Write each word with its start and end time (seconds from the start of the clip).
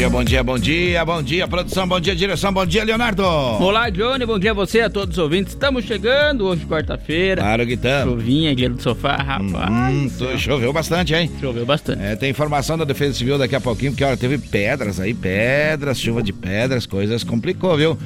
Dia, 0.00 0.08
bom 0.08 0.24
dia, 0.24 0.42
bom 0.42 0.58
dia, 0.58 1.04
bom 1.04 1.22
dia, 1.22 1.46
produção, 1.46 1.86
bom 1.86 2.00
dia, 2.00 2.16
direção, 2.16 2.50
bom 2.50 2.64
dia, 2.64 2.82
Leonardo. 2.82 3.22
Olá, 3.22 3.90
Johnny, 3.90 4.24
bom 4.24 4.38
dia 4.38 4.52
a 4.52 4.54
você, 4.54 4.80
a 4.80 4.88
todos 4.88 5.18
os 5.18 5.22
ouvintes. 5.22 5.52
Estamos 5.52 5.84
chegando 5.84 6.46
hoje, 6.46 6.64
quarta-feira. 6.64 7.42
Claro 7.42 7.66
que 7.66 7.74
estamos. 7.74 8.14
Chovinha, 8.14 8.56
dia 8.56 8.70
do 8.70 8.80
sofá, 8.80 9.16
rapaz. 9.16 9.70
Hum, 9.94 10.10
tu- 10.16 10.38
choveu 10.38 10.72
bastante, 10.72 11.14
hein? 11.14 11.30
Choveu 11.38 11.66
bastante. 11.66 12.02
É, 12.02 12.16
tem 12.16 12.30
informação 12.30 12.78
da 12.78 12.84
Defesa 12.86 13.12
Civil 13.12 13.36
daqui 13.36 13.54
a 13.54 13.60
pouquinho, 13.60 13.92
porque 13.92 14.02
olha, 14.02 14.16
teve 14.16 14.38
pedras 14.38 14.98
aí, 14.98 15.12
pedras, 15.12 16.00
chuva 16.00 16.22
de 16.22 16.32
pedras, 16.32 16.86
coisas 16.86 17.22
complicou, 17.22 17.76
viu? 17.76 17.98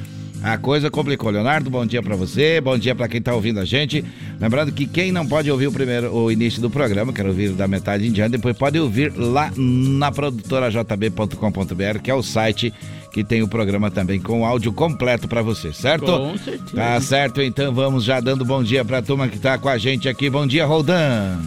A 0.43 0.57
coisa 0.57 0.91
complicou. 0.91 1.31
Leonardo, 1.31 1.69
bom 1.69 1.85
dia 1.85 2.03
pra 2.03 2.15
você, 2.15 2.61
bom 2.61 2.77
dia 2.77 2.93
pra 2.93 3.07
quem 3.07 3.21
tá 3.21 3.33
ouvindo 3.33 3.59
a 3.59 3.65
gente. 3.65 4.03
Lembrando 4.39 4.71
que 4.71 4.85
quem 4.85 5.11
não 5.11 5.25
pode 5.25 5.49
ouvir 5.49 5.67
o 5.67 5.71
primeiro, 5.71 6.13
o 6.13 6.31
início 6.31 6.61
do 6.61 6.69
programa, 6.69 7.11
quer 7.11 7.25
ouvir 7.25 7.49
da 7.49 7.67
metade 7.67 8.07
em 8.07 8.11
diante, 8.11 8.33
depois 8.33 8.55
pode 8.55 8.79
ouvir 8.79 9.11
lá 9.15 9.51
na 9.55 10.11
produtora 10.11 10.69
jb.com.br, 10.69 11.99
que 12.03 12.11
é 12.11 12.13
o 12.13 12.21
site 12.21 12.73
que 13.11 13.23
tem 13.23 13.41
o 13.41 13.47
programa 13.47 13.89
também 13.89 14.19
com 14.19 14.41
o 14.41 14.45
áudio 14.45 14.73
completo 14.73 15.27
pra 15.27 15.41
você, 15.41 15.71
certo? 15.71 16.05
Com 16.05 16.37
certeza. 16.37 16.75
Tá 16.75 17.01
certo, 17.01 17.41
então 17.41 17.73
vamos 17.73 18.03
já 18.03 18.19
dando 18.19 18.43
bom 18.43 18.61
dia 18.61 18.83
pra 18.83 19.01
turma 19.01 19.27
que 19.27 19.39
tá 19.39 19.57
com 19.57 19.69
a 19.69 19.77
gente 19.77 20.09
aqui. 20.09 20.29
Bom 20.29 20.45
dia, 20.45 20.65
Roldan. 20.65 21.39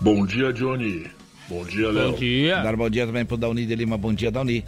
Bom 0.00 0.26
dia, 0.26 0.52
Johnny. 0.52 1.06
Bom 1.48 1.64
dia, 1.64 1.90
Léo. 1.90 2.12
Bom 2.12 2.18
dia. 2.18 2.62
Dar 2.62 2.76
bom 2.76 2.90
dia 2.90 3.06
também 3.06 3.24
pro 3.24 3.36
Dauni 3.36 3.64
de 3.64 3.74
Lima. 3.74 3.96
Bom 3.96 4.12
dia, 4.12 4.30
Dauni. 4.30 4.62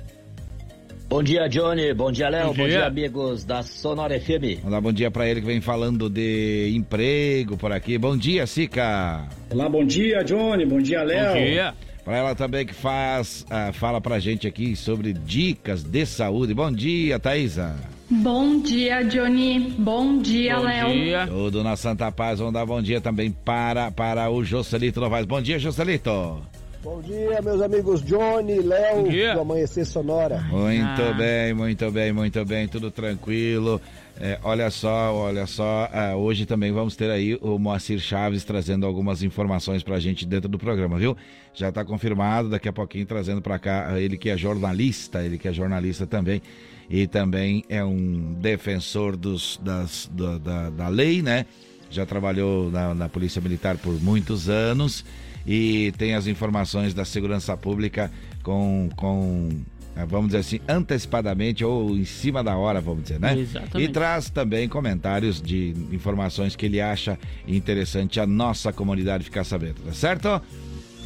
Bom 1.08 1.22
dia, 1.22 1.48
Johnny. 1.48 1.94
Bom 1.94 2.10
dia, 2.10 2.28
Léo. 2.28 2.48
Bom 2.48 2.54
Bom, 2.54 2.66
dia. 2.68 2.84
amigos 2.86 3.44
da 3.44 3.62
Sonora 3.62 4.18
FM. 4.18 4.56
Vamos 4.58 4.70
dar 4.72 4.80
bom 4.80 4.92
dia 4.92 5.10
pra 5.10 5.26
ele 5.28 5.40
que 5.40 5.46
vem 5.46 5.60
falando 5.60 6.10
de 6.10 6.72
emprego 6.76 7.56
por 7.56 7.70
aqui. 7.70 7.96
Bom 7.96 8.16
dia, 8.16 8.44
Sica. 8.46 9.24
Olá, 9.50 9.68
bom 9.68 9.84
dia, 9.84 10.24
Johnny. 10.24 10.66
Bom 10.66 10.80
dia, 10.80 11.02
Léo. 11.04 11.34
Bom 11.34 11.46
dia. 11.46 11.74
Pra 12.04 12.16
ela 12.16 12.34
também 12.34 12.66
que 12.66 12.74
faz, 12.74 13.44
ah, 13.50 13.72
fala 13.72 14.00
pra 14.00 14.18
gente 14.18 14.46
aqui 14.46 14.74
sobre 14.76 15.12
dicas 15.12 15.82
de 15.84 16.04
saúde. 16.06 16.52
Bom 16.54 16.70
dia, 16.72 17.18
Thaisa. 17.20 17.76
Bom 18.10 18.60
dia, 18.60 19.02
Johnny. 19.04 19.74
Bom 19.78 20.18
dia, 20.18 20.56
Bom 20.56 20.62
Léo. 20.64 20.92
dia. 20.92 21.26
Tudo 21.28 21.62
na 21.62 21.76
Santa 21.76 22.10
Paz. 22.10 22.38
Vamos 22.40 22.54
dar 22.54 22.66
bom 22.66 22.82
dia 22.82 23.00
também 23.00 23.30
para, 23.30 23.90
para 23.92 24.28
o 24.30 24.44
Joselito 24.44 25.00
Novaes. 25.00 25.26
Bom 25.26 25.40
dia, 25.40 25.58
Joselito. 25.58 26.40
Bom 26.86 27.02
dia, 27.02 27.42
meus 27.42 27.60
amigos 27.60 28.00
Johnny, 28.00 28.60
Léo, 28.60 29.02
Bom 29.02 29.08
dia. 29.08 29.34
do 29.34 29.40
Amanhecer 29.40 29.84
Sonora. 29.84 30.38
Muito 30.42 31.02
Ah. 31.02 31.14
bem, 31.18 31.52
muito 31.52 31.90
bem, 31.90 32.12
muito 32.12 32.44
bem, 32.44 32.68
tudo 32.68 32.92
tranquilo. 32.92 33.80
É, 34.20 34.38
olha 34.44 34.70
só, 34.70 35.12
olha 35.12 35.48
só, 35.48 35.90
ah, 35.92 36.14
hoje 36.14 36.46
também 36.46 36.70
vamos 36.70 36.94
ter 36.94 37.10
aí 37.10 37.36
o 37.42 37.58
Moacir 37.58 37.98
Chaves 37.98 38.44
trazendo 38.44 38.86
algumas 38.86 39.24
informações 39.24 39.82
pra 39.82 39.98
gente 39.98 40.24
dentro 40.24 40.48
do 40.48 40.58
programa, 40.60 40.96
viu? 40.96 41.16
Já 41.52 41.72
tá 41.72 41.84
confirmado, 41.84 42.50
daqui 42.50 42.68
a 42.68 42.72
pouquinho 42.72 43.04
trazendo 43.04 43.42
pra 43.42 43.58
cá 43.58 43.88
ah, 43.90 44.00
ele 44.00 44.16
que 44.16 44.30
é 44.30 44.36
jornalista, 44.36 45.24
ele 45.24 45.38
que 45.38 45.48
é 45.48 45.52
jornalista 45.52 46.06
também 46.06 46.40
e 46.88 47.08
também 47.08 47.64
é 47.68 47.84
um 47.84 48.32
defensor 48.38 49.16
dos, 49.16 49.58
das, 49.60 50.08
da, 50.14 50.38
da, 50.38 50.70
da 50.70 50.88
lei, 50.88 51.20
né? 51.20 51.46
Já 51.90 52.06
trabalhou 52.06 52.70
na, 52.70 52.94
na 52.94 53.08
Polícia 53.08 53.42
Militar 53.42 53.76
por 53.76 54.00
muitos 54.00 54.48
anos 54.48 55.04
e 55.46 55.92
tem 55.96 56.14
as 56.14 56.26
informações 56.26 56.92
da 56.92 57.04
segurança 57.04 57.56
pública 57.56 58.10
com, 58.42 58.88
com 58.96 59.50
eh, 59.96 60.04
vamos 60.04 60.26
dizer 60.26 60.38
assim, 60.38 60.60
antecipadamente 60.68 61.64
ou 61.64 61.96
em 61.96 62.04
cima 62.04 62.44
da 62.44 62.56
hora, 62.56 62.80
vamos 62.80 63.04
dizer, 63.04 63.18
né? 63.18 63.38
Exatamente. 63.38 63.88
E 63.88 63.92
traz 63.92 64.28
também 64.28 64.68
comentários 64.68 65.40
de 65.40 65.74
informações 65.90 66.54
que 66.54 66.66
ele 66.66 66.80
acha 66.80 67.18
interessante 67.46 68.20
a 68.20 68.26
nossa 68.26 68.72
comunidade 68.72 69.24
ficar 69.24 69.44
sabendo, 69.44 69.82
tá 69.82 69.92
certo? 69.92 70.42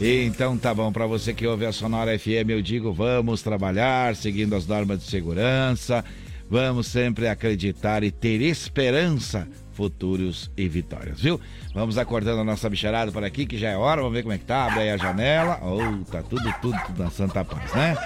Então 0.01 0.57
tá 0.57 0.73
bom, 0.73 0.91
para 0.91 1.07
você 1.07 1.35
que 1.35 1.47
ouve 1.47 1.67
a 1.67 1.73
Sonora 1.73 2.19
FM, 2.19 2.49
eu 2.49 2.63
digo, 2.63 2.91
vamos 2.91 3.43
trabalhar 3.43 4.17
seguindo 4.17 4.57
as 4.57 4.67
normas 4.67 5.01
de 5.01 5.05
segurança, 5.05 6.03
vamos 6.49 6.87
sempre 6.87 7.29
acreditar 7.29 8.03
e 8.03 8.11
ter 8.11 8.41
esperança, 8.41 9.47
futuros 9.81 10.51
e 10.59 10.69
vitórias, 10.69 11.19
viu? 11.19 11.41
Vamos 11.73 11.97
acordando 11.97 12.43
a 12.43 12.45
nossa 12.45 12.69
bicharada 12.69 13.11
por 13.11 13.25
aqui, 13.25 13.47
que 13.47 13.57
já 13.57 13.71
é 13.71 13.77
hora, 13.79 14.03
vamos 14.03 14.15
ver 14.15 14.23
como 14.23 14.35
é 14.35 14.37
que 14.37 14.45
tá, 14.45 14.67
abre 14.67 14.81
aí 14.81 14.91
a 14.91 14.99
janela, 14.99 15.59
oh, 15.63 16.05
tá 16.05 16.23
tudo, 16.23 16.43
tudo, 16.61 16.79
tudo 16.87 17.03
na 17.03 17.11
Santa 17.11 17.43
Paz, 17.43 17.73
né? 17.73 17.97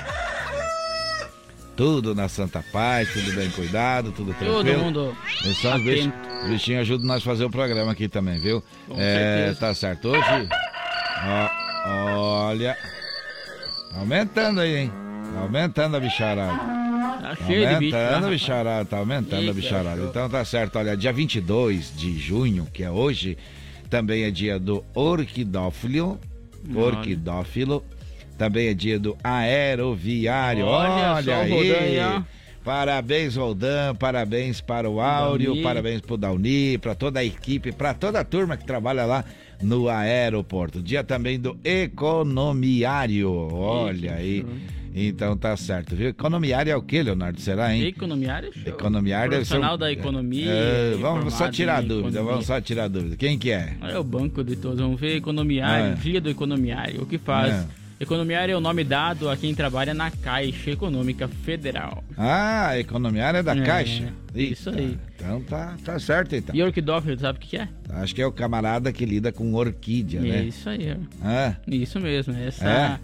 Tudo 1.77 2.15
na 2.15 2.29
Santa 2.29 2.65
Paz, 2.73 3.13
tudo 3.13 3.35
bem 3.35 3.51
cuidado, 3.51 4.13
tudo 4.13 4.33
tranquilo. 4.35 4.63
Todo 4.63 4.85
mundo 4.85 5.17
E 5.45 5.53
só 5.55 5.71
os 5.71 5.75
atento. 5.75 5.83
bichinhos, 5.83 6.15
os 6.45 6.51
bichinhos 6.51 6.81
ajudam 6.83 7.07
nós 7.09 7.23
a 7.23 7.25
fazer 7.25 7.45
o 7.45 7.51
programa 7.51 7.91
aqui 7.91 8.07
também, 8.07 8.39
viu? 8.39 8.63
Com 8.87 8.95
é, 8.97 9.17
certeza. 9.17 9.59
tá 9.59 9.75
certo. 9.75 10.09
Hoje, 10.11 10.49
ó, 11.87 12.47
olha, 12.51 12.77
tá 13.91 13.99
aumentando 13.99 14.61
aí, 14.61 14.77
hein? 14.77 14.93
Tá 15.35 15.41
aumentando 15.41 15.97
a 15.97 16.01
bicharada. 16.01 16.84
Tá 17.25 17.37
Tá 17.37 17.47
cheio 17.47 17.69
de 17.69 17.77
bicho. 17.77 17.97
aumentando 17.97 18.17
a 18.17 18.21
né? 18.21 18.31
bicharada, 18.31 18.85
tá 18.85 18.97
aumentando 18.99 19.39
a 19.39 19.43
Eita, 19.43 19.53
bicharada. 19.55 19.97
show. 20.01 20.11
Então 20.11 20.29
tá 20.29 20.45
certo, 20.45 20.77
olha, 20.79 20.97
dia 20.97 21.13
22 21.13 21.93
de 21.97 22.19
junho, 22.19 22.67
que 22.73 22.83
é 22.83 22.91
hoje, 22.91 23.37
também 23.89 24.25
é 24.25 24.31
dia 24.31 24.59
do 24.59 24.85
orquidófilo, 24.95 26.19
orquidófilo, 26.75 27.83
também 28.37 28.69
é 28.69 28.75
dia 28.75 28.99
do 28.99 29.17
aeroviário, 29.25 30.67
Olha 30.67 31.15
olha, 31.15 31.37
aí. 31.39 32.23
Parabéns, 32.65 33.37
Roldan, 33.37 33.95
parabéns 33.95 34.61
para 34.63 34.89
o 34.89 34.99
Áureo, 34.99 35.49
Dauni. 35.49 35.63
parabéns 35.63 36.01
para 36.01 36.15
o 36.15 36.17
Dauni, 36.17 36.79
para 36.79 36.95
toda 36.95 37.21
a 37.21 37.25
equipe, 37.25 37.71
para 37.73 37.93
toda 37.93 38.21
a 38.21 38.25
turma 38.25 38.57
que 38.57 38.65
trabalha 38.65 39.05
lá 39.05 39.23
no 39.63 39.87
aeroporto. 39.89 40.81
Dia 40.83 41.05
também 41.05 41.39
do 41.39 41.59
economiário, 41.63 43.31
olha 43.53 44.15
aí. 44.15 44.45
Então 44.97 45.37
tá 45.37 45.57
certo, 45.57 45.97
viu? 45.97 46.09
Economiário 46.09 46.71
é 46.71 46.77
o 46.77 46.83
que, 46.83 47.03
Leonardo? 47.03 47.41
Será, 47.41 47.75
hein? 47.75 47.85
Economiário, 47.85 48.53
show. 48.53 48.63
Economiário 48.73 49.31
deve 49.33 49.45
ser 49.45 49.55
um- 49.55 49.59
Profissional 49.59 49.77
da 49.79 49.91
economia. 49.93 50.51
É, 50.51 50.97
vamos 51.01 51.35
só 51.35 51.51
tirar 51.51 51.81
dúvida, 51.83 52.09
economia. 52.11 52.23
vamos 52.33 52.47
só 52.47 52.61
tirar 52.61 52.87
dúvida. 52.89 53.17
Quem 53.17 53.37
que 53.37 53.51
é? 53.51 53.75
É 53.83 53.99
o 53.99 54.05
banco 54.05 54.45
de 54.45 54.55
todos. 54.55 54.79
Vamos 54.79 55.01
ver 55.01 55.17
economiário, 55.17 55.93
É. 55.93 55.95
dia 55.97 56.21
do 56.21 56.31
economiário. 56.31 57.03
O 57.03 57.07
que 57.07 57.19
faz? 57.19 57.53
É. 57.53 57.67
Economiário 58.01 58.53
é 58.53 58.57
o 58.57 58.61
nome 58.61 58.83
dado 58.85 59.29
a 59.31 59.37
quem 59.37 59.55
trabalha 59.55 59.95
na 59.95 60.11
Caixa 60.11 60.71
Econômica 60.73 61.27
Federal. 61.29 62.03
Ah, 62.19 62.79
economiário 62.79 63.39
é 63.39 63.43
da 63.43 63.57
É, 63.57 63.63
Caixa. 63.63 64.13
isso 64.35 64.69
Eita, 64.71 64.81
aí. 64.81 64.99
Então 65.17 65.41
tá, 65.43 65.77
tá 65.85 65.99
certo, 65.99 66.35
então. 66.37 66.55
E 66.55 66.63
orquidófilo, 66.63 67.19
sabe 67.19 67.39
o 67.39 67.41
que 67.41 67.57
é? 67.57 67.69
Acho 67.91 68.15
que 68.15 68.21
é 68.21 68.27
o 68.27 68.33
camarada 68.33 68.93
que 68.93 69.05
lida 69.07 69.33
com 69.33 69.55
orquídea, 69.55 70.21
né? 70.21 70.43
Isso 70.45 70.69
aí. 70.69 70.97
Ah, 71.23 71.55
Isso 71.69 71.99
mesmo. 72.01 72.35
Essa 72.37 72.69
É? 72.69 72.99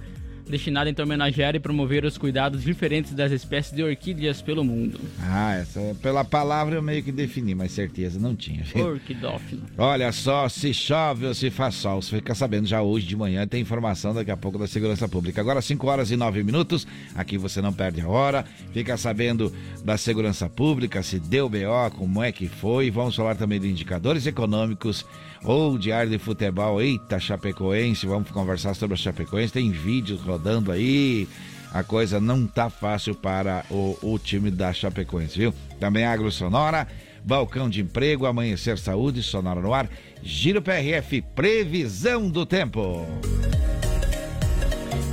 Destinada 0.51 0.91
então 0.91 1.05
a 1.05 1.07
homenagear 1.07 1.55
e 1.55 1.61
promover 1.61 2.05
os 2.05 2.19
cuidados 2.19 2.63
diferentes 2.63 3.13
das 3.15 3.33
espécies 3.33 3.75
de 3.75 3.83
orquídeas 3.83 4.43
pelo 4.43 4.65
mundo. 4.65 5.01
ah, 5.21 5.55
essa 5.55 5.97
pela 6.03 6.25
palavra 6.25 6.75
eu 6.75 6.83
meio 6.83 7.03
que 7.03 7.13
defini, 7.13 7.55
mas 7.55 7.73
certeza 7.73 8.19
não 8.19 8.35
tinha. 8.35 8.65
Orquidófilo. 8.75 9.63
Olha 9.79 10.13
só, 10.13 10.49
se 10.49 10.75
chove 10.75 11.27
ou 11.27 11.35
se 11.35 11.51
faz 11.51 11.75
sol, 11.77 12.03
você 12.03 12.17
fica 12.17 12.35
sabendo 12.35 12.67
já 12.67 12.83
hoje 12.83 13.07
de 13.07 13.17
manhã, 13.17 13.47
tem 13.47 13.61
informação 13.61 14.13
daqui 14.13 14.31
a 14.31 14.37
pouco 14.37 14.59
da 14.59 14.67
Segurança 14.67 15.09
Pública. 15.09 15.41
Agora 15.41 15.63
5 15.63 15.87
horas 15.87 16.11
e 16.11 16.17
9 16.17 16.43
minutos, 16.43 16.87
aqui 17.15 17.39
você 17.39 17.61
não 17.63 17.73
perde 17.73 18.01
a 18.01 18.09
hora, 18.09 18.45
fica 18.73 18.97
sabendo 18.97 19.53
da 19.85 19.97
Segurança 19.97 20.49
Pública, 20.49 21.03
se 21.03 21.19
deu 21.19 21.49
BO, 21.49 21.91
como 21.97 22.23
é 22.23 22.33
que 22.33 22.49
foi, 22.49 22.91
vamos 22.91 23.15
falar 23.15 23.37
também 23.37 23.61
de 23.61 23.69
indicadores 23.69 24.27
econômicos 24.27 25.07
ou 25.45 25.79
de 25.79 25.93
área 25.93 26.11
de 26.11 26.19
futebol, 26.19 26.81
eita, 26.81 27.19
Chapecoense, 27.19 28.07
vamos 28.07 28.31
conversar 28.31 28.75
sobre 28.75 28.95
a 28.95 28.97
Chapecoense, 28.97 29.53
tem 29.53 29.71
vídeos 29.71 30.21
rodando 30.21 30.71
aí, 30.71 31.27
a 31.73 31.83
coisa 31.83 32.21
não 32.21 32.47
tá 32.47 32.69
fácil 32.69 33.15
para 33.15 33.65
o, 33.71 33.97
o 34.03 34.19
time 34.19 34.51
da 34.51 34.73
Chapecoense, 34.73 35.39
viu? 35.39 35.55
Também 35.79 36.05
Agro 36.05 36.31
Sonora, 36.31 36.87
Balcão 37.25 37.69
de 37.69 37.81
Emprego, 37.81 38.27
Amanhecer 38.27 38.79
Saúde, 38.79 39.23
Sonora 39.23 39.61
no 39.61 39.73
Ar, 39.73 39.89
Giro 40.23 40.61
PRF, 40.61 41.23
Previsão 41.35 42.29
do 42.29 42.45
Tempo. 42.45 43.07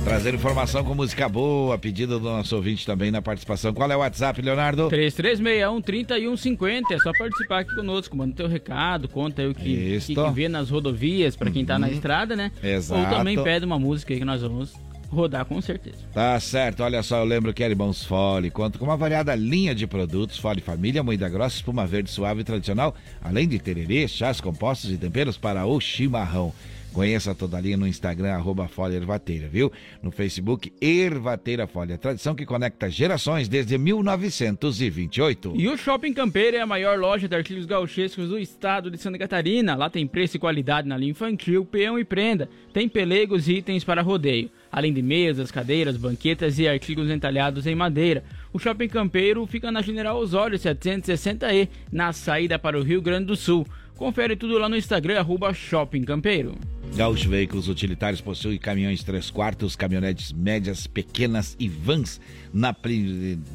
Trazer 0.04 0.34
informação 0.34 0.82
com 0.84 0.94
música 0.94 1.28
boa, 1.28 1.78
pedido 1.78 2.18
do 2.18 2.24
nosso 2.24 2.56
ouvinte 2.56 2.86
também 2.86 3.10
na 3.10 3.20
participação. 3.20 3.74
Qual 3.74 3.90
é 3.90 3.96
o 3.96 4.00
WhatsApp, 4.00 4.40
Leonardo? 4.40 4.88
3361-3150. 4.88 6.82
É 6.92 6.98
só 6.98 7.12
participar 7.12 7.60
aqui 7.60 7.74
conosco, 7.74 8.16
manda 8.16 8.34
teu 8.34 8.48
recado, 8.48 9.08
conta 9.08 9.42
aí 9.42 9.48
o 9.48 9.54
que, 9.54 10.00
que, 10.00 10.14
que 10.14 10.30
vê 10.32 10.48
nas 10.48 10.70
rodovias 10.70 11.36
para 11.36 11.50
quem 11.50 11.64
tá 11.64 11.78
na 11.78 11.88
uhum. 11.88 11.92
estrada, 11.92 12.34
né? 12.34 12.50
Exato. 12.62 13.00
Ou 13.00 13.18
também 13.18 13.42
pede 13.42 13.64
uma 13.64 13.78
música 13.78 14.14
aí 14.14 14.18
que 14.18 14.24
nós 14.24 14.40
vamos 14.42 14.72
rodar 15.10 15.44
com 15.44 15.60
certeza. 15.60 15.98
Tá 16.12 16.38
certo, 16.38 16.82
olha 16.82 17.02
só, 17.02 17.18
eu 17.18 17.24
lembro 17.24 17.52
que 17.52 17.64
a 17.64 17.68
Irmãos 17.68 18.04
Fole 18.04 18.50
conta 18.50 18.78
com 18.78 18.84
uma 18.84 18.96
variada 18.96 19.34
linha 19.34 19.74
de 19.74 19.86
produtos, 19.86 20.38
Fole 20.38 20.60
Família, 20.60 21.02
moída 21.02 21.28
grossa, 21.28 21.56
espuma 21.56 21.86
verde 21.86 22.10
suave 22.10 22.42
e 22.42 22.44
tradicional, 22.44 22.94
além 23.22 23.48
de 23.48 23.58
tererê, 23.58 24.06
chás 24.06 24.40
compostos 24.40 24.90
e 24.90 24.98
temperos 24.98 25.36
para 25.36 25.66
o 25.66 25.80
chimarrão. 25.80 26.52
Conheça 26.98 27.32
toda 27.32 27.56
a 27.56 27.60
linha 27.60 27.76
no 27.76 27.86
Instagram, 27.86 28.32
arroba 28.32 28.66
Folha 28.66 28.96
Ervateira, 28.96 29.46
viu? 29.46 29.70
No 30.02 30.10
Facebook, 30.10 30.72
Ervateira 30.80 31.64
Folha, 31.64 31.96
tradição 31.96 32.34
que 32.34 32.44
conecta 32.44 32.90
gerações 32.90 33.48
desde 33.48 33.78
1928. 33.78 35.52
E 35.54 35.68
o 35.68 35.76
Shopping 35.76 36.12
Campeiro 36.12 36.56
é 36.56 36.60
a 36.60 36.66
maior 36.66 36.98
loja 36.98 37.28
de 37.28 37.36
artigos 37.36 37.66
gauchescos 37.66 38.28
do 38.28 38.36
estado 38.36 38.90
de 38.90 38.98
Santa 38.98 39.16
Catarina. 39.16 39.76
Lá 39.76 39.88
tem 39.88 40.08
preço 40.08 40.38
e 40.38 40.40
qualidade 40.40 40.88
na 40.88 40.96
linha 40.96 41.12
infantil, 41.12 41.64
peão 41.64 41.96
e 42.00 42.04
prenda. 42.04 42.48
Tem 42.72 42.88
pelegos 42.88 43.46
e 43.46 43.58
itens 43.58 43.84
para 43.84 44.02
rodeio, 44.02 44.50
além 44.68 44.92
de 44.92 45.00
mesas, 45.00 45.52
cadeiras, 45.52 45.96
banquetas 45.96 46.58
e 46.58 46.66
artigos 46.66 47.08
entalhados 47.08 47.64
em 47.68 47.76
madeira. 47.76 48.24
O 48.52 48.58
Shopping 48.58 48.88
Campeiro 48.88 49.46
fica 49.46 49.70
na 49.70 49.82
General 49.82 50.18
Osório 50.18 50.58
760E, 50.58 51.68
na 51.92 52.12
saída 52.12 52.58
para 52.58 52.76
o 52.76 52.82
Rio 52.82 53.00
Grande 53.00 53.26
do 53.26 53.36
Sul. 53.36 53.64
Confere 53.98 54.36
tudo 54.36 54.56
lá 54.58 54.68
no 54.68 54.76
Instagram, 54.76 55.18
arroba 55.18 55.52
Shopping 55.52 56.04
Campeiro. 56.04 56.54
Gaúcho 56.94 57.28
Veículos 57.28 57.68
Utilitários 57.68 58.20
possui 58.20 58.56
caminhões 58.56 59.02
3 59.02 59.28
quartos, 59.28 59.74
caminhonetes 59.74 60.32
médias, 60.32 60.86
pequenas 60.86 61.56
e 61.58 61.68
vans. 61.68 62.20
Na 62.54 62.72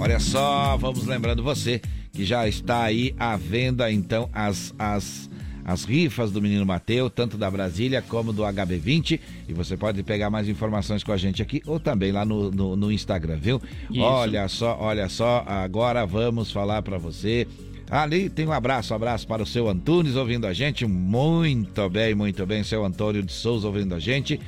Olha 0.00 0.20
só, 0.20 0.76
vamos 0.76 1.06
lembrando 1.06 1.42
você 1.42 1.80
que 2.12 2.24
já 2.24 2.46
está 2.46 2.84
aí 2.84 3.16
à 3.18 3.36
venda 3.36 3.90
então 3.90 4.30
as, 4.32 4.72
as, 4.78 5.28
as 5.64 5.84
rifas 5.84 6.30
do 6.30 6.40
Menino 6.40 6.64
Mateu, 6.64 7.10
tanto 7.10 7.36
da 7.36 7.50
Brasília 7.50 8.00
como 8.00 8.32
do 8.32 8.42
HB20. 8.42 9.18
E 9.48 9.52
você 9.52 9.76
pode 9.76 10.00
pegar 10.04 10.30
mais 10.30 10.48
informações 10.48 11.02
com 11.02 11.10
a 11.10 11.16
gente 11.16 11.42
aqui 11.42 11.60
ou 11.66 11.80
também 11.80 12.12
lá 12.12 12.24
no, 12.24 12.48
no, 12.52 12.76
no 12.76 12.92
Instagram, 12.92 13.38
viu? 13.38 13.60
Isso. 13.90 14.00
Olha 14.00 14.46
só, 14.46 14.78
olha 14.80 15.08
só, 15.08 15.42
agora 15.44 16.06
vamos 16.06 16.52
falar 16.52 16.80
para 16.82 16.96
você. 16.96 17.44
Ali 17.90 18.30
tem 18.30 18.46
um 18.46 18.52
abraço, 18.52 18.92
um 18.92 18.96
abraço 18.96 19.26
para 19.26 19.42
o 19.42 19.46
seu 19.46 19.68
Antunes 19.68 20.14
ouvindo 20.14 20.46
a 20.46 20.52
gente. 20.52 20.86
Muito 20.86 21.90
bem, 21.90 22.14
muito 22.14 22.46
bem, 22.46 22.62
seu 22.62 22.84
Antônio 22.84 23.22
de 23.22 23.32
Souza 23.32 23.66
ouvindo 23.66 23.96
a 23.96 23.98
gente. 23.98 24.38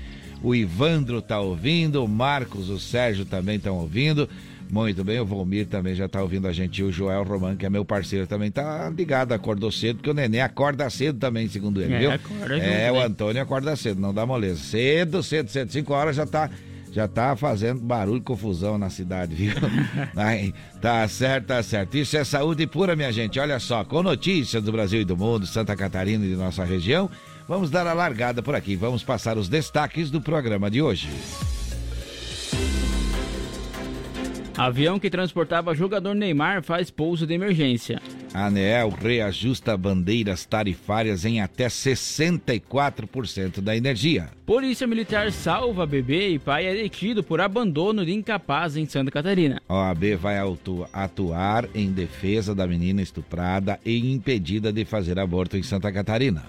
O 0.42 0.54
Ivandro 0.54 1.20
tá 1.20 1.40
ouvindo, 1.40 2.04
o 2.04 2.08
Marcos, 2.08 2.70
o 2.70 2.78
Sérgio 2.78 3.24
também 3.24 3.56
estão 3.56 3.76
ouvindo. 3.76 4.28
Muito 4.70 5.02
bem, 5.02 5.18
o 5.18 5.26
Volmir 5.26 5.66
também 5.66 5.94
já 5.94 6.06
está 6.06 6.22
ouvindo 6.22 6.46
a 6.46 6.52
gente. 6.52 6.82
O 6.82 6.92
Joel 6.92 7.24
Roman, 7.24 7.56
que 7.56 7.66
é 7.66 7.70
meu 7.70 7.84
parceiro, 7.84 8.26
também 8.26 8.48
está 8.48 8.88
ligado, 8.90 9.32
acordou 9.32 9.72
cedo, 9.72 9.96
porque 9.96 10.10
o 10.10 10.14
neném 10.14 10.40
acorda 10.40 10.88
cedo 10.88 11.18
também, 11.18 11.48
segundo 11.48 11.82
ele, 11.82 11.94
é, 11.94 11.98
viu? 11.98 12.12
Acorda 12.12 12.56
é, 12.56 12.86
junto, 12.86 12.96
o 12.96 13.00
né? 13.00 13.06
Antônio 13.06 13.42
acorda 13.42 13.76
cedo, 13.76 14.00
não 14.00 14.14
dá 14.14 14.24
moleza. 14.24 14.60
Cedo, 14.60 15.22
cedo, 15.22 15.48
cedo, 15.48 15.72
5 15.72 15.92
horas 15.92 16.16
já 16.16 16.24
está 16.24 16.48
já 16.92 17.06
tá 17.06 17.36
fazendo 17.36 17.80
barulho, 17.80 18.20
confusão 18.20 18.76
na 18.76 18.90
cidade, 18.90 19.34
viu? 19.34 19.54
Aí, 20.16 20.52
tá 20.80 21.06
certo, 21.06 21.46
tá 21.46 21.62
certo. 21.62 21.96
Isso 21.96 22.16
é 22.16 22.24
saúde 22.24 22.66
pura, 22.66 22.96
minha 22.96 23.12
gente. 23.12 23.38
Olha 23.38 23.58
só, 23.60 23.84
com 23.84 24.02
notícias 24.02 24.62
do 24.62 24.72
Brasil 24.72 25.00
e 25.00 25.04
do 25.04 25.16
mundo, 25.16 25.46
Santa 25.46 25.76
Catarina 25.76 26.24
e 26.24 26.30
de 26.30 26.36
nossa 26.36 26.64
região, 26.64 27.08
vamos 27.48 27.70
dar 27.70 27.86
a 27.86 27.92
largada 27.92 28.42
por 28.42 28.54
aqui. 28.54 28.74
Vamos 28.74 29.04
passar 29.04 29.38
os 29.38 29.48
destaques 29.48 30.10
do 30.10 30.20
programa 30.20 30.68
de 30.70 30.82
hoje. 30.82 31.08
Avião 34.60 34.98
que 34.98 35.08
transportava 35.08 35.74
jogador 35.74 36.14
Neymar 36.14 36.62
faz 36.62 36.90
pouso 36.90 37.26
de 37.26 37.32
emergência. 37.32 37.98
A 38.34 38.48
ANEEL 38.48 38.90
reajusta 38.90 39.74
bandeiras 39.74 40.44
tarifárias 40.44 41.24
em 41.24 41.40
até 41.40 41.66
64% 41.66 43.62
da 43.62 43.74
energia. 43.74 44.28
Polícia 44.44 44.86
Militar 44.86 45.32
salva 45.32 45.86
bebê 45.86 46.28
e 46.28 46.38
pai 46.38 46.66
é 46.66 46.74
detido 46.74 47.24
por 47.24 47.40
abandono 47.40 48.04
de 48.04 48.12
incapaz 48.12 48.76
em 48.76 48.84
Santa 48.84 49.10
Catarina. 49.10 49.62
OAB 49.66 50.16
vai 50.20 50.36
atuar 50.92 51.66
em 51.74 51.90
defesa 51.90 52.54
da 52.54 52.66
menina 52.66 53.00
estuprada 53.00 53.80
e 53.82 54.12
impedida 54.12 54.70
de 54.70 54.84
fazer 54.84 55.18
aborto 55.18 55.56
em 55.56 55.62
Santa 55.62 55.90
Catarina. 55.90 56.44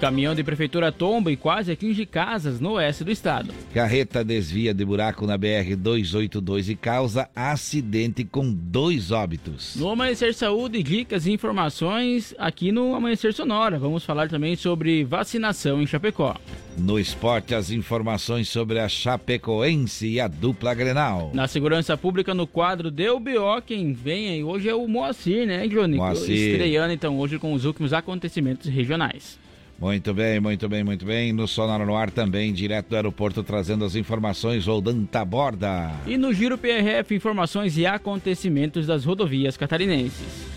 Caminhão 0.00 0.34
de 0.34 0.42
prefeitura 0.42 0.90
tomba 0.90 1.30
e 1.30 1.36
quase 1.36 1.72
atinge 1.72 2.06
casas 2.06 2.58
no 2.58 2.72
oeste 2.72 3.04
do 3.04 3.10
estado. 3.10 3.52
Carreta 3.74 4.24
desvia 4.24 4.72
de 4.72 4.82
buraco 4.82 5.26
na 5.26 5.38
BR-282 5.38 6.70
e 6.70 6.74
causa 6.74 7.28
acidente 7.36 8.24
com 8.24 8.50
dois 8.50 9.10
óbitos. 9.10 9.76
No 9.76 9.90
Amanhecer 9.90 10.32
Saúde, 10.32 10.82
dicas 10.82 11.26
e 11.26 11.32
informações 11.32 12.34
aqui 12.38 12.72
no 12.72 12.94
Amanhecer 12.94 13.34
Sonora. 13.34 13.78
Vamos 13.78 14.02
falar 14.02 14.30
também 14.30 14.56
sobre 14.56 15.04
vacinação 15.04 15.82
em 15.82 15.86
Chapecó. 15.86 16.34
No 16.78 16.98
esporte, 16.98 17.54
as 17.54 17.70
informações 17.70 18.48
sobre 18.48 18.78
a 18.78 18.88
Chapecoense 18.88 20.08
e 20.08 20.18
a 20.18 20.28
dupla 20.28 20.72
Grenal. 20.72 21.30
Na 21.34 21.46
segurança 21.46 21.94
pública, 21.94 22.32
no 22.32 22.46
quadro 22.46 22.90
DBO, 22.90 23.60
quem 23.66 23.92
vem 23.92 24.30
aí 24.30 24.42
hoje 24.42 24.66
é 24.66 24.74
o 24.74 24.88
Moacir, 24.88 25.46
né, 25.46 25.68
Johnny? 25.68 25.98
Moacir. 25.98 26.52
Estreando 26.52 26.94
então 26.94 27.18
hoje 27.18 27.38
com 27.38 27.52
os 27.52 27.66
últimos 27.66 27.92
acontecimentos 27.92 28.70
regionais. 28.70 29.38
Muito 29.80 30.12
bem, 30.12 30.38
muito 30.40 30.68
bem, 30.68 30.84
muito 30.84 31.06
bem. 31.06 31.32
No 31.32 31.48
Sonora 31.48 31.86
no 31.86 31.96
Ar 31.96 32.10
também, 32.10 32.52
direto 32.52 32.90
do 32.90 32.96
aeroporto, 32.96 33.42
trazendo 33.42 33.82
as 33.82 33.94
informações, 33.96 34.66
Roldan 34.66 35.06
Taborda. 35.06 35.90
E 36.06 36.18
no 36.18 36.34
Giro 36.34 36.58
PRF, 36.58 37.14
informações 37.14 37.78
e 37.78 37.86
acontecimentos 37.86 38.86
das 38.86 39.06
rodovias 39.06 39.56
catarinenses. 39.56 40.50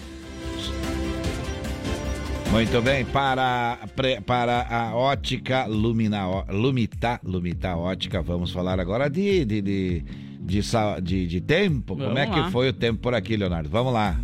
Muito 2.52 2.82
bem, 2.82 3.04
para, 3.06 3.80
para 4.28 4.68
a 4.70 4.96
ótica 4.96 5.66
Lumina, 5.66 6.44
Lumita, 6.52 7.20
Lumita 7.24 7.76
Ótica, 7.76 8.22
vamos 8.22 8.52
falar 8.52 8.80
agora 8.80 9.10
de, 9.10 9.44
de, 9.44 9.60
de, 9.62 10.04
de, 10.40 10.62
de, 11.02 11.28
de 11.28 11.42
tempo. 11.42 11.96
Vamos 11.96 12.10
Como 12.14 12.20
é 12.20 12.26
lá. 12.28 12.44
que 12.46 12.52
foi 12.52 12.70
o 12.70 12.74
tempo 12.74 13.00
por 13.00 13.16
aqui, 13.16 13.36
Leonardo? 13.38 13.70
Vamos 13.70 13.92
lá. 13.92 14.20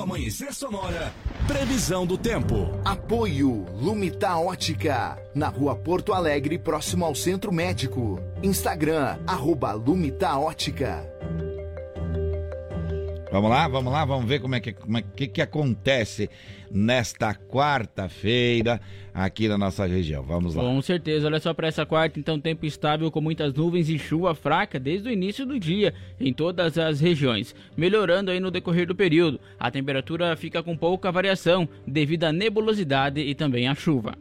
Amanhecer 0.00 0.52
Sonora. 0.52 1.12
Previsão 1.46 2.06
do 2.06 2.16
tempo. 2.16 2.70
Apoio 2.84 3.66
Lumita 3.74 4.36
Ótica. 4.36 5.18
Na 5.34 5.48
rua 5.48 5.76
Porto 5.76 6.12
Alegre, 6.12 6.58
próximo 6.58 7.04
ao 7.04 7.14
Centro 7.14 7.52
Médico. 7.52 8.20
Instagram, 8.42 9.18
arroba 9.26 9.72
Lumita 9.72 10.36
Ótica. 10.38 11.04
Vamos 13.34 13.50
lá, 13.50 13.66
vamos 13.66 13.92
lá, 13.92 14.04
vamos 14.04 14.26
ver 14.26 14.38
como 14.38 14.54
é 14.54 14.60
que, 14.60 14.72
como 14.72 14.96
é, 14.96 15.02
que, 15.02 15.26
que 15.26 15.42
acontece 15.42 16.30
nesta 16.70 17.34
quarta-feira 17.34 18.80
aqui 19.12 19.48
na 19.48 19.58
nossa 19.58 19.84
região. 19.86 20.22
Vamos 20.22 20.54
lá. 20.54 20.62
Com 20.62 20.80
certeza, 20.80 21.26
olha 21.26 21.40
só 21.40 21.52
para 21.52 21.66
essa 21.66 21.84
quarta, 21.84 22.20
então 22.20 22.38
tempo 22.38 22.64
estável 22.64 23.10
com 23.10 23.20
muitas 23.20 23.52
nuvens 23.52 23.88
e 23.88 23.98
chuva 23.98 24.36
fraca 24.36 24.78
desde 24.78 25.08
o 25.08 25.12
início 25.12 25.44
do 25.44 25.58
dia 25.58 25.92
em 26.20 26.32
todas 26.32 26.78
as 26.78 27.00
regiões, 27.00 27.56
melhorando 27.76 28.30
aí 28.30 28.38
no 28.38 28.52
decorrer 28.52 28.86
do 28.86 28.94
período. 28.94 29.40
A 29.58 29.68
temperatura 29.68 30.36
fica 30.36 30.62
com 30.62 30.76
pouca 30.76 31.10
variação 31.10 31.68
devido 31.84 32.22
à 32.22 32.32
nebulosidade 32.32 33.20
e 33.20 33.34
também 33.34 33.66
à 33.66 33.74
chuva. 33.74 34.14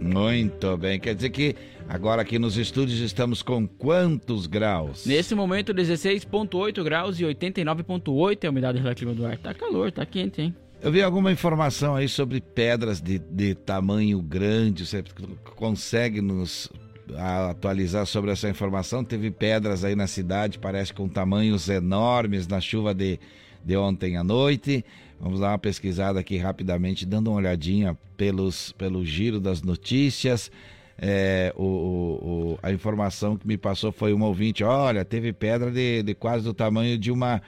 Muito 0.00 0.76
bem, 0.76 1.00
quer 1.00 1.16
dizer 1.16 1.30
que 1.30 1.56
agora 1.88 2.22
aqui 2.22 2.38
nos 2.38 2.56
estúdios 2.56 3.00
estamos 3.00 3.42
com 3.42 3.66
quantos 3.66 4.46
graus? 4.46 5.06
Nesse 5.06 5.34
momento 5.34 5.72
16.8 5.72 6.84
graus 6.84 7.18
e 7.18 7.24
89.8 7.24 8.44
é 8.44 8.46
a 8.46 8.50
umidade 8.50 8.78
relativa 8.78 9.14
do 9.14 9.26
ar. 9.26 9.38
Tá 9.38 9.54
calor, 9.54 9.90
tá 9.90 10.04
quente, 10.04 10.42
hein? 10.42 10.54
Eu 10.80 10.92
vi 10.92 11.02
alguma 11.02 11.32
informação 11.32 11.96
aí 11.96 12.08
sobre 12.08 12.40
pedras 12.40 13.00
de, 13.00 13.18
de 13.18 13.54
tamanho 13.54 14.22
grande. 14.22 14.86
Você 14.86 15.02
consegue 15.56 16.20
nos 16.20 16.70
atualizar 17.50 18.06
sobre 18.06 18.30
essa 18.30 18.48
informação? 18.48 19.02
Teve 19.02 19.30
pedras 19.30 19.82
aí 19.82 19.96
na 19.96 20.06
cidade, 20.06 20.58
parece 20.58 20.94
com 20.94 21.08
tamanhos 21.08 21.68
enormes 21.68 22.46
na 22.46 22.60
chuva 22.60 22.94
de, 22.94 23.18
de 23.64 23.76
ontem 23.76 24.16
à 24.16 24.22
noite. 24.22 24.84
Vamos 25.20 25.40
dar 25.40 25.48
uma 25.48 25.58
pesquisada 25.58 26.20
aqui 26.20 26.36
rapidamente, 26.36 27.04
dando 27.04 27.30
uma 27.30 27.38
olhadinha 27.38 27.98
pelos, 28.16 28.70
pelo 28.72 29.04
giro 29.04 29.40
das 29.40 29.62
notícias. 29.62 30.48
É, 31.00 31.52
o, 31.56 31.62
o, 31.64 32.58
a 32.62 32.72
informação 32.72 33.36
que 33.36 33.46
me 33.46 33.56
passou 33.56 33.92
foi 33.92 34.12
um 34.12 34.22
ouvinte: 34.22 34.64
olha, 34.64 35.04
teve 35.04 35.32
pedra 35.32 35.70
de, 35.70 36.02
de 36.02 36.14
quase 36.14 36.44
do 36.44 36.52
tamanho 36.52 36.98
de 36.98 37.10
uma 37.12 37.40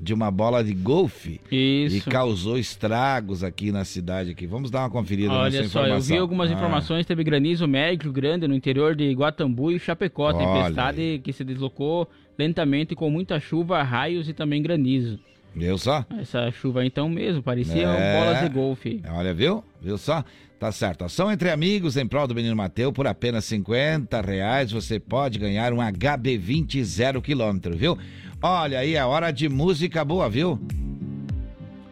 de 0.00 0.14
uma 0.14 0.30
bola 0.30 0.64
de 0.64 0.72
golfe 0.72 1.38
Isso. 1.50 1.96
e 1.96 2.00
causou 2.00 2.58
estragos 2.58 3.44
aqui 3.44 3.70
na 3.70 3.84
cidade 3.84 4.30
aqui. 4.30 4.46
Vamos 4.46 4.70
dar 4.70 4.80
uma 4.80 4.90
conferida 4.90 5.30
Olha 5.32 5.50
nessa 5.50 5.68
só, 5.68 5.80
informação. 5.80 5.96
eu 5.96 6.00
vi 6.02 6.16
algumas 6.18 6.50
Ah, 6.50 6.54
informações, 6.54 7.04
teve 7.06 7.22
granizo 7.22 7.68
médio 7.68 8.10
grande 8.10 8.48
no 8.48 8.54
interior 8.54 8.96
de 8.96 9.12
Guatambu 9.12 9.70
e 9.70 9.78
Chapecó, 9.78 10.32
Olha 10.32 10.38
tempestade 10.38 11.20
que 11.22 11.32
se 11.32 11.44
deslocou 11.44 12.08
lentamente 12.38 12.94
com 12.94 13.10
muita 13.10 13.38
chuva, 13.38 13.82
raios 13.82 14.28
e 14.28 14.32
também 14.32 14.62
granizo. 14.62 15.20
Viu 15.54 15.76
só? 15.76 16.04
Essa 16.18 16.50
chuva 16.50 16.84
então 16.86 17.08
mesmo, 17.10 17.42
parecia 17.42 17.86
É. 17.86 18.18
bolas 18.18 18.40
de 18.42 18.48
golfe. 18.48 19.02
Olha, 19.10 19.34
viu? 19.34 19.62
Viu 19.80 19.98
só? 19.98 20.24
Tá 20.62 20.70
certo. 20.70 21.04
Ação 21.04 21.32
entre 21.32 21.50
amigos 21.50 21.96
em 21.96 22.06
prol 22.06 22.24
do 22.24 22.36
menino 22.36 22.54
Mateu 22.54 22.92
por 22.92 23.04
apenas 23.04 23.44
50 23.46 24.20
reais. 24.20 24.70
Você 24.70 25.00
pode 25.00 25.36
ganhar 25.36 25.72
um 25.72 25.78
HB20 25.78 26.84
zero 26.84 27.20
quilômetro, 27.20 27.76
viu? 27.76 27.98
Olha 28.40 28.78
aí, 28.78 28.94
é 28.94 29.04
hora 29.04 29.32
de 29.32 29.48
música 29.48 30.04
boa, 30.04 30.30
viu? 30.30 30.60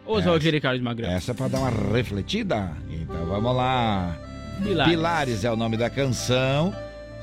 Ô, 0.05 0.21
Valdir 0.21 0.61
Carlos 0.61 0.81
Magrão. 0.81 1.11
Essa 1.11 1.31
é 1.31 1.33
pra 1.33 1.49
dar 1.49 1.59
uma 1.59 1.69
refletida. 1.93 2.71
Então 2.89 3.25
vamos 3.25 3.53
lá. 3.53 4.17
Pilares. 4.63 4.89
Pilares 4.89 5.43
é 5.43 5.51
o 5.51 5.57
nome 5.57 5.75
da 5.75 5.89
canção. 5.89 6.73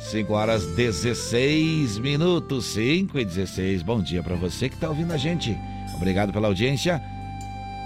5 0.01 0.31
horas 0.35 0.67
16 0.77 1.97
minutos, 1.97 2.67
5 2.75 3.19
e 3.19 3.25
16. 3.25 3.83
Bom 3.83 4.03
dia 4.03 4.23
pra 4.23 4.37
você 4.37 4.69
que 4.69 4.77
tá 4.77 4.91
ouvindo 4.91 5.15
a 5.15 5.17
gente. 5.17 5.57
Obrigado 5.97 6.31
pela 6.31 6.49
audiência. 6.49 7.03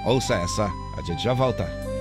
Ouça 0.04 0.34
essa, 0.34 0.68
a 0.98 1.02
gente 1.06 1.22
já 1.22 1.32
volta. 1.32 1.91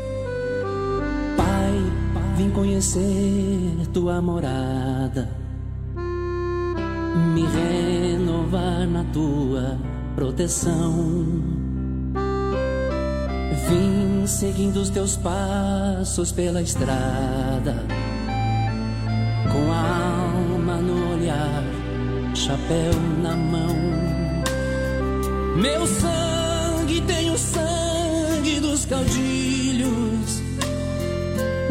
Vim 2.36 2.50
conhecer 2.50 3.88
tua 3.94 4.22
morada, 4.22 5.30
me 7.34 7.46
renovar 7.46 8.88
na 8.88 9.04
tua 9.06 9.78
proteção. 10.16 11.16
Vim 13.70 14.26
seguindo 14.26 14.78
os 14.78 14.90
teus 14.90 15.18
passos 15.18 16.32
pela 16.32 16.62
estrada, 16.62 17.86
com 19.52 19.72
a 19.72 20.32
alma 20.34 20.78
no 20.78 21.14
olhar, 21.14 21.64
chapéu 22.34 22.94
na 23.22 23.36
mão. 23.36 23.76
Meu 25.58 25.86
sangue 25.86 27.02
tem 27.02 27.30
o 27.30 27.38
sangue 27.38 28.60
dos 28.60 28.86
caudilhos. 28.86 30.11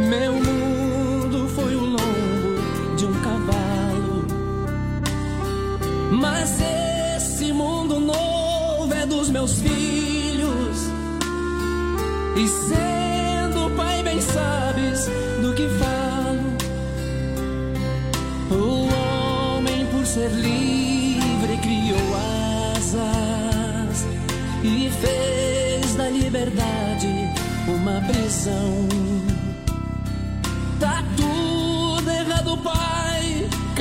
Meu 0.09 0.33
mundo 0.33 1.49
foi 1.49 1.75
o 1.75 1.85
lombo 1.85 2.97
de 2.97 3.07
um 3.07 3.13
cavalo. 3.21 4.25
Mas 6.13 6.59
esse 7.17 7.53
mundo 7.53 8.01
novo 8.01 8.95
é 8.95 9.05
dos 9.05 9.29
meus 9.29 9.61
filhos. 9.61 10.79
E 12.37 12.49
sendo 12.49 13.77
pai, 13.77 14.03
bem 14.03 14.21
sabes 14.21 15.09
do 15.43 15.53
que 15.55 15.69
falo. 15.69 16.51
O 18.51 19.55
homem, 19.57 19.87
por 19.87 20.07
ser 20.07 20.31
livre, 20.31 21.57
criou 21.59 22.17
asas 22.81 24.07
e 24.63 24.91
fez 24.91 25.95
da 25.95 26.09
liberdade 26.09 27.31
uma 27.69 28.01
prisão. 28.01 28.80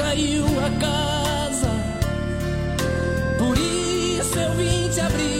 Caiu 0.10 0.44
a 0.44 0.70
casa. 0.80 1.70
Por 3.38 3.56
isso 3.56 4.40
eu 4.40 4.54
vim 4.56 4.90
te 4.90 5.00
abrir 5.02 5.39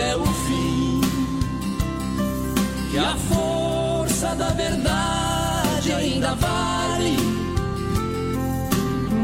até 0.00 0.16
o 0.16 0.24
fim. 0.24 1.00
Que 2.90 2.98
a 2.98 3.14
força 3.30 4.34
da 4.34 4.48
verdade 4.50 5.92
ainda 5.92 6.34
vale 6.34 7.16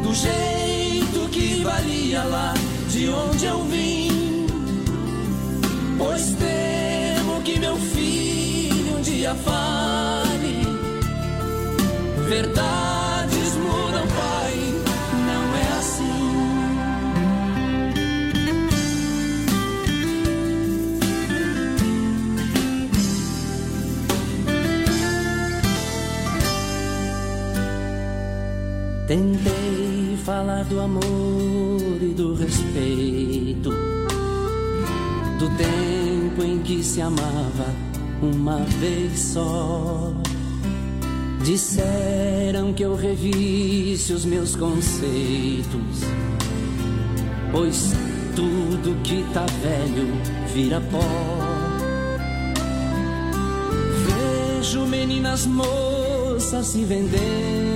do 0.02 0.14
jeito 0.14 1.28
que 1.30 1.62
valia 1.64 2.22
lá 2.24 2.54
de 2.90 3.08
onde 3.08 3.46
eu 3.46 3.64
vim. 3.64 4.46
Pois 5.98 6.36
temo 6.36 7.40
que 7.42 7.58
meu 7.58 7.76
filho 7.76 8.98
um 8.98 9.00
dia 9.00 9.34
fale. 9.34 10.66
Verdades 12.28 12.85
Tentei 29.06 30.18
falar 30.24 30.64
do 30.64 30.80
amor 30.80 32.02
e 32.02 32.12
do 32.12 32.34
respeito, 32.34 33.70
do 35.38 35.48
tempo 35.56 36.42
em 36.42 36.58
que 36.58 36.82
se 36.82 37.00
amava 37.00 37.72
uma 38.20 38.58
vez 38.80 39.16
só. 39.20 40.12
Disseram 41.44 42.72
que 42.72 42.82
eu 42.82 42.96
revisse 42.96 44.12
os 44.12 44.24
meus 44.24 44.56
conceitos, 44.56 46.00
pois 47.52 47.92
tudo 48.34 49.00
que 49.04 49.24
tá 49.32 49.46
velho 49.62 50.08
vira 50.52 50.80
pó. 50.80 50.98
Vejo 54.04 54.84
meninas 54.84 55.46
moças 55.46 56.66
se 56.66 56.84
vendendo, 56.84 57.75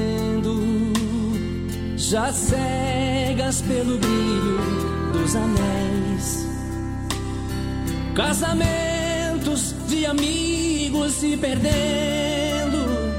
já 2.11 2.33
cegas 2.33 3.63
pelo 3.63 3.97
brilho 3.97 4.59
dos 5.13 5.37
anéis. 5.37 6.45
Casamentos 8.17 9.77
de 9.87 10.07
amigos 10.07 11.13
se 11.13 11.37
perdendo, 11.37 13.15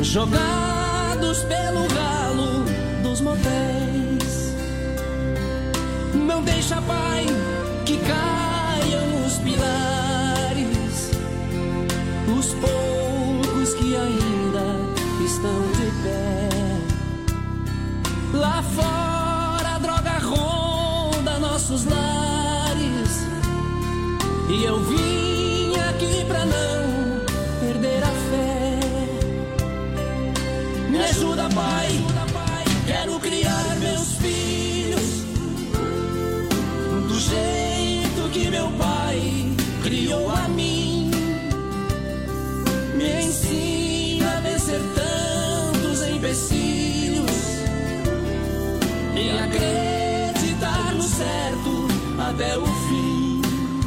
jogados 0.00 1.38
pelo 1.42 1.88
ralo 1.88 2.64
dos 3.02 3.20
motéis. 3.20 4.54
Não 6.14 6.42
deixa, 6.42 6.80
pai, 6.82 7.26
que 7.84 7.96
caiam 7.96 9.26
os 9.26 9.38
pilares, 9.38 11.10
os 12.28 12.54
nossos 12.54 12.85
E 24.58 24.64
eu 24.64 24.80
vim 24.80 25.76
aqui 25.90 26.24
pra 26.24 26.46
não 26.46 27.20
perder 27.60 28.02
a 28.02 28.12
fé. 28.30 28.80
Me 30.88 30.98
ajuda, 30.98 31.46
Pai. 31.54 31.88
Quero 32.86 33.20
criar 33.20 33.76
meus 33.80 34.12
filhos 34.12 35.24
do 37.06 37.18
jeito 37.20 38.30
que 38.32 38.48
meu 38.48 38.70
pai 38.78 39.52
criou 39.82 40.30
a 40.30 40.48
mim. 40.48 41.10
Me 42.94 43.24
ensina 43.24 44.38
a 44.38 44.40
vencer 44.40 44.80
tantos 44.94 46.00
empecilhos 46.08 47.30
e 49.14 49.30
acreditar 49.38 50.94
no 50.94 51.02
certo 51.02 51.88
até 52.18 52.56
o. 52.56 52.65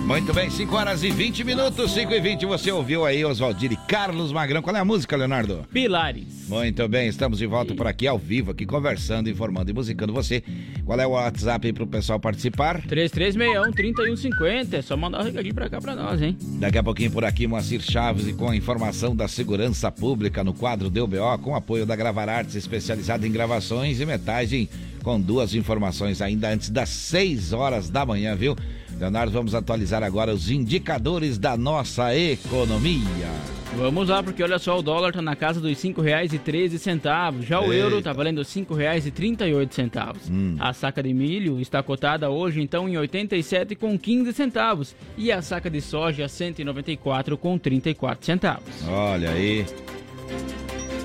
Muito 0.10 0.34
bem, 0.34 0.50
5 0.50 0.76
horas 0.76 1.04
e 1.04 1.12
20 1.12 1.44
minutos, 1.44 1.92
5 1.92 2.12
e 2.12 2.20
20. 2.20 2.48
Você 2.48 2.72
ouviu 2.72 3.06
aí 3.06 3.24
Oswaldir 3.24 3.72
e 3.74 3.76
Carlos 3.76 4.32
Magrão. 4.32 4.60
Qual 4.60 4.76
é 4.76 4.80
a 4.80 4.84
música, 4.84 5.16
Leonardo? 5.16 5.68
Pilares. 5.72 6.50
Muito 6.50 6.88
bem, 6.88 7.08
estamos 7.08 7.38
de 7.38 7.46
volta 7.46 7.76
por 7.76 7.86
aqui 7.86 8.08
ao 8.08 8.18
vivo, 8.18 8.50
aqui 8.50 8.66
conversando, 8.66 9.30
informando 9.30 9.70
e 9.70 9.74
musicando 9.74 10.12
você. 10.12 10.44
Qual 10.84 11.00
é 11.00 11.06
o 11.06 11.12
WhatsApp 11.12 11.68
aí 11.68 11.72
pro 11.72 11.86
pessoal 11.86 12.20
participar? 12.20 12.82
3361-3150. 12.88 14.74
É 14.74 14.82
só 14.82 14.98
mandar 14.98 15.22
um 15.22 15.26
recadinho 15.26 15.54
pra 15.54 15.70
cá 15.70 15.80
pra 15.80 15.96
nós, 15.96 16.20
hein? 16.20 16.36
Daqui 16.60 16.80
a 16.80 16.84
pouquinho 16.84 17.12
por 17.12 17.24
aqui, 17.24 17.46
Moacir 17.46 17.80
Chaves 17.80 18.28
e 18.28 18.34
com 18.34 18.50
a 18.50 18.56
informação 18.56 19.16
da 19.16 19.28
segurança 19.28 19.92
pública 19.92 20.44
no 20.44 20.56
quadro 20.56 20.90
DBO, 20.90 21.38
com 21.40 21.56
apoio 21.56 21.86
da 21.86 21.96
Gravar 21.96 22.28
Artes, 22.28 22.56
especializada 22.56 23.28
em 23.28 23.32
gravações 23.32 24.02
e 24.02 24.08
metagem, 24.08 24.68
com 25.04 25.22
duas 25.22 25.54
informações 25.54 26.20
ainda 26.20 26.50
antes 26.50 26.72
das 26.72 26.90
6 26.90 27.54
horas 27.54 27.92
da 27.92 28.04
manhã, 28.04 28.36
viu? 28.36 28.56
Leonardo, 29.00 29.32
vamos 29.32 29.56
atualizar 29.56 30.04
agora 30.04 30.34
os 30.34 30.52
indicadores 30.52 31.38
da 31.38 31.56
nossa 31.56 32.14
economia. 32.16 33.30
Vamos 33.78 34.10
lá, 34.10 34.22
porque 34.22 34.44
olha 34.44 34.60
só, 34.60 34.78
o 34.78 34.82
dólar 34.82 35.14
tá 35.14 35.22
na 35.22 35.36
casa 35.38 35.62
dos 35.62 35.82
R$ 35.82 35.94
5,13. 35.94 37.44
Já 37.44 37.62
o 37.62 37.72
Eita. 37.72 37.76
euro 37.76 38.02
tá 38.02 38.12
valendo 38.12 38.40
R$ 38.40 38.44
5,38. 38.44 40.16
Hum. 40.30 40.56
A 40.60 40.74
saca 40.74 41.02
de 41.02 41.14
milho 41.14 41.62
está 41.62 41.82
cotada 41.82 42.30
hoje, 42.30 42.62
então, 42.62 42.90
em 42.90 42.94
87,15 42.94 44.34
centavos. 44.34 44.96
E 45.18 45.32
a 45.32 45.42
saca 45.42 45.70
de 45.70 45.80
soja, 45.80 46.26
194,34 46.26 48.18
centavos. 48.22 48.86
Olha 48.88 49.30
aí. 49.32 49.66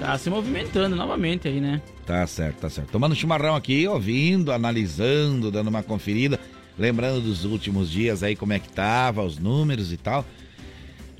Tá 0.00 0.18
se 0.18 0.28
movimentando 0.28 0.96
novamente 0.96 1.46
aí, 1.46 1.60
né? 1.60 1.80
Tá 2.04 2.26
certo, 2.26 2.56
tá 2.60 2.68
certo. 2.68 2.90
Tomando 2.90 3.14
chimarrão 3.14 3.54
aqui, 3.54 3.86
ouvindo, 3.86 4.50
analisando, 4.52 5.50
dando 5.50 5.68
uma 5.68 5.82
conferida, 5.82 6.40
lembrando 6.78 7.20
dos 7.20 7.44
últimos 7.44 7.90
dias 7.90 8.22
aí 8.22 8.34
como 8.36 8.52
é 8.52 8.58
que 8.58 8.68
tava, 8.68 9.22
os 9.22 9.38
números 9.38 9.92
e 9.92 9.96
tal. 9.96 10.24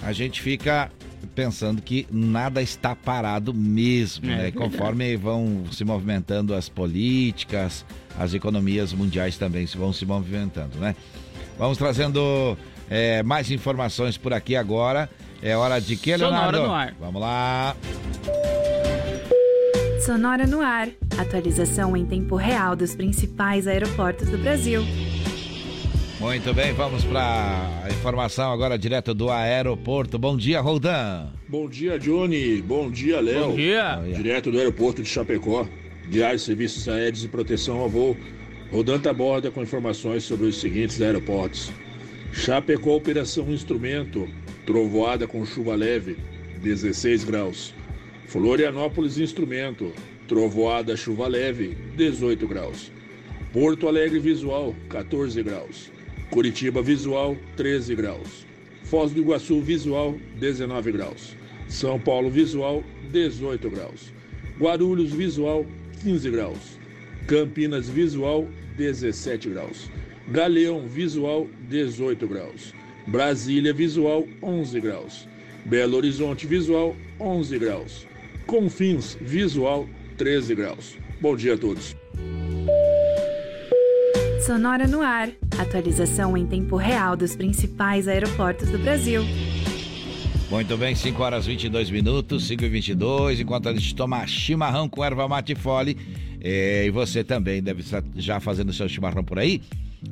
A 0.02 0.12
gente 0.12 0.42
fica 0.42 0.90
pensando 1.34 1.80
que 1.80 2.06
nada 2.11 2.61
está 2.61 2.94
parado 2.94 3.54
mesmo, 3.54 4.30
É 4.30 4.37
né? 4.37 4.50
Conforme 4.50 5.16
vão 5.16 5.64
se 5.73 5.84
movimentando 5.84 6.54
as 6.54 6.68
políticas, 6.68 7.84
as 8.18 8.34
economias 8.34 8.92
mundiais 8.92 9.37
também 9.37 9.66
se 9.66 9.76
vão 9.76 9.92
se 9.92 10.04
movimentando, 10.04 10.78
né? 10.78 10.94
Vamos 11.58 11.78
trazendo 11.78 12.58
é, 12.90 13.23
mais 13.23 13.50
informações 13.50 14.18
por 14.18 14.32
aqui 14.32 14.56
agora. 14.56 15.08
É 15.42 15.56
hora 15.56 15.80
de 15.80 15.96
que, 15.96 16.16
Sonora 16.16 16.50
Leonardo? 16.50 16.62
no 16.68 16.73
ar. 16.75 16.94
Vamos 16.99 17.20
lá. 17.20 17.76
Sonora 20.04 20.46
no 20.46 20.61
ar. 20.61 20.88
Atualização 21.18 21.96
em 21.96 22.04
tempo 22.04 22.37
real 22.37 22.76
dos 22.76 22.94
principais 22.94 23.66
aeroportos 23.66 24.28
do 24.28 24.38
Brasil. 24.38 24.82
Muito 26.25 26.54
bem, 26.54 26.73
vamos 26.73 27.04
para 27.04 27.85
a 27.85 27.88
informação 27.90 28.50
agora 28.50 28.78
direto 28.78 29.12
do 29.12 29.28
aeroporto. 29.31 30.19
Bom 30.19 30.38
dia, 30.38 30.59
Roldan. 30.59 31.31
Bom 31.47 31.69
dia, 31.69 31.99
Johnny. 31.99 32.62
Bom 32.62 32.90
dia, 32.90 33.21
Léo. 33.21 33.49
Bom 33.49 33.54
dia. 33.54 34.02
Direto 34.16 34.50
do 34.50 34.57
aeroporto 34.59 35.02
de 35.02 35.09
Chapecó. 35.09 35.69
Diário 36.09 36.38
Serviços 36.38 36.88
Aéreos 36.88 37.25
e 37.25 37.28
Proteção 37.28 37.78
ao 37.78 37.90
Voo. 37.90 38.16
Rodante 38.73 39.07
a 39.07 39.12
borda 39.12 39.50
com 39.50 39.62
informações 39.62 40.25
sobre 40.25 40.47
os 40.47 40.59
seguintes 40.59 41.02
aeroportos. 41.02 41.71
Chapecó, 42.33 42.97
Operação 42.97 43.52
Instrumento. 43.52 44.26
Trovoada 44.64 45.27
com 45.27 45.44
chuva 45.44 45.75
leve, 45.75 46.16
16 46.62 47.22
graus. 47.25 47.75
Florianópolis, 48.29 49.18
Instrumento. 49.18 49.92
Trovoada, 50.27 50.96
chuva 50.96 51.29
leve, 51.29 51.77
18 51.96 52.48
graus. 52.48 52.90
Porto 53.53 53.87
Alegre 53.87 54.18
Visual, 54.18 54.75
14 54.88 55.42
graus. 55.42 55.92
Curitiba 56.35 56.83
Visual, 56.83 57.37
13 57.57 57.94
graus. 57.94 58.44
Foz 58.83 59.12
do 59.12 59.20
Iguaçu 59.20 59.61
Visual, 59.61 60.18
19 60.40 60.90
graus. 60.90 61.37
São 61.68 61.97
Paulo 61.97 62.29
Visual, 62.29 62.83
18 63.12 63.70
graus. 63.70 64.12
Guarulhos 64.59 65.12
Visual, 65.12 65.64
15 66.03 66.31
graus. 66.33 66.59
Campinas 67.29 67.88
Visual, 67.88 68.49
17 68.77 69.49
graus. 69.51 69.88
Galeão 70.27 70.88
Visual, 70.88 71.47
18 71.68 72.27
graus. 72.27 72.75
Brasília 73.07 73.73
Visual, 73.73 74.27
11 74.42 74.81
graus. 74.81 75.29
Belo 75.64 75.99
Horizonte 75.99 76.49
Visual, 76.49 76.97
11 77.20 77.59
graus. 77.61 78.09
Confins 78.44 79.16
Visual, 79.20 79.88
13 80.16 80.57
graus. 80.57 80.97
Bom 81.20 81.37
dia 81.37 81.55
a 81.55 81.57
todos. 81.57 81.94
Sonora 84.44 84.87
no 84.87 85.00
ar. 85.00 85.30
Atualização 85.59 86.37
em 86.37 86.46
tempo 86.46 86.76
real 86.76 87.16
dos 87.16 87.35
principais 87.35 88.07
aeroportos 88.07 88.68
do 88.68 88.78
Brasil. 88.78 89.22
Muito 90.50 90.76
bem, 90.76 90.94
5 90.94 91.22
horas 91.22 91.46
22 91.46 91.90
minutos, 91.90 92.46
5 92.48 92.62
e 92.62 92.68
22 92.68 93.40
enquanto 93.40 93.70
a 93.70 93.72
gente 93.72 93.94
toma 93.94 94.26
chimarrão 94.26 94.87
com 94.87 95.02
erva 95.02 95.26
mate 95.26 95.54
fole. 95.54 95.96
É, 96.42 96.85
e 96.85 96.90
você 96.90 97.24
também 97.24 97.62
deve 97.62 97.80
estar 97.80 98.04
já 98.16 98.38
fazendo 98.38 98.70
seu 98.70 98.87
chimarrão 98.87 99.24
por 99.24 99.38
aí. 99.38 99.62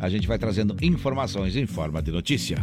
A 0.01 0.09
gente 0.09 0.27
vai 0.27 0.39
trazendo 0.39 0.79
informações 0.81 1.55
em 1.55 1.67
forma 1.67 2.01
de 2.01 2.11
notícia. 2.11 2.57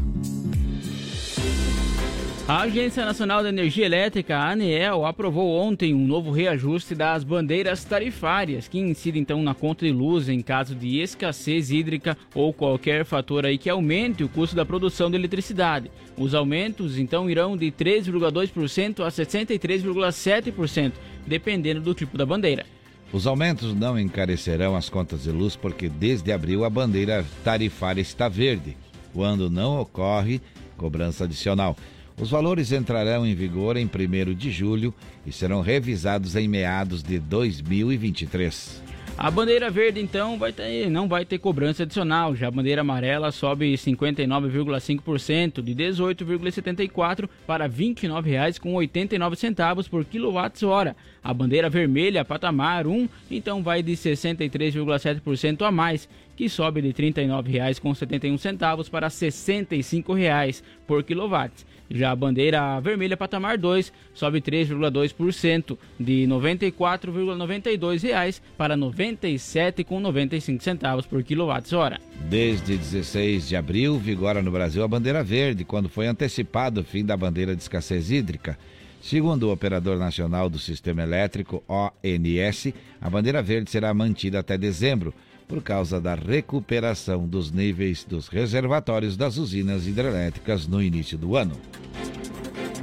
A 2.50 2.62
Agência 2.62 3.06
Nacional 3.06 3.44
de 3.44 3.50
Energia 3.50 3.86
Elétrica, 3.86 4.36
a 4.36 4.50
ANEEL, 4.50 5.06
aprovou 5.06 5.52
ontem 5.52 5.94
um 5.94 6.08
novo 6.08 6.32
reajuste 6.32 6.96
das 6.96 7.24
bandeiras 7.24 7.84
tarifárias, 7.84 8.68
que 8.68 8.80
incide 8.80 9.20
então 9.20 9.44
na 9.44 9.54
conta 9.54 9.86
de 9.86 9.92
luz 9.92 10.28
em 10.28 10.42
caso 10.42 10.74
de 10.74 11.00
escassez 11.00 11.70
hídrica 11.70 12.18
ou 12.34 12.52
qualquer 12.52 13.06
fator 13.06 13.46
aí 13.46 13.56
que 13.56 13.70
aumente 13.70 14.24
o 14.24 14.28
custo 14.28 14.56
da 14.56 14.66
produção 14.66 15.12
de 15.12 15.16
eletricidade. 15.16 15.92
Os 16.18 16.34
aumentos 16.34 16.98
então 16.98 17.30
irão 17.30 17.56
de 17.56 17.72
3,2% 17.72 19.06
a 19.06 19.10
63,7%, 19.10 20.94
dependendo 21.28 21.82
do 21.82 21.94
tipo 21.94 22.18
da 22.18 22.26
bandeira. 22.26 22.66
Os 23.14 23.28
aumentos 23.28 23.76
não 23.76 24.00
encarecerão 24.00 24.76
as 24.76 24.90
contas 24.90 25.22
de 25.22 25.32
luz 25.32 25.56
porque 25.56 25.88
desde 25.88 26.32
abril 26.32 26.66
a 26.66 26.70
bandeira 26.72 27.24
tarifária 27.44 28.02
está 28.02 28.28
verde, 28.28 28.76
quando 29.14 29.52
não 29.52 29.80
ocorre 29.80 30.42
cobrança 30.76 31.26
adicional. 31.26 31.76
Os 32.20 32.32
valores 32.32 32.74
entrarão 32.74 33.26
em 33.26 33.34
vigor 33.34 33.78
em 33.78 33.86
1 33.86 34.34
de 34.34 34.52
julho 34.52 34.94
e 35.26 35.32
serão 35.32 35.62
revisados 35.62 36.36
em 36.36 36.50
meados 36.50 37.02
de 37.02 37.18
2023. 37.18 38.90
A 39.18 39.30
bandeira 39.30 39.70
verde, 39.70 40.00
então, 40.00 40.38
vai 40.38 40.54
ter, 40.54 40.90
não 40.90 41.08
vai 41.08 41.26
ter 41.26 41.40
cobrança 41.40 41.84
adicional. 41.84 42.34
Já 42.36 42.48
a 42.48 42.52
bandeira 42.52 42.82
amarela 42.82 43.34
sobe 43.34 43.74
59,5%, 43.74 45.62
de 45.62 45.76
18,74 45.76 47.28
para 47.46 47.66
R$ 47.66 47.72
29,89 47.72 49.90
por 49.90 50.06
quilowatt-hora. 50.06 50.96
A 51.22 51.34
bandeira 51.34 51.70
vermelha, 51.70 52.24
patamar 52.24 52.88
1, 52.88 53.10
então 53.30 53.62
vai 53.62 53.84
de 53.84 53.92
63,7% 53.92 55.68
a 55.68 55.72
mais, 55.72 56.08
que 56.38 56.48
sobe 56.48 56.82
de 56.82 56.88
R$ 56.88 57.12
39,71 57.12 58.90
para 58.90 59.08
R$ 59.08 59.14
65,00 59.14 60.64
por 60.88 61.04
quilowatt. 61.04 61.66
Já 61.90 62.12
a 62.12 62.16
bandeira 62.16 62.80
vermelha 62.80 63.18
patamar 63.18 63.58
2 63.58 63.92
sobe 64.14 64.42
3,2% 64.42 65.78
de 66.00 66.28
94,92 66.28 68.04
reais 68.04 68.42
para 68.58 68.76
R$ 68.76 68.82
97,95 68.82 70.62
centavos 70.62 71.08
por 71.08 71.24
quilowatt-hora. 71.24 72.00
Desde 72.30 72.78
16 72.78 73.48
de 73.48 73.56
abril 73.56 73.98
vigora 73.98 74.42
no 74.42 74.52
Brasil 74.52 74.84
a 74.84 74.88
bandeira 74.88 75.24
verde, 75.24 75.66
quando 75.66 75.90
foi 75.90 76.06
antecipado 76.06 76.82
o 76.82 76.84
fim 76.84 77.04
da 77.04 77.18
bandeira 77.18 77.56
de 77.56 77.62
escassez 77.62 78.12
hídrica. 78.12 78.58
Segundo 79.02 79.44
o 79.44 79.52
Operador 79.52 79.98
Nacional 79.98 80.50
do 80.50 80.60
Sistema 80.60 81.02
Elétrico, 81.02 81.64
ONS, 81.68 82.74
a 83.02 83.10
bandeira 83.10 83.42
verde 83.42 83.72
será 83.72 83.94
mantida 83.94 84.40
até 84.40 84.58
dezembro, 84.58 85.14
por 85.50 85.64
causa 85.64 86.00
da 86.00 86.14
recuperação 86.14 87.28
dos 87.28 87.52
níveis 87.52 88.04
dos 88.04 88.28
reservatórios 88.28 89.18
das 89.18 89.36
usinas 89.38 89.88
hidrelétricas 89.88 90.68
no 90.68 90.80
início 90.80 91.18
do 91.18 91.36
ano. 91.36 91.60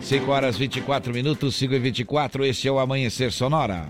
5 0.03 0.29
horas 0.29 0.59
24 0.59 1.15
minutos, 1.15 1.55
5 1.55 1.75
e 1.75 1.79
24, 1.79 2.45
este 2.45 2.67
é 2.67 2.73
o 2.73 2.81
Amanhecer 2.81 3.31
Sonora. 3.31 3.87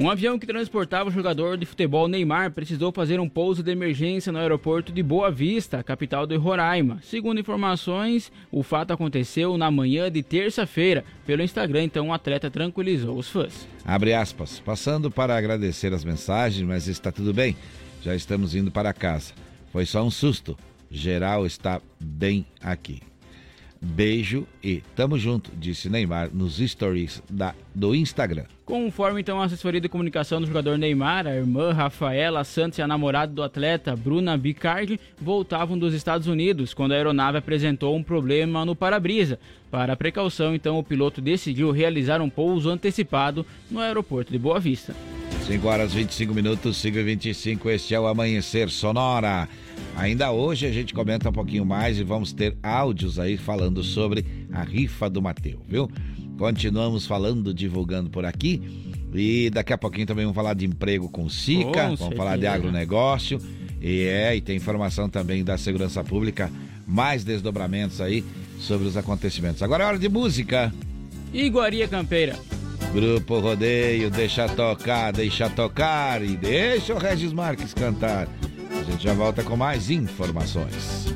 Um 0.00 0.08
avião 0.08 0.38
que 0.38 0.46
transportava 0.46 1.10
o 1.10 1.12
jogador 1.12 1.56
de 1.58 1.66
futebol 1.66 2.06
Neymar 2.06 2.52
precisou 2.52 2.92
fazer 2.92 3.18
um 3.18 3.28
pouso 3.28 3.64
de 3.64 3.72
emergência 3.72 4.30
no 4.30 4.38
aeroporto 4.38 4.92
de 4.92 5.02
Boa 5.02 5.28
Vista, 5.28 5.82
capital 5.82 6.24
de 6.24 6.36
Roraima. 6.36 7.00
Segundo 7.02 7.40
informações, 7.40 8.30
o 8.52 8.62
fato 8.62 8.92
aconteceu 8.92 9.58
na 9.58 9.72
manhã 9.72 10.08
de 10.08 10.22
terça-feira. 10.22 11.04
Pelo 11.26 11.42
Instagram, 11.42 11.82
então 11.82 12.08
o 12.08 12.12
atleta 12.12 12.48
tranquilizou 12.48 13.18
os 13.18 13.28
fãs. 13.28 13.66
Abre 13.84 14.14
aspas. 14.14 14.60
Passando 14.60 15.10
para 15.10 15.36
agradecer 15.36 15.92
as 15.92 16.04
mensagens, 16.04 16.64
mas 16.64 16.86
está 16.86 17.10
tudo 17.10 17.34
bem. 17.34 17.56
Já 18.00 18.14
estamos 18.14 18.54
indo 18.54 18.70
para 18.70 18.92
casa. 18.92 19.32
Foi 19.72 19.84
só 19.84 20.04
um 20.04 20.12
susto. 20.12 20.56
Geral 20.88 21.44
está 21.44 21.82
bem 21.98 22.46
aqui. 22.62 23.07
Beijo 23.80 24.46
e 24.62 24.82
tamo 24.96 25.18
junto, 25.18 25.52
disse 25.56 25.88
Neymar 25.88 26.30
nos 26.32 26.58
stories 26.58 27.22
da, 27.30 27.54
do 27.74 27.94
Instagram. 27.94 28.44
Conforme 28.64 29.20
então 29.20 29.40
a 29.40 29.44
assessoria 29.44 29.80
de 29.80 29.88
comunicação 29.88 30.40
do 30.40 30.46
jogador 30.46 30.76
Neymar, 30.76 31.26
a 31.26 31.34
irmã 31.34 31.72
Rafaela 31.72 32.42
Santos 32.44 32.78
e 32.78 32.82
a 32.82 32.88
namorada 32.88 33.32
do 33.32 33.42
atleta, 33.42 33.94
Bruna 33.94 34.36
Bicardi, 34.36 35.00
voltavam 35.20 35.78
dos 35.78 35.94
Estados 35.94 36.26
Unidos 36.26 36.74
quando 36.74 36.92
a 36.92 36.96
aeronave 36.96 37.38
apresentou 37.38 37.96
um 37.96 38.02
problema 38.02 38.64
no 38.64 38.74
para-brisa. 38.74 39.38
Para 39.70 39.96
precaução, 39.96 40.54
então, 40.54 40.78
o 40.78 40.82
piloto 40.82 41.20
decidiu 41.20 41.70
realizar 41.70 42.20
um 42.20 42.28
pouso 42.28 42.68
antecipado 42.68 43.46
no 43.70 43.80
aeroporto 43.80 44.32
de 44.32 44.38
Boa 44.38 44.58
Vista. 44.58 44.94
5 45.46 45.66
horas 45.66 45.94
25 45.94 46.34
minutos, 46.34 46.76
5 46.76 46.98
e 46.98 47.02
25, 47.02 47.70
este 47.70 47.94
é 47.94 48.00
o 48.00 48.06
Amanhecer 48.06 48.68
Sonora. 48.68 49.48
Ainda 49.96 50.30
hoje 50.30 50.66
a 50.66 50.70
gente 50.70 50.94
comenta 50.94 51.28
um 51.28 51.32
pouquinho 51.32 51.64
mais 51.64 51.98
e 51.98 52.04
vamos 52.04 52.32
ter 52.32 52.56
áudios 52.62 53.18
aí 53.18 53.36
falando 53.36 53.82
sobre 53.82 54.24
a 54.52 54.62
rifa 54.62 55.10
do 55.10 55.20
Mateu, 55.20 55.60
viu? 55.68 55.90
Continuamos 56.38 57.04
falando, 57.04 57.52
divulgando 57.52 58.08
por 58.08 58.24
aqui. 58.24 58.62
E 59.12 59.50
daqui 59.50 59.72
a 59.72 59.78
pouquinho 59.78 60.06
também 60.06 60.24
vamos 60.24 60.36
falar 60.36 60.54
de 60.54 60.66
emprego 60.66 61.08
com 61.08 61.28
SICA, 61.28 61.82
vamos 61.84 61.98
certeza. 61.98 62.16
falar 62.16 62.36
de 62.36 62.46
agronegócio. 62.46 63.40
E 63.80 64.02
é, 64.02 64.36
e 64.36 64.40
tem 64.40 64.56
informação 64.56 65.08
também 65.08 65.42
da 65.42 65.56
segurança 65.58 66.02
pública, 66.04 66.50
mais 66.86 67.24
desdobramentos 67.24 68.00
aí 68.00 68.24
sobre 68.58 68.86
os 68.86 68.96
acontecimentos. 68.96 69.62
Agora 69.62 69.84
é 69.84 69.86
hora 69.86 69.98
de 69.98 70.08
música. 70.08 70.72
Iguaria 71.32 71.88
Campeira. 71.88 72.36
Grupo 72.92 73.38
Rodeio, 73.38 74.10
deixa 74.10 74.48
tocar, 74.48 75.12
deixa 75.12 75.50
tocar 75.50 76.22
e 76.22 76.36
deixa 76.36 76.94
o 76.94 76.98
Regis 76.98 77.32
Marques 77.32 77.74
cantar. 77.74 78.28
A 78.88 78.90
gente 78.90 79.04
já 79.04 79.12
volta 79.12 79.44
com 79.44 79.54
mais 79.54 79.90
informações. 79.90 81.12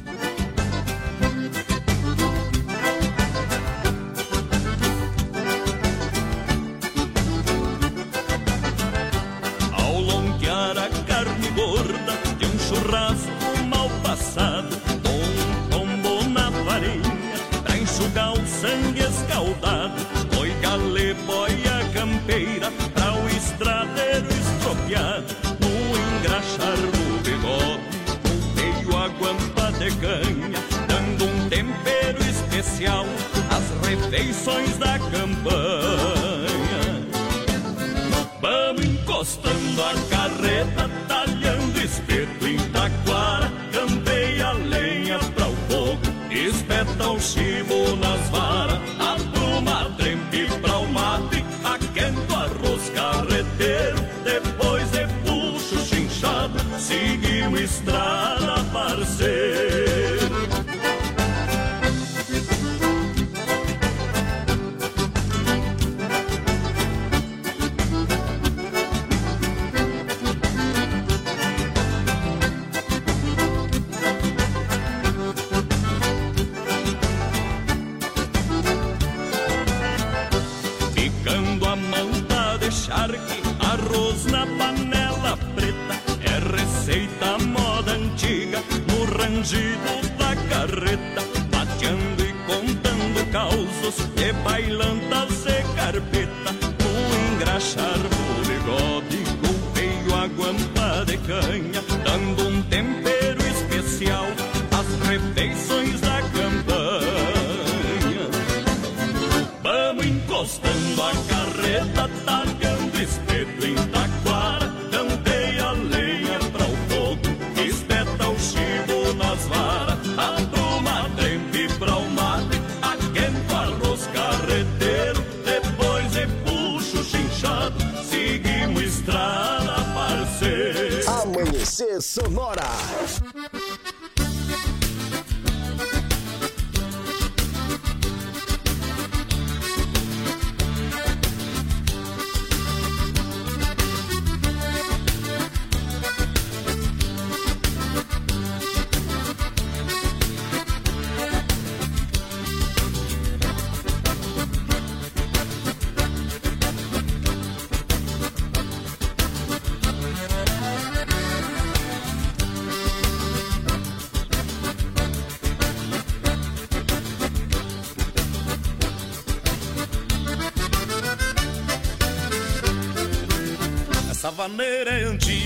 Às 34.12 34.18
refeições 34.18 34.76
da 34.76 34.98
campanha. 34.98 35.61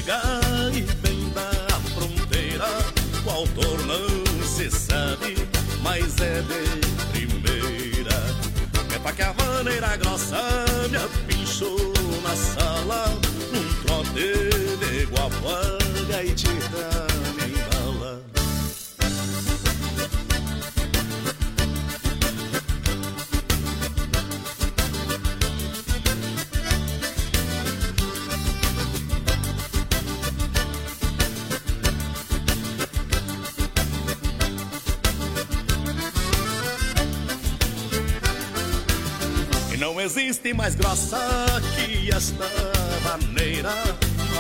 Antiga 0.07 0.21
e 0.73 0.83
bem 1.03 1.29
da 1.31 1.51
fronteira. 1.95 2.67
O 3.25 3.31
autor 3.31 3.79
não 3.87 4.47
se 4.47 4.71
sabe, 4.71 5.37
mas 5.83 6.17
é 6.21 6.43
de 6.43 7.03
primeira. 7.11 8.15
É 8.95 8.99
pra 8.99 9.13
que 9.13 9.23
a 9.23 9.35
maneira 9.35 9.97
grossa 9.97 10.37
me 10.91 10.97
apinchou 10.97 11.93
na 12.23 12.37
sala, 12.37 13.19
num 13.53 13.83
trote 13.83 14.13
de 14.79 15.07
guapaga 15.07 16.23
e 16.25 16.35
tira 16.35 17.16
existe 40.27 40.53
mais 40.53 40.75
grossa 40.75 41.47
que 41.77 42.11
esta 42.11 42.51
maneira. 43.05 43.71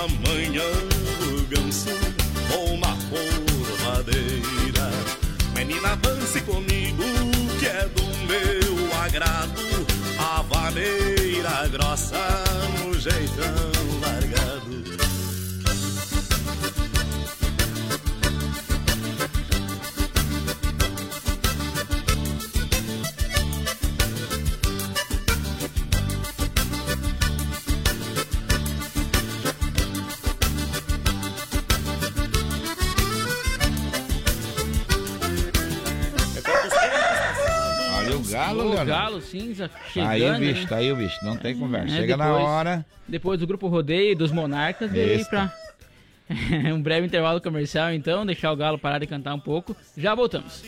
Amanhã 0.02 0.64
do 1.20 1.46
ganso 1.46 1.90
ou 2.52 2.76
na 2.76 2.96
porvadeira. 3.08 4.90
Menina, 5.54 5.94
dance 5.96 6.40
comigo 6.40 7.04
que 7.60 7.66
é 7.66 7.88
do 7.88 8.02
meu 8.26 8.94
agrado. 8.96 9.62
A 10.18 10.42
vaneira 10.42 11.68
grossa 11.68 12.18
no 12.82 12.92
jeitão 12.98 13.54
largado. 14.02 15.15
Galo, 38.84 39.20
cinza 39.20 39.68
Tá 39.68 39.78
chegando. 39.92 40.10
aí 40.10 40.30
o 40.30 40.38
bicho, 40.38 40.66
tá 40.68 40.76
aí 40.76 40.92
o 40.92 40.96
bicho. 40.96 41.18
Não 41.24 41.36
tem 41.36 41.56
conversa. 41.58 41.94
É, 41.94 42.00
Chega 42.00 42.16
na 42.16 42.26
depois- 42.26 42.44
hora. 42.44 42.86
Depois 43.08 43.40
do 43.40 43.46
grupo 43.46 43.68
rodeio 43.68 44.12
e 44.12 44.14
dos 44.14 44.30
monarcas, 44.32 44.90
veio 44.90 45.24
pra 45.26 45.52
um 46.74 46.82
breve 46.82 47.06
intervalo 47.06 47.40
comercial, 47.40 47.92
então, 47.92 48.26
deixar 48.26 48.50
o 48.52 48.56
Galo 48.56 48.78
parar 48.78 48.98
de 48.98 49.06
cantar 49.06 49.32
um 49.34 49.40
pouco. 49.40 49.76
Já 49.96 50.14
voltamos. 50.14 50.62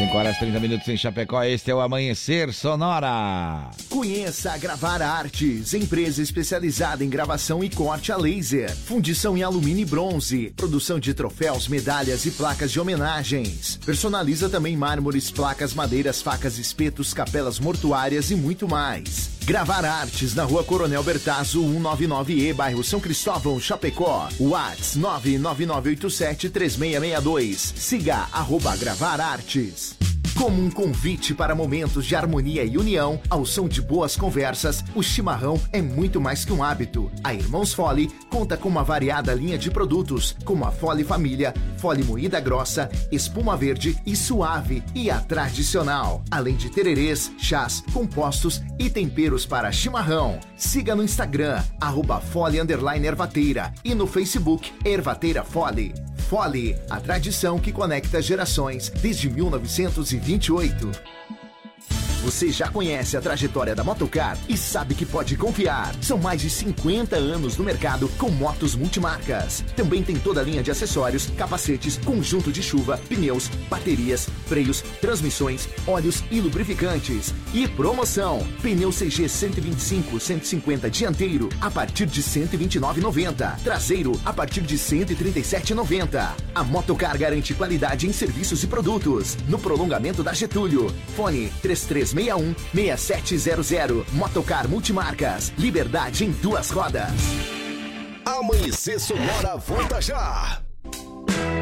5 0.00 0.16
horas 0.16 0.38
30 0.38 0.58
minutos 0.60 0.88
em 0.88 0.96
Chapecó. 0.96 1.42
Este 1.44 1.70
é 1.70 1.74
o 1.74 1.80
Amanhecer 1.80 2.54
Sonora. 2.54 3.70
Conheça 3.90 4.52
a 4.52 4.56
Gravar 4.56 5.02
Artes, 5.02 5.74
empresa 5.74 6.22
especializada 6.22 7.04
em 7.04 7.10
gravação 7.10 7.62
e 7.62 7.68
corte 7.68 8.10
a 8.10 8.16
laser, 8.16 8.74
fundição 8.74 9.36
em 9.36 9.42
alumínio 9.42 9.82
e 9.82 9.84
bronze, 9.84 10.54
produção 10.56 10.98
de 10.98 11.12
troféus, 11.12 11.68
medalhas 11.68 12.24
e 12.24 12.30
placas 12.30 12.72
de 12.72 12.80
homenagens. 12.80 13.78
Personaliza 13.84 14.48
também 14.48 14.74
mármores, 14.74 15.30
placas, 15.30 15.74
madeiras, 15.74 16.22
facas, 16.22 16.56
espetos, 16.56 17.12
capelas 17.12 17.60
mortuárias 17.60 18.30
e 18.30 18.34
muito 18.34 18.66
mais. 18.66 19.39
Gravar 19.50 19.84
Artes 19.84 20.32
na 20.32 20.44
Rua 20.44 20.62
Coronel 20.62 21.02
Bertazzo, 21.02 21.60
199E, 21.60 22.54
bairro 22.54 22.84
São 22.84 23.00
Cristóvão, 23.00 23.58
Chapecó. 23.58 24.28
Whats 24.38 24.96
999873662. 24.96 27.72
Siga 27.74 28.28
arroba 28.32 28.76
Gravar 28.76 29.20
Artes. 29.20 29.98
Como 30.40 30.62
um 30.62 30.70
convite 30.70 31.34
para 31.34 31.54
momentos 31.54 32.06
de 32.06 32.16
harmonia 32.16 32.64
e 32.64 32.78
união, 32.78 33.20
ao 33.28 33.44
som 33.44 33.68
de 33.68 33.82
boas 33.82 34.16
conversas, 34.16 34.82
o 34.94 35.02
chimarrão 35.02 35.60
é 35.70 35.82
muito 35.82 36.18
mais 36.18 36.46
que 36.46 36.52
um 36.52 36.64
hábito. 36.64 37.12
A 37.22 37.34
Irmãos 37.34 37.74
Fole 37.74 38.10
conta 38.30 38.56
com 38.56 38.66
uma 38.66 38.82
variada 38.82 39.34
linha 39.34 39.58
de 39.58 39.70
produtos, 39.70 40.34
como 40.42 40.64
a 40.64 40.72
Fole 40.72 41.04
Família, 41.04 41.52
Fole 41.76 42.02
moída 42.02 42.40
grossa, 42.40 42.90
espuma 43.12 43.54
verde 43.54 43.98
e 44.06 44.16
suave 44.16 44.82
e 44.94 45.10
a 45.10 45.20
tradicional, 45.20 46.24
além 46.30 46.56
de 46.56 46.70
tererês, 46.70 47.30
chás, 47.36 47.84
compostos 47.92 48.62
e 48.78 48.88
temperos 48.88 49.39
para 49.44 49.72
chimarrão. 49.72 50.38
Siga 50.56 50.94
no 50.94 51.02
Instagram, 51.02 51.62
arroba 51.80 52.20
Fole 52.20 52.58
Ervateira 53.06 53.72
e 53.84 53.94
no 53.94 54.06
Facebook 54.06 54.72
Ervateira 54.84 55.44
Fole. 55.44 55.94
Fole, 56.28 56.76
a 56.88 57.00
tradição 57.00 57.58
que 57.58 57.72
conecta 57.72 58.22
gerações 58.22 58.88
desde 58.88 59.28
1928. 59.28 60.90
Você 62.22 62.50
já 62.50 62.68
conhece 62.68 63.16
a 63.16 63.20
trajetória 63.20 63.74
da 63.74 63.82
Motocar 63.82 64.36
e 64.46 64.54
sabe 64.54 64.94
que 64.94 65.06
pode 65.06 65.36
confiar. 65.36 65.94
São 66.02 66.18
mais 66.18 66.42
de 66.42 66.50
50 66.50 67.16
anos 67.16 67.56
no 67.56 67.64
mercado 67.64 68.10
com 68.18 68.28
motos 68.30 68.74
multimarcas. 68.74 69.64
Também 69.74 70.02
tem 70.02 70.16
toda 70.16 70.40
a 70.40 70.44
linha 70.44 70.62
de 70.62 70.70
acessórios, 70.70 71.30
capacetes, 71.30 71.96
conjunto 71.96 72.52
de 72.52 72.62
chuva, 72.62 72.98
pneus, 73.08 73.48
baterias, 73.70 74.28
freios, 74.46 74.82
transmissões, 75.00 75.66
óleos 75.86 76.22
e 76.30 76.40
lubrificantes. 76.40 77.32
E 77.54 77.66
promoção: 77.66 78.46
pneu 78.60 78.90
CG 78.90 79.26
125 79.26 80.20
150 80.20 80.90
dianteiro 80.90 81.48
a 81.58 81.70
partir 81.70 82.04
de 82.04 82.22
129,90. 82.22 83.60
Traseiro 83.64 84.20
a 84.26 84.32
partir 84.32 84.60
de 84.60 84.76
137,90. 84.76 86.28
A 86.54 86.64
Motocar 86.64 87.16
garante 87.16 87.54
qualidade 87.54 88.06
em 88.06 88.12
serviços 88.12 88.62
e 88.62 88.66
produtos. 88.66 89.38
No 89.48 89.58
prolongamento 89.58 90.22
da 90.22 90.34
Getúlio. 90.34 90.94
Fone 91.16 91.50
3361-6700. 92.14 94.04
Motocar 94.12 94.68
Multimarcas. 94.68 95.52
Liberdade 95.58 96.24
em 96.24 96.30
duas 96.30 96.70
rodas. 96.70 97.10
Amanhecer 98.24 99.00
Sonora 99.00 99.56
volta 99.56 100.00
já. 100.00 100.62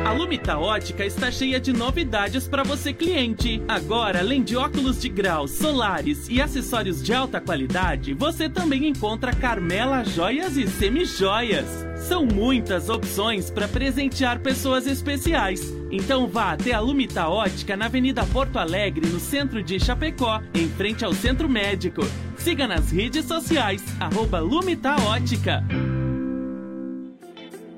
A 0.05 0.13
Lumita 0.13 0.59
Ótica 0.59 1.05
está 1.05 1.31
cheia 1.31 1.61
de 1.61 1.73
novidades 1.73 2.49
para 2.49 2.63
você 2.63 2.93
cliente. 2.93 3.63
Agora, 3.69 4.21
além 4.21 4.43
de 4.43 4.57
óculos 4.57 5.01
de 5.01 5.09
grau, 5.09 5.47
solares 5.47 6.29
e 6.29 6.41
acessórios 6.41 7.03
de 7.03 7.13
alta 7.13 7.41
qualidade, 7.41 8.15
você 8.15 8.49
também 8.49 8.87
encontra 8.87 9.35
Carmela 9.35 10.05
Joias 10.05 10.57
e 10.57 10.67
Semijoias. 10.67 11.87
São 11.97 12.25
muitas 12.25 12.89
opções 12.89 13.51
para 13.51 13.69
presentear 13.69 14.41
pessoas 14.41 14.87
especiais. 14.87 15.61
Então 15.91 16.27
vá 16.27 16.53
até 16.53 16.73
a 16.73 16.81
Lumita 16.81 17.29
Ótica 17.29 17.77
na 17.77 17.87
Avenida 17.87 18.25
Porto 18.27 18.59
Alegre, 18.59 19.07
no 19.07 19.21
centro 19.21 19.63
de 19.63 19.79
Chapecó, 19.79 20.41
em 20.55 20.69
frente 20.69 21.05
ao 21.05 21.13
Centro 21.13 21.49
Médico. 21.49 22.03
Siga 22.37 22.67
nas 22.67 22.91
redes 22.91 23.27
sociais, 23.27 23.83
arroba 24.01 24.39
Lumita 24.39 24.97
Ótica. 25.03 25.63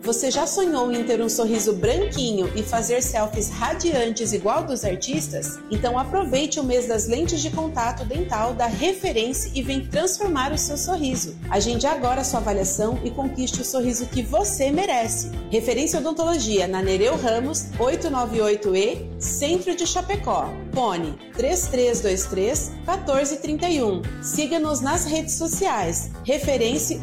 Você 0.02 0.30
já 0.30 0.46
sonhou 0.46 0.90
em 0.90 1.04
ter 1.04 1.20
um 1.20 1.28
sorriso 1.28 1.74
branquinho 1.74 2.50
e 2.56 2.62
fazer 2.62 3.02
selfies 3.02 3.50
radiantes 3.50 4.32
igual 4.32 4.64
dos 4.64 4.82
artistas? 4.82 5.58
Então 5.70 5.98
aproveite 5.98 6.58
o 6.58 6.64
mês 6.64 6.86
das 6.86 7.06
lentes 7.06 7.42
de 7.42 7.50
contato 7.50 8.02
dental 8.06 8.54
da 8.54 8.66
Referência 8.66 9.50
e 9.54 9.62
vem 9.62 9.84
transformar 9.86 10.52
o 10.52 10.58
seu 10.58 10.78
sorriso. 10.78 11.36
Agende 11.50 11.86
agora 11.86 12.24
sua 12.24 12.40
avaliação 12.40 12.98
e 13.04 13.10
conquiste 13.10 13.60
o 13.60 13.64
sorriso 13.64 14.06
que 14.06 14.22
você 14.22 14.70
merece. 14.72 15.30
Referência 15.50 15.98
Odontologia 15.98 16.66
na 16.66 16.80
Nereu 16.80 17.16
Ramos, 17.16 17.66
898E, 17.78 19.20
Centro 19.20 19.76
de 19.76 19.86
Chapecó. 19.86 20.48
Fone 20.72 21.18
3323 21.34 22.70
1431. 22.86 24.02
Siga-nos 24.22 24.80
nas 24.80 25.04
redes 25.04 25.34
sociais. 25.34 26.10
Referência 26.24 26.98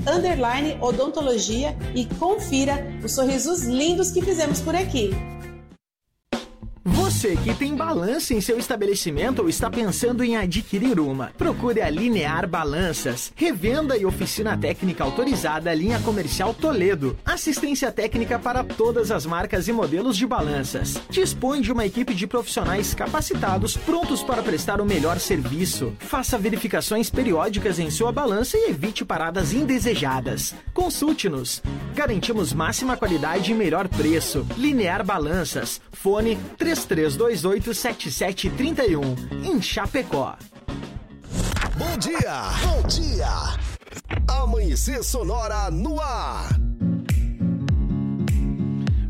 Odontologia 0.82 1.78
e 1.94 2.06
confira 2.06 2.87
os 3.04 3.12
sorrisos 3.14 3.64
lindos 3.64 4.12
que 4.12 4.22
fizemos 4.22 4.60
por 4.60 4.76
aqui. 4.76 5.12
Você 7.08 7.38
que 7.38 7.56
tem 7.56 7.74
balança 7.74 8.34
em 8.34 8.42
seu 8.42 8.60
estabelecimento 8.60 9.42
ou 9.42 9.48
está 9.48 9.70
pensando 9.70 10.26
em 10.26 10.36
adquirir 10.36 11.00
uma, 11.00 11.32
procure 11.38 11.82
a 11.82 11.90
Linear 11.90 12.46
Balanças, 12.46 13.32
revenda 13.34 13.96
e 13.96 14.06
oficina 14.06 14.58
técnica 14.58 15.06
autorizada 15.06 15.74
linha 15.74 16.02
comercial 16.02 16.54
Toledo. 16.54 17.18
Assistência 17.24 17.94
técnica 17.94 18.38
para 18.38 18.62
todas 18.62 19.10
as 19.10 19.26
marcas 19.26 19.70
e 19.70 19.72
modelos 19.72 20.18
de 20.18 20.28
balanças. 20.28 21.02
Dispõe 21.10 21.62
de 21.62 21.72
uma 21.72 21.86
equipe 21.86 22.14
de 22.14 22.28
profissionais 22.28 22.94
capacitados 22.94 23.78
prontos 23.78 24.22
para 24.22 24.44
prestar 24.44 24.82
o 24.82 24.86
melhor 24.86 25.18
serviço. 25.18 25.94
Faça 26.00 26.38
verificações 26.38 27.10
periódicas 27.10 27.80
em 27.80 27.90
sua 27.90 28.12
balança 28.12 28.58
e 28.58 28.70
evite 28.70 29.06
paradas 29.06 29.54
indesejadas. 29.54 30.54
Consulte-nos. 30.74 31.64
Garantimos 31.96 32.52
máxima 32.52 32.98
qualidade 32.98 33.54
e 33.54 33.56
melhor 33.56 33.88
preço. 33.88 34.46
Linear 34.58 35.06
Balanças. 35.06 35.80
Fone 35.94 36.38
33287731 36.98 39.46
em 39.46 39.62
Chapecó. 39.62 40.36
Bom 41.78 41.96
dia, 42.00 42.50
bom 42.64 42.82
dia. 42.88 43.28
Amanhecer 44.28 45.04
Sonora 45.04 45.70
no 45.70 46.02
ar. 46.02 46.50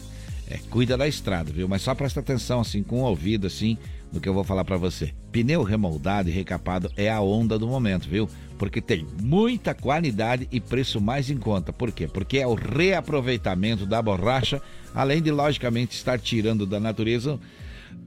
é, 0.48 0.60
cuida 0.70 0.96
da 0.96 1.08
estrada, 1.08 1.52
viu? 1.52 1.68
Mas 1.68 1.82
só 1.82 1.96
presta 1.96 2.20
atenção 2.20 2.60
assim, 2.60 2.84
com 2.84 3.02
o 3.02 3.06
ouvido 3.06 3.48
assim, 3.48 3.76
no 4.14 4.22
que 4.22 4.30
eu 4.30 4.36
vou 4.36 4.44
falar 4.44 4.64
para 4.64 4.78
você. 4.78 5.12
Pneu 5.32 5.64
remoldado 5.64 6.30
e 6.30 6.32
recapado 6.32 6.92
é 6.96 7.10
a 7.10 7.20
onda 7.22 7.58
do 7.58 7.68
momento, 7.68 8.08
viu? 8.08 8.30
Porque 8.60 8.80
tem 8.82 9.08
muita 9.20 9.74
qualidade 9.74 10.48
e 10.52 10.60
preço 10.60 11.02
mais 11.02 11.32
em 11.32 11.38
conta. 11.38 11.74
Por 11.74 11.92
quê? 11.92 12.08
Porque 12.08 12.38
é 12.38 12.46
o 12.46 12.54
reaproveitamento 12.54 13.88
da 13.88 14.00
borracha, 14.00 14.62
além 14.94 15.20
de 15.20 15.32
logicamente 15.32 15.96
estar 15.96 16.20
tirando 16.20 16.68
da 16.68 16.80
natureza 16.80 17.40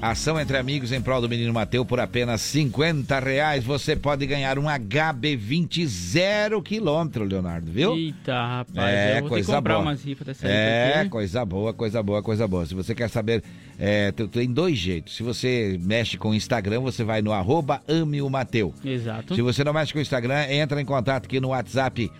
Ação 0.02 0.38
entre 0.40 0.56
amigos 0.58 0.90
em 0.90 1.00
prol 1.00 1.20
do 1.20 1.28
menino 1.28 1.52
Mateu 1.54 1.84
por 1.84 2.00
apenas 2.00 2.40
50 2.40 3.20
reais. 3.20 3.62
Você 3.62 3.94
pode 3.94 4.26
ganhar 4.26 4.58
um 4.58 4.64
HB20 4.64 5.86
zero 5.86 6.60
quilômetro, 6.60 7.22
Leonardo, 7.24 7.70
viu? 7.70 7.94
Eita, 7.96 8.32
rapaz. 8.34 8.76
É, 8.94 9.18
eu 9.18 9.20
vou 9.20 9.28
coisa 9.28 9.54
comprar 9.54 9.74
boa. 9.74 9.84
umas 9.86 10.02
rifas 10.04 10.26
dessa 10.26 10.44
É, 10.48 11.00
aqui. 11.02 11.08
coisa 11.08 11.44
boa, 11.44 11.72
coisa 11.72 12.02
boa, 12.02 12.20
coisa 12.20 12.48
boa. 12.48 12.66
Se 12.66 12.74
você 12.74 12.96
quer 12.96 13.08
saber, 13.08 13.44
é, 13.78 14.10
tem- 14.10 14.52
dois 14.52 14.76
jeitos. 14.76 15.14
Se 15.16 15.22
você 15.22 15.78
mexe 15.80 16.18
com 16.18 16.30
o 16.30 16.34
Instagram, 16.34 16.80
você 16.80 17.04
vai 17.04 17.22
no 17.22 17.30
arroba 17.32 17.80
ame 17.86 18.20
o 18.20 18.28
Mateu. 18.28 18.74
Exato. 18.84 19.36
Se 19.36 19.40
você 19.40 19.62
não 19.62 19.72
mexe 19.72 19.92
com 19.92 20.00
o 20.00 20.02
Instagram, 20.02 20.46
entra 20.50 20.82
em 20.82 20.84
contato 20.84 21.26
aqui 21.26 21.38
no 21.38 21.50
WhatsApp. 21.50 22.10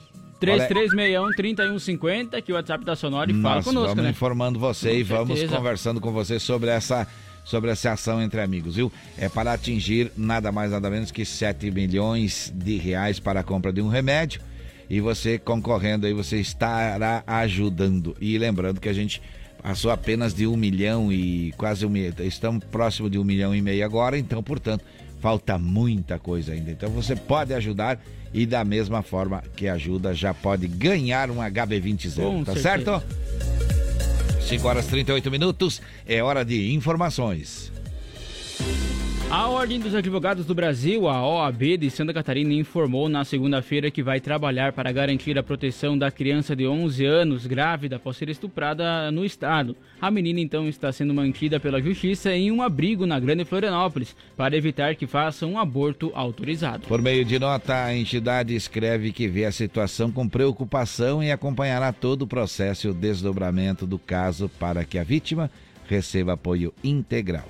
Olha- 0.44 0.68
3361-3150, 0.68 2.40
que 2.42 2.52
é 2.52 2.54
o 2.54 2.56
WhatsApp 2.56 2.84
da 2.84 2.94
Sonora 2.96 3.30
e 3.30 3.34
fala 3.42 3.56
Nós 3.56 3.64
conosco, 3.64 3.88
vamos 3.88 4.04
né? 4.04 4.10
informando 4.10 4.58
você 4.58 4.98
e 4.98 5.04
Com 5.04 5.14
vamos 5.16 5.38
certeza. 5.38 5.56
conversando 5.56 6.00
com 6.00 6.12
você 6.12 6.38
sobre 6.38 6.70
essa 6.70 7.06
sobre 7.44 7.70
essa 7.70 7.92
ação 7.92 8.22
entre 8.22 8.40
amigos, 8.40 8.76
viu? 8.76 8.90
É 9.18 9.28
para 9.28 9.52
atingir 9.52 10.12
nada 10.16 10.52
mais 10.52 10.70
nada 10.70 10.88
menos 10.88 11.10
que 11.10 11.24
7 11.24 11.70
milhões 11.70 12.52
de 12.54 12.76
reais 12.76 13.18
para 13.18 13.40
a 13.40 13.42
compra 13.42 13.72
de 13.72 13.80
um 13.82 13.88
remédio 13.88 14.40
e 14.88 15.00
você 15.00 15.38
concorrendo 15.38 16.06
aí 16.06 16.12
você 16.12 16.38
estará 16.38 17.22
ajudando 17.26 18.16
e 18.20 18.36
lembrando 18.38 18.80
que 18.80 18.88
a 18.88 18.92
gente 18.92 19.20
passou 19.62 19.90
apenas 19.90 20.34
de 20.34 20.46
um 20.46 20.56
milhão 20.56 21.12
e 21.12 21.52
quase 21.56 21.86
um 21.86 21.88
mi- 21.88 22.12
estamos 22.20 22.64
próximo 22.64 23.08
de 23.08 23.18
um 23.18 23.24
milhão 23.24 23.54
e 23.54 23.62
meio 23.62 23.84
agora, 23.84 24.18
então 24.18 24.42
portanto 24.42 24.84
falta 25.20 25.56
muita 25.56 26.18
coisa 26.18 26.52
ainda. 26.52 26.70
Então 26.72 26.90
você 26.90 27.14
pode 27.14 27.54
ajudar 27.54 28.00
e 28.34 28.44
da 28.44 28.64
mesma 28.64 29.02
forma 29.02 29.42
que 29.54 29.68
ajuda 29.68 30.12
já 30.14 30.34
pode 30.34 30.66
ganhar 30.66 31.30
um 31.30 31.36
HB20 31.36 32.08
zero, 32.08 32.44
tá 32.44 32.54
certeza. 32.56 32.60
certo? 33.00 33.81
5 34.48 34.68
horas 34.68 34.86
e 34.86 34.90
38 34.90 35.30
minutos, 35.30 35.80
é 36.06 36.22
hora 36.22 36.44
de 36.44 36.72
informações. 36.72 37.72
A 39.32 39.48
Ordem 39.48 39.80
dos 39.80 39.94
Advogados 39.94 40.44
do 40.44 40.54
Brasil, 40.54 41.08
a 41.08 41.26
OAB 41.26 41.78
de 41.78 41.90
Santa 41.90 42.12
Catarina, 42.12 42.52
informou 42.52 43.08
na 43.08 43.24
segunda-feira 43.24 43.90
que 43.90 44.02
vai 44.02 44.20
trabalhar 44.20 44.74
para 44.74 44.92
garantir 44.92 45.38
a 45.38 45.42
proteção 45.42 45.96
da 45.96 46.10
criança 46.10 46.54
de 46.54 46.66
11 46.66 47.06
anos 47.06 47.46
grávida 47.46 47.96
após 47.96 48.18
ser 48.18 48.28
estuprada 48.28 49.10
no 49.10 49.24
estado. 49.24 49.74
A 49.98 50.10
menina 50.10 50.38
então 50.38 50.68
está 50.68 50.92
sendo 50.92 51.14
mantida 51.14 51.58
pela 51.58 51.80
justiça 51.80 52.30
em 52.30 52.52
um 52.52 52.60
abrigo 52.60 53.06
na 53.06 53.18
Grande 53.18 53.46
Florianópolis 53.46 54.14
para 54.36 54.54
evitar 54.54 54.96
que 54.96 55.06
faça 55.06 55.46
um 55.46 55.58
aborto 55.58 56.12
autorizado. 56.14 56.86
Por 56.86 57.00
meio 57.00 57.24
de 57.24 57.38
nota, 57.38 57.84
a 57.84 57.96
entidade 57.96 58.54
escreve 58.54 59.12
que 59.12 59.28
vê 59.28 59.46
a 59.46 59.52
situação 59.52 60.12
com 60.12 60.28
preocupação 60.28 61.22
e 61.22 61.32
acompanhará 61.32 61.90
todo 61.90 62.22
o 62.22 62.28
processo 62.28 62.86
e 62.86 62.90
o 62.90 62.94
desdobramento 62.94 63.86
do 63.86 63.98
caso 63.98 64.50
para 64.60 64.84
que 64.84 64.98
a 64.98 65.02
vítima 65.02 65.50
receba 65.88 66.34
apoio 66.34 66.74
integral. 66.84 67.48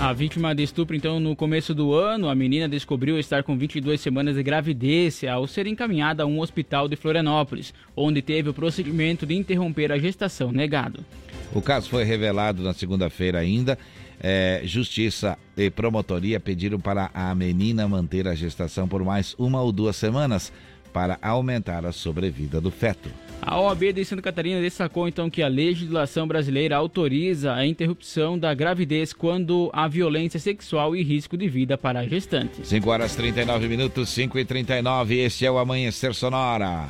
A 0.00 0.14
vítima 0.14 0.54
de 0.54 0.62
estupro, 0.62 0.96
então, 0.96 1.20
no 1.20 1.36
começo 1.36 1.74
do 1.74 1.92
ano, 1.92 2.30
a 2.30 2.34
menina 2.34 2.66
descobriu 2.66 3.18
estar 3.18 3.42
com 3.42 3.54
22 3.54 4.00
semanas 4.00 4.34
de 4.34 4.42
gravidez 4.42 5.22
ao 5.24 5.46
ser 5.46 5.66
encaminhada 5.66 6.22
a 6.22 6.26
um 6.26 6.40
hospital 6.40 6.88
de 6.88 6.96
Florianópolis, 6.96 7.74
onde 7.94 8.22
teve 8.22 8.48
o 8.48 8.54
procedimento 8.54 9.26
de 9.26 9.34
interromper 9.34 9.92
a 9.92 9.98
gestação 9.98 10.50
negado. 10.52 11.04
O 11.52 11.60
caso 11.60 11.90
foi 11.90 12.02
revelado 12.02 12.62
na 12.62 12.72
segunda-feira 12.72 13.40
ainda. 13.40 13.78
É, 14.18 14.62
Justiça 14.64 15.36
e 15.54 15.68
promotoria 15.68 16.40
pediram 16.40 16.80
para 16.80 17.10
a 17.12 17.34
menina 17.34 17.86
manter 17.86 18.26
a 18.26 18.34
gestação 18.34 18.88
por 18.88 19.04
mais 19.04 19.34
uma 19.38 19.60
ou 19.60 19.70
duas 19.70 19.96
semanas 19.96 20.50
para 20.94 21.18
aumentar 21.20 21.84
a 21.84 21.92
sobrevida 21.92 22.58
do 22.58 22.70
feto. 22.70 23.10
A 23.42 23.58
OAB 23.58 23.92
de 23.92 24.04
Santa 24.04 24.22
Catarina 24.22 24.60
destacou 24.60 25.08
então 25.08 25.30
que 25.30 25.42
a 25.42 25.48
legislação 25.48 26.28
brasileira 26.28 26.76
autoriza 26.76 27.54
a 27.54 27.66
interrupção 27.66 28.38
da 28.38 28.52
gravidez 28.52 29.12
quando 29.12 29.70
há 29.72 29.88
violência 29.88 30.38
sexual 30.38 30.94
e 30.94 31.02
risco 31.02 31.36
de 31.36 31.48
vida 31.48 31.78
para 31.78 32.00
a 32.00 32.06
gestante. 32.06 32.66
5 32.66 32.90
horas 32.90 33.16
39 33.16 33.68
minutos, 33.68 34.10
5 34.10 34.38
e 34.38 34.44
39 34.44 35.18
Este 35.18 35.46
é 35.46 35.50
o 35.50 35.58
Amanhecer 35.58 36.14
Sonora. 36.14 36.86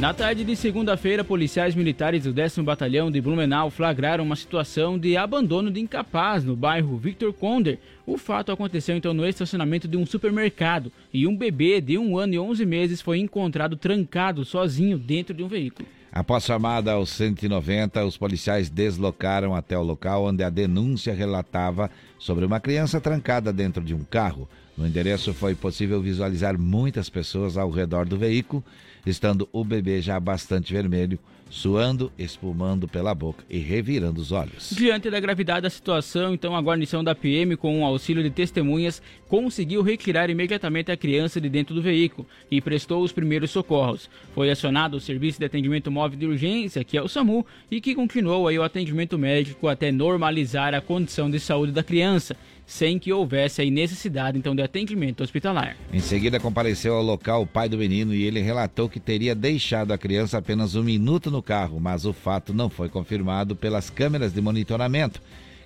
Na 0.00 0.14
tarde 0.14 0.44
de 0.44 0.56
segunda-feira, 0.56 1.22
policiais 1.22 1.74
militares 1.74 2.24
do 2.24 2.32
10 2.32 2.60
Batalhão 2.60 3.10
de 3.10 3.20
Blumenau 3.20 3.68
flagraram 3.68 4.24
uma 4.24 4.34
situação 4.34 4.98
de 4.98 5.14
abandono 5.14 5.70
de 5.70 5.78
incapaz 5.78 6.42
no 6.42 6.56
bairro 6.56 6.96
Victor 6.96 7.34
Conder. 7.34 7.78
O 8.06 8.16
fato 8.16 8.50
aconteceu 8.50 8.96
então 8.96 9.12
no 9.12 9.26
estacionamento 9.26 9.86
de 9.86 9.98
um 9.98 10.06
supermercado 10.06 10.90
e 11.12 11.26
um 11.26 11.36
bebê 11.36 11.82
de 11.82 11.98
um 11.98 12.16
ano 12.16 12.32
e 12.32 12.38
11 12.38 12.64
meses 12.64 13.02
foi 13.02 13.18
encontrado 13.18 13.76
trancado 13.76 14.42
sozinho 14.42 14.96
dentro 14.96 15.34
de 15.34 15.42
um 15.42 15.48
veículo. 15.48 15.86
Após 16.10 16.44
chamada 16.44 16.92
aos 16.92 17.10
190, 17.10 18.02
os 18.02 18.16
policiais 18.16 18.70
deslocaram 18.70 19.54
até 19.54 19.76
o 19.76 19.82
local 19.82 20.24
onde 20.24 20.42
a 20.42 20.48
denúncia 20.48 21.12
relatava 21.12 21.90
sobre 22.18 22.46
uma 22.46 22.58
criança 22.58 23.02
trancada 23.02 23.52
dentro 23.52 23.84
de 23.84 23.94
um 23.94 24.02
carro. 24.02 24.48
No 24.78 24.86
endereço 24.86 25.34
foi 25.34 25.54
possível 25.54 26.00
visualizar 26.00 26.58
muitas 26.58 27.10
pessoas 27.10 27.58
ao 27.58 27.70
redor 27.70 28.06
do 28.06 28.16
veículo 28.16 28.64
estando 29.04 29.48
o 29.52 29.64
bebê 29.64 30.00
já 30.00 30.18
bastante 30.18 30.72
vermelho, 30.72 31.18
suando, 31.50 32.12
espumando 32.16 32.86
pela 32.86 33.12
boca 33.14 33.44
e 33.50 33.58
revirando 33.58 34.20
os 34.20 34.30
olhos. 34.30 34.70
Diante 34.70 35.10
da 35.10 35.18
gravidade 35.18 35.62
da 35.62 35.70
situação, 35.70 36.32
então 36.32 36.54
a 36.54 36.62
guarnição 36.62 37.02
da 37.02 37.14
PM, 37.14 37.56
com 37.56 37.80
o 37.80 37.84
auxílio 37.84 38.22
de 38.22 38.30
testemunhas, 38.30 39.02
conseguiu 39.28 39.82
retirar 39.82 40.30
imediatamente 40.30 40.92
a 40.92 40.96
criança 40.96 41.40
de 41.40 41.48
dentro 41.48 41.74
do 41.74 41.82
veículo 41.82 42.26
e 42.50 42.60
prestou 42.60 43.02
os 43.02 43.10
primeiros 43.10 43.50
socorros. 43.50 44.08
Foi 44.32 44.48
acionado 44.48 44.96
o 44.96 45.00
Serviço 45.00 45.40
de 45.40 45.44
Atendimento 45.44 45.90
Móvel 45.90 46.18
de 46.18 46.26
Urgência, 46.26 46.84
que 46.84 46.96
é 46.96 47.02
o 47.02 47.08
SAMU, 47.08 47.44
e 47.68 47.80
que 47.80 47.94
continuou 47.94 48.46
aí 48.46 48.58
o 48.58 48.62
atendimento 48.62 49.18
médico 49.18 49.66
até 49.66 49.90
normalizar 49.90 50.72
a 50.72 50.80
condição 50.80 51.28
de 51.28 51.40
saúde 51.40 51.72
da 51.72 51.82
criança 51.82 52.36
sem 52.70 53.00
que 53.00 53.12
houvesse 53.12 53.60
aí 53.60 53.68
necessidade 53.68 54.38
então 54.38 54.54
de 54.54 54.62
atendimento 54.62 55.24
hospitalar. 55.24 55.76
Em 55.92 55.98
seguida 55.98 56.38
compareceu 56.38 56.94
ao 56.94 57.02
local 57.02 57.42
o 57.42 57.46
pai 57.46 57.68
do 57.68 57.76
menino 57.76 58.14
e 58.14 58.22
ele 58.22 58.40
relatou 58.40 58.88
que 58.88 59.00
teria 59.00 59.34
deixado 59.34 59.92
a 59.92 59.98
criança 59.98 60.38
apenas 60.38 60.76
um 60.76 60.84
minuto 60.84 61.32
no 61.32 61.42
carro, 61.42 61.80
mas 61.80 62.04
o 62.06 62.12
fato 62.12 62.54
não 62.54 62.70
foi 62.70 62.88
confirmado 62.88 63.56
pelas 63.56 63.90
câmeras 63.90 64.32
de 64.32 64.40
monitoramento 64.40 65.20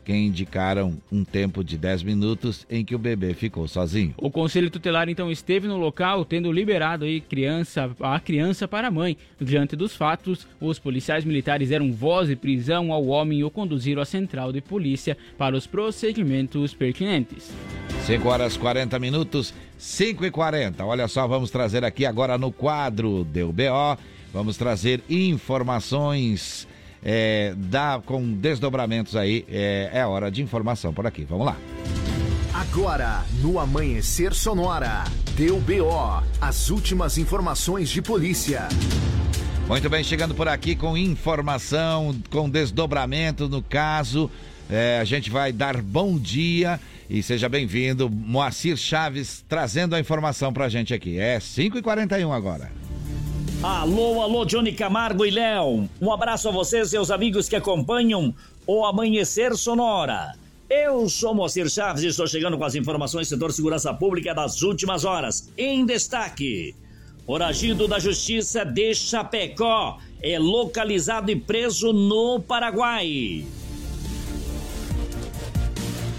que 0.05 0.13
indicaram 0.13 0.97
um 1.11 1.25
tempo 1.25 1.65
de 1.65 1.79
10 1.79 2.03
minutos 2.03 2.67
em 2.69 2.85
que 2.85 2.95
o 2.95 2.99
bebê 2.99 3.33
ficou 3.35 3.67
sozinho. 3.67 4.15
O 4.19 4.31
conselho 4.31 4.71
tutelar 4.71 5.09
então 5.09 5.31
esteve 5.31 5.67
no 5.67 5.77
local, 5.77 6.25
tendo 6.25 6.53
liberado 6.53 7.05
aí 7.05 7.21
criança, 7.21 7.91
a 8.01 8.21
criança 8.21 8.69
para 8.69 8.89
a 8.89 8.91
mãe. 8.91 9.17
Diante 9.41 9.75
dos 9.75 9.97
fatos, 9.97 10.47
os 10.61 10.79
policiais 10.79 11.25
militares 11.25 11.71
deram 11.71 11.91
voz 11.93 12.29
de 12.29 12.37
prisão 12.37 12.93
ao 12.93 13.07
homem 13.07 13.39
e 13.41 13.45
o 13.45 13.51
conduziram 13.51 14.03
à 14.03 14.05
central 14.05 14.53
de 14.53 14.61
polícia 14.61 15.17
para 15.39 15.57
os 15.57 15.67
procedimentos 15.67 16.75
pertinentes. 16.75 17.51
5 18.05 18.29
horas 18.29 18.57
40 18.57 18.99
minutos, 18.99 19.55
5 19.79 20.27
e 20.27 20.31
40. 20.31 20.85
Olha 20.85 21.09
só, 21.09 21.27
vamos 21.27 21.51
trazer 21.51 21.85
aqui 21.85 22.05
agora 22.05 22.37
no 22.37 22.53
quadro 22.53 23.25
do 23.25 23.53
BO, 23.53 23.99
vamos 24.33 24.59
trazer 24.59 25.03
informações 25.09 26.69
é, 27.05 27.53
dá 27.57 28.01
com 28.05 28.33
desdobramentos 28.33 29.15
aí. 29.15 29.45
É, 29.49 29.91
é 29.93 30.07
hora 30.07 30.31
de 30.31 30.43
informação 30.43 30.95
por 30.95 31.07
aqui. 31.07 31.25
Vamos 31.25 31.47
lá. 31.47 31.57
Agora, 32.55 33.25
no 33.43 33.59
Amanhecer 33.59 34.33
Sonora, 34.33 35.05
deu 35.37 35.61
BO, 35.61 36.23
as 36.41 36.71
últimas 36.71 37.19
informações 37.19 37.91
de 37.91 38.01
polícia. 38.01 38.69
Muito 39.69 39.91
bem, 39.91 40.05
chegando 40.05 40.35
por 40.35 40.47
aqui 40.47 40.77
com 40.77 40.97
informação, 40.97 42.15
com 42.31 42.49
desdobramento 42.49 43.49
no 43.49 43.63
caso. 43.63 44.31
É, 44.71 44.99
a 45.01 45.05
gente 45.05 45.31
vai 45.31 45.53
dar 45.53 45.83
bom 45.83 46.19
dia 46.19 46.81
e 47.09 47.23
seja 47.23 47.49
bem-vindo, 47.49 48.09
Moacir 48.09 48.77
Chaves, 48.77 49.45
trazendo 49.49 49.95
a 49.95 50.01
informação 50.01 50.53
pra 50.53 50.69
gente 50.69 50.95
aqui. 50.95 51.19
É 51.19 51.39
5h41 51.39 52.31
agora. 52.33 52.84
Alô, 53.63 54.21
alô, 54.21 54.45
Johnny 54.45 54.73
Camargo 54.73 55.25
e 55.25 55.31
Léo. 55.31 55.89
Um 56.01 56.13
abraço 56.13 56.49
a 56.49 56.53
vocês, 56.53 56.91
seus 56.91 57.11
amigos 57.11 57.49
que 57.49 57.57
acompanham 57.57 58.35
o 58.67 58.85
Amanhecer 58.85 59.57
Sonora. 59.57 60.35
Eu 60.69 61.09
sou 61.09 61.35
Moacir 61.35 61.69
Chaves 61.71 62.03
e 62.03 62.09
estou 62.09 62.27
chegando 62.27 62.59
com 62.59 62.65
as 62.65 62.75
informações 62.75 63.29
do 63.29 63.31
setor 63.31 63.53
segurança 63.53 63.93
pública 63.95 64.35
das 64.35 64.63
últimas 64.63 65.05
horas. 65.05 65.51
Em 65.57 65.87
destaque, 65.87 66.75
foragido 67.27 67.89
da 67.89 67.99
Justiça 67.99 68.65
de 68.65 68.95
Chapecó 68.95 69.99
é 70.23 70.39
localizado 70.39 71.31
e 71.31 71.37
preso 71.37 71.93
no 71.93 72.41
Paraguai. 72.41 73.47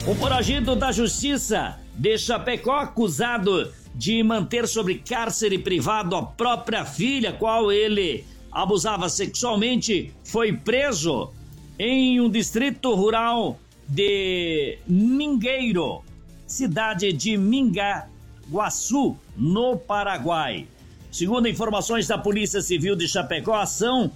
O 0.08 0.16
foragido 0.16 0.76
da 0.76 0.92
Justiça 0.92 1.80
de 1.96 2.18
Chapecó 2.18 2.78
acusado 2.78 3.72
de 3.96 4.22
manter 4.24 4.68
sobre 4.68 4.96
cárcere 4.96 5.58
privado 5.58 6.16
a 6.16 6.24
própria 6.24 6.84
filha, 6.84 7.32
qual 7.32 7.72
ele 7.72 8.26
abusava 8.52 9.08
sexualmente, 9.08 10.14
foi 10.24 10.54
preso 10.54 11.32
em 11.80 12.20
um 12.20 12.30
distrito 12.30 12.93
rural 12.93 13.58
de 13.88 14.78
Mingueiro, 14.88 16.02
cidade 16.46 17.14
de 17.14 17.38
Mingaguaçu, 17.38 19.18
no 19.36 19.78
Paraguai. 19.78 20.68
Segundo 21.12 21.48
informações 21.48 22.08
da 22.08 22.18
Polícia 22.18 22.62
Civil 22.62 22.96
de 22.96 23.08
Chapecó, 23.08 23.54
a 23.54 23.64
ação 23.64 24.12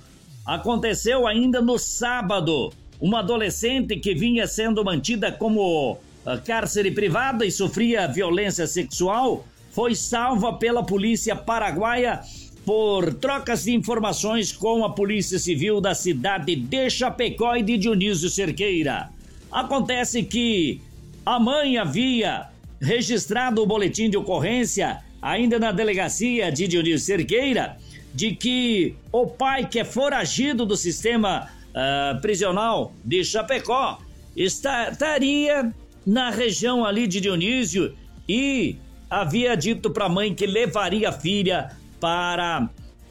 aconteceu 0.46 1.26
ainda 1.28 1.62
no 1.62 1.78
sábado. 1.78 2.74
Uma 3.00 3.20
adolescente 3.20 3.96
que 3.96 4.14
vinha 4.14 4.46
sendo 4.46 4.84
mantida 4.84 5.32
como 5.32 5.98
ah, 6.26 6.38
cárcere 6.38 6.92
privada 6.92 7.46
e 7.46 7.52
sofria 7.52 8.08
violência 8.08 8.68
sexual 8.68 9.46
foi 9.80 9.96
salva 9.96 10.52
pela 10.52 10.84
polícia 10.84 11.34
paraguaia 11.34 12.20
por 12.66 13.14
trocas 13.14 13.64
de 13.64 13.74
informações 13.74 14.52
com 14.52 14.84
a 14.84 14.90
Polícia 14.90 15.40
Civil 15.40 15.80
da 15.80 15.96
cidade 15.96 16.54
de 16.54 16.90
Chapecó 16.90 17.56
e 17.56 17.64
de 17.64 17.78
Dionísio 17.78 18.30
Cerqueira. 18.30 19.10
Acontece 19.50 20.22
que 20.24 20.82
a 21.26 21.40
mãe 21.40 21.78
havia 21.78 22.50
registrado 22.82 23.64
o 23.64 23.66
boletim 23.66 24.10
de 24.10 24.18
ocorrência 24.18 25.00
ainda 25.22 25.58
na 25.58 25.72
delegacia 25.72 26.52
de 26.52 26.68
Dionísio 26.68 27.00
Cerqueira 27.00 27.78
de 28.14 28.36
que 28.36 28.98
o 29.14 29.28
pai, 29.28 29.66
que 29.66 29.80
é 29.80 29.86
foragido 29.86 30.66
do 30.66 30.76
sistema 30.76 31.48
uh, 31.70 32.20
prisional 32.20 32.92
de 33.06 33.24
Chapecó, 33.24 33.98
estaria 34.36 35.74
na 36.06 36.32
região 36.32 36.84
ali 36.84 37.08
de 37.08 37.22
Dionísio 37.22 37.96
e 38.28 38.76
havia 39.10 39.56
dito 39.56 39.90
para 39.90 40.06
a 40.06 40.10
mãe 40.10 40.36
que 40.36 40.46
levaria 40.46 41.10
a 41.10 41.12
filha 41.12 41.72
para 42.00 42.70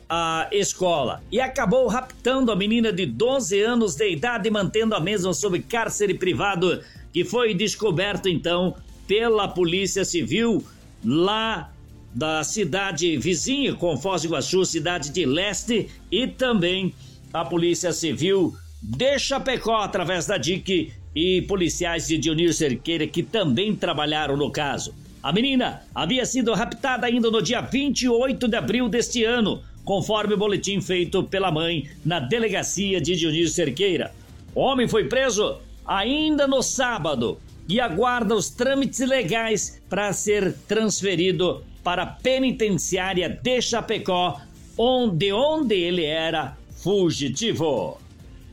a 0.08 0.48
escola 0.52 1.22
e 1.30 1.40
acabou 1.40 1.86
raptando 1.86 2.50
a 2.50 2.56
menina 2.56 2.92
de 2.92 3.04
12 3.04 3.60
anos 3.60 3.94
de 3.94 4.10
idade, 4.10 4.48
mantendo 4.50 4.94
a 4.94 5.00
mesma 5.00 5.34
sob 5.34 5.60
cárcere 5.60 6.14
privado, 6.14 6.80
que 7.12 7.24
foi 7.24 7.52
descoberto 7.52 8.28
então 8.28 8.74
pela 9.06 9.48
Polícia 9.48 10.04
Civil 10.04 10.64
lá 11.04 11.70
da 12.14 12.42
cidade 12.42 13.16
vizinha 13.18 13.74
com 13.74 13.96
Foz 13.96 14.22
do 14.22 14.28
Iguaçu, 14.28 14.64
cidade 14.64 15.10
de 15.10 15.26
Leste, 15.26 15.88
e 16.10 16.26
também 16.26 16.94
a 17.32 17.44
Polícia 17.44 17.92
Civil 17.92 18.54
de 18.82 19.18
Chapecó 19.18 19.76
através 19.76 20.26
da 20.26 20.38
DIC 20.38 20.92
e 21.14 21.42
policiais 21.42 22.06
de 22.08 22.16
Dionísio 22.16 22.54
Cerqueira 22.54 23.06
que 23.06 23.22
também 23.22 23.74
trabalharam 23.76 24.36
no 24.36 24.50
caso. 24.50 24.94
A 25.28 25.32
menina 25.32 25.82
havia 25.94 26.24
sido 26.24 26.54
raptada 26.54 27.06
ainda 27.06 27.30
no 27.30 27.42
dia 27.42 27.60
28 27.60 28.48
de 28.48 28.56
abril 28.56 28.88
deste 28.88 29.24
ano, 29.24 29.62
conforme 29.84 30.32
o 30.32 30.38
boletim 30.38 30.80
feito 30.80 31.22
pela 31.22 31.52
mãe 31.52 31.86
na 32.02 32.18
delegacia 32.18 32.98
de 32.98 33.14
Dionísio 33.14 33.50
Cerqueira. 33.50 34.10
O 34.54 34.60
homem 34.60 34.88
foi 34.88 35.04
preso 35.04 35.58
ainda 35.86 36.46
no 36.46 36.62
sábado 36.62 37.38
e 37.68 37.78
aguarda 37.78 38.34
os 38.34 38.48
trâmites 38.48 39.00
legais 39.00 39.82
para 39.86 40.14
ser 40.14 40.54
transferido 40.66 41.62
para 41.84 42.04
a 42.04 42.06
penitenciária 42.06 43.28
de 43.28 43.60
Chapecó, 43.60 44.40
onde, 44.78 45.30
onde 45.30 45.74
ele 45.74 46.06
era 46.06 46.56
fugitivo. 46.70 48.00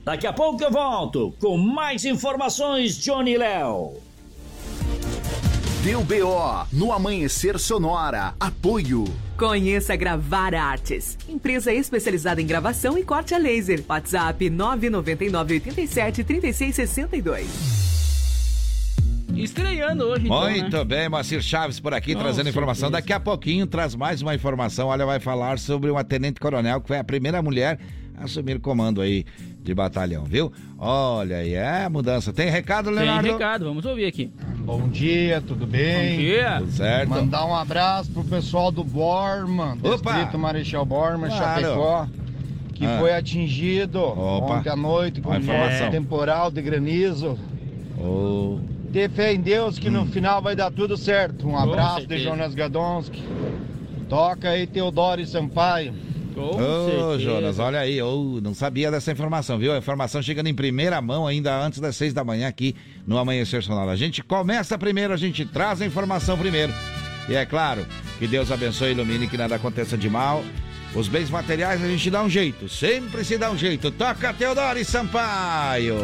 Daqui 0.03 0.27
a 0.27 0.33
pouco 0.33 0.61
eu 0.61 0.71
volto 0.71 1.33
com 1.39 1.55
mais 1.55 2.03
informações, 2.03 2.97
Johnny 2.97 3.37
Léo. 3.37 3.93
Deu 5.85 6.03
BO 6.03 6.65
no 6.73 6.91
Amanhecer 6.91 7.59
Sonora. 7.59 8.33
Apoio. 8.39 9.03
Conheça 9.37 9.95
Gravar 9.95 10.55
Artes, 10.55 11.15
empresa 11.29 11.71
especializada 11.71 12.41
em 12.41 12.47
gravação 12.47 12.97
e 12.97 13.03
corte 13.03 13.35
a 13.35 13.37
laser. 13.37 13.83
WhatsApp 13.87 14.49
999 14.49 15.53
87 15.53 16.23
3662. 16.23 17.47
Estreando 19.35 20.05
hoje, 20.05 20.25
então, 20.25 20.49
Muito 20.49 20.75
né? 20.75 20.85
bem, 20.85 21.07
Moacir 21.07 21.43
Chaves 21.43 21.79
por 21.79 21.93
aqui 21.93 22.15
Com 22.15 22.21
trazendo 22.21 22.49
informação. 22.49 22.89
Daqui 22.89 23.13
a 23.13 23.19
pouquinho 23.19 23.67
traz 23.67 23.93
mais 23.93 24.23
uma 24.23 24.33
informação. 24.33 24.87
Olha, 24.87 25.05
vai 25.05 25.19
falar 25.19 25.59
sobre 25.59 25.91
uma 25.91 26.03
tenente-coronel 26.03 26.81
que 26.81 26.87
foi 26.87 26.97
a 26.97 27.03
primeira 27.03 27.43
mulher 27.43 27.77
a 28.17 28.23
assumir 28.23 28.55
o 28.55 28.59
comando 28.59 29.01
aí 29.01 29.23
de 29.65 29.73
batalhão, 29.73 30.23
viu? 30.25 30.51
Olha 30.77 31.37
aí, 31.37 31.53
é 31.55 31.89
mudança. 31.89 32.31
Tem 32.31 32.49
recado, 32.49 32.85
Tem 32.89 32.99
Leonardo? 32.99 33.27
recado, 33.31 33.65
vamos 33.65 33.83
ouvir 33.83 34.05
aqui. 34.05 34.31
Bom 34.59 34.87
dia, 34.87 35.41
tudo 35.45 35.65
bem? 35.65 36.11
Bom 36.11 36.17
dia. 36.21 36.55
Tudo 36.59 36.71
certo. 36.71 37.09
Mandar 37.09 37.45
um 37.45 37.55
abraço 37.55 38.11
pro 38.11 38.23
pessoal 38.23 38.71
do 38.71 38.83
Borman, 38.83 39.77
Opa! 39.83 39.89
Distrito 40.13 40.37
Marechal 40.37 40.85
Borman, 40.85 41.29
Claro. 41.29 41.61
Chapecó. 41.61 42.07
que 42.75 42.85
Ah. 42.85 42.97
foi 42.99 43.13
atingido 43.13 43.99
Opa. 44.01 44.57
ontem 44.57 44.69
à 44.69 44.75
noite 44.75 45.21
com 45.21 45.31
um 45.31 45.91
temporal 45.91 46.51
de 46.51 46.61
granizo. 46.61 47.39
Oh. 47.97 48.59
Ter 48.93 49.09
fé 49.09 49.33
em 49.33 49.39
Deus 49.39 49.79
que 49.79 49.89
no 49.89 50.05
final 50.05 50.41
vai 50.41 50.55
dar 50.55 50.69
tudo 50.71 50.95
certo. 50.97 51.47
Um 51.47 51.57
abraço 51.57 52.05
de. 52.05 52.17
Jonas 52.19 52.53
Gadonski. 52.53 53.23
Toca 54.09 54.49
aí 54.49 54.67
Teodoro 54.67 55.21
e 55.21 55.25
Sampaio. 55.25 55.93
Ô, 56.37 57.17
Jonas, 57.17 57.59
olha 57.59 57.79
aí, 57.79 57.97
eu 57.97 58.39
não 58.43 58.53
sabia 58.53 58.91
dessa 58.91 59.11
informação, 59.11 59.57
viu? 59.57 59.73
A 59.73 59.77
informação 59.77 60.21
chegando 60.21 60.47
em 60.47 60.53
primeira 60.53 61.01
mão 61.01 61.25
ainda 61.25 61.57
antes 61.57 61.79
das 61.79 61.95
seis 61.95 62.13
da 62.13 62.23
manhã 62.23 62.47
aqui 62.47 62.75
no 63.07 63.17
Amanhecer 63.17 63.63
Sonora. 63.63 63.91
A 63.91 63.95
gente 63.95 64.23
começa 64.23 64.77
primeiro, 64.77 65.13
a 65.13 65.17
gente 65.17 65.45
traz 65.45 65.81
a 65.81 65.85
informação 65.85 66.37
primeiro. 66.37 66.73
E 67.29 67.35
é 67.35 67.45
claro, 67.45 67.85
que 68.19 68.27
Deus 68.27 68.51
abençoe 68.51 68.89
e 68.89 68.91
ilumine, 68.91 69.27
que 69.27 69.37
nada 69.37 69.55
aconteça 69.55 69.97
de 69.97 70.09
mal. 70.09 70.43
Os 70.93 71.07
bens 71.07 71.29
materiais 71.29 71.83
a 71.83 71.87
gente 71.87 72.09
dá 72.09 72.23
um 72.23 72.29
jeito, 72.29 72.69
sempre 72.69 73.23
se 73.23 73.37
dá 73.37 73.51
um 73.51 73.57
jeito. 73.57 73.91
Toca 73.91 74.33
Teodoro 74.33 74.79
e 74.79 74.85
Sampaio. 74.85 75.97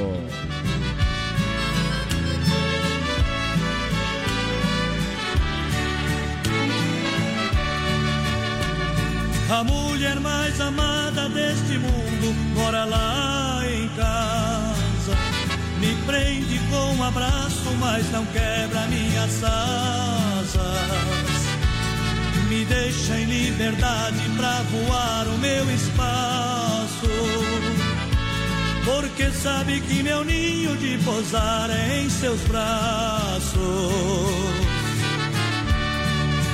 A 9.52 9.66
mulher 9.66 10.18
mais 10.22 10.62
amada 10.62 11.28
deste 11.28 11.78
mundo 11.78 12.34
mora 12.56 12.86
lá 12.86 13.62
em 13.70 13.86
casa. 13.90 15.18
Me 15.78 15.94
prende 16.06 16.58
com 16.70 16.96
um 16.96 17.04
abraço, 17.04 17.70
mas 17.78 18.10
não 18.12 18.26
quebra 18.28 18.88
minhas 18.88 19.44
asas. 19.44 20.62
Me 22.48 22.64
deixa 22.64 23.20
em 23.20 23.26
liberdade 23.26 24.22
pra 24.38 24.62
voar 24.72 25.28
o 25.28 25.38
meu 25.40 25.70
espaço. 25.70 27.10
Porque 28.86 29.32
sabe 29.32 29.82
que 29.82 30.02
meu 30.02 30.24
ninho 30.24 30.78
de 30.78 30.98
pousar 31.00 31.70
é 31.70 32.04
em 32.04 32.10
seus 32.10 32.40
braços. 32.44 33.60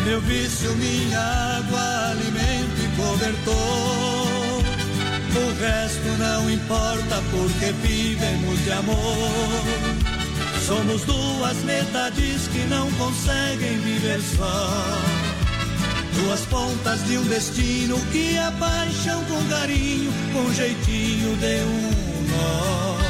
Meu 0.03 0.19
vício, 0.21 0.73
minha 0.77 1.19
água, 1.19 2.11
alimento 2.11 2.46
e 2.46 2.46
cobertor. 3.07 4.63
O 5.35 5.61
resto 5.61 6.07
não 6.17 6.49
importa 6.49 7.23
porque 7.31 7.71
vivemos 7.83 8.63
de 8.63 8.71
amor. 8.71 9.31
Somos 10.65 11.03
duas 11.03 11.57
metades 11.63 12.47
que 12.47 12.65
não 12.67 12.91
conseguem 12.93 13.77
viver 13.79 14.19
só. 14.21 14.69
Duas 16.15 16.41
pontas 16.45 17.05
de 17.05 17.17
um 17.17 17.23
destino 17.23 17.97
que 18.11 18.37
apaixam 18.37 19.23
com 19.25 19.43
carinho, 19.49 20.11
com 20.33 20.51
jeitinho 20.53 21.35
de 21.37 21.61
um 21.61 22.27
nó. 22.31 23.06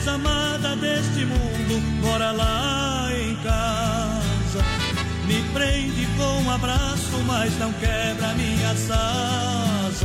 Mais 0.00 0.08
amada 0.08 0.76
deste 0.76 1.26
mundo 1.26 1.80
mora 2.00 2.32
lá 2.32 3.08
em 3.12 3.34
casa. 3.36 4.64
Me 5.26 5.42
prende 5.52 6.06
com 6.16 6.42
um 6.42 6.50
abraço, 6.50 7.18
mas 7.26 7.56
não 7.58 7.72
quebra 7.74 8.34
minhas 8.34 8.90
asas. 8.90 10.00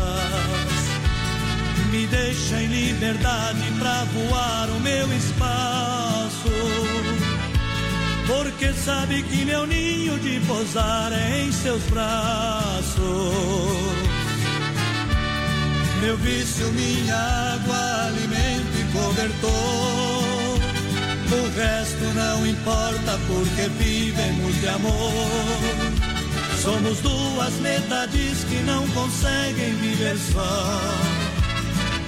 Me 1.91 2.05
deixa 2.07 2.61
em 2.61 2.67
liberdade 2.67 3.71
pra 3.79 4.03
voar 4.05 4.69
o 4.69 4.79
meu 4.81 5.13
espaço. 5.13 6.51
Porque 8.27 8.73
sabe 8.73 9.23
que 9.23 9.45
meu 9.45 9.65
ninho 9.65 10.19
de 10.19 10.39
pousar 10.41 11.11
é 11.13 11.43
em 11.43 11.51
seus 11.51 11.83
braços. 11.83 12.95
Meu 16.01 16.17
vício, 16.17 16.67
minha 16.73 17.15
água, 17.15 18.07
alimento 18.07 18.54
e 18.54 18.54
cobertor. 18.95 20.25
O 21.31 21.57
resto 21.57 22.03
não 22.13 22.47
importa 22.47 23.19
porque 23.27 23.67
vivemos 23.77 24.55
de 24.61 24.67
amor. 24.67 26.15
Somos 26.61 26.99
duas 26.99 27.53
metades 27.55 28.43
que 28.45 28.61
não 28.63 28.87
conseguem 28.89 29.73
viver 29.75 30.17
só. 30.17 30.81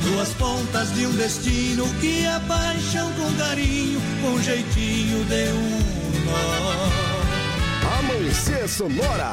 Duas 0.03 0.29
pontas 0.29 0.93
de 0.93 1.05
um 1.05 1.11
destino 1.11 1.85
que 1.99 2.25
apaixam 2.25 3.11
com 3.13 3.31
carinho, 3.37 3.99
com 4.21 4.41
jeitinho 4.41 5.25
de 5.25 5.51
um 5.51 6.25
nó. 6.25 7.99
Amanhecer 7.99 8.67
Sonora. 8.69 9.31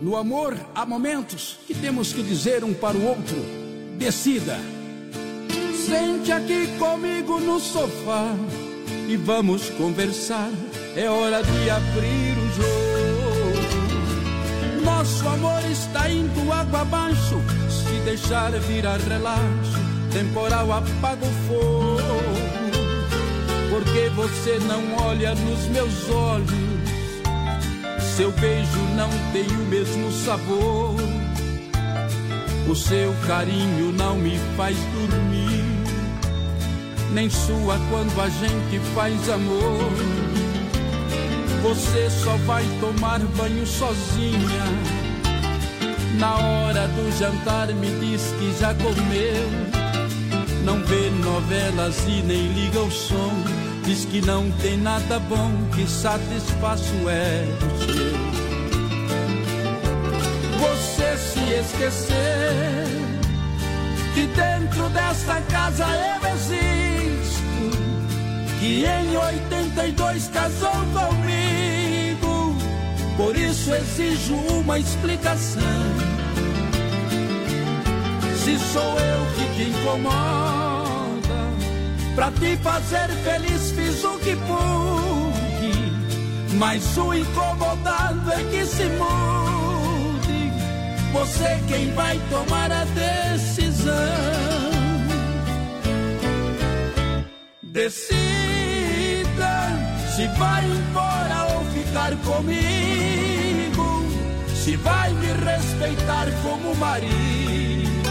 No 0.00 0.16
amor, 0.16 0.56
há 0.74 0.86
momentos 0.86 1.58
que 1.66 1.74
temos 1.74 2.12
que 2.12 2.22
dizer 2.22 2.62
um 2.62 2.72
para 2.72 2.96
o 2.96 3.04
outro: 3.04 3.36
decida. 3.98 4.73
Sente 5.86 6.32
aqui 6.32 6.66
comigo 6.78 7.38
no 7.40 7.60
sofá 7.60 8.34
e 9.06 9.16
vamos 9.16 9.68
conversar. 9.70 10.50
É 10.96 11.10
hora 11.10 11.42
de 11.42 11.68
abrir 11.68 12.38
o 12.38 12.48
jogo. 12.54 12.84
Nosso 14.82 15.28
amor 15.28 15.62
está 15.70 16.08
indo 16.08 16.50
água 16.50 16.80
abaixo. 16.80 17.38
Se 17.68 18.00
deixar 18.04 18.50
virar 18.52 18.98
relaxo, 18.98 19.78
temporal 20.10 20.72
apaga 20.72 21.26
o 21.26 21.32
fogo. 21.46 22.00
Porque 23.68 24.08
você 24.10 24.58
não 24.66 25.06
olha 25.06 25.34
nos 25.34 25.66
meus 25.66 26.08
olhos. 26.08 26.48
Seu 28.16 28.32
beijo 28.32 28.80
não 28.96 29.10
tem 29.34 29.46
o 29.46 29.66
mesmo 29.68 30.10
sabor. 30.12 30.94
O 32.66 32.74
seu 32.74 33.14
carinho 33.26 33.92
não 33.92 34.16
me 34.16 34.38
faz 34.56 34.78
dormir. 34.94 35.43
Nem 37.14 37.30
sua 37.30 37.78
quando 37.90 38.20
a 38.20 38.28
gente 38.28 38.80
faz 38.92 39.28
amor. 39.28 39.88
Você 41.62 42.10
só 42.10 42.36
vai 42.38 42.64
tomar 42.80 43.20
banho 43.36 43.64
sozinha. 43.64 44.64
Na 46.18 46.34
hora 46.34 46.88
do 46.88 47.16
jantar 47.16 47.68
me 47.68 47.86
diz 48.00 48.34
que 48.36 48.52
já 48.60 48.74
comeu. 48.74 49.48
Não 50.64 50.82
vê 50.82 51.08
novelas 51.24 52.04
e 52.08 52.20
nem 52.20 52.48
liga 52.48 52.80
o 52.80 52.90
som. 52.90 53.32
Diz 53.84 54.04
que 54.06 54.20
não 54.20 54.50
tem 54.50 54.76
nada 54.76 55.20
bom 55.20 55.52
que 55.72 55.88
satisfaça 55.88 56.92
o 56.96 57.08
ego 57.08 57.70
seu. 57.78 58.34
Você 60.58 61.16
se 61.16 61.52
esquecer 61.60 62.86
que 64.14 64.26
dentro 64.26 64.88
desta 64.88 65.40
casa 65.42 65.84
eu 65.84 66.34
existo. 66.34 66.83
Que 68.64 68.86
em 68.86 69.14
82 69.14 70.28
casou 70.28 70.70
comigo. 70.70 72.56
Por 73.14 73.36
isso 73.36 73.74
exijo 73.74 74.36
uma 74.36 74.78
explicação. 74.78 75.60
Se 78.42 78.58
sou 78.72 78.98
eu 78.98 79.26
que 79.34 79.44
te 79.54 79.64
incomoda, 79.68 81.52
pra 82.14 82.30
te 82.30 82.56
fazer 82.56 83.10
feliz 83.22 83.70
fiz 83.72 84.02
o 84.02 84.18
que 84.20 84.34
pude. 84.34 85.92
Mas 86.56 86.96
o 86.96 87.12
incomodado 87.12 88.32
é 88.32 88.44
que 88.44 88.64
se 88.64 88.84
mude. 88.84 90.50
Você 91.12 91.60
quem 91.68 91.92
vai 91.92 92.18
tomar 92.30 92.72
a 92.72 92.86
decisão. 92.86 93.92
Decida 97.62 98.23
se 100.14 100.28
vai 100.38 100.64
embora 100.64 101.54
ou 101.54 101.64
ficar 101.72 102.16
comigo. 102.18 104.04
Se 104.54 104.76
vai 104.76 105.12
me 105.12 105.26
respeitar 105.32 106.26
como 106.42 106.74
marido. 106.76 108.04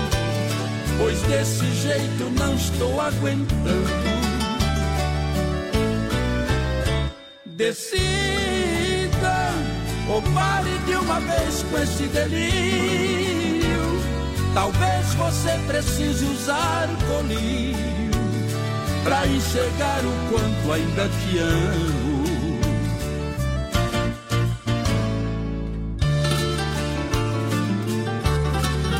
Pois 0.97 1.21
desse 1.23 1.65
jeito 1.75 2.29
não 2.37 2.55
estou 2.55 2.99
aguentando. 2.99 4.13
Decida 7.45 7.93
ou 10.09 10.21
pare 10.33 10.77
de 10.85 10.95
uma 10.95 11.21
vez 11.21 11.63
com 11.63 11.77
esse 11.79 12.03
delírio. 12.07 13.63
Talvez 14.53 15.13
você 15.15 15.57
precise 15.67 16.25
usar 16.25 16.87
colírio 17.07 18.12
pra 19.03 19.27
enxergar 19.27 19.99
o 20.05 20.29
quanto 20.29 20.71
ainda 20.71 21.09
te 21.09 21.37
amo. 21.37 22.23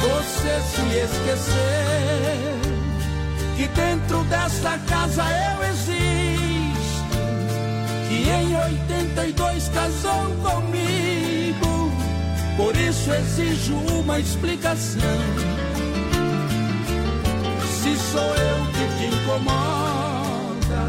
Você 0.01 0.62
se 0.62 0.82
esquecer 0.97 2.54
que 3.56 3.68
dentro 3.68 4.24
desta 4.26 4.78
casa 4.89 5.24
eu 5.24 5.64
existo, 5.70 7.04
que 8.10 8.30
em 8.30 8.56
82 8.56 9.70
casou 9.70 10.36
comigo, 10.43 11.91
por 12.58 12.76
isso 12.76 13.12
exijo 13.14 13.76
uma 13.76 14.20
explicação. 14.20 15.53
Se 17.84 17.98
sou 17.98 18.22
eu 18.22 18.66
que 18.72 18.86
te 18.98 19.06
incomoda, 19.14 20.84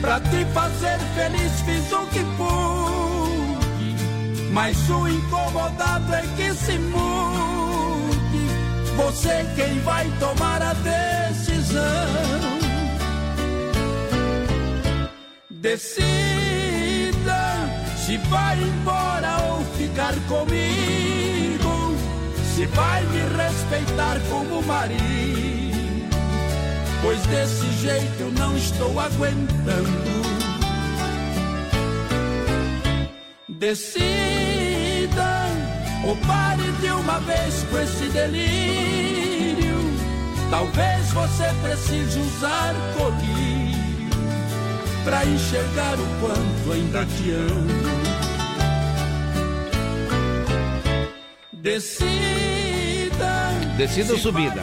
pra 0.00 0.18
te 0.18 0.46
fazer 0.54 0.98
feliz 1.14 1.60
fiz 1.60 1.92
o 1.92 2.06
que 2.06 2.24
pude, 2.38 3.94
mas 4.50 4.88
o 4.88 5.06
incomodado 5.06 6.14
é 6.14 6.22
que 6.34 6.54
se 6.54 6.78
mude. 6.78 7.82
Você 8.96 9.46
quem 9.56 9.78
vai 9.80 10.10
tomar 10.18 10.62
a 10.62 10.72
decisão. 10.72 11.82
Decida 15.50 16.22
se 17.98 18.16
vai 18.16 18.58
embora 18.58 19.36
ou 19.50 19.62
ficar 19.76 20.14
comigo. 20.28 21.94
Se 22.54 22.64
vai 22.68 23.02
me 23.04 23.20
respeitar 23.36 24.18
como 24.30 24.62
marido. 24.62 25.61
Pois 27.02 27.20
desse 27.26 27.66
jeito 27.80 28.20
eu 28.20 28.30
não 28.30 28.56
estou 28.56 28.98
aguentando. 28.98 30.22
Decida 33.48 34.72
ou 36.06 36.16
pare 36.18 36.70
de 36.80 36.90
uma 36.90 37.18
vez 37.20 37.64
com 37.70 37.78
esse 37.78 38.08
delírio. 38.08 39.76
Talvez 40.48 41.12
você 41.12 41.44
precise 41.62 42.18
usar 42.20 42.74
colírio 42.96 43.82
para 45.04 45.24
enxergar 45.24 45.94
o 45.98 46.06
quanto 46.20 46.72
ainda 46.72 47.04
te 47.04 47.30
amo. 47.32 48.12
Decida. 51.52 52.12
Descida 53.76 54.12
ou 54.12 54.18
subida? 54.18 54.62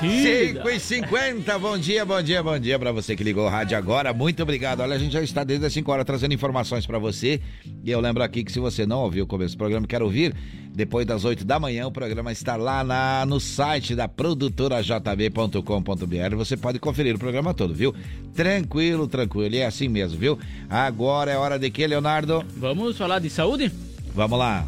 5 0.00 0.68
e 0.68 0.80
50 0.80 1.58
bom 1.58 1.78
dia, 1.78 2.04
bom 2.04 2.20
dia, 2.20 2.42
bom 2.42 2.58
dia 2.58 2.78
para 2.78 2.90
você 2.90 3.14
que 3.14 3.22
ligou 3.22 3.46
o 3.46 3.48
rádio 3.48 3.78
agora. 3.78 4.12
Muito 4.12 4.42
obrigado. 4.42 4.80
Olha, 4.80 4.96
a 4.96 4.98
gente 4.98 5.12
já 5.12 5.22
está 5.22 5.44
desde 5.44 5.64
as 5.66 5.72
5 5.72 5.90
horas 5.90 6.04
trazendo 6.04 6.34
informações 6.34 6.84
para 6.84 6.98
você. 6.98 7.40
E 7.84 7.90
eu 7.90 8.00
lembro 8.00 8.22
aqui 8.22 8.42
que 8.42 8.50
se 8.50 8.58
você 8.58 8.84
não 8.84 9.00
ouviu 9.00 9.24
o 9.24 9.26
começo 9.26 9.54
do 9.54 9.58
programa, 9.58 9.86
quer 9.86 10.02
ouvir, 10.02 10.34
depois 10.74 11.06
das 11.06 11.24
8 11.24 11.44
da 11.44 11.60
manhã, 11.60 11.86
o 11.86 11.92
programa 11.92 12.32
está 12.32 12.56
lá 12.56 12.82
na, 12.82 13.24
no 13.24 13.38
site 13.38 13.94
da 13.94 14.08
produtora 14.08 14.82
jb.com.br. 14.82 16.36
Você 16.36 16.56
pode 16.56 16.78
conferir 16.80 17.14
o 17.14 17.18
programa 17.18 17.54
todo, 17.54 17.72
viu? 17.72 17.94
Tranquilo, 18.34 19.06
tranquilo. 19.06 19.54
E 19.54 19.58
é 19.58 19.66
assim 19.66 19.88
mesmo, 19.88 20.18
viu? 20.18 20.38
Agora 20.68 21.30
é 21.30 21.36
hora 21.36 21.58
de 21.58 21.70
que, 21.70 21.86
Leonardo? 21.86 22.44
Vamos 22.56 22.96
falar 22.96 23.20
de 23.20 23.30
saúde? 23.30 23.70
Vamos 24.12 24.38
lá. 24.38 24.66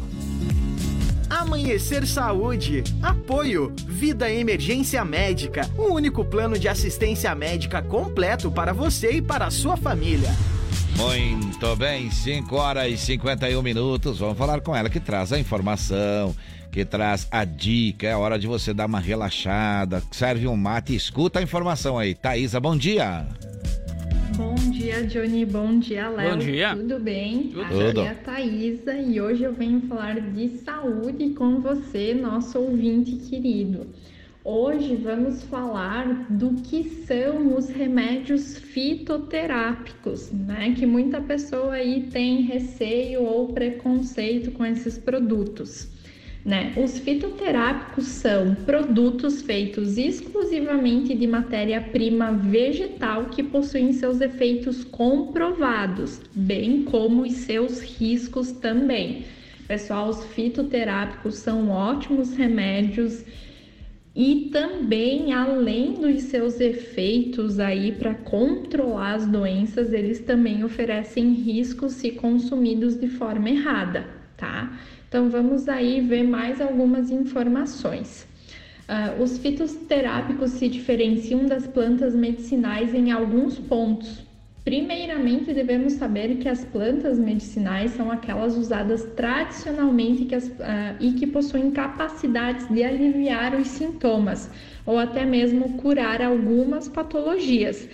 Amanhecer 1.29 2.05
Saúde. 2.07 2.83
Apoio. 3.01 3.73
Vida 3.85 4.31
Emergência 4.31 5.03
Médica. 5.03 5.69
O 5.77 5.93
único 5.93 6.23
plano 6.23 6.57
de 6.57 6.67
assistência 6.67 7.33
médica 7.35 7.81
completo 7.81 8.49
para 8.51 8.73
você 8.73 9.11
e 9.11 9.21
para 9.21 9.45
a 9.45 9.51
sua 9.51 9.75
família. 9.77 10.29
Muito 10.95 11.75
bem, 11.75 12.09
5 12.09 12.55
horas 12.55 12.91
e 12.91 12.97
51 12.97 13.61
minutos. 13.61 14.19
Vamos 14.19 14.37
falar 14.37 14.61
com 14.61 14.75
ela 14.75 14.89
que 14.89 14.99
traz 14.99 15.31
a 15.31 15.39
informação, 15.39 16.35
que 16.71 16.83
traz 16.83 17.27
a 17.29 17.45
dica. 17.45 18.07
É 18.07 18.15
hora 18.15 18.39
de 18.39 18.47
você 18.47 18.73
dar 18.73 18.87
uma 18.87 18.99
relaxada, 18.99 20.01
serve 20.11 20.47
um 20.47 20.55
mate 20.55 20.93
e 20.93 20.95
escuta 20.95 21.39
a 21.39 21.43
informação 21.43 21.99
aí. 21.99 22.15
Thaisa, 22.15 22.59
bom 22.59 22.75
dia. 22.75 23.27
Bom 24.35 24.55
dia, 24.71 25.03
Johnny. 25.03 25.45
Bom 25.45 25.79
dia, 25.79 26.09
Léo. 26.09 26.31
Bom 26.31 26.37
dia. 26.37 26.75
Tudo 26.75 26.99
bem? 26.99 27.49
Tudo. 27.49 27.61
Aqui 27.61 27.99
é 27.99 28.09
a 28.09 28.15
Thaisa 28.15 28.93
e 28.95 29.21
hoje 29.21 29.43
eu 29.43 29.53
venho 29.53 29.81
falar 29.81 30.19
de 30.19 30.49
saúde 30.59 31.29
com 31.29 31.61
você, 31.61 32.13
nosso 32.13 32.59
ouvinte 32.59 33.15
querido. 33.15 33.87
Hoje 34.43 34.95
vamos 34.95 35.43
falar 35.43 36.25
do 36.29 36.53
que 36.61 36.83
são 37.05 37.55
os 37.57 37.69
remédios 37.69 38.57
fitoterápicos, 38.57 40.31
né? 40.31 40.73
Que 40.77 40.85
muita 40.85 41.21
pessoa 41.21 41.73
aí 41.73 42.03
tem 42.11 42.41
receio 42.41 43.23
ou 43.23 43.53
preconceito 43.53 44.51
com 44.51 44.65
esses 44.65 44.97
produtos. 44.97 45.96
Né? 46.47 46.71
Os 46.77 46.97
fitoterápicos 46.97 48.05
são 48.05 48.55
produtos 48.55 49.41
feitos 49.41 49.97
exclusivamente 49.97 51.13
de 51.13 51.27
matéria-prima 51.27 52.31
vegetal 52.31 53.25
que 53.25 53.43
possuem 53.43 53.91
seus 53.91 54.21
efeitos 54.21 54.85
comprovados, 54.85 56.21
bem 56.33 56.83
como 56.83 57.23
os 57.23 57.33
seus 57.33 57.81
riscos 57.81 58.53
também. 58.53 59.25
Pessoal, 59.67 60.07
os 60.07 60.23
fitoterápicos 60.23 61.35
são 61.35 61.69
ótimos 61.69 62.33
remédios 62.33 63.25
e 64.15 64.49
também, 64.49 65.33
além 65.33 65.95
dos 65.95 66.23
seus 66.23 66.61
efeitos 66.61 67.59
aí 67.59 67.91
para 67.91 68.15
controlar 68.15 69.15
as 69.15 69.27
doenças, 69.27 69.91
eles 69.91 70.21
também 70.21 70.63
oferecem 70.63 71.33
riscos 71.33 71.91
se 71.91 72.11
consumidos 72.11 72.97
de 72.97 73.09
forma 73.09 73.49
errada, 73.49 74.07
tá? 74.37 74.79
Então 75.17 75.31
vamos 75.31 75.67
aí 75.67 75.99
ver 75.99 76.21
mais 76.21 76.61
algumas 76.61 77.09
informações. 77.09 78.27
Uh, 78.87 79.23
os 79.23 79.39
fitoterápicos 79.39 80.51
se 80.51 80.69
diferenciam 80.69 81.47
das 81.47 81.65
plantas 81.65 82.13
medicinais 82.13 82.93
em 82.93 83.11
alguns 83.11 83.57
pontos. 83.57 84.23
Primeiramente, 84.63 85.55
devemos 85.55 85.93
saber 85.93 86.35
que 86.35 86.47
as 86.47 86.63
plantas 86.63 87.17
medicinais 87.17 87.93
são 87.93 88.11
aquelas 88.11 88.55
usadas 88.55 89.05
tradicionalmente 89.15 90.25
que 90.25 90.35
as, 90.35 90.49
uh, 90.49 90.53
e 90.99 91.13
que 91.13 91.25
possuem 91.25 91.71
capacidades 91.71 92.69
de 92.69 92.83
aliviar 92.83 93.55
os 93.59 93.69
sintomas 93.69 94.51
ou 94.85 94.99
até 94.99 95.25
mesmo 95.25 95.77
curar 95.77 96.21
algumas 96.21 96.87
patologias. 96.87 97.89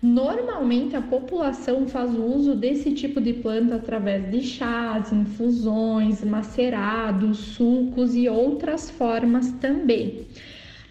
Normalmente 0.00 0.94
a 0.94 1.02
população 1.02 1.88
faz 1.88 2.14
uso 2.14 2.54
desse 2.54 2.92
tipo 2.92 3.20
de 3.20 3.32
planta 3.32 3.74
através 3.74 4.30
de 4.30 4.42
chás, 4.42 5.12
infusões, 5.12 6.22
macerados, 6.22 7.38
sucos 7.38 8.14
e 8.14 8.28
outras 8.28 8.88
formas 8.88 9.50
também. 9.54 10.24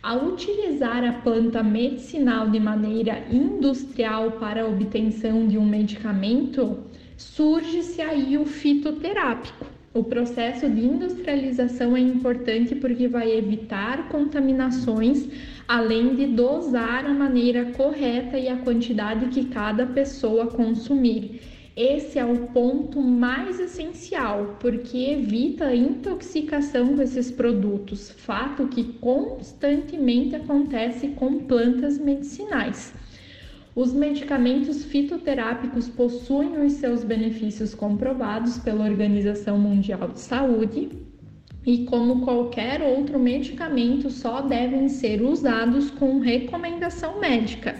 Ao 0.03 0.25
utilizar 0.25 1.05
a 1.05 1.13
planta 1.13 1.63
medicinal 1.63 2.49
de 2.49 2.59
maneira 2.59 3.25
industrial 3.31 4.31
para 4.31 4.63
a 4.63 4.67
obtenção 4.67 5.47
de 5.47 5.57
um 5.57 5.65
medicamento, 5.65 6.77
surge-se 7.15 8.01
aí 8.01 8.37
o 8.37 8.45
fitoterápico. 8.45 9.76
O 9.93 10.03
processo 10.03 10.69
de 10.69 10.85
industrialização 10.85 11.95
é 11.95 11.99
importante 11.99 12.75
porque 12.75 13.07
vai 13.07 13.31
evitar 13.31 14.09
contaminações 14.09 15.27
além 15.67 16.13
de 16.13 16.27
dosar 16.27 17.05
a 17.05 17.13
maneira 17.13 17.65
correta 17.71 18.37
e 18.37 18.47
a 18.47 18.57
quantidade 18.57 19.27
que 19.27 19.45
cada 19.45 19.85
pessoa 19.87 20.47
consumir. 20.47 21.41
Esse 21.75 22.17
é 22.17 22.25
o 22.25 22.47
ponto 22.47 22.99
mais 23.01 23.59
essencial, 23.59 24.57
porque 24.59 24.97
evita 24.97 25.65
a 25.65 25.75
intoxicação 25.75 26.95
desses 26.95 27.29
produtos, 27.29 28.09
fato 28.09 28.67
que 28.67 28.83
constantemente 28.93 30.35
acontece 30.35 31.09
com 31.09 31.39
plantas 31.39 31.99
medicinais. 31.99 32.93
Os 33.77 33.93
medicamentos 33.93 34.85
fitoterápicos 34.85 35.87
possuem 35.87 36.65
os 36.65 36.73
seus 36.73 37.03
benefícios 37.03 37.75
comprovados 37.75 38.57
pela 38.57 38.83
Organização 38.83 39.59
Mundial 39.59 40.07
de 40.07 40.19
Saúde, 40.19 40.89
e, 41.63 41.85
como 41.85 42.21
qualquer 42.21 42.81
outro 42.81 43.19
medicamento, 43.19 44.09
só 44.09 44.41
devem 44.41 44.89
ser 44.89 45.21
usados 45.21 45.91
com 45.91 46.17
recomendação 46.17 47.19
médica. 47.19 47.75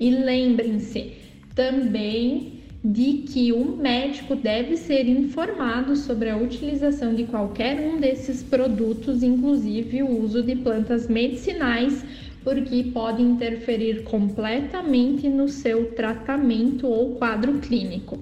E 0.00 0.10
lembrem-se 0.10 1.12
também 1.54 2.56
de 2.84 3.24
que 3.28 3.52
o 3.52 3.76
médico 3.76 4.34
deve 4.34 4.76
ser 4.76 5.08
informado 5.08 5.94
sobre 5.94 6.28
a 6.28 6.36
utilização 6.36 7.14
de 7.14 7.22
qualquer 7.22 7.80
um 7.80 8.00
desses 8.00 8.42
produtos, 8.42 9.22
inclusive 9.22 10.02
o 10.02 10.22
uso 10.22 10.42
de 10.42 10.56
plantas 10.56 11.08
medicinais, 11.08 12.04
porque 12.46 12.84
pode 12.94 13.20
interferir 13.20 14.04
completamente 14.04 15.28
no 15.28 15.48
seu 15.48 15.90
tratamento 15.90 16.86
ou 16.86 17.16
quadro 17.16 17.54
clínico. 17.54 18.20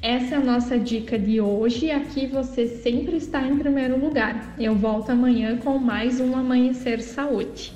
Essa 0.00 0.36
é 0.36 0.38
a 0.38 0.40
nossa 0.40 0.78
dica 0.78 1.18
de 1.18 1.38
hoje. 1.38 1.90
Aqui 1.90 2.26
você 2.26 2.66
sempre 2.66 3.18
está 3.18 3.46
em 3.46 3.58
primeiro 3.58 4.00
lugar. 4.00 4.54
Eu 4.58 4.74
volto 4.74 5.10
amanhã 5.10 5.58
com 5.58 5.76
mais 5.76 6.18
um 6.18 6.34
Amanhecer 6.34 7.02
Saúde. 7.02 7.74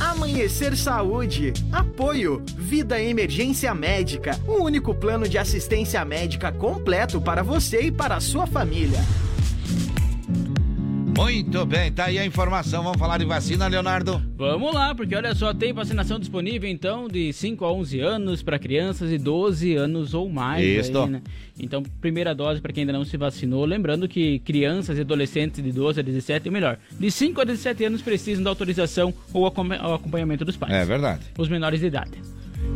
Amanhecer 0.00 0.74
Saúde. 0.74 1.52
Apoio. 1.70 2.42
Vida 2.56 2.98
Emergência 2.98 3.74
Médica. 3.74 4.40
O 4.48 4.62
único 4.62 4.94
plano 4.94 5.28
de 5.28 5.36
assistência 5.36 6.02
médica 6.02 6.50
completo 6.50 7.20
para 7.20 7.42
você 7.42 7.82
e 7.82 7.92
para 7.92 8.16
a 8.16 8.20
sua 8.20 8.46
família. 8.46 9.00
Muito 11.16 11.64
bem, 11.66 11.92
tá 11.92 12.06
aí 12.06 12.18
a 12.18 12.24
informação. 12.24 12.82
Vamos 12.82 12.98
falar 12.98 13.18
de 13.18 13.24
vacina, 13.24 13.66
Leonardo? 13.68 14.20
Vamos 14.36 14.72
lá, 14.74 14.94
porque 14.94 15.14
olha 15.14 15.34
só, 15.34 15.52
tem 15.52 15.72
vacinação 15.72 16.18
disponível 16.18 16.68
então 16.68 17.06
de 17.06 17.32
5 17.32 17.64
a 17.64 17.72
11 17.72 18.00
anos 18.00 18.42
para 18.42 18.58
crianças 18.58 19.10
e 19.12 19.18
12 19.18 19.74
anos 19.76 20.14
ou 20.14 20.28
mais. 20.28 20.64
Isso. 20.64 20.98
Aí, 20.98 21.10
né? 21.10 21.22
Então, 21.60 21.82
primeira 22.00 22.34
dose 22.34 22.60
para 22.60 22.72
quem 22.72 22.82
ainda 22.82 22.94
não 22.94 23.04
se 23.04 23.16
vacinou. 23.16 23.64
Lembrando 23.64 24.08
que 24.08 24.38
crianças 24.40 24.96
e 24.98 25.02
adolescentes 25.02 25.62
de 25.62 25.70
12 25.70 26.00
a 26.00 26.02
17, 26.02 26.48
ou 26.48 26.52
melhor, 26.52 26.78
de 26.98 27.10
5 27.10 27.40
a 27.40 27.44
17 27.44 27.84
anos 27.84 28.00
precisam 28.02 28.42
da 28.42 28.50
autorização 28.50 29.12
ou 29.34 29.46
acom- 29.46 29.68
ou 29.84 29.94
acompanhamento 29.94 30.44
dos 30.46 30.56
pais. 30.56 30.72
É 30.72 30.84
verdade. 30.84 31.20
Os 31.38 31.48
menores 31.48 31.80
de 31.80 31.86
idade. 31.86 32.12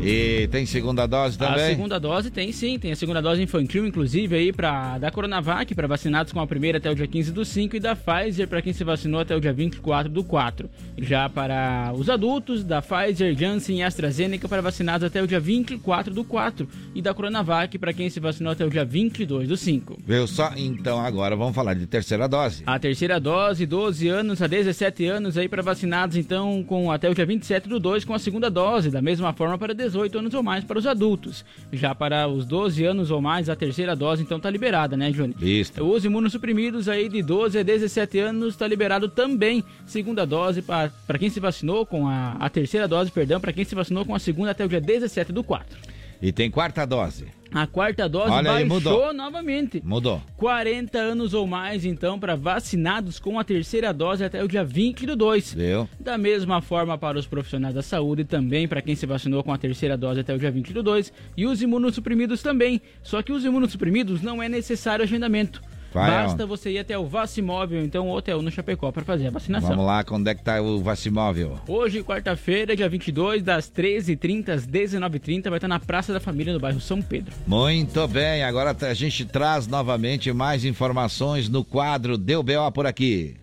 E 0.00 0.46
tem 0.48 0.66
segunda 0.66 1.06
dose 1.06 1.38
também? 1.38 1.64
A 1.64 1.68
segunda 1.68 1.98
dose 1.98 2.30
tem 2.30 2.52
sim, 2.52 2.78
tem 2.78 2.92
a 2.92 2.96
segunda 2.96 3.20
dose 3.22 3.42
infantil, 3.42 3.86
inclusive, 3.86 4.36
aí 4.36 4.52
pra, 4.52 4.98
da 4.98 5.10
Coronavac 5.10 5.74
para 5.74 5.88
vacinados 5.88 6.32
com 6.32 6.40
a 6.40 6.46
primeira 6.46 6.78
até 6.78 6.90
o 6.90 6.94
dia 6.94 7.06
15 7.06 7.32
do 7.32 7.44
5 7.44 7.76
e 7.76 7.80
da 7.80 7.96
Pfizer 7.96 8.46
para 8.46 8.60
quem 8.62 8.72
se 8.72 8.84
vacinou 8.84 9.20
até 9.20 9.34
o 9.34 9.40
dia 9.40 9.52
24 9.52 10.12
do 10.12 10.22
4. 10.22 10.70
Já 10.98 11.28
para 11.28 11.92
os 11.94 12.10
adultos, 12.10 12.62
da 12.62 12.82
Pfizer, 12.82 13.36
Janssen 13.36 13.78
e 13.78 13.82
AstraZeneca 13.82 14.48
para 14.48 14.60
vacinados 14.60 15.04
até 15.04 15.22
o 15.22 15.26
dia 15.26 15.40
24 15.40 16.12
do 16.12 16.24
4 16.24 16.68
e 16.94 17.00
da 17.00 17.14
Coronavac 17.14 17.78
para 17.78 17.92
quem 17.92 18.10
se 18.10 18.20
vacinou 18.20 18.52
até 18.52 18.64
o 18.64 18.70
dia 18.70 18.84
22 18.84 19.48
do 19.48 19.56
5. 19.56 19.98
Viu 20.06 20.26
só? 20.26 20.52
Então 20.56 21.00
agora 21.00 21.34
vamos 21.34 21.54
falar 21.54 21.74
de 21.74 21.86
terceira 21.86 22.28
dose. 22.28 22.62
A 22.66 22.78
terceira 22.78 23.18
dose, 23.18 23.66
12 23.66 24.08
anos 24.08 24.42
a 24.42 24.46
17 24.46 25.06
anos 25.06 25.38
aí 25.38 25.48
para 25.48 25.62
vacinados 25.62 26.16
então 26.16 26.62
com 26.64 26.92
até 26.92 27.08
o 27.08 27.14
dia 27.14 27.26
27 27.26 27.68
do 27.68 27.80
2 27.80 28.04
com 28.04 28.14
a 28.14 28.18
segunda 28.18 28.50
dose, 28.50 28.90
da 28.90 29.00
mesma 29.02 29.32
forma 29.32 29.56
para 29.56 29.74
18 29.86 30.18
anos 30.18 30.34
ou 30.34 30.42
mais 30.42 30.64
para 30.64 30.78
os 30.78 30.86
adultos. 30.86 31.44
Já 31.72 31.94
para 31.94 32.26
os 32.28 32.44
12 32.44 32.84
anos 32.84 33.10
ou 33.10 33.20
mais, 33.20 33.48
a 33.48 33.56
terceira 33.56 33.94
dose 33.94 34.22
então 34.22 34.40
tá 34.40 34.50
liberada, 34.50 34.96
né, 34.96 35.12
Júnior? 35.12 35.42
Isso. 35.42 35.82
Os 35.82 36.04
imunossuprimidos 36.04 36.88
aí 36.88 37.08
de 37.08 37.22
12 37.22 37.58
a 37.58 37.62
17 37.62 38.18
anos 38.18 38.54
está 38.54 38.66
liberado 38.66 39.08
também. 39.08 39.64
Segunda 39.86 40.26
dose 40.26 40.62
para 40.62 41.18
quem 41.18 41.30
se 41.30 41.40
vacinou 41.40 41.86
com 41.86 42.08
a, 42.08 42.32
a 42.32 42.48
terceira 42.48 42.88
dose, 42.88 43.10
perdão, 43.10 43.40
para 43.40 43.52
quem 43.52 43.64
se 43.64 43.74
vacinou 43.74 44.04
com 44.04 44.14
a 44.14 44.18
segunda 44.18 44.50
até 44.50 44.64
o 44.64 44.68
dia 44.68 44.80
17 44.80 45.32
do 45.32 45.44
4. 45.44 45.78
E 46.20 46.32
tem 46.32 46.50
quarta 46.50 46.84
dose. 46.84 47.35
A 47.52 47.66
quarta 47.66 48.08
dose 48.08 48.30
Olha 48.32 48.52
aí, 48.52 48.64
baixou 48.64 48.92
mudou. 48.92 49.12
novamente. 49.12 49.80
Mudou. 49.84 50.22
40 50.36 50.98
anos 50.98 51.32
ou 51.32 51.46
mais, 51.46 51.84
então, 51.84 52.18
para 52.18 52.34
vacinados 52.34 53.18
com 53.18 53.38
a 53.38 53.44
terceira 53.44 53.92
dose 53.92 54.24
até 54.24 54.42
o 54.42 54.48
dia 54.48 54.64
20 54.64 55.06
do 55.06 55.16
2. 55.16 55.54
Viu? 55.54 55.88
Da 55.98 56.18
mesma 56.18 56.60
forma 56.60 56.98
para 56.98 57.18
os 57.18 57.26
profissionais 57.26 57.74
da 57.74 57.82
saúde, 57.82 58.24
também 58.24 58.66
para 58.66 58.82
quem 58.82 58.94
se 58.94 59.06
vacinou 59.06 59.42
com 59.42 59.52
a 59.52 59.58
terceira 59.58 59.96
dose 59.96 60.20
até 60.20 60.34
o 60.34 60.38
dia 60.38 60.50
20 60.50 60.72
do 60.72 60.82
2. 60.82 61.12
E 61.36 61.46
os 61.46 61.62
imunossuprimidos 61.62 62.42
também. 62.42 62.80
Só 63.02 63.22
que 63.22 63.32
os 63.32 63.44
imunossuprimidos 63.44 64.22
não 64.22 64.42
é 64.42 64.48
necessário 64.48 65.02
agendamento. 65.04 65.62
Vai 65.92 66.10
Basta 66.10 66.42
aonde? 66.42 66.44
você 66.44 66.70
ir 66.70 66.78
até 66.78 66.98
o 66.98 67.06
Vacimóvel, 67.06 67.82
então, 67.82 68.08
ou 68.08 68.16
hotel 68.16 68.42
no 68.42 68.50
Chapecó 68.50 68.92
para 68.92 69.04
fazer 69.04 69.28
a 69.28 69.30
vacinação. 69.30 69.70
Vamos 69.70 69.86
lá, 69.86 70.04
quando 70.04 70.28
é 70.28 70.34
que 70.34 70.42
tá 70.42 70.60
o 70.60 70.80
vacimóvel? 70.82 71.58
Hoje, 71.66 72.02
quarta-feira, 72.02 72.76
dia 72.76 72.88
22, 72.88 73.42
das 73.42 73.70
13h30 73.70 74.48
às 74.50 74.66
19h30, 74.66 75.48
vai 75.48 75.56
estar 75.56 75.68
na 75.68 75.80
Praça 75.80 76.12
da 76.12 76.20
Família, 76.20 76.52
no 76.52 76.60
bairro 76.60 76.80
São 76.80 77.00
Pedro. 77.00 77.32
Muito 77.46 78.06
bem, 78.08 78.42
agora 78.44 78.76
a 78.78 78.94
gente 78.94 79.24
traz 79.24 79.66
novamente 79.66 80.32
mais 80.32 80.64
informações 80.64 81.48
no 81.48 81.64
quadro 81.64 82.18
Deu 82.18 82.42
B.O. 82.42 82.70
por 82.72 82.86
aqui. 82.86 83.36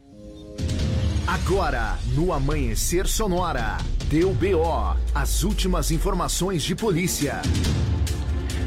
Agora, 1.26 1.98
no 2.14 2.34
Amanhecer 2.34 3.08
Sonora, 3.08 3.78
deu 4.10 4.34
BO, 4.34 4.96
as 5.16 5.44
últimas 5.44 5.90
informações 5.90 6.64
de 6.64 6.76
polícia. 6.76 7.42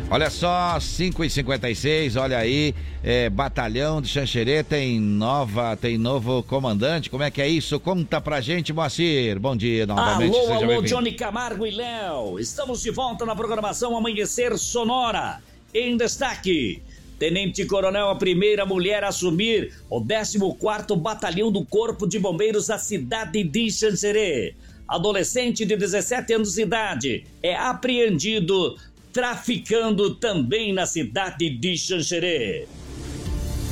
Olha 0.08 0.30
só, 0.30 0.78
5 0.78 1.24
e 1.24 1.30
56 1.30 2.14
olha 2.14 2.38
aí, 2.38 2.72
é, 3.02 3.28
batalhão 3.28 4.00
de 4.00 4.06
Xanxerê 4.06 4.62
tem 4.62 5.00
nova, 5.00 5.76
tem 5.76 5.98
novo 5.98 6.44
comandante, 6.44 7.10
como 7.10 7.24
é 7.24 7.30
que 7.30 7.42
é 7.42 7.48
isso? 7.48 7.80
Conta 7.80 8.20
pra 8.20 8.40
gente, 8.40 8.72
Moacir. 8.72 9.40
Bom 9.40 9.56
dia 9.56 9.84
novamente, 9.84 10.36
Alô, 10.38 10.52
alô. 10.52 10.82
Johnny 10.82 11.10
Camargo 11.10 11.66
e 11.66 11.72
Léo. 11.72 12.38
Estamos 12.38 12.82
de 12.82 12.92
volta 12.92 13.26
na 13.26 13.34
programação 13.34 13.96
Amanhecer 13.96 14.56
Sonora. 14.56 15.40
Em 15.74 15.96
destaque, 15.96 16.80
Tenente 17.18 17.66
Coronel, 17.66 18.08
a 18.08 18.14
primeira 18.14 18.64
mulher 18.64 19.02
a 19.02 19.08
assumir 19.08 19.72
o 19.90 20.00
14º 20.00 20.96
Batalhão 20.96 21.50
do 21.50 21.64
Corpo 21.64 22.06
de 22.06 22.20
Bombeiros 22.20 22.68
da 22.68 22.78
cidade 22.78 23.42
de 23.42 23.70
Xanxerê. 23.72 24.54
Adolescente 24.86 25.64
de 25.64 25.76
17 25.76 26.32
anos 26.32 26.54
de 26.54 26.62
idade 26.62 27.24
é 27.42 27.56
apreendido 27.56 28.76
traficando 29.16 30.14
também 30.16 30.74
na 30.74 30.84
cidade 30.84 31.48
de 31.48 31.74
Xanxerê. 31.74 32.68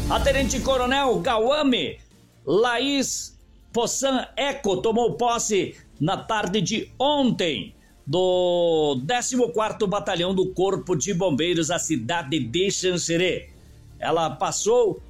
A 0.08 0.18
Tenente 0.18 0.58
Coronel 0.60 1.20
Gauame 1.20 1.98
Laís 2.46 3.38
Possan 3.70 4.26
Eco 4.38 4.78
tomou 4.78 5.18
posse 5.18 5.76
na 6.00 6.16
tarde 6.16 6.62
de 6.62 6.90
ontem 6.98 7.74
do 8.06 8.98
14º 9.06 9.86
Batalhão 9.86 10.34
do 10.34 10.46
Corpo 10.46 10.96
de 10.96 11.12
Bombeiros 11.12 11.68
da 11.68 11.78
cidade 11.78 12.40
de 12.40 12.70
Xanxerê. 12.70 13.50
Ela 13.98 14.30
passou 14.30 15.02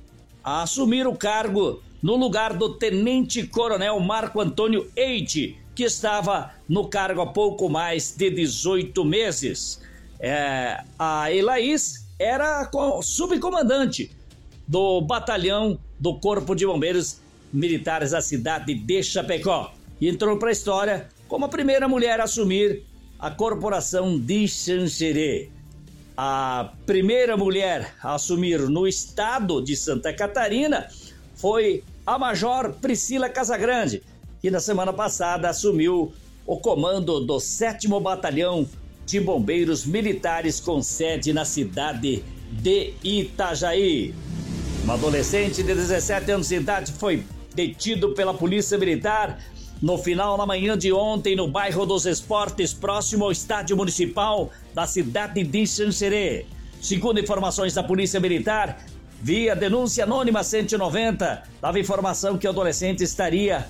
a 0.43 0.62
assumir 0.62 1.07
o 1.07 1.14
cargo 1.14 1.80
no 2.03 2.16
lugar 2.16 2.55
do 2.55 2.70
Tenente 2.70 3.47
Coronel 3.47 4.01
Marco 4.01 4.41
Antônio 4.41 4.91
Eite, 4.97 5.57
que 5.76 5.85
estava 5.85 6.53
no 6.68 6.89
cargo 6.89 7.20
há 7.20 7.26
pouco 7.26 7.68
mais 7.68 8.16
de 8.16 8.30
18 8.30 9.05
meses. 9.05 9.84
É, 10.27 10.83
a 10.99 11.31
Elaís 11.31 12.07
era 12.18 12.64
co- 12.64 13.03
subcomandante 13.03 14.11
do 14.66 15.03
batalhão 15.03 15.79
do 16.01 16.18
Corpo 16.18 16.55
de 16.55 16.64
Bombeiros 16.66 17.18
Militares 17.53 18.12
da 18.12 18.22
cidade 18.22 18.72
de 18.75 19.03
Chapecó. 19.03 19.75
E 20.01 20.09
entrou 20.09 20.39
para 20.39 20.49
a 20.49 20.53
história 20.53 21.09
como 21.29 21.45
a 21.45 21.49
primeira 21.51 21.87
mulher 21.87 22.20
a 22.20 22.25
assumir 22.25 22.85
a 23.18 23.31
corporação 23.31 24.18
de 24.18 24.49
Xanxerê. 24.49 25.51
A 26.16 26.72
primeira 26.87 27.37
mulher 27.37 27.95
a 28.03 28.14
assumir 28.14 28.61
no 28.61 28.89
estado 28.89 29.61
de 29.62 29.77
Santa 29.77 30.11
Catarina 30.11 30.89
foi 31.35 31.85
a 32.07 32.18
Major 32.18 32.72
Priscila 32.81 33.29
Casagrande, 33.29 34.03
que 34.41 34.51
na 34.51 34.59
semana 34.59 34.93
passada 34.93 35.51
assumiu 35.51 36.14
o 36.47 36.57
comando 36.57 37.20
do 37.20 37.39
7 37.39 37.87
Batalhão 38.01 38.66
de 39.07 39.20
Bombeiros 39.20 39.84
Militares 39.84 40.61
com 40.61 40.82
sede 40.82 41.32
na 41.32 41.44
cidade 41.44 42.24
de 42.50 42.94
Itajaí. 43.02 44.14
Um 44.86 44.92
adolescente 44.92 45.62
de 45.62 45.74
17 45.74 46.30
anos 46.30 46.48
de 46.48 46.57
idade 46.57 46.92
foi 46.92 47.24
detido 47.55 48.14
pela 48.14 48.34
Polícia 48.34 48.76
Militar 48.76 49.38
no 49.80 49.98
final 49.98 50.36
da 50.36 50.46
manhã 50.46 50.76
de 50.78 50.92
ontem 50.92 51.36
no 51.36 51.48
bairro 51.48 51.84
dos 51.84 52.07
Esportes, 52.07 52.72
próximo 52.72 53.24
ao 53.24 53.32
estádio 53.32 53.76
municipal 53.76 54.50
da 54.74 54.86
cidade 54.86 55.42
de 55.42 55.66
Xanxerê. 55.66 56.46
Segundo 56.80 57.20
informações 57.20 57.74
da 57.74 57.82
Polícia 57.82 58.20
Militar, 58.20 58.84
via 59.20 59.57
denúncia 59.57 60.05
anônima 60.05 60.42
190, 60.42 61.42
dava 61.61 61.78
informação 61.78 62.36
que 62.36 62.46
o 62.46 62.50
adolescente 62.50 63.02
estaria 63.02 63.66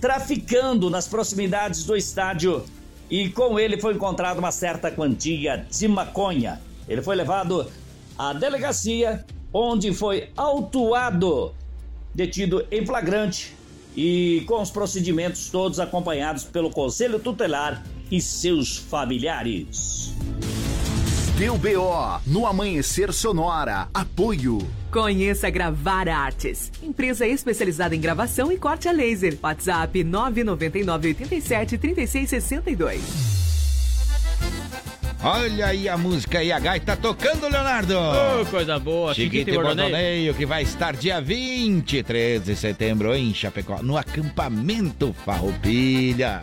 traficando 0.00 0.90
nas 0.90 1.08
proximidades 1.08 1.84
do 1.84 1.96
estádio 1.96 2.64
e 3.10 3.28
com 3.28 3.58
ele 3.58 3.80
foi 3.80 3.94
encontrada 3.94 4.38
uma 4.38 4.50
certa 4.50 4.90
quantia 4.90 5.66
de 5.70 5.88
maconha. 5.88 6.60
Ele 6.88 7.02
foi 7.02 7.16
levado 7.16 7.66
à 8.18 8.32
delegacia, 8.32 9.24
onde 9.52 9.92
foi 9.92 10.30
autuado, 10.36 11.54
detido 12.14 12.66
em 12.70 12.84
flagrante 12.84 13.54
e 13.96 14.44
com 14.46 14.60
os 14.60 14.70
procedimentos 14.70 15.48
todos 15.50 15.80
acompanhados 15.80 16.44
pelo 16.44 16.70
Conselho 16.70 17.18
Tutelar 17.18 17.82
e 18.10 18.20
seus 18.20 18.76
familiares. 18.76 20.12
Deu 21.38 21.56
BO 21.58 22.20
no 22.26 22.46
Amanhecer 22.46 23.12
Sonora. 23.12 23.88
Apoio. 23.92 24.58
Conheça 24.96 25.50
Gravar 25.50 26.08
Artes, 26.08 26.72
empresa 26.82 27.26
especializada 27.26 27.94
em 27.94 28.00
gravação 28.00 28.50
e 28.50 28.56
corte 28.56 28.88
a 28.88 28.92
laser. 28.92 29.36
WhatsApp 29.42 30.02
999 30.02 31.08
87 31.08 31.76
36 31.76 32.30
62. 32.30 33.02
Olha 35.22 35.66
aí 35.66 35.86
a 35.86 35.98
música 35.98 36.42
e 36.42 36.50
a 36.50 36.58
gaita 36.58 36.96
tocando, 36.96 37.46
Leonardo. 37.46 37.92
Ô, 37.94 38.46
coisa 38.46 38.78
boa. 38.78 39.12
Chiquito 39.12 39.50
e 39.50 39.58
Bordoneio, 39.58 40.32
que 40.32 40.46
vai 40.46 40.62
estar 40.62 40.96
dia 40.96 41.20
23 41.20 42.42
de 42.42 42.56
setembro 42.56 43.14
em 43.14 43.34
Chapecó, 43.34 43.82
no 43.82 43.98
acampamento 43.98 45.14
Farroupilha. 45.26 46.42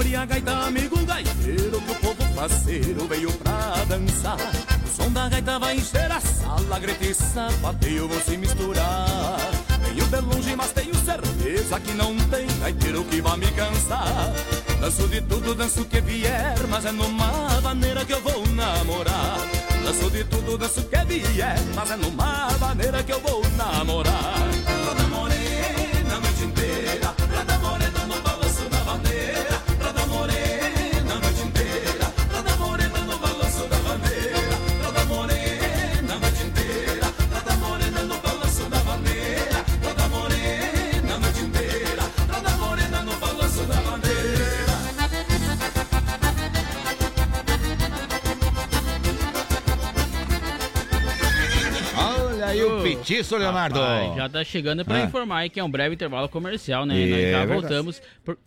Abri 0.00 0.16
a 0.16 0.24
gaita, 0.24 0.52
amigo 0.52 0.96
gaiteiro, 1.04 1.78
que 1.78 1.90
o 1.92 1.94
povo 1.96 2.34
faceiro 2.34 3.06
veio 3.06 3.30
pra 3.32 3.84
dançar. 3.86 4.38
O 4.82 4.88
som 4.96 5.12
da 5.12 5.28
gaita 5.28 5.58
vai 5.58 5.76
encher 5.76 6.10
a 6.10 6.18
sala, 6.18 6.78
grita 6.78 7.04
e 7.04 7.12
sapateio, 7.12 8.08
vão 8.08 8.18
se 8.22 8.38
misturar. 8.38 9.36
Venho 9.84 10.06
de 10.06 10.20
longe, 10.22 10.56
mas 10.56 10.72
tenho 10.72 10.94
certeza 11.04 11.78
que 11.80 11.92
não 11.92 12.16
tem 12.16 12.46
gaiteiro 12.60 13.04
que 13.04 13.20
vai 13.20 13.36
me 13.36 13.50
cansar. 13.50 14.32
Danço 14.80 15.06
de 15.06 15.20
tudo, 15.20 15.54
danço 15.54 15.84
que 15.84 16.00
vier, 16.00 16.54
mas 16.70 16.86
é 16.86 16.92
numa 16.92 17.60
maneira 17.60 18.02
que 18.02 18.14
eu 18.14 18.22
vou 18.22 18.46
namorar. 18.46 19.36
Danço 19.84 20.10
de 20.10 20.24
tudo, 20.24 20.56
danço 20.56 20.82
que 20.82 21.04
vier, 21.04 21.60
mas 21.76 21.90
é 21.90 21.96
numa 21.96 22.48
maneira 22.58 23.02
que 23.02 23.12
eu 23.12 23.20
vou 23.20 23.42
namorar. 23.50 24.48
Toda 24.86 25.02
morena 25.08 26.20
noite 26.20 26.44
inteira, 26.44 26.69
aí 53.14 53.16
o 53.16 53.20
Ô, 53.20 53.24
petiço, 53.24 53.36
Leonardo. 53.36 53.80
rapaz, 53.80 54.16
já 54.16 54.28
tá 54.28 54.44
chegando 54.44 54.84
pra 54.84 54.96
Ah. 54.96 55.02
informar 55.04 55.38
aí 55.38 55.50
que 55.50 55.58
é 55.60 55.64
um 55.64 55.70
breve 55.70 55.94
intervalo 55.94 56.28
comercial, 56.28 56.84
né? 56.86 57.00
É 57.00 57.32
Nós 57.32 57.48
já 57.48 57.54
voltamos. 57.54 58.02
por- 58.24 58.38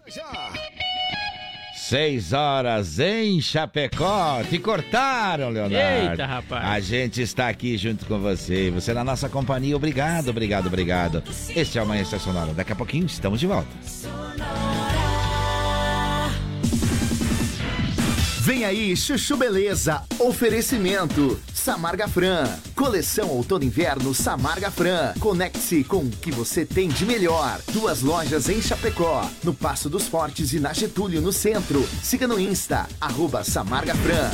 Seis 1.76 2.32
horas 2.34 2.97
em 2.99 3.41
Chapecó. 3.41 4.41
Te 4.49 4.57
cortaram, 4.57 5.49
Leonardo. 5.49 6.11
Eita, 6.11 6.26
rapaz. 6.26 6.66
A 6.66 6.80
gente 6.80 7.22
está 7.22 7.49
aqui 7.49 7.78
junto 7.78 8.05
com 8.05 8.20
você. 8.20 8.72
Você 8.72 8.93
na 8.93 9.03
nossa 9.03 9.28
companhia. 9.28 9.76
Obrigado, 9.76 10.30
obrigado, 10.30 10.68
obrigado. 10.68 11.22
Este 11.55 11.78
é 11.78 11.82
o 11.82 11.84
Amanhã 11.84 12.05
Sonora. 12.05 12.53
Daqui 12.53 12.72
a 12.72 12.76
pouquinho 12.76 13.05
estamos 13.05 13.39
de 13.39 13.47
volta. 13.47 13.70
Vem 18.44 18.66
aí, 18.66 18.94
Chuchu 18.98 19.38
Beleza. 19.38 20.04
Oferecimento. 20.20 21.39
Samarga 21.54 22.10
Fran. 22.10 22.44
Coleção 22.76 23.30
Outono 23.30 23.64
Inverno 23.64 24.14
Samarga 24.14 24.70
Fran. 24.70 25.14
Conecte-se 25.18 25.82
com 25.86 26.00
o 26.00 26.10
que 26.10 26.30
você 26.30 26.66
tem 26.66 26.89
de 26.89 27.06
melhor. 27.06 27.62
Duas 27.72 28.02
lojas 28.02 28.50
em 28.50 28.62
Chapecó. 28.62 29.30
No 29.46 29.54
Passo 29.54 29.89
dos 29.89 30.10
Fortes 30.10 30.52
e 30.52 30.60
na 30.60 30.74
Getúlio, 30.74 31.22
no 31.22 31.32
centro. 31.32 31.88
Siga 32.04 32.28
no 32.28 32.38
Insta. 32.38 32.86
Arroba 33.00 33.46
Samarga 33.46 33.96
Fran. 33.96 34.30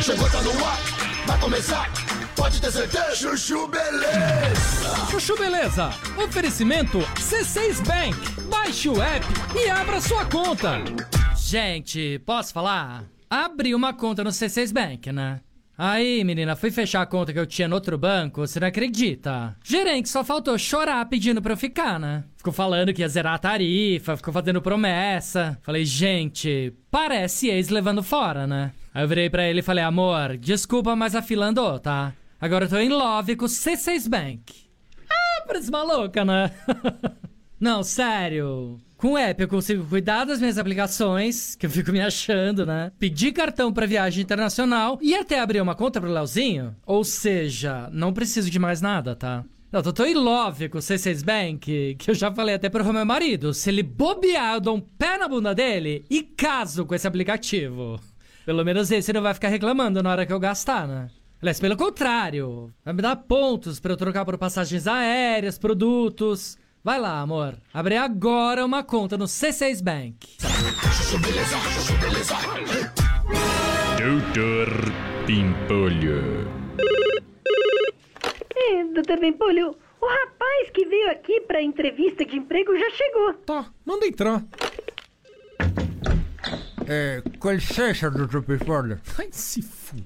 Chegou, 0.00 0.30
tá 0.30 0.40
no 0.40 0.64
ar, 0.64 0.78
vai 1.26 1.40
começar. 1.40 1.92
Pode 2.36 2.60
ter 2.60 2.70
certeza. 2.70 3.16
Chuchu 3.16 3.66
Beleza. 3.66 5.06
Chuchu 5.10 5.36
Beleza. 5.36 5.90
Oferecimento 6.16 7.00
C6 7.16 7.84
Bank. 7.84 8.16
Baixe 8.48 8.88
o 8.88 9.02
app 9.02 9.26
e 9.52 9.68
abra 9.68 10.00
sua 10.00 10.24
conta. 10.26 10.80
Gente, 11.50 12.20
posso 12.24 12.52
falar? 12.52 13.06
Abri 13.28 13.74
uma 13.74 13.92
conta 13.92 14.22
no 14.22 14.30
C6 14.30 14.72
Bank, 14.72 15.10
né? 15.10 15.40
Aí, 15.76 16.22
menina, 16.22 16.54
fui 16.54 16.70
fechar 16.70 17.02
a 17.02 17.06
conta 17.06 17.32
que 17.32 17.40
eu 17.40 17.44
tinha 17.44 17.66
no 17.66 17.74
outro 17.74 17.98
banco, 17.98 18.46
você 18.46 18.60
não 18.60 18.68
acredita? 18.68 19.56
Gerente 19.64 20.08
só 20.08 20.22
faltou 20.22 20.56
chorar 20.56 21.04
pedindo 21.06 21.42
pra 21.42 21.54
eu 21.54 21.56
ficar, 21.56 21.98
né? 21.98 22.22
Ficou 22.36 22.52
falando 22.52 22.94
que 22.94 23.02
ia 23.02 23.08
zerar 23.08 23.34
a 23.34 23.38
tarifa, 23.38 24.16
ficou 24.16 24.32
fazendo 24.32 24.62
promessa. 24.62 25.58
Falei, 25.62 25.84
gente, 25.84 26.72
parece 26.88 27.48
ex 27.48 27.68
levando 27.68 28.00
fora, 28.00 28.46
né? 28.46 28.70
Aí 28.94 29.02
eu 29.02 29.08
virei 29.08 29.28
pra 29.28 29.42
ele 29.42 29.58
e 29.58 29.64
falei, 29.64 29.82
amor, 29.82 30.36
desculpa, 30.36 30.94
mas 30.94 31.16
a 31.16 31.22
fila 31.22 31.46
andou, 31.46 31.80
tá? 31.80 32.12
Agora 32.40 32.66
eu 32.66 32.68
tô 32.68 32.78
em 32.78 32.90
love 32.90 33.34
com 33.34 33.46
o 33.46 33.48
C6 33.48 34.08
Bank. 34.08 34.54
Ah, 35.10 35.42
parece 35.48 35.68
maluca, 35.68 36.24
né? 36.24 36.52
Não, 37.58 37.82
sério. 37.82 38.80
Com 39.00 39.12
o 39.12 39.16
app 39.16 39.40
eu 39.40 39.48
consigo 39.48 39.82
cuidar 39.86 40.26
das 40.26 40.40
minhas 40.40 40.58
aplicações, 40.58 41.56
que 41.56 41.64
eu 41.64 41.70
fico 41.70 41.90
me 41.90 42.02
achando, 42.02 42.66
né? 42.66 42.92
Pedir 42.98 43.32
cartão 43.32 43.72
pra 43.72 43.86
viagem 43.86 44.22
internacional 44.22 44.98
e 45.00 45.14
até 45.14 45.40
abrir 45.40 45.62
uma 45.62 45.74
conta 45.74 45.98
pro 45.98 46.12
Leozinho. 46.12 46.76
Ou 46.84 47.02
seja, 47.02 47.88
não 47.94 48.12
preciso 48.12 48.50
de 48.50 48.58
mais 48.58 48.82
nada, 48.82 49.16
tá? 49.16 49.42
Não, 49.72 49.80
eu 49.80 49.92
tô 49.94 50.04
em 50.04 50.12
love 50.12 50.68
com 50.68 50.76
o 50.76 50.82
C6 50.82 51.24
Bank, 51.24 51.96
que 51.98 52.10
eu 52.10 52.14
já 52.14 52.30
falei 52.30 52.56
até 52.56 52.68
pro 52.68 52.92
meu 52.92 53.06
marido. 53.06 53.54
Se 53.54 53.70
ele 53.70 53.82
bobear, 53.82 54.56
eu 54.56 54.60
dou 54.60 54.76
um 54.76 54.80
pé 54.82 55.16
na 55.16 55.26
bunda 55.26 55.54
dele 55.54 56.04
e 56.10 56.22
caso 56.22 56.84
com 56.84 56.94
esse 56.94 57.08
aplicativo. 57.08 57.98
Pelo 58.44 58.62
menos 58.66 58.90
esse 58.90 59.14
não 59.14 59.22
vai 59.22 59.32
ficar 59.32 59.48
reclamando 59.48 60.02
na 60.02 60.10
hora 60.10 60.26
que 60.26 60.32
eu 60.34 60.38
gastar, 60.38 60.86
né? 60.86 61.08
Aliás, 61.40 61.58
pelo 61.58 61.74
contrário, 61.74 62.70
vai 62.84 62.92
me 62.92 63.00
dar 63.00 63.16
pontos 63.16 63.80
pra 63.80 63.94
eu 63.94 63.96
trocar 63.96 64.26
por 64.26 64.36
passagens 64.36 64.86
aéreas, 64.86 65.58
produtos. 65.58 66.58
Vai 66.82 66.98
lá, 66.98 67.20
amor. 67.20 67.58
Abre 67.74 67.98
agora 67.98 68.64
uma 68.64 68.82
conta 68.82 69.18
no 69.18 69.26
C6 69.26 69.82
Bank. 69.82 70.38
Doutor 73.98 74.68
Pimpolho. 75.26 76.48
É, 78.56 78.84
doutor 78.94 79.20
Bempolho, 79.20 79.76
o 80.00 80.06
rapaz 80.06 80.70
que 80.72 80.86
veio 80.86 81.10
aqui 81.10 81.42
pra 81.42 81.60
entrevista 81.60 82.24
de 82.24 82.36
emprego 82.36 82.72
já 82.78 82.90
chegou. 82.92 83.34
Tá, 83.44 83.66
manda 83.84 84.06
entrar. 84.06 84.42
É, 86.88 87.22
com 87.38 87.52
licença, 87.52 88.10
doutor 88.10 88.42
Pimpolho. 88.42 88.98
Ai, 89.18 89.28
se 89.30 89.60
f... 89.60 90.02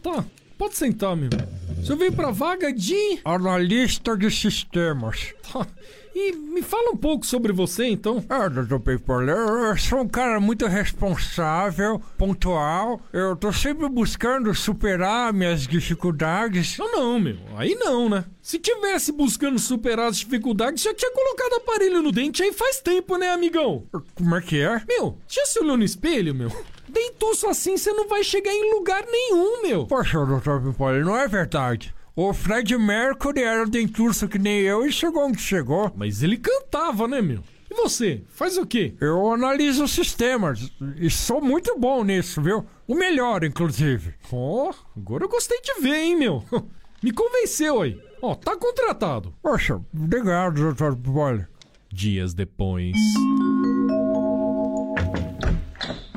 Tá, 0.00 0.24
pode 0.56 0.76
sentar, 0.76 1.16
meu. 1.16 1.30
Você 1.78 1.96
veio 1.96 2.12
pra 2.12 2.30
vaga 2.30 2.72
de... 2.72 3.18
Analista 3.24 4.16
de 4.16 4.30
sistemas. 4.30 5.34
Tá. 5.52 5.66
E 6.14 6.32
me 6.32 6.60
fala 6.60 6.90
um 6.90 6.96
pouco 6.96 7.24
sobre 7.24 7.52
você, 7.52 7.86
então. 7.86 8.22
Ah, 8.28 8.48
Pimpolho, 8.78 9.30
eu, 9.30 9.64
eu 9.64 9.76
sou 9.78 10.00
um 10.00 10.08
cara 10.08 10.38
muito 10.38 10.66
responsável, 10.66 12.00
pontual. 12.18 13.00
Eu 13.12 13.34
tô 13.34 13.52
sempre 13.52 13.88
buscando 13.88 14.54
superar 14.54 15.32
minhas 15.32 15.66
dificuldades. 15.66 16.76
Não, 16.78 16.92
não, 16.92 17.20
meu. 17.20 17.38
Aí 17.56 17.74
não, 17.74 18.08
né? 18.08 18.24
Se 18.42 18.58
tivesse 18.58 19.12
buscando 19.12 19.58
superar 19.58 20.08
as 20.08 20.18
dificuldades, 20.18 20.82
já 20.82 20.92
tinha 20.92 21.12
colocado 21.12 21.54
aparelho 21.54 22.02
no 22.02 22.12
dente 22.12 22.42
aí 22.42 22.52
faz 22.52 22.80
tempo, 22.80 23.16
né, 23.16 23.30
amigão? 23.30 23.84
Como 24.14 24.36
é 24.36 24.40
que 24.40 24.60
é? 24.60 24.82
Meu, 24.86 25.16
já 25.28 25.46
se 25.46 25.60
olhou 25.60 25.76
no 25.76 25.84
espelho, 25.84 26.34
meu? 26.34 26.50
Dentuço 26.88 27.48
assim, 27.48 27.76
você 27.76 27.92
não 27.92 28.06
vai 28.06 28.22
chegar 28.22 28.52
em 28.52 28.74
lugar 28.74 29.04
nenhum, 29.06 29.62
meu. 29.62 29.86
Poxa, 29.86 30.24
doutor 30.26 30.60
Pimpolho, 30.60 31.04
não 31.04 31.16
é 31.16 31.26
verdade. 31.26 31.94
O 32.14 32.34
Fred 32.34 32.76
Mercury 32.76 33.40
era 33.40 33.64
dentuço 33.64 34.28
que 34.28 34.38
nem 34.38 34.60
eu 34.60 34.84
e 34.86 34.92
chegou 34.92 35.26
onde 35.26 35.40
chegou. 35.40 35.90
Mas 35.96 36.22
ele 36.22 36.36
cantava, 36.36 37.08
né, 37.08 37.22
meu? 37.22 37.42
E 37.70 37.74
você? 37.74 38.22
Faz 38.28 38.58
o 38.58 38.66
quê? 38.66 38.94
Eu 39.00 39.32
analiso 39.32 39.88
sistemas 39.88 40.70
e 40.98 41.08
sou 41.08 41.40
muito 41.40 41.78
bom 41.78 42.04
nisso, 42.04 42.42
viu? 42.42 42.66
O 42.86 42.94
melhor, 42.94 43.42
inclusive. 43.44 44.12
Oh, 44.30 44.70
agora 44.94 45.24
eu 45.24 45.28
gostei 45.28 45.58
de 45.62 45.80
ver, 45.80 45.96
hein, 45.96 46.16
meu? 46.16 46.44
Me 47.02 47.12
convenceu 47.12 47.80
aí. 47.80 47.98
Ó, 48.20 48.32
oh, 48.32 48.36
tá 48.36 48.54
contratado. 48.56 49.34
Poxa, 49.42 49.80
obrigado, 49.94 50.60
doutor 50.60 50.94
Pimpolho. 50.94 51.48
Dias 51.90 52.34
depois. 52.34 52.94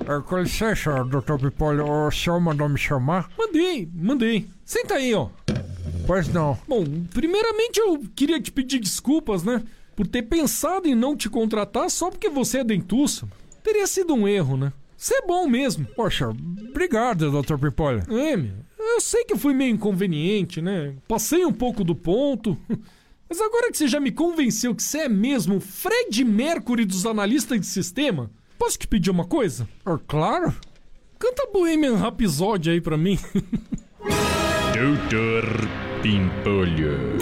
É, 0.01 0.21
com 0.21 0.39
licença, 0.39 1.05
doutor 1.05 1.39
Pipolho, 1.39 1.89
o 1.89 2.11
senhor 2.11 2.39
mandou 2.41 2.67
me 2.67 2.77
chamar? 2.77 3.29
Mandei, 3.37 3.89
mandei. 3.93 4.47
Senta 4.65 4.95
aí, 4.95 5.15
ó. 5.15 5.29
Pois 6.05 6.27
não. 6.27 6.57
Bom, 6.67 6.83
primeiramente 7.13 7.79
eu 7.79 8.03
queria 8.15 8.39
te 8.39 8.51
pedir 8.51 8.79
desculpas, 8.79 9.43
né? 9.43 9.63
Por 9.95 10.05
ter 10.07 10.23
pensado 10.23 10.87
em 10.87 10.95
não 10.95 11.15
te 11.15 11.29
contratar 11.29 11.89
só 11.89 12.09
porque 12.09 12.29
você 12.29 12.59
é 12.59 12.63
dentuço. 12.63 13.27
Teria 13.63 13.87
sido 13.87 14.13
um 14.13 14.27
erro, 14.27 14.57
né? 14.57 14.73
Você 14.97 15.15
é 15.15 15.21
bom 15.25 15.47
mesmo. 15.47 15.85
Poxa, 15.95 16.29
obrigado, 16.29 17.31
doutor 17.31 17.59
Pipolho. 17.59 18.03
É, 18.09 18.35
meu. 18.35 18.53
Eu 18.77 19.01
sei 19.01 19.25
que 19.25 19.33
eu 19.33 19.37
fui 19.37 19.53
meio 19.53 19.73
inconveniente, 19.73 20.61
né? 20.61 20.95
Passei 21.07 21.45
um 21.45 21.51
pouco 21.51 21.83
do 21.83 21.95
ponto. 21.95 22.57
Mas 23.27 23.41
agora 23.41 23.71
que 23.71 23.77
você 23.77 23.87
já 23.87 23.99
me 23.99 24.11
convenceu 24.11 24.75
que 24.75 24.83
você 24.83 24.99
é 24.99 25.09
mesmo 25.09 25.55
o 25.55 25.59
Fred 25.59 26.23
Mercury 26.23 26.85
dos 26.85 27.05
analistas 27.05 27.59
de 27.59 27.65
sistema, 27.65 28.29
posso 28.57 28.77
te 28.77 28.87
pedir 28.87 29.09
uma 29.09 29.25
coisa? 29.25 29.67
É, 29.85 29.97
claro. 30.07 30.53
Canta 31.17 31.49
Bohemian 31.51 31.95
Rhapsody 31.95 32.69
aí 32.69 32.81
pra 32.81 32.97
mim. 32.97 33.17
Doutor 34.75 35.94
Pimpolho. 36.05 37.17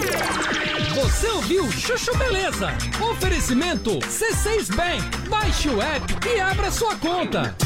Você 0.94 1.26
ouviu 1.28 1.72
Chuchu 1.72 2.14
Beleza? 2.18 2.68
Oferecimento 3.10 3.98
C6 4.00 4.76
Bank. 4.76 5.26
Baixe 5.26 5.70
o 5.70 5.80
app 5.80 6.28
e 6.28 6.38
abra 6.38 6.70
sua 6.70 6.94
conta. 6.96 7.56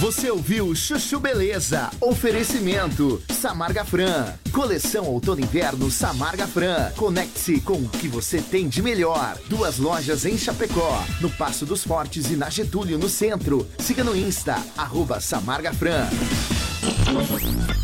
Você 0.00 0.30
ouviu 0.30 0.74
Chuchu 0.74 1.18
Beleza? 1.18 1.88
Oferecimento 1.98 3.22
Samarga 3.32 3.86
Fran. 3.86 4.34
Coleção 4.52 5.06
Outono 5.06 5.40
e 5.40 5.44
Inverno 5.44 5.90
Samarga 5.90 6.46
Fran. 6.46 6.92
Conecte-se 6.94 7.58
com 7.62 7.78
o 7.78 7.88
que 7.88 8.08
você 8.08 8.42
tem 8.42 8.68
de 8.68 8.82
melhor. 8.82 9.38
Duas 9.48 9.78
lojas 9.78 10.26
em 10.26 10.36
Chapecó, 10.36 11.02
no 11.22 11.30
Passo 11.30 11.64
dos 11.64 11.82
Fortes 11.82 12.30
e 12.30 12.36
na 12.36 12.50
Getúlio, 12.50 12.98
no 12.98 13.08
centro. 13.08 13.66
Siga 13.78 14.04
no 14.04 14.14
Insta, 14.14 14.62
arroba 14.76 15.20
Samarga 15.20 15.72
Fran. 15.72 16.06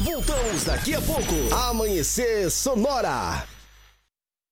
Voltamos 0.00 0.64
daqui 0.64 0.94
a 0.94 1.00
pouco. 1.00 1.54
Amanhecer 1.54 2.50
Sonora. 2.50 3.44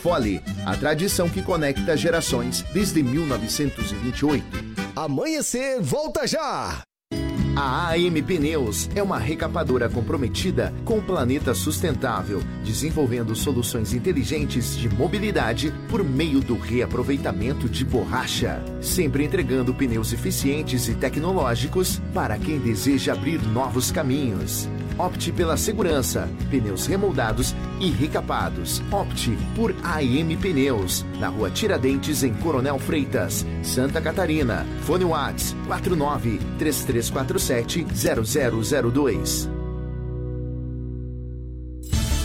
Fole, 0.00 0.42
a 0.64 0.76
tradição 0.76 1.28
que 1.28 1.42
conecta 1.42 1.96
gerações 1.96 2.62
desde 2.72 3.02
1928. 3.02 4.44
Amanhecer, 4.96 5.80
volta 5.80 6.26
já! 6.26 6.82
A 7.56 7.90
AM 7.90 8.22
Pneus 8.22 8.88
é 8.94 9.02
uma 9.02 9.18
recapadora 9.18 9.88
comprometida 9.88 10.72
com 10.84 10.98
o 10.98 11.02
planeta 11.02 11.52
sustentável, 11.52 12.42
desenvolvendo 12.64 13.34
soluções 13.34 13.92
inteligentes 13.92 14.76
de 14.76 14.88
mobilidade 14.88 15.74
por 15.88 16.02
meio 16.02 16.40
do 16.40 16.56
reaproveitamento 16.56 17.68
de 17.68 17.84
borracha, 17.84 18.62
sempre 18.80 19.24
entregando 19.24 19.74
pneus 19.74 20.12
eficientes 20.12 20.88
e 20.88 20.94
tecnológicos 20.94 22.00
para 22.14 22.38
quem 22.38 22.58
deseja 22.58 23.12
abrir 23.12 23.42
novos 23.42 23.90
caminhos. 23.90 24.68
Opte 25.00 25.32
pela 25.32 25.56
segurança, 25.56 26.28
pneus 26.50 26.84
remoldados 26.84 27.54
e 27.80 27.90
recapados. 27.90 28.82
Opte 28.92 29.30
por 29.56 29.74
AM 29.82 30.36
Pneus, 30.36 31.06
na 31.18 31.28
rua 31.28 31.50
Tiradentes, 31.50 32.22
em 32.22 32.34
Coronel 32.34 32.78
Freitas, 32.78 33.46
Santa 33.62 33.98
Catarina. 33.98 34.66
Fone 34.82 35.06
Whats 35.06 35.56
49 35.66 36.38
3347 36.58 37.86
0002. 38.92 39.59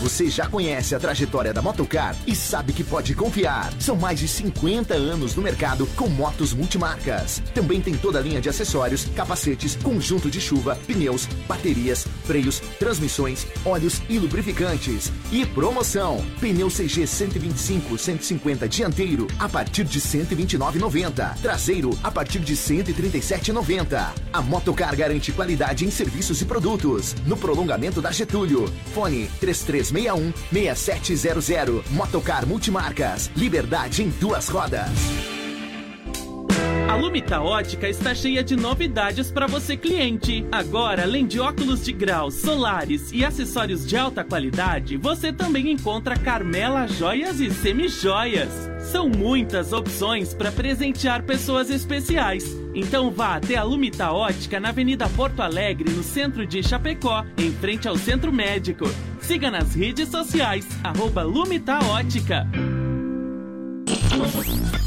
Você 0.00 0.28
já 0.28 0.46
conhece 0.46 0.94
a 0.94 1.00
trajetória 1.00 1.54
da 1.54 1.62
Motocar 1.62 2.14
e 2.26 2.36
sabe 2.36 2.74
que 2.74 2.84
pode 2.84 3.14
confiar. 3.14 3.72
São 3.80 3.96
mais 3.96 4.20
de 4.20 4.28
50 4.28 4.92
anos 4.92 5.34
no 5.34 5.42
mercado 5.42 5.86
com 5.96 6.06
motos 6.06 6.52
multimarcas. 6.52 7.42
Também 7.54 7.80
tem 7.80 7.96
toda 7.96 8.18
a 8.18 8.22
linha 8.22 8.40
de 8.40 8.48
acessórios, 8.48 9.06
capacetes, 9.16 9.74
conjunto 9.76 10.30
de 10.30 10.38
chuva, 10.38 10.76
pneus, 10.86 11.26
baterias, 11.48 12.06
freios, 12.24 12.60
transmissões, 12.78 13.46
óleos 13.64 14.02
e 14.08 14.18
lubrificantes. 14.18 15.10
E 15.32 15.46
promoção: 15.46 16.22
pneu 16.40 16.68
CG 16.68 17.06
125 17.06 17.96
150 17.96 18.68
dianteiro 18.68 19.26
a 19.38 19.48
partir 19.48 19.84
de 19.84 19.98
129,90. 19.98 21.40
Traseiro 21.40 21.98
a 22.02 22.10
partir 22.10 22.40
de 22.40 22.54
137,90. 22.54 24.12
A 24.30 24.42
Motocar 24.42 24.94
garante 24.94 25.32
qualidade 25.32 25.86
em 25.86 25.90
serviços 25.90 26.42
e 26.42 26.44
produtos. 26.44 27.14
No 27.26 27.36
prolongamento 27.36 28.02
da 28.02 28.12
Getúlio. 28.12 28.70
Fone 28.94 29.30
3361 29.90 30.32
6700. 30.52 31.90
Motocar 31.90 32.46
Multimarcas. 32.46 33.30
Liberdade 33.36 34.02
em 34.02 34.10
duas 34.10 34.48
rodas. 34.48 34.90
A 36.88 36.94
Lumita 36.94 37.40
Ótica 37.40 37.88
está 37.88 38.14
cheia 38.14 38.44
de 38.44 38.54
novidades 38.54 39.30
para 39.30 39.46
você 39.46 39.76
cliente. 39.76 40.46
Agora, 40.52 41.02
além 41.02 41.26
de 41.26 41.40
óculos 41.40 41.84
de 41.84 41.92
grau, 41.92 42.30
solares 42.30 43.10
e 43.12 43.24
acessórios 43.24 43.84
de 43.84 43.96
alta 43.96 44.22
qualidade, 44.22 44.96
você 44.96 45.32
também 45.32 45.72
encontra 45.72 46.16
Carmela 46.16 46.86
Joias 46.86 47.40
e 47.40 47.50
Semijoias. 47.50 48.70
São 48.78 49.08
muitas 49.08 49.72
opções 49.72 50.32
para 50.32 50.52
presentear 50.52 51.24
pessoas 51.24 51.70
especiais. 51.70 52.44
Então 52.72 53.10
vá 53.10 53.34
até 53.34 53.56
a 53.56 53.64
Lumita 53.64 54.12
Ótica 54.12 54.60
na 54.60 54.68
Avenida 54.68 55.08
Porto 55.08 55.40
Alegre, 55.40 55.92
no 55.92 56.04
centro 56.04 56.46
de 56.46 56.62
Chapecó, 56.62 57.26
em 57.36 57.50
frente 57.50 57.88
ao 57.88 57.96
Centro 57.96 58.32
Médico. 58.32 58.84
Siga 59.26 59.50
nas 59.50 59.74
redes 59.74 60.08
sociais, 60.08 60.64
arroba 60.84 61.24
Lumita 61.24 61.80
Ótica. 61.86 62.46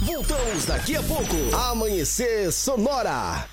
Voltamos 0.06 0.66
daqui 0.66 0.96
a 0.96 1.04
pouco. 1.04 1.54
Amanhecer 1.54 2.50
Sonora. 2.50 3.46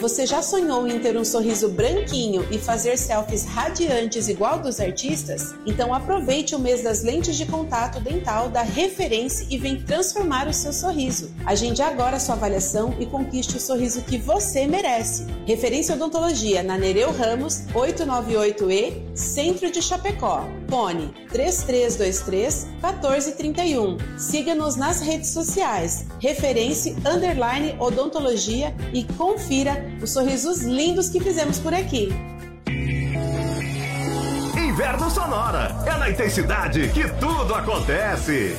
Você 0.00 0.24
já 0.24 0.40
sonhou 0.40 0.88
em 0.88 0.98
ter 0.98 1.14
um 1.18 1.24
sorriso 1.26 1.68
branquinho 1.68 2.46
e 2.50 2.56
fazer 2.58 2.96
selfies 2.96 3.44
radiantes 3.44 4.28
igual 4.28 4.58
dos 4.58 4.80
artistas? 4.80 5.54
Então 5.66 5.92
aproveite 5.92 6.54
o 6.54 6.58
mês 6.58 6.82
das 6.82 7.02
lentes 7.02 7.36
de 7.36 7.44
contato 7.44 8.00
dental 8.00 8.48
da 8.48 8.62
Referência 8.62 9.46
e 9.50 9.58
vem 9.58 9.78
transformar 9.82 10.48
o 10.48 10.54
seu 10.54 10.72
sorriso. 10.72 11.30
Agende 11.44 11.82
agora 11.82 12.18
sua 12.18 12.34
avaliação 12.34 12.96
e 12.98 13.04
conquiste 13.04 13.58
o 13.58 13.60
sorriso 13.60 14.00
que 14.00 14.16
você 14.16 14.66
merece. 14.66 15.26
Referência 15.44 15.94
Odontologia 15.94 16.62
na 16.62 16.78
Nereu 16.78 17.12
Ramos, 17.12 17.64
898E, 17.74 19.02
Centro 19.14 19.70
de 19.70 19.82
Chapecó. 19.82 20.48
Fone 20.70 21.12
3323 21.30 22.68
1431. 22.80 23.98
Siga-nos 24.16 24.76
nas 24.76 25.02
redes 25.02 25.28
sociais. 25.30 26.06
Referência 26.20 26.96
Odontologia 27.78 28.74
e 28.94 29.04
confira 29.04 29.89
os 30.02 30.10
sorrisos 30.10 30.62
lindos 30.62 31.08
que 31.08 31.20
fizemos 31.20 31.58
por 31.58 31.74
aqui. 31.74 32.08
Inverno 34.56 35.10
Sonora. 35.10 35.74
É 35.86 35.98
na 35.98 36.10
intensidade 36.10 36.88
que 36.88 37.08
tudo 37.18 37.54
acontece. 37.54 38.56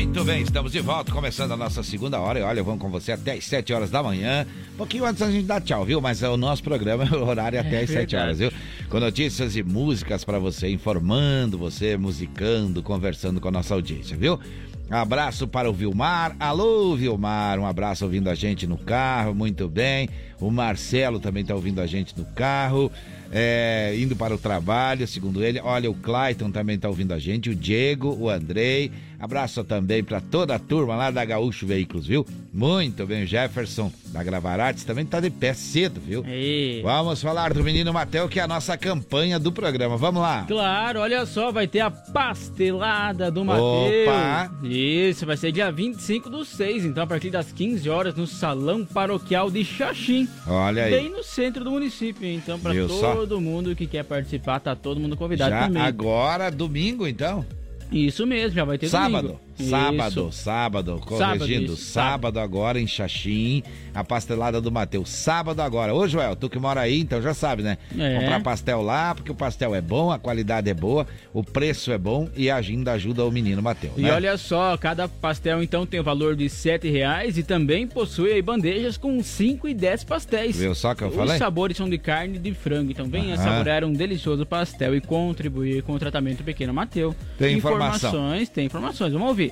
Muito 0.00 0.24
bem, 0.24 0.40
estamos 0.40 0.72
de 0.72 0.80
volta, 0.80 1.12
começando 1.12 1.52
a 1.52 1.56
nossa 1.58 1.82
segunda 1.82 2.18
hora. 2.18 2.38
E 2.38 2.42
olha, 2.42 2.62
vamos 2.62 2.80
com 2.80 2.88
você 2.88 3.12
até 3.12 3.32
as 3.32 3.44
7 3.44 3.70
horas 3.74 3.90
da 3.90 4.02
manhã. 4.02 4.46
Um 4.72 4.78
pouquinho 4.78 5.04
antes 5.04 5.20
a 5.20 5.30
gente 5.30 5.44
dá 5.44 5.60
tchau, 5.60 5.84
viu? 5.84 6.00
Mas 6.00 6.22
é 6.22 6.28
o 6.28 6.38
nosso 6.38 6.62
programa, 6.62 7.04
o 7.14 7.26
horário 7.28 7.58
é 7.58 7.60
até 7.60 7.80
É 7.80 7.82
as 7.82 7.90
7 7.90 8.16
horas, 8.16 8.38
viu? 8.38 8.48
verdade. 8.48 8.88
Com 8.88 8.98
notícias 8.98 9.56
e 9.56 9.62
músicas 9.62 10.24
para 10.24 10.38
você, 10.38 10.70
informando 10.70 11.58
você, 11.58 11.98
musicando, 11.98 12.82
conversando 12.82 13.42
com 13.42 13.48
a 13.48 13.50
nossa 13.50 13.74
audiência, 13.74 14.16
viu? 14.16 14.40
Abraço 14.88 15.46
para 15.46 15.68
o 15.68 15.72
Vilmar. 15.72 16.34
Alô, 16.40 16.96
Vilmar. 16.96 17.58
Um 17.60 17.66
abraço 17.66 18.02
ouvindo 18.04 18.30
a 18.30 18.34
gente 18.34 18.66
no 18.66 18.78
carro, 18.78 19.34
muito 19.34 19.68
bem. 19.68 20.08
O 20.40 20.50
Marcelo 20.50 21.20
também 21.20 21.42
está 21.42 21.54
ouvindo 21.54 21.78
a 21.78 21.86
gente 21.86 22.18
no 22.18 22.24
carro, 22.24 22.90
é, 23.30 23.94
indo 23.96 24.16
para 24.16 24.34
o 24.34 24.38
trabalho, 24.38 25.06
segundo 25.06 25.44
ele. 25.44 25.60
Olha, 25.60 25.90
o 25.90 25.94
Clayton 25.94 26.50
também 26.50 26.76
está 26.76 26.88
ouvindo 26.88 27.12
a 27.12 27.18
gente, 27.18 27.50
o 27.50 27.54
Diego, 27.54 28.16
o 28.18 28.30
Andrei. 28.30 28.90
Abraço 29.20 29.62
também 29.62 30.02
para 30.02 30.18
toda 30.18 30.54
a 30.54 30.58
turma 30.58 30.96
lá 30.96 31.10
da 31.10 31.22
Gaúcho 31.24 31.66
Veículos, 31.66 32.06
viu? 32.06 32.26
Muito 32.54 33.06
bem, 33.06 33.26
Jefferson 33.26 33.92
da 34.06 34.24
Gravar 34.24 34.58
Artes 34.58 34.82
também 34.82 35.04
está 35.04 35.20
de 35.20 35.28
pé 35.28 35.52
cedo, 35.52 36.00
viu? 36.00 36.24
Aí. 36.26 36.80
Vamos 36.82 37.20
falar 37.20 37.52
do 37.52 37.62
menino 37.62 37.92
Mateu, 37.92 38.28
que 38.30 38.40
é 38.40 38.42
a 38.42 38.48
nossa 38.48 38.78
campanha 38.78 39.38
do 39.38 39.52
programa. 39.52 39.98
Vamos 39.98 40.22
lá. 40.22 40.44
Claro, 40.48 41.00
olha 41.00 41.26
só, 41.26 41.52
vai 41.52 41.68
ter 41.68 41.80
a 41.80 41.90
pastelada 41.90 43.30
do 43.30 43.44
Mateus. 43.44 44.08
Opa! 44.08 44.50
Isso, 44.62 45.26
vai 45.26 45.36
ser 45.36 45.52
dia 45.52 45.70
25 45.70 46.30
do 46.30 46.42
6, 46.42 46.86
então 46.86 47.04
a 47.04 47.06
partir 47.06 47.28
das 47.30 47.52
15 47.52 47.90
horas 47.90 48.14
no 48.14 48.26
Salão 48.26 48.86
Paroquial 48.86 49.50
de 49.50 49.62
Xaxim. 49.64 50.26
Olha 50.46 50.84
aí. 50.84 50.92
Bem 50.92 51.10
no 51.10 51.22
centro 51.22 51.62
do 51.62 51.70
município, 51.70 52.26
então 52.26 52.58
para 52.58 52.72
Viu 52.72 52.88
só? 52.88 53.14
todo 53.14 53.38
mundo 53.38 53.76
que 53.76 53.86
quer 53.86 54.04
participar, 54.04 54.60
tá 54.60 54.74
todo 54.74 54.98
mundo 54.98 55.14
convidado 55.14 55.50
Já 55.50 55.66
também. 55.66 55.82
agora, 55.82 56.50
domingo, 56.50 57.06
então? 57.06 57.44
Isso 57.90 58.26
mesmo, 58.26 58.54
já 58.54 58.64
vai 58.64 58.78
ter 58.78 58.88
Sábado, 58.88 59.28
domingo. 59.28 59.40
Sábado, 59.60 60.28
Isso. 60.28 60.32
sábado, 60.32 61.00
Sábado, 61.08 61.38
corrigindo, 61.38 61.72
isso, 61.72 61.76
sábado, 61.76 62.38
agora 62.40 62.80
em 62.80 62.86
Xaxim, 62.86 63.62
a 63.94 64.02
pastelada 64.04 64.60
do 64.60 64.70
Mateus, 64.70 65.08
sábado 65.10 65.60
agora. 65.60 65.94
Ô 65.94 66.06
Joel, 66.08 66.36
tu 66.36 66.48
que 66.48 66.58
mora 66.58 66.80
aí, 66.80 67.00
então 67.00 67.20
já 67.20 67.34
sabe, 67.34 67.62
né? 67.62 67.78
É. 67.98 68.18
Comprar 68.20 68.40
pastel 68.42 68.82
lá, 68.82 69.14
porque 69.14 69.30
o 69.30 69.34
pastel 69.34 69.74
é 69.74 69.80
bom, 69.80 70.10
a 70.10 70.18
qualidade 70.18 70.68
é 70.70 70.74
boa, 70.74 71.06
o 71.32 71.42
preço 71.44 71.92
é 71.92 71.98
bom 71.98 72.28
e 72.36 72.50
a 72.50 72.56
agenda 72.56 72.92
ajuda 72.92 73.24
o 73.24 73.30
menino 73.30 73.60
Mateus, 73.62 73.94
E 73.96 74.02
né? 74.02 74.12
olha 74.12 74.36
só, 74.38 74.76
cada 74.76 75.08
pastel 75.08 75.62
então 75.62 75.84
tem 75.86 76.00
o 76.00 76.04
valor 76.04 76.34
de 76.36 76.48
7 76.48 76.88
reais 76.88 77.36
e 77.38 77.42
também 77.42 77.86
possui 77.86 78.32
aí 78.32 78.42
bandejas 78.42 78.96
com 78.96 79.22
5 79.22 79.68
e 79.68 79.74
10 79.74 80.04
pastéis. 80.04 80.56
Viu 80.56 80.74
só 80.74 80.94
que 80.94 81.02
eu 81.04 81.08
Os 81.08 81.14
falei? 81.14 81.38
sabores 81.38 81.76
são 81.76 81.88
de 81.88 81.98
carne 81.98 82.36
e 82.36 82.38
de 82.38 82.54
frango, 82.54 82.90
então 82.90 83.06
venha 83.08 83.34
Aham. 83.34 83.44
saborear 83.44 83.84
um 83.84 83.92
delicioso 83.92 84.44
pastel 84.46 84.94
e 84.94 85.00
contribuir 85.00 85.82
com 85.82 85.92
o 85.94 85.98
tratamento 85.98 86.42
Pequeno 86.44 86.72
Mateu. 86.72 87.14
Tem 87.38 87.56
informação. 87.56 88.10
Informações, 88.10 88.48
tem 88.48 88.66
informações, 88.66 89.12
vamos 89.12 89.28
ouvir. 89.28 89.49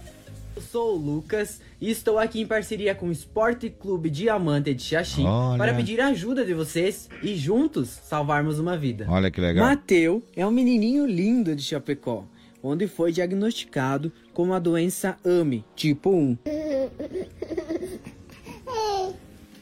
Eu 0.58 0.62
sou 0.62 0.96
o 0.96 0.98
Lucas 0.98 1.60
e 1.80 1.88
estou 1.88 2.18
aqui 2.18 2.40
em 2.40 2.46
parceria 2.46 2.92
com 2.92 3.06
o 3.06 3.12
Esporte 3.12 3.70
Clube 3.70 4.10
Diamante 4.10 4.74
de 4.74 4.82
Xaxim 4.82 5.24
Olha. 5.24 5.56
para 5.56 5.72
pedir 5.72 6.00
a 6.00 6.08
ajuda 6.08 6.44
de 6.44 6.52
vocês 6.52 7.08
e 7.22 7.36
juntos 7.36 7.88
salvarmos 7.88 8.58
uma 8.58 8.76
vida. 8.76 9.06
Olha 9.08 9.30
que 9.30 9.40
legal. 9.40 9.64
Mateu 9.64 10.20
é 10.34 10.44
um 10.44 10.50
menininho 10.50 11.06
lindo 11.06 11.54
de 11.54 11.62
Chapecó, 11.62 12.24
onde 12.60 12.88
foi 12.88 13.12
diagnosticado 13.12 14.10
com 14.34 14.52
a 14.52 14.58
doença 14.58 15.16
AME, 15.24 15.64
tipo 15.76 16.10
1. 16.10 16.36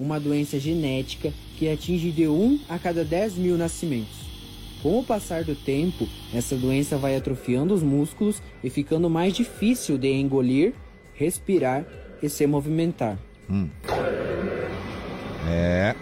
Uma 0.01 0.19
doença 0.19 0.59
genética 0.59 1.31
que 1.59 1.69
atinge 1.69 2.11
de 2.11 2.27
1 2.27 2.61
a 2.71 2.79
cada 2.79 3.05
10 3.05 3.35
mil 3.35 3.59
nascimentos. 3.59 4.25
Com 4.83 4.99
o 5.01 5.05
passar 5.05 5.45
do 5.45 5.55
tempo, 5.55 6.09
essa 6.33 6.57
doença 6.57 6.97
vai 6.97 7.17
atrofiando 7.17 7.75
os 7.75 7.83
músculos 7.83 8.41
e 8.65 8.71
ficando 8.71 9.11
mais 9.11 9.35
difícil 9.35 9.99
de 9.99 10.11
engolir, 10.13 10.75
respirar 11.17 11.85
e 12.23 12.29
se 12.29 12.47
movimentar. 12.47 13.17
Hum. 13.51 13.69
É. 15.49 15.95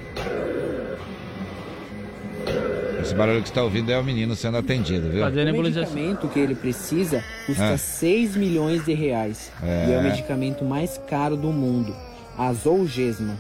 Esse 3.01 3.15
barulho 3.15 3.41
que 3.43 3.49
você 3.49 3.53
está 3.53 3.62
ouvindo 3.62 3.91
é 3.93 3.99
o 3.99 4.05
menino 4.05 4.35
sendo 4.35 4.57
atendido, 4.57 5.11
viu? 5.11 5.27
o 5.27 5.31
medicamento 5.62 6.27
que 6.29 6.39
ele 6.41 6.55
precisa 6.55 7.23
custa 7.47 7.75
Ah. 7.75 7.79
6 7.79 8.35
milhões 8.37 8.85
de 8.85 8.95
reais 8.95 9.53
É. 9.62 9.91
e 9.91 9.93
é 9.93 9.99
o 9.99 10.03
medicamento 10.03 10.65
mais 10.65 10.97
caro 11.09 11.37
do 11.37 11.53
mundo, 11.53 11.95
a 12.39 12.51
Zolgesma. 12.55 13.37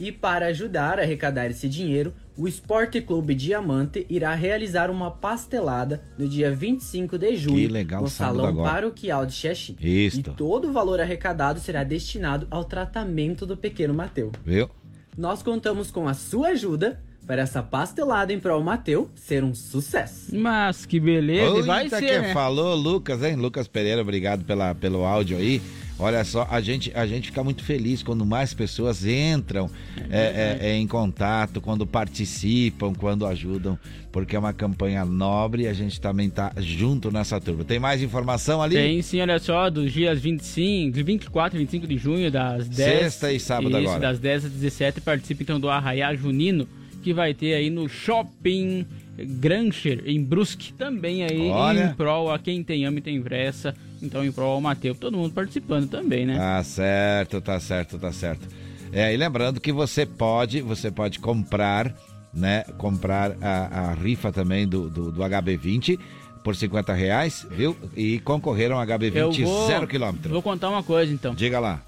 E 0.00 0.10
para 0.10 0.46
ajudar 0.46 0.98
a 0.98 1.02
arrecadar 1.02 1.46
esse 1.46 1.68
dinheiro, 1.68 2.12
o 2.38 2.46
Esporte 2.46 3.00
Clube 3.00 3.34
Diamante 3.34 4.06
irá 4.08 4.32
realizar 4.32 4.92
uma 4.92 5.10
pastelada 5.10 6.00
no 6.16 6.28
dia 6.28 6.54
25 6.54 7.18
de 7.18 7.36
junho 7.36 7.56
Que 7.56 7.66
legal, 7.66 8.02
no 8.02 8.08
Salão 8.08 8.46
agora. 8.46 8.70
Paroquial 8.70 9.26
de 9.26 9.32
Xexim. 9.32 9.76
Isto. 9.80 10.30
E 10.30 10.34
todo 10.34 10.68
o 10.68 10.72
valor 10.72 11.00
arrecadado 11.00 11.58
será 11.58 11.82
destinado 11.82 12.46
ao 12.48 12.64
tratamento 12.64 13.44
do 13.44 13.56
pequeno 13.56 13.92
Mateu. 13.92 14.30
Viu? 14.44 14.70
Nós 15.16 15.42
contamos 15.42 15.90
com 15.90 16.06
a 16.06 16.14
sua 16.14 16.50
ajuda 16.50 17.02
para 17.26 17.42
essa 17.42 17.60
pastelada 17.60 18.32
em 18.32 18.38
prol 18.38 18.62
Mateu 18.62 19.10
ser 19.16 19.42
um 19.42 19.52
sucesso. 19.52 20.34
Mas 20.34 20.86
que 20.86 21.00
beleza, 21.00 21.58
e 21.58 21.62
vai 21.62 21.88
ser, 21.88 22.00
que 22.00 22.18
né? 22.20 22.32
falou, 22.32 22.76
Lucas, 22.76 23.20
hein? 23.22 23.34
Lucas 23.34 23.66
Pereira, 23.66 24.00
obrigado 24.00 24.44
pela, 24.44 24.76
pelo 24.76 25.04
áudio 25.04 25.36
aí. 25.36 25.60
Olha 25.98 26.24
só, 26.24 26.46
a 26.48 26.60
gente, 26.60 26.92
a 26.94 27.04
gente 27.06 27.26
fica 27.28 27.42
muito 27.42 27.64
feliz 27.64 28.04
quando 28.04 28.24
mais 28.24 28.54
pessoas 28.54 29.04
entram 29.04 29.68
é, 30.10 30.58
é, 30.62 30.68
é, 30.68 30.76
em 30.76 30.86
contato, 30.86 31.60
quando 31.60 31.84
participam, 31.84 32.92
quando 32.94 33.26
ajudam, 33.26 33.76
porque 34.12 34.36
é 34.36 34.38
uma 34.38 34.52
campanha 34.52 35.04
nobre 35.04 35.64
e 35.64 35.66
a 35.66 35.72
gente 35.72 36.00
também 36.00 36.30
tá 36.30 36.52
junto 36.58 37.10
nessa 37.10 37.40
turma. 37.40 37.64
Tem 37.64 37.80
mais 37.80 38.00
informação 38.00 38.62
ali? 38.62 38.76
Tem 38.76 39.02
sim, 39.02 39.20
olha 39.20 39.40
só, 39.40 39.68
dos 39.68 39.92
dias 39.92 40.20
25, 40.20 40.94
de 40.94 41.02
24 41.02 41.58
e 41.58 41.60
25 41.62 41.86
de 41.88 41.98
junho, 41.98 42.30
das 42.30 42.68
10. 42.68 43.00
Sexta 43.00 43.32
e 43.32 43.40
sábado 43.40 43.70
isso, 43.70 43.88
agora. 43.88 44.00
das 44.00 44.20
10 44.20 44.44
às 44.44 44.52
17, 44.52 45.00
participe 45.00 45.42
então 45.42 45.58
do 45.58 45.68
Arraiá 45.68 46.14
Junino, 46.14 46.68
que 47.02 47.12
vai 47.12 47.34
ter 47.34 47.54
aí 47.54 47.70
no 47.70 47.88
Shopping 47.88 48.86
Grancher, 49.18 50.04
em 50.06 50.22
Brusque, 50.22 50.72
também 50.74 51.24
aí 51.24 51.48
Olha. 51.48 51.86
em 51.86 51.94
prol 51.94 52.30
a 52.30 52.38
quem 52.38 52.62
tem 52.62 52.84
ama 52.84 52.98
e 52.98 53.02
tem 53.02 53.20
pressa, 53.20 53.74
então 54.02 54.24
em 54.24 54.32
prol 54.32 54.52
ao 54.52 54.60
Mateus, 54.60 54.98
todo 54.98 55.16
mundo 55.16 55.32
participando 55.32 55.88
também, 55.88 56.26
né? 56.26 56.36
Tá 56.36 56.62
certo, 56.62 57.40
tá 57.40 57.58
certo, 57.60 57.98
tá 57.98 58.12
certo. 58.12 58.48
É, 58.92 59.12
e 59.12 59.16
lembrando 59.16 59.60
que 59.60 59.72
você 59.72 60.06
pode, 60.06 60.60
você 60.60 60.90
pode 60.90 61.18
comprar, 61.18 61.94
né? 62.32 62.64
Comprar 62.78 63.36
a, 63.40 63.90
a 63.90 63.94
rifa 63.94 64.32
também 64.32 64.66
do, 64.66 64.88
do, 64.88 65.12
do 65.12 65.20
HB20 65.20 65.98
por 66.42 66.56
50 66.56 66.92
reais, 66.94 67.46
viu? 67.50 67.76
E 67.96 68.18
concorrer 68.20 68.72
a 68.72 68.76
um 68.76 68.86
HB20 68.86 69.14
Eu 69.14 69.32
vou, 69.32 69.66
zero 69.66 69.86
quilômetro. 69.86 70.32
Vou 70.32 70.42
contar 70.42 70.70
uma 70.70 70.82
coisa 70.82 71.12
então. 71.12 71.34
Diga 71.34 71.60
lá. 71.60 71.82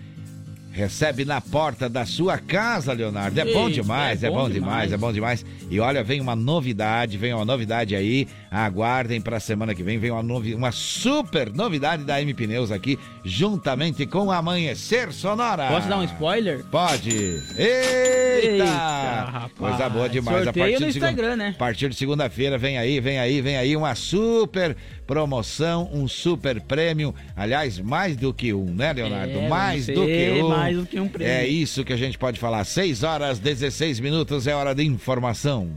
recebe 0.72 1.24
na 1.24 1.40
porta 1.40 1.88
da 1.88 2.04
sua 2.06 2.38
casa, 2.38 2.92
Leonardo. 2.92 3.38
É 3.38 3.44
bom 3.52 3.68
demais, 3.70 4.22
é 4.24 4.26
é 4.26 4.30
bom 4.30 4.36
bom 4.44 4.50
demais, 4.50 4.72
demais. 4.88 4.92
é 4.92 4.96
bom 4.96 5.12
demais. 5.12 5.44
E 5.70 5.78
olha, 5.78 6.02
vem 6.02 6.20
uma 6.20 6.34
novidade, 6.34 7.16
vem 7.18 7.32
uma 7.34 7.44
novidade 7.44 7.94
aí. 7.94 8.26
Aguardem 8.50 9.20
para 9.20 9.36
a 9.36 9.40
semana 9.40 9.74
que 9.74 9.82
vem, 9.82 9.98
vem 9.98 10.10
uma, 10.10 10.22
novi 10.22 10.54
uma 10.54 10.72
super 10.72 11.52
novidade 11.52 12.04
da 12.04 12.20
M 12.20 12.34
Pneus 12.34 12.70
aqui, 12.70 12.98
juntamente 13.24 14.04
com 14.06 14.26
o 14.26 14.32
Amanhecer 14.32 15.12
Sonora. 15.12 15.68
Posso 15.68 15.88
dar 15.88 15.98
um 15.98 16.04
spoiler? 16.04 16.64
Pode. 16.70 17.10
Eita! 17.56 18.52
Eita, 18.52 18.64
rapaz. 18.64 19.52
Coisa 19.58 19.88
boa 19.88 20.08
demais. 20.08 20.44
Sorteio 20.44 20.80
no 20.80 20.86
de 20.86 20.92
segun- 20.92 21.06
Instagram, 21.06 21.36
né? 21.36 21.52
A 21.54 21.58
partir 21.58 21.88
de 21.88 21.96
segunda-feira, 21.96 22.58
vem 22.58 22.78
aí, 22.78 23.00
vem 23.00 23.18
aí, 23.18 23.40
vem 23.40 23.56
aí 23.56 23.76
uma 23.76 23.94
super 23.94 24.76
promoção, 25.06 25.88
um 25.92 26.06
super 26.08 26.60
prêmio. 26.60 27.14
Aliás, 27.36 27.78
mais 27.78 28.16
do 28.16 28.32
que 28.32 28.52
um, 28.52 28.66
né, 28.66 28.92
Leonardo? 28.92 29.38
É, 29.38 29.48
mais 29.48 29.86
do 29.86 30.06
que 30.06 30.30
um. 30.42 30.48
mais 30.48 30.76
do 30.76 30.86
que 30.86 31.00
um 31.00 31.08
prêmio. 31.08 31.32
É 31.32 31.46
isso 31.46 31.84
que 31.84 31.92
a 31.92 31.96
gente 31.96 32.18
pode 32.18 32.38
falar. 32.38 32.64
6 32.64 33.02
horas 33.02 33.38
16 33.38 34.00
minutos 34.00 34.46
é 34.46 34.54
hora 34.54 34.74
de 34.74 34.84
informação. 34.84 35.70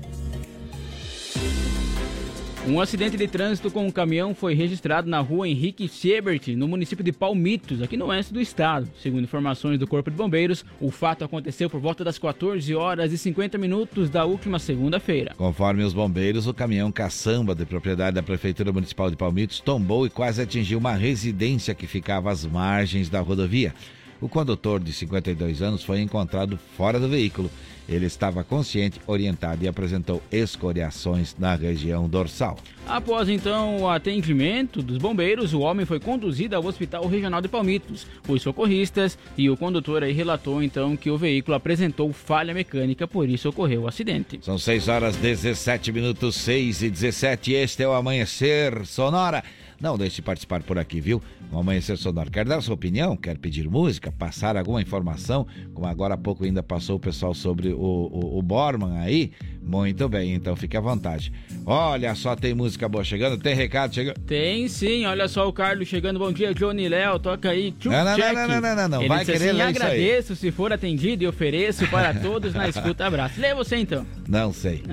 Um 2.68 2.82
acidente 2.82 3.16
de 3.16 3.28
trânsito 3.28 3.70
com 3.70 3.86
um 3.86 3.92
caminhão 3.92 4.34
foi 4.34 4.56
registrado 4.56 5.08
na 5.08 5.20
rua 5.20 5.48
Henrique 5.48 5.88
Siebert, 5.88 6.48
no 6.58 6.68
município 6.68 7.06
de 7.06 7.12
Palmitos, 7.12 7.80
aqui 7.80 7.96
no 7.96 8.08
oeste 8.08 8.34
do 8.34 8.42
estado. 8.42 8.90
Segundo 9.04 9.24
informações 9.24 9.78
do 9.78 9.86
Corpo 9.86 10.10
de 10.10 10.18
Bombeiros, 10.18 10.66
o 10.82 10.90
fato 10.90 11.24
aconteceu 11.24 11.70
por 11.70 11.80
volta 11.80 12.04
das 12.04 12.18
14 12.18 12.74
horas 12.74 13.14
e 13.14 13.20
50 13.20 13.60
minutos 13.60 14.10
da 14.10 14.26
última 14.26 14.58
segunda-feira. 14.58 15.36
Conforme 15.38 15.84
os 15.84 15.94
bombeiros, 15.94 16.48
o 16.48 16.56
caminhão 16.56 16.92
caçamba 16.92 17.54
de 17.54 17.68
propriedade 17.68 18.16
da 18.16 18.24
Prefeitura 18.24 18.74
Municipal 18.74 19.12
de 19.12 19.16
Palmitos 19.16 19.60
tombou 19.60 20.08
e 20.08 20.10
quase 20.10 20.42
atingiu 20.42 20.80
uma 20.80 20.96
residência 20.96 21.76
que 21.76 21.86
ficava 21.86 22.32
às 22.32 22.44
margens 22.48 23.10
da 23.10 23.20
rodovia. 23.20 23.76
O 24.20 24.28
condutor, 24.28 24.80
de 24.80 24.92
52 24.92 25.62
anos, 25.62 25.84
foi 25.84 26.02
encontrado 26.02 26.58
fora 26.76 27.00
do 27.00 27.08
veículo. 27.08 27.52
Ele 27.88 28.06
estava 28.06 28.44
consciente, 28.44 29.00
orientado 29.06 29.64
e 29.64 29.68
apresentou 29.68 30.22
escoriações 30.32 31.36
na 31.38 31.56
região 31.56 32.08
dorsal. 32.08 32.58
Após 32.88 33.30
então 33.30 33.82
o 33.82 33.90
atendimento 33.90 34.82
dos 34.82 34.98
bombeiros, 34.98 35.54
o 35.54 35.60
homem 35.62 35.86
foi 35.86 36.00
conduzido 36.00 36.56
ao 36.56 36.66
Hospital 36.66 37.08
Regional 37.08 37.42
de 37.42 37.48
Palmitos. 37.48 38.06
Os 38.28 38.42
socorristas 38.42 39.18
e 39.38 39.50
o 39.50 39.58
condutor 39.58 40.04
aí 40.04 40.14
relatou 40.14 40.62
então 40.62 40.96
que 40.96 41.10
o 41.10 41.18
veículo 41.18 41.56
apresentou 41.56 42.12
falha 42.14 42.54
mecânica, 42.54 43.08
por 43.08 43.28
isso 43.28 43.50
ocorreu 43.50 43.84
o 43.84 43.88
acidente. 43.88 44.40
São 44.42 44.58
6 44.58 44.88
horas 44.88 45.16
17 45.16 45.92
minutos, 45.92 46.36
6 46.36 46.84
e 46.84 46.90
17. 46.90 47.54
Este 47.54 47.84
é 47.84 47.88
o 47.88 47.94
Amanhecer 47.94 48.86
Sonora. 48.86 49.44
Não 49.80 49.98
deixe 49.98 50.18
de 50.18 50.22
participar 50.22 50.64
por 50.64 50.80
aqui, 50.80 51.02
viu? 51.02 51.22
O 51.52 51.58
Amanhecer 51.58 51.98
Sonora. 51.98 52.30
Quer 52.30 52.46
dar 52.46 52.62
sua 52.62 52.76
opinião? 52.76 53.18
Quer 53.18 53.38
pedir 53.38 53.70
música? 53.70 54.12
Passar 54.12 54.56
alguma 54.56 54.82
informação? 54.82 55.46
Como 55.74 55.86
agora 55.86 56.14
há 56.14 56.18
pouco 56.18 56.46
ainda 56.46 56.64
passou 56.64 56.96
o 56.96 57.00
pessoal 57.00 57.34
sobre 57.34 57.70
o, 57.70 57.78
o, 57.78 58.40
o 58.40 58.42
Borman 58.42 58.98
aí? 59.00 59.32
Muito 59.68 60.08
bem, 60.08 60.36
então 60.36 60.56
fique 60.56 60.78
à 60.78 60.80
vontade. 60.80 61.34
Olha 61.66 62.14
só, 62.14 62.36
tem 62.36 62.54
música 62.54 62.88
boa 62.88 63.04
chegando, 63.04 63.36
tem 63.42 63.56
recado 63.56 63.96
chegando. 63.96 64.20
Tem 64.20 64.68
sim, 64.68 65.06
olha 65.08 65.28
só 65.28 65.48
o 65.48 65.52
Carlos 65.52 65.88
chegando. 65.88 66.20
Bom 66.20 66.32
dia, 66.32 66.54
Johnny 66.54 66.88
Léo. 66.88 67.18
Toca 67.18 67.50
aí. 67.50 67.72
Tchum, 67.72 67.90
Não, 67.90 68.06
não, 68.06 68.16
não, 68.16 68.34
não, 68.48 68.62
não, 68.62 68.76
não, 68.76 68.88
não. 68.90 69.00
Ele 69.02 69.10
Vai 69.10 69.26
querer 69.26 69.38
assim, 69.38 69.46
ler 69.46 69.72
isso 69.72 69.84
aí. 69.84 69.90
agradeço 69.90 70.36
se 70.36 70.52
for 70.52 70.72
atendido 70.72 71.24
e 71.24 71.28
ofereço 71.28 71.88
para 71.88 72.14
todos 72.14 72.54
na 72.54 72.70
escuta. 72.70 73.08
Abraço. 73.08 73.42
Lê 73.42 73.56
você 73.56 73.78
então. 73.78 74.06
Não 74.30 74.54
sei. 74.54 74.84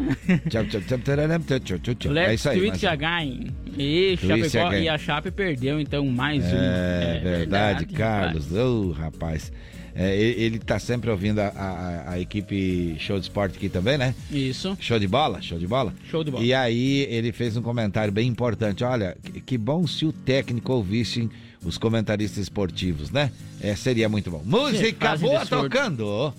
Tchau, 0.49 0.65
tchau, 0.65 0.81
tchau, 0.81 0.99
tararam, 1.01 1.39
tchau, 1.40 1.61
tchau, 1.61 1.78
tchau, 1.78 1.94
tchau. 1.94 2.12
É 2.12 2.15
Let's 2.15 2.35
isso 2.40 2.49
aí. 2.49 2.69
mas- 2.69 2.85
again. 2.85 3.47
E, 3.77 4.16
Chapecó, 4.16 4.66
again. 4.69 4.82
e 4.85 4.89
a 4.89 4.97
Chape 4.97 5.31
perdeu 5.31 5.78
então 5.78 6.07
mais 6.07 6.43
um. 6.44 6.57
É, 6.57 7.20
verdade, 7.23 7.85
Carlos. 7.86 8.47
rapaz. 8.51 8.59
Ô, 8.66 8.90
rapaz. 8.93 9.53
É, 9.94 10.16
ele, 10.16 10.43
ele 10.43 10.59
tá 10.59 10.78
sempre 10.78 11.10
ouvindo 11.10 11.39
a, 11.40 11.48
a- 11.48 12.10
a 12.12 12.19
equipe 12.20 12.97
Show 12.98 13.19
de 13.19 13.24
Esporte 13.27 13.56
aqui 13.59 13.69
também, 13.69 13.98
né? 13.98 14.14
Isso. 14.31 14.77
Show 14.81 14.98
de 14.98 15.06
bola? 15.06 15.43
Show 15.43 15.59
de 15.59 15.66
bola? 15.66 15.93
Show 16.10 16.24
de 16.24 16.31
bola. 16.31 16.43
E 16.44 16.55
aí 16.55 17.06
ele 17.10 17.31
fez 17.32 17.56
um 17.56 17.62
comentário 17.62 18.12
bem 18.12 18.27
importante. 18.28 18.82
Olha, 18.85 19.16
que, 19.44 19.59
bom 19.59 19.86
se 19.86 20.06
o 20.06 20.12
técnico 20.12 20.73
ouvisse 20.73 21.28
os 21.64 21.77
comentaristas 21.78 22.39
esportivos, 22.43 23.10
né? 23.10 23.31
É, 23.60 23.77
seria 23.77 24.09
muito 24.09 24.31
bom. 24.31 24.43
Música 24.44 25.16
boa 25.16 25.44
tocando! 25.47 26.32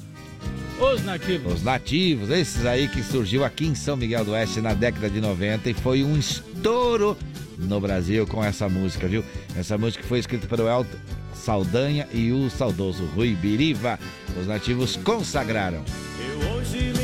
Os 0.80 1.04
nativos. 1.06 1.54
Os 1.54 1.64
nativos, 1.64 2.30
esses 2.32 2.66
aí 2.66 2.88
que 2.88 3.04
surgiu 3.04 3.46
aqui 3.46 3.66
em 3.68 3.76
São 3.76 3.96
Miguel 3.96 4.26
do 4.26 4.32
Oeste 4.32 4.60
na 4.60 4.74
década 4.74 5.10
de 5.10 5.22
90 5.22 5.70
e 5.70 5.74
foi 5.76 6.04
um 6.04 6.18
estouro 6.18 7.16
no 7.60 7.80
Brasil 7.80 8.26
com 8.26 8.44
essa 8.44 8.68
música, 8.68 9.08
viu? 9.08 9.24
Essa 9.56 9.78
música 9.78 10.04
foi 10.04 10.18
escrita 10.20 10.48
pelo 10.48 10.68
Elton 10.68 10.98
Saldanha 11.34 12.08
e 12.12 12.32
o 12.32 12.50
saudoso 12.50 13.06
Rui 13.16 13.36
Biriva. 13.36 14.00
Os 14.40 14.48
nativos 14.48 14.96
consagraram. 14.96 15.84
Eu 16.20 16.52
hoje 16.54 16.94
me 16.98 17.03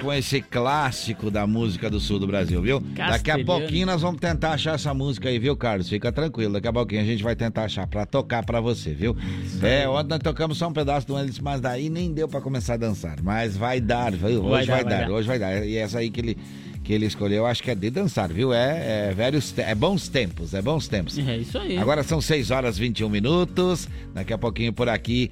com 0.00 0.12
esse 0.12 0.40
clássico 0.40 1.32
da 1.32 1.44
música 1.44 1.90
do 1.90 1.98
sul 1.98 2.20
do 2.20 2.26
Brasil, 2.28 2.62
viu? 2.62 2.78
Daqui 2.78 3.00
a 3.02 3.08
Castelhano. 3.08 3.44
pouquinho 3.44 3.86
nós 3.86 4.00
vamos 4.02 4.20
tentar 4.20 4.52
achar 4.52 4.76
essa 4.76 4.94
música 4.94 5.28
aí, 5.28 5.36
viu, 5.38 5.56
Carlos? 5.56 5.88
Fica 5.88 6.12
tranquilo, 6.12 6.52
daqui 6.52 6.68
a 6.68 6.72
pouquinho 6.72 7.02
a 7.02 7.04
gente 7.04 7.20
vai 7.22 7.34
tentar 7.34 7.64
achar 7.64 7.88
pra 7.88 8.06
tocar 8.06 8.44
pra 8.44 8.60
você, 8.60 8.92
viu? 8.94 9.16
É, 9.62 9.88
ontem 9.88 10.10
nós 10.10 10.20
tocamos 10.20 10.58
só 10.58 10.68
um 10.68 10.72
pedaço 10.72 11.08
do 11.08 11.18
Elis, 11.18 11.40
mas 11.40 11.60
daí 11.60 11.90
nem 11.90 12.12
deu 12.12 12.28
pra 12.28 12.40
começar 12.40 12.74
a 12.74 12.76
dançar. 12.76 13.16
Mas 13.20 13.56
vai 13.56 13.80
dar, 13.80 14.12
viu? 14.12 14.44
Hoje 14.44 14.66
vai, 14.66 14.66
dar, 14.66 14.74
vai 14.74 14.84
dar, 14.84 15.08
dar. 15.08 15.10
hoje 15.10 15.26
vai 15.26 15.38
dar. 15.40 15.66
E 15.66 15.76
essa 15.76 15.98
aí 15.98 16.08
que 16.08 16.20
ele, 16.20 16.38
que 16.84 16.92
ele 16.92 17.06
escolheu, 17.06 17.46
acho 17.46 17.62
que 17.64 17.70
é 17.72 17.74
de 17.74 17.90
dançar, 17.90 18.32
viu? 18.32 18.52
É, 18.52 19.08
é 19.08 19.14
velhos, 19.14 19.50
te- 19.50 19.60
é 19.62 19.74
bons 19.74 20.06
tempos, 20.08 20.54
é 20.54 20.62
bons 20.62 20.86
tempos. 20.86 21.18
É 21.18 21.36
isso 21.36 21.58
aí. 21.58 21.76
Agora 21.78 22.04
são 22.04 22.20
6 22.20 22.52
horas 22.52 22.76
e 22.78 22.80
21 22.80 23.08
minutos. 23.08 23.88
Daqui 24.14 24.32
a 24.32 24.38
pouquinho 24.38 24.72
por 24.72 24.88
aqui, 24.88 25.30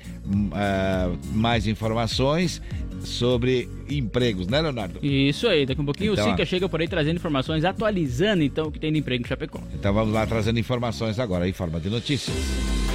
ah, 0.53 1.11
mais 1.33 1.67
informações 1.69 2.61
sobre 3.03 3.69
empregos, 3.89 4.47
né, 4.47 4.61
Leonardo? 4.61 4.99
Isso 5.05 5.47
aí, 5.47 5.65
daqui 5.67 5.81
a 5.81 5.83
um 5.83 5.87
pouquinho 5.87 6.13
Então, 6.13 6.27
o 6.27 6.31
Sica 6.31 6.43
ó. 6.43 6.47
chega 6.47 6.69
por 6.69 6.81
aí 6.81 6.89
trazendo 6.89 7.17
informações, 7.17 7.65
atualizando 7.65 8.43
então 8.43 8.69
o 8.69 8.73
que 8.73 8.79
tem 8.79 8.93
de 8.93 8.99
emprego 8.99 9.25
em 9.25 9.29
Chapecó. 9.29 9.61
Então 9.75 9.93
vamos 9.93 10.13
lá 10.13 10.27
trazendo 10.27 10.59
informações 10.59 11.19
agora 11.19 11.49
em 11.49 11.53
forma 11.53 11.81
de 11.81 11.89
notícias. 11.91 12.88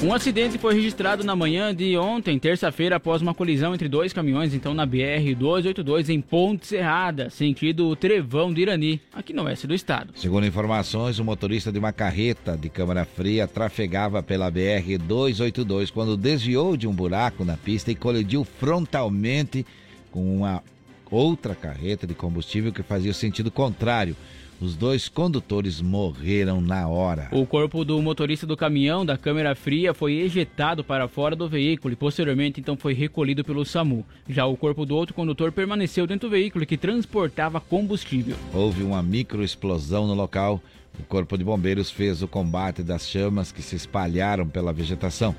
Um 0.00 0.14
acidente 0.14 0.58
foi 0.58 0.74
registrado 0.74 1.24
na 1.24 1.34
manhã 1.34 1.74
de 1.74 1.98
ontem, 1.98 2.38
terça-feira, 2.38 2.96
após 2.96 3.20
uma 3.20 3.34
colisão 3.34 3.74
entre 3.74 3.88
dois 3.88 4.12
caminhões, 4.12 4.54
então 4.54 4.72
na 4.72 4.86
BR-282 4.86 6.08
em 6.08 6.20
Ponte 6.20 6.68
Serrada, 6.68 7.28
sentido 7.30 7.96
Trevão 7.96 8.54
de 8.54 8.62
Irani, 8.62 9.00
aqui 9.12 9.32
no 9.32 9.42
oeste 9.42 9.66
do 9.66 9.74
estado. 9.74 10.12
Segundo 10.14 10.46
informações, 10.46 11.18
o 11.18 11.24
motorista 11.24 11.72
de 11.72 11.80
uma 11.80 11.92
carreta 11.92 12.56
de 12.56 12.68
câmara 12.68 13.04
fria 13.04 13.48
trafegava 13.48 14.22
pela 14.22 14.52
BR-282 14.52 15.90
quando 15.90 16.16
desviou 16.16 16.76
de 16.76 16.86
um 16.86 16.94
buraco 16.94 17.44
na 17.44 17.56
pista 17.56 17.90
e 17.90 17.96
colidiu 17.96 18.44
frontalmente 18.44 19.66
com 20.12 20.36
uma 20.36 20.62
outra 21.10 21.56
carreta 21.56 22.06
de 22.06 22.14
combustível 22.14 22.72
que 22.72 22.84
fazia 22.84 23.12
sentido 23.12 23.50
contrário. 23.50 24.14
Os 24.60 24.74
dois 24.74 25.08
condutores 25.08 25.80
morreram 25.80 26.60
na 26.60 26.88
hora. 26.88 27.28
O 27.30 27.46
corpo 27.46 27.84
do 27.84 28.02
motorista 28.02 28.44
do 28.44 28.56
caminhão 28.56 29.06
da 29.06 29.16
câmera 29.16 29.54
fria 29.54 29.94
foi 29.94 30.14
ejetado 30.14 30.82
para 30.82 31.06
fora 31.06 31.36
do 31.36 31.48
veículo 31.48 31.92
e 31.92 31.96
posteriormente 31.96 32.60
então 32.60 32.76
foi 32.76 32.92
recolhido 32.92 33.44
pelo 33.44 33.64
SAMU. 33.64 34.04
Já 34.28 34.46
o 34.46 34.56
corpo 34.56 34.84
do 34.84 34.96
outro 34.96 35.14
condutor 35.14 35.52
permaneceu 35.52 36.08
dentro 36.08 36.28
do 36.28 36.32
veículo 36.32 36.66
que 36.66 36.76
transportava 36.76 37.60
combustível. 37.60 38.36
Houve 38.52 38.82
uma 38.82 39.00
microexplosão 39.00 40.08
no 40.08 40.14
local. 40.14 40.60
O 40.98 41.04
Corpo 41.04 41.38
de 41.38 41.44
Bombeiros 41.44 41.92
fez 41.92 42.22
o 42.22 42.26
combate 42.26 42.82
das 42.82 43.08
chamas 43.08 43.52
que 43.52 43.62
se 43.62 43.76
espalharam 43.76 44.48
pela 44.48 44.72
vegetação. 44.72 45.36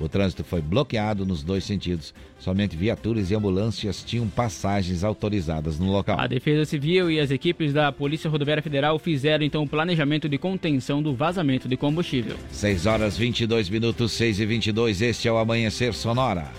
O 0.00 0.08
trânsito 0.08 0.42
foi 0.42 0.62
bloqueado 0.62 1.26
nos 1.26 1.42
dois 1.42 1.62
sentidos. 1.62 2.14
Somente 2.38 2.74
viaturas 2.74 3.30
e 3.30 3.34
ambulâncias 3.34 4.02
tinham 4.02 4.26
passagens 4.28 5.04
autorizadas 5.04 5.78
no 5.78 5.92
local. 5.92 6.18
A 6.18 6.26
Defesa 6.26 6.64
Civil 6.64 7.10
e 7.10 7.20
as 7.20 7.30
equipes 7.30 7.72
da 7.72 7.92
Polícia 7.92 8.30
Rodoviária 8.30 8.62
Federal 8.62 8.98
fizeram 8.98 9.44
então 9.44 9.62
o 9.62 9.68
planejamento 9.68 10.28
de 10.28 10.38
contenção 10.38 11.02
do 11.02 11.14
vazamento 11.14 11.68
de 11.68 11.76
combustível. 11.76 12.36
6 12.50 12.86
horas 12.86 13.16
22 13.18 13.68
minutos, 13.68 14.12
6 14.12 14.40
e 14.40 14.46
22. 14.46 15.02
Este 15.02 15.28
é 15.28 15.32
o 15.32 15.36
Amanhecer 15.36 15.92
Sonora. 15.92 16.50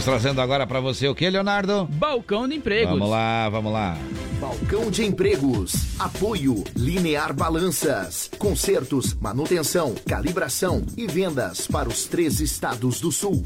Vamos 0.00 0.22
trazendo 0.22 0.40
agora 0.40 0.66
para 0.66 0.80
você 0.80 1.08
o 1.08 1.14
que, 1.14 1.28
Leonardo? 1.28 1.84
Balcão 1.84 2.48
de 2.48 2.54
empregos. 2.54 2.94
Vamos 2.94 3.10
lá, 3.10 3.50
vamos 3.50 3.70
lá. 3.70 3.98
Balcão 4.40 4.90
de 4.90 5.04
empregos. 5.04 5.74
Apoio 5.98 6.64
Linear 6.74 7.34
Balanças. 7.34 8.30
Consertos, 8.38 9.12
manutenção, 9.12 9.94
calibração 10.08 10.82
e 10.96 11.06
vendas 11.06 11.66
para 11.66 11.86
os 11.86 12.06
três 12.06 12.40
estados 12.40 12.98
do 12.98 13.12
sul. 13.12 13.44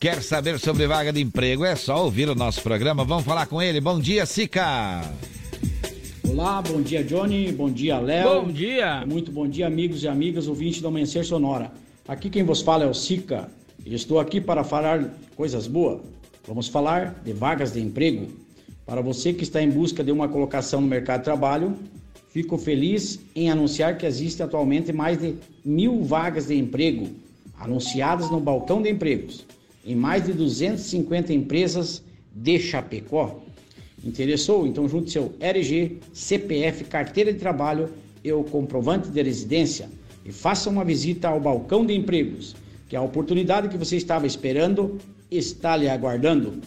Quer 0.00 0.20
saber 0.20 0.58
sobre 0.58 0.88
vaga 0.88 1.12
de 1.12 1.20
emprego? 1.20 1.64
É 1.64 1.76
só 1.76 2.02
ouvir 2.02 2.28
o 2.28 2.34
nosso 2.34 2.60
programa. 2.60 3.04
Vamos 3.04 3.24
falar 3.24 3.46
com 3.46 3.62
ele. 3.62 3.80
Bom 3.80 4.00
dia, 4.00 4.26
Sica. 4.26 5.00
Olá, 6.28 6.60
bom 6.60 6.82
dia 6.82 7.04
Johnny, 7.04 7.52
bom 7.52 7.70
dia 7.70 8.00
Léo. 8.00 8.42
Bom 8.42 8.48
dia. 8.50 9.06
Muito 9.06 9.30
bom 9.30 9.46
dia 9.46 9.68
amigos 9.68 10.02
e 10.02 10.08
amigas 10.08 10.48
ouvintes 10.48 10.80
do 10.80 10.88
Amanhecer 10.88 11.24
Sonora. 11.24 11.70
Aqui 12.08 12.28
quem 12.28 12.42
vos 12.42 12.62
fala 12.62 12.82
é 12.82 12.88
o 12.88 12.94
Sica 12.94 13.48
estou 13.92 14.18
aqui 14.18 14.40
para 14.40 14.64
falar 14.64 15.12
coisas 15.36 15.66
boas. 15.66 16.00
Vamos 16.46 16.68
falar 16.68 17.20
de 17.24 17.32
vagas 17.32 17.72
de 17.72 17.80
emprego. 17.80 18.28
Para 18.86 19.00
você 19.00 19.32
que 19.32 19.42
está 19.42 19.62
em 19.62 19.70
busca 19.70 20.02
de 20.02 20.12
uma 20.12 20.28
colocação 20.28 20.80
no 20.80 20.86
mercado 20.86 21.20
de 21.20 21.24
trabalho, 21.24 21.76
fico 22.30 22.56
feliz 22.56 23.20
em 23.34 23.50
anunciar 23.50 23.98
que 23.98 24.06
existe 24.06 24.42
atualmente 24.42 24.92
mais 24.92 25.18
de 25.18 25.34
mil 25.64 26.02
vagas 26.02 26.46
de 26.46 26.56
emprego 26.56 27.08
anunciadas 27.58 28.30
no 28.30 28.40
balcão 28.40 28.82
de 28.82 28.90
empregos 28.90 29.44
em 29.84 29.94
mais 29.94 30.24
de 30.24 30.32
250 30.32 31.32
empresas 31.32 32.02
de 32.34 32.58
Chapecó. 32.58 33.42
Interessou? 34.02 34.66
Então 34.66 34.88
junte 34.88 35.10
seu 35.10 35.34
RG, 35.40 35.98
CPF, 36.12 36.84
carteira 36.84 37.32
de 37.32 37.38
trabalho 37.38 37.90
e 38.22 38.32
o 38.32 38.44
comprovante 38.44 39.08
de 39.08 39.22
residência 39.22 39.88
e 40.24 40.32
faça 40.32 40.70
uma 40.70 40.84
visita 40.84 41.28
ao 41.28 41.38
balcão 41.38 41.84
de 41.84 41.94
empregos, 41.94 42.56
que 42.94 42.98
a 42.98 43.02
oportunidade 43.02 43.68
que 43.68 43.76
você 43.76 43.96
estava 43.96 44.24
esperando 44.24 45.00
está 45.28 45.76
lhe 45.76 45.88
aguardando. 45.88 46.60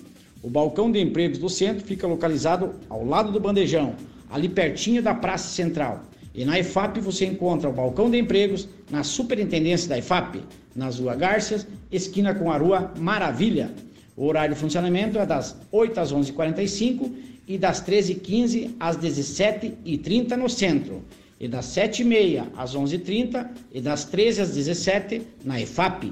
O 0.43 0.49
balcão 0.49 0.91
de 0.91 0.99
empregos 0.99 1.37
do 1.37 1.47
centro 1.47 1.85
fica 1.85 2.05
localizado 2.05 2.73
ao 2.89 3.05
lado 3.05 3.31
do 3.31 3.39
bandejão, 3.39 3.95
ali 4.29 4.49
pertinho 4.49 5.01
da 5.01 5.13
Praça 5.13 5.47
Central. 5.47 6.03
E 6.35 6.43
na 6.43 6.59
IFAP 6.59 6.99
você 6.99 7.25
encontra 7.25 7.69
o 7.69 7.71
balcão 7.71 8.11
de 8.11 8.19
empregos 8.19 8.67
na 8.91 9.05
superintendência 9.05 9.87
da 9.87 9.99
IFAP, 9.99 10.43
na 10.75 10.89
Rua 10.89 11.15
Garças, 11.15 11.65
esquina 11.89 12.35
com 12.35 12.51
a 12.51 12.57
Rua 12.57 12.91
Maravilha. 12.97 13.71
O 14.17 14.25
horário 14.25 14.53
de 14.53 14.59
funcionamento 14.59 15.17
é 15.17 15.25
das 15.25 15.55
8 15.71 15.97
às 15.97 16.11
11h45 16.11 17.09
e 17.47 17.57
das 17.57 17.81
13h15 17.81 18.71
às 18.77 18.97
17h30 18.97 20.35
no 20.35 20.49
centro. 20.49 21.05
E 21.39 21.47
das 21.47 21.67
7h30 21.67 22.47
às 22.57 22.75
11h30 22.75 23.47
e 23.71 23.79
das 23.79 24.05
13 24.05 24.41
às 24.41 24.55
17 24.55 25.21
na 25.43 25.61
EFAP. 25.61 26.11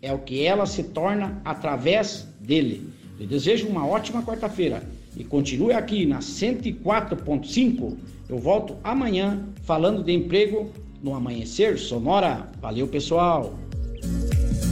é 0.00 0.12
o 0.12 0.18
que 0.18 0.44
ela 0.44 0.64
se 0.64 0.84
torna 0.84 1.42
através 1.44 2.26
dele. 2.40 2.88
Eu 3.18 3.26
desejo 3.26 3.66
uma 3.66 3.86
ótima 3.86 4.22
quarta-feira 4.22 4.82
e 5.16 5.24
continue 5.24 5.72
aqui 5.72 6.06
na 6.06 6.20
104.5. 6.20 7.96
Eu 8.28 8.38
volto 8.38 8.76
amanhã 8.82 9.44
falando 9.62 10.02
de 10.02 10.12
emprego 10.12 10.70
no 11.02 11.14
Amanhecer 11.14 11.78
Sonora. 11.78 12.48
Valeu, 12.60 12.86
pessoal! 12.86 13.58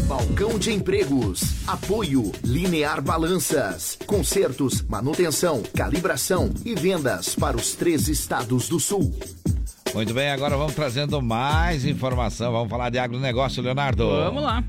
Balcão 0.08 0.58
de 0.58 0.72
empregos. 0.72 1.42
Apoio 1.66 2.32
Linear 2.42 3.02
Balanças. 3.02 3.98
Consertos, 4.06 4.80
manutenção, 4.80 5.62
calibração 5.76 6.50
e 6.64 6.74
vendas 6.74 7.34
para 7.34 7.58
os 7.58 7.74
três 7.74 8.08
estados 8.08 8.70
do 8.70 8.80
sul. 8.80 9.14
Muito 9.94 10.14
bem, 10.14 10.30
agora 10.30 10.56
vamos 10.56 10.74
trazendo 10.74 11.20
mais 11.20 11.84
informação. 11.84 12.50
Vamos 12.52 12.70
falar 12.70 12.88
de 12.88 12.98
agronegócio, 12.98 13.62
Leonardo. 13.62 14.08
Vamos 14.08 14.42
lá. 14.42 14.64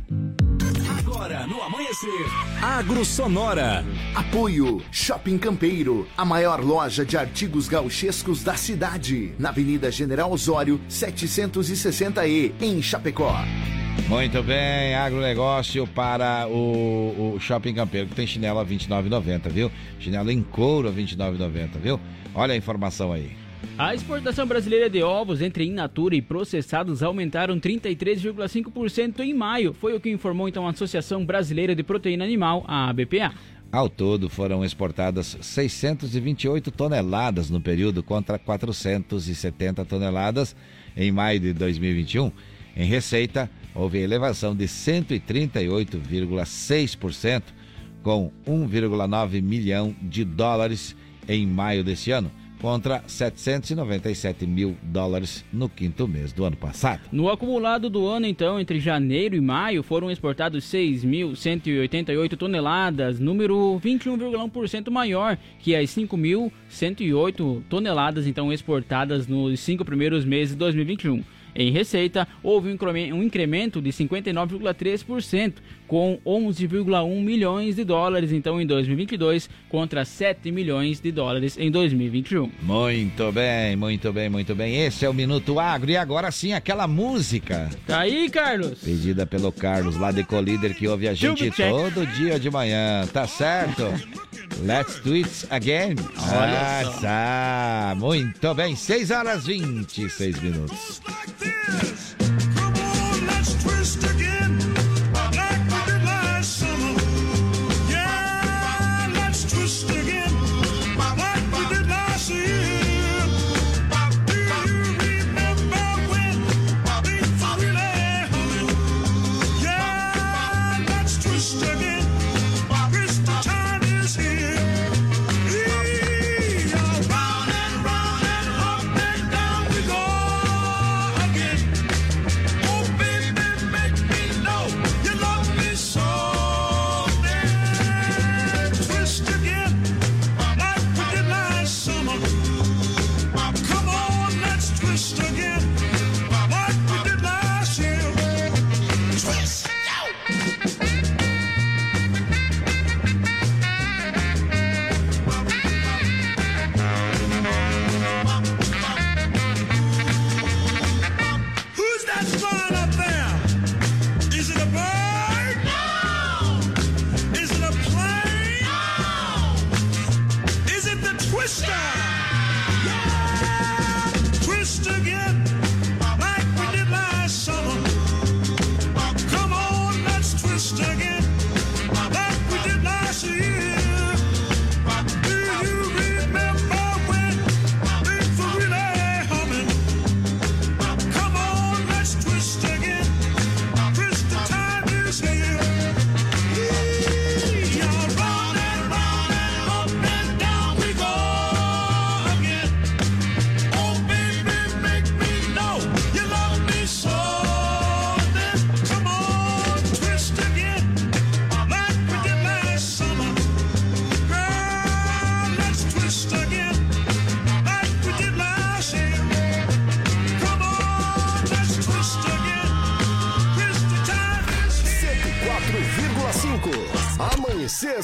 Agora 0.99 1.47
no 1.47 1.63
amanhecer, 1.63 2.25
Agro 2.61 3.05
Sonora. 3.05 3.85
Apoio 4.13 4.81
Shopping 4.91 5.37
Campeiro, 5.37 6.05
a 6.17 6.25
maior 6.25 6.61
loja 6.61 7.05
de 7.05 7.15
artigos 7.15 7.69
gauchescos 7.69 8.43
da 8.43 8.55
cidade, 8.55 9.33
na 9.39 9.49
Avenida 9.49 9.89
General 9.89 10.29
Osório, 10.29 10.81
760E, 10.89 12.51
em 12.59 12.81
Chapecó. 12.81 13.37
Muito 14.07 14.43
bem, 14.43 14.95
agronegócio 14.95 15.85
para 15.87 16.47
o, 16.47 17.35
o 17.35 17.39
Shopping 17.39 17.73
Campeiro, 17.73 18.07
que 18.07 18.15
tem 18.15 18.25
chinelo 18.25 18.59
a 18.59 18.63
R$ 18.63 18.75
29,90, 18.75 19.49
viu? 19.49 19.71
Chinelo 19.99 20.31
em 20.31 20.41
couro 20.41 20.87
a 20.87 20.91
R$ 20.91 21.03
29,90, 21.03 21.79
viu? 21.81 21.99
Olha 22.33 22.53
a 22.53 22.57
informação 22.57 23.11
aí. 23.11 23.31
A 23.77 23.93
exportação 23.93 24.45
brasileira 24.45 24.89
de 24.89 25.01
ovos 25.01 25.41
entre 25.41 25.65
in 25.65 25.71
natura 25.71 26.15
e 26.15 26.21
processados 26.21 27.01
aumentaram 27.01 27.59
33,5% 27.59 29.19
em 29.19 29.33
maio, 29.33 29.73
foi 29.73 29.95
o 29.95 29.99
que 29.99 30.09
informou 30.09 30.47
então 30.47 30.67
a 30.67 30.71
Associação 30.71 31.25
Brasileira 31.25 31.75
de 31.75 31.83
Proteína 31.83 32.23
Animal, 32.23 32.63
a 32.67 32.89
ABPA. 32.89 33.33
Ao 33.71 33.87
todo, 33.87 34.29
foram 34.29 34.65
exportadas 34.65 35.37
628 35.39 36.71
toneladas 36.71 37.51
no 37.51 37.61
período 37.61 38.01
contra 38.01 38.39
470 38.39 39.85
toneladas 39.85 40.55
em 40.97 41.11
maio 41.11 41.39
de 41.39 41.53
2021. 41.53 42.31
Em 42.75 42.85
receita, 42.85 43.49
houve 43.79 43.99
elevação 43.99 44.55
de 44.55 44.65
138,6%, 44.65 47.43
com 48.03 48.29
1,9 48.45 49.41
milhão 49.41 49.95
de 50.01 50.25
dólares 50.25 50.95
em 51.27 51.47
maio 51.47 51.83
desse 51.83 52.11
ano, 52.11 52.31
contra 52.61 53.03
797 53.07 54.45
mil 54.45 54.77
dólares 54.83 55.43
no 55.51 55.67
quinto 55.69 56.07
mês 56.07 56.31
do 56.33 56.43
ano 56.43 56.57
passado. 56.57 57.01
No 57.11 57.29
acumulado 57.29 57.89
do 57.89 58.05
ano, 58.05 58.25
então, 58.25 58.59
entre 58.59 58.79
janeiro 58.79 59.35
e 59.35 59.41
maio, 59.41 59.81
foram 59.81 60.11
exportados 60.11 60.65
6.188 60.65 62.35
toneladas, 62.35 63.19
número 63.19 63.79
21,1% 63.83 64.91
maior 64.91 65.37
que 65.59 65.75
as 65.75 65.89
5.108 65.91 67.63
toneladas, 67.69 68.27
então, 68.27 68.51
exportadas 68.51 69.25
nos 69.27 69.61
cinco 69.61 69.85
primeiros 69.85 70.25
meses 70.25 70.51
de 70.51 70.57
2021. 70.57 71.23
Em 71.59 71.71
receita, 71.71 72.25
houve 72.41 72.69
um 73.11 73.21
incremento 73.21 73.81
de 73.81 73.89
59,3%, 73.89 75.55
com 75.89 76.19
11,1 76.25 77.21
milhões 77.21 77.75
de 77.75 77.83
dólares 77.83 78.31
então 78.31 78.61
em 78.61 78.65
2022 78.65 79.49
contra 79.67 80.05
7 80.05 80.51
milhões 80.51 80.99
de 81.01 81.11
dólares 81.11 81.57
em 81.57 81.69
2021. 81.71 82.51
Muito 82.61 83.31
bem, 83.31 83.75
muito 83.75 84.13
bem, 84.13 84.29
muito 84.29 84.55
bem. 84.55 84.85
Esse 84.85 85.03
é 85.03 85.09
o 85.09 85.13
Minuto 85.13 85.59
Agro 85.59 85.89
e 85.89 85.97
agora 85.97 86.31
sim 86.31 86.53
aquela 86.53 86.87
música. 86.87 87.69
Tá 87.87 88.01
aí, 88.01 88.29
Carlos. 88.29 88.79
Pedida 88.79 89.25
pelo 89.25 89.51
Carlos 89.51 89.97
lá 89.97 90.11
de 90.11 90.23
Colíder 90.23 90.75
que 90.75 90.87
ouve 90.87 91.07
a 91.07 91.13
gente 91.13 91.49
todo 91.51 92.05
dia 92.15 92.39
de 92.39 92.51
manhã, 92.51 93.05
tá 93.11 93.27
certo? 93.27 93.83
Let's 94.63 94.99
do 94.99 95.13
it 95.13 95.47
again. 95.49 95.95
Olha 96.31 96.81
ah, 96.81 96.99
tá. 97.01 97.95
Muito 97.97 98.53
bem, 98.53 98.75
6 98.75 99.09
horas 99.09 99.45
26 99.47 100.39
minutos. 100.41 101.01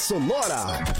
Sonora. 0.06 0.94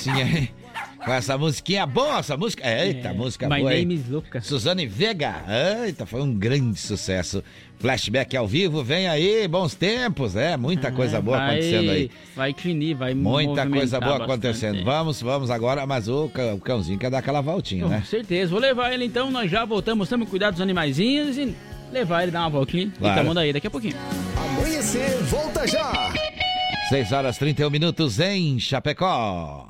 Sim, 0.00 0.10
aí. 0.22 0.48
Com 1.04 1.12
essa 1.12 1.38
musiquinha 1.38 1.86
boa, 1.86 2.18
essa 2.18 2.36
música. 2.36 2.62
Eita, 2.68 3.12
música 3.14 3.48
My 3.48 3.60
boa. 3.60 3.72
hein? 3.74 3.80
name 3.86 3.94
is 3.94 4.06
Luca. 4.08 4.40
Suzane 4.42 4.86
Vega. 4.86 5.42
Eita, 5.86 6.04
foi 6.04 6.20
um 6.20 6.34
grande 6.34 6.78
sucesso. 6.78 7.42
Flashback 7.78 8.36
ao 8.36 8.46
vivo, 8.46 8.84
vem 8.84 9.08
aí, 9.08 9.48
bons 9.48 9.74
tempos, 9.74 10.36
é, 10.36 10.54
muita 10.58 10.92
coisa 10.92 11.18
boa 11.18 11.38
vai, 11.38 11.46
acontecendo 11.52 11.90
aí. 11.90 12.10
Vai 12.36 12.52
clinir, 12.52 12.94
vai 12.94 13.14
Muita 13.14 13.66
coisa 13.66 13.98
boa 13.98 14.18
bastante. 14.18 14.30
acontecendo. 14.30 14.84
Vamos, 14.84 15.22
vamos 15.22 15.50
agora, 15.50 15.86
mas 15.86 16.06
o, 16.06 16.28
cã- 16.28 16.52
o 16.52 16.60
cãozinho 16.60 16.98
quer 16.98 17.10
dar 17.10 17.18
aquela 17.18 17.40
voltinha, 17.40 17.84
Com 17.84 17.88
né? 17.88 18.02
certeza. 18.06 18.50
Vou 18.50 18.60
levar 18.60 18.92
ele 18.92 19.06
então, 19.06 19.30
nós 19.30 19.50
já 19.50 19.64
voltamos, 19.64 20.06
estamos 20.06 20.28
cuidar 20.28 20.50
dos 20.50 20.60
animaizinhos 20.60 21.38
e 21.38 21.54
levar 21.90 22.22
ele 22.24 22.32
dar 22.32 22.40
uma 22.40 22.50
voltinha. 22.50 22.92
Claro. 22.98 23.18
E 23.18 23.22
tamo 23.22 23.32
daí 23.34 23.50
daqui 23.54 23.66
a 23.66 23.70
pouquinho. 23.70 23.96
Amanhecer, 24.36 25.16
volta 25.22 25.66
já! 25.66 26.12
6 26.90 27.12
horas 27.12 27.38
31 27.38 27.70
minutos 27.70 28.20
em 28.20 28.58
Chapecó. 28.58 29.69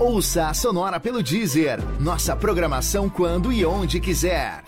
Ouça 0.00 0.46
a 0.46 0.54
Sonora 0.54 0.98
pelo 0.98 1.22
Deezer. 1.22 1.78
Nossa 2.00 2.34
programação 2.34 3.06
quando 3.06 3.52
e 3.52 3.66
onde 3.66 4.00
quiser. 4.00 4.64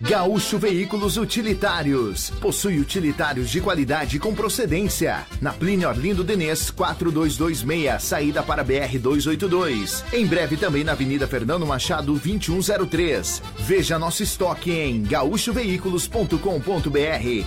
Gaúcho 0.00 0.58
Veículos 0.58 1.16
Utilitários. 1.16 2.30
Possui 2.40 2.78
utilitários 2.78 3.50
de 3.50 3.60
qualidade 3.60 4.20
com 4.20 4.32
procedência. 4.32 5.26
Na 5.40 5.52
Plínio 5.52 5.88
Orlindo 5.88 6.22
Denês, 6.22 6.70
4226, 6.70 8.00
saída 8.00 8.40
para 8.40 8.62
BR 8.62 8.96
282. 8.96 10.04
Em 10.12 10.24
breve 10.24 10.56
também 10.56 10.84
na 10.84 10.92
Avenida 10.92 11.26
Fernando 11.26 11.66
Machado, 11.66 12.12
2103. 12.12 13.42
Veja 13.58 13.98
nosso 13.98 14.22
estoque 14.22 14.70
em 14.70 15.02
gaúchoveículos.com.br. 15.02 16.38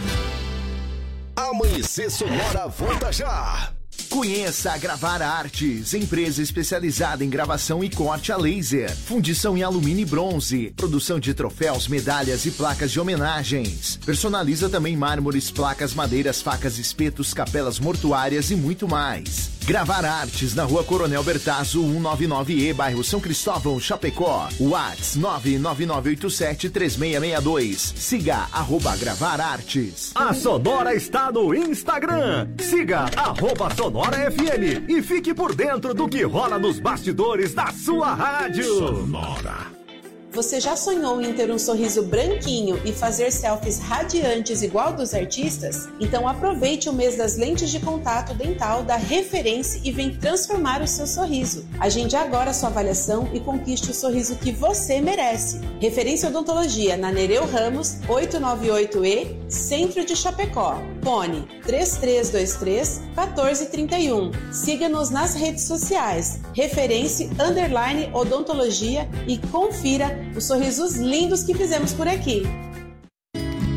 Amanhecer 1.36 2.10
Sonora, 2.12 2.68
volta 2.68 3.12
já! 3.12 3.74
Conheça 4.14 4.72
a 4.72 4.78
Gravar 4.78 5.22
Artes, 5.24 5.96
empresa 5.96 6.40
especializada 6.40 7.26
em 7.26 7.30
gravação 7.32 7.84
e 7.84 7.90
corte 7.90 8.32
a 8.32 8.38
laser, 8.38 8.96
fundição 8.96 9.58
em 9.58 9.64
alumínio 9.64 10.04
e 10.04 10.06
bronze, 10.06 10.72
produção 10.78 11.20
de 11.20 11.34
troféus, 11.34 11.88
medalhas 11.88 12.46
e 12.46 12.52
placas 12.52 12.92
de 12.92 13.00
homenagens. 13.00 13.98
Personaliza 14.06 14.70
também 14.70 14.96
mármores, 14.96 15.50
placas, 15.50 15.96
madeiras, 15.96 16.44
facas, 16.44 16.78
espetos, 16.78 17.34
capelas 17.34 17.80
mortuárias 17.80 18.52
e 18.52 18.56
muito 18.56 18.88
mais. 18.88 19.52
Gravar 19.66 20.04
Artes 20.04 20.54
na 20.54 20.66
rua 20.66 20.84
Coronel 20.84 21.24
Bertazzo, 21.24 21.82
199E, 21.82 22.74
bairro 22.74 23.02
São 23.02 23.22
Cristóvão, 23.22 23.80
Chapecó. 23.80 24.50
Whats 24.60 25.18
999873662. 25.18 27.94
Siga 27.96 28.50
arroba 28.52 28.98
Gravar 28.98 29.40
Artes. 29.40 30.12
A 30.16 30.34
Sonora 30.34 30.94
está 30.94 31.32
no 31.32 31.56
Instagram. 31.56 32.50
Siga 32.60 33.06
arroba 33.16 33.74
Sonora 33.74 34.03
FM 34.12 34.86
e 34.90 35.02
fique 35.02 35.34
por 35.34 35.56
dentro 35.56 35.94
do 35.94 36.08
que 36.08 36.24
rola 36.24 36.60
nos 36.60 36.80
bastidores 36.80 37.54
da 37.54 37.68
sua 37.72 38.14
rádio. 38.14 38.66
Sonora. 38.66 39.83
Você 40.34 40.60
já 40.60 40.76
sonhou 40.76 41.22
em 41.22 41.32
ter 41.34 41.52
um 41.52 41.60
sorriso 41.60 42.02
branquinho 42.02 42.82
e 42.84 42.92
fazer 42.92 43.32
selfies 43.32 43.78
radiantes 43.78 44.64
igual 44.64 44.92
dos 44.92 45.14
artistas? 45.14 45.88
Então 46.00 46.28
aproveite 46.28 46.90
o 46.90 46.94
mês 46.94 47.16
das 47.16 47.38
lentes 47.38 47.70
de 47.70 47.80
contato 47.80 48.34
dental 48.34 48.82
da 48.82 48.96
Referência 48.96 49.80
e 49.84 49.92
vem 49.92 50.16
transformar 50.18 50.82
o 50.82 50.88
seu 50.88 51.06
sorriso. 51.06 51.68
Agende 51.80 52.16
agora 52.16 52.52
sua 52.52 52.70
avaliação 52.70 53.30
e 53.32 53.40
conquiste 53.40 53.92
o 53.92 53.94
sorriso 53.94 54.36
que 54.38 54.52
você 54.52 55.00
merece. 55.00 55.62
Referência 55.80 56.30
Odontologia 56.30 56.98
na 56.98 57.12
Nereu 57.12 57.46
Ramos, 57.46 57.98
898E, 58.08 59.36
Centro 59.48 60.04
de 60.04 60.16
Chapecó. 60.16 60.82
Fone 61.04 61.48
3323 61.64 63.02
1431. 63.16 64.32
Siga-nos 64.52 65.12
nas 65.12 65.36
redes 65.36 65.66
sociais. 65.66 66.40
Referência 66.56 67.30
Underline 67.40 68.10
Odontologia 68.14 69.08
e 69.28 69.38
confira 69.38 70.23
os 70.36 70.46
sorrisos 70.46 70.96
lindos 70.96 71.44
que 71.44 71.54
fizemos 71.54 71.94
por 71.94 72.08
aqui. 72.08 72.44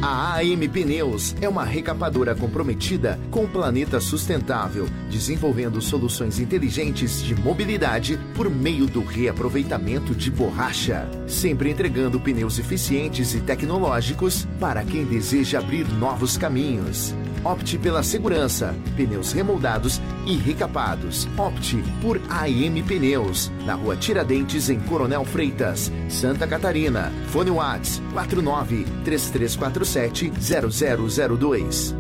A 0.02 0.36
AM 0.36 0.68
Pneus 0.68 1.34
é 1.40 1.48
uma 1.48 1.64
recapadora 1.64 2.34
comprometida 2.34 3.18
com 3.30 3.44
o 3.44 3.48
planeta 3.48 3.98
sustentável, 3.98 4.86
desenvolvendo 5.10 5.80
soluções 5.80 6.38
inteligentes 6.38 7.20
de 7.22 7.34
mobilidade 7.34 8.16
por 8.34 8.48
meio 8.48 8.86
do 8.86 9.02
reaproveitamento 9.02 10.14
de 10.14 10.30
borracha, 10.30 11.08
sempre 11.26 11.70
entregando 11.70 12.20
pneus 12.20 12.58
eficientes 12.58 13.34
e 13.34 13.40
tecnológicos 13.40 14.46
para 14.60 14.84
quem 14.84 15.04
deseja 15.04 15.58
abrir 15.58 15.88
novos 15.88 16.36
caminhos. 16.36 17.12
Opte 17.46 17.78
pela 17.78 18.02
segurança, 18.02 18.74
pneus 18.96 19.30
remoldados 19.30 20.00
e 20.26 20.36
recapados. 20.36 21.28
Opte 21.38 21.76
por 22.02 22.20
AM 22.28 22.82
Pneus, 22.82 23.52
na 23.64 23.74
rua 23.74 23.96
Tiradentes, 23.96 24.68
em 24.68 24.80
Coronel 24.80 25.24
Freitas, 25.24 25.92
Santa 26.08 26.44
Catarina. 26.44 27.12
Fone 27.28 27.52
Whats 27.52 28.02
49 28.12 28.84
3347 29.04 30.32
0002. 30.40 31.94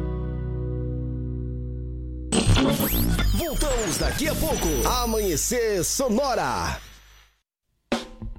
Voltamos 3.34 3.98
daqui 3.98 4.26
a 4.26 4.34
pouco. 4.34 4.88
Amanhecer 5.04 5.84
Sonora. 5.84 6.85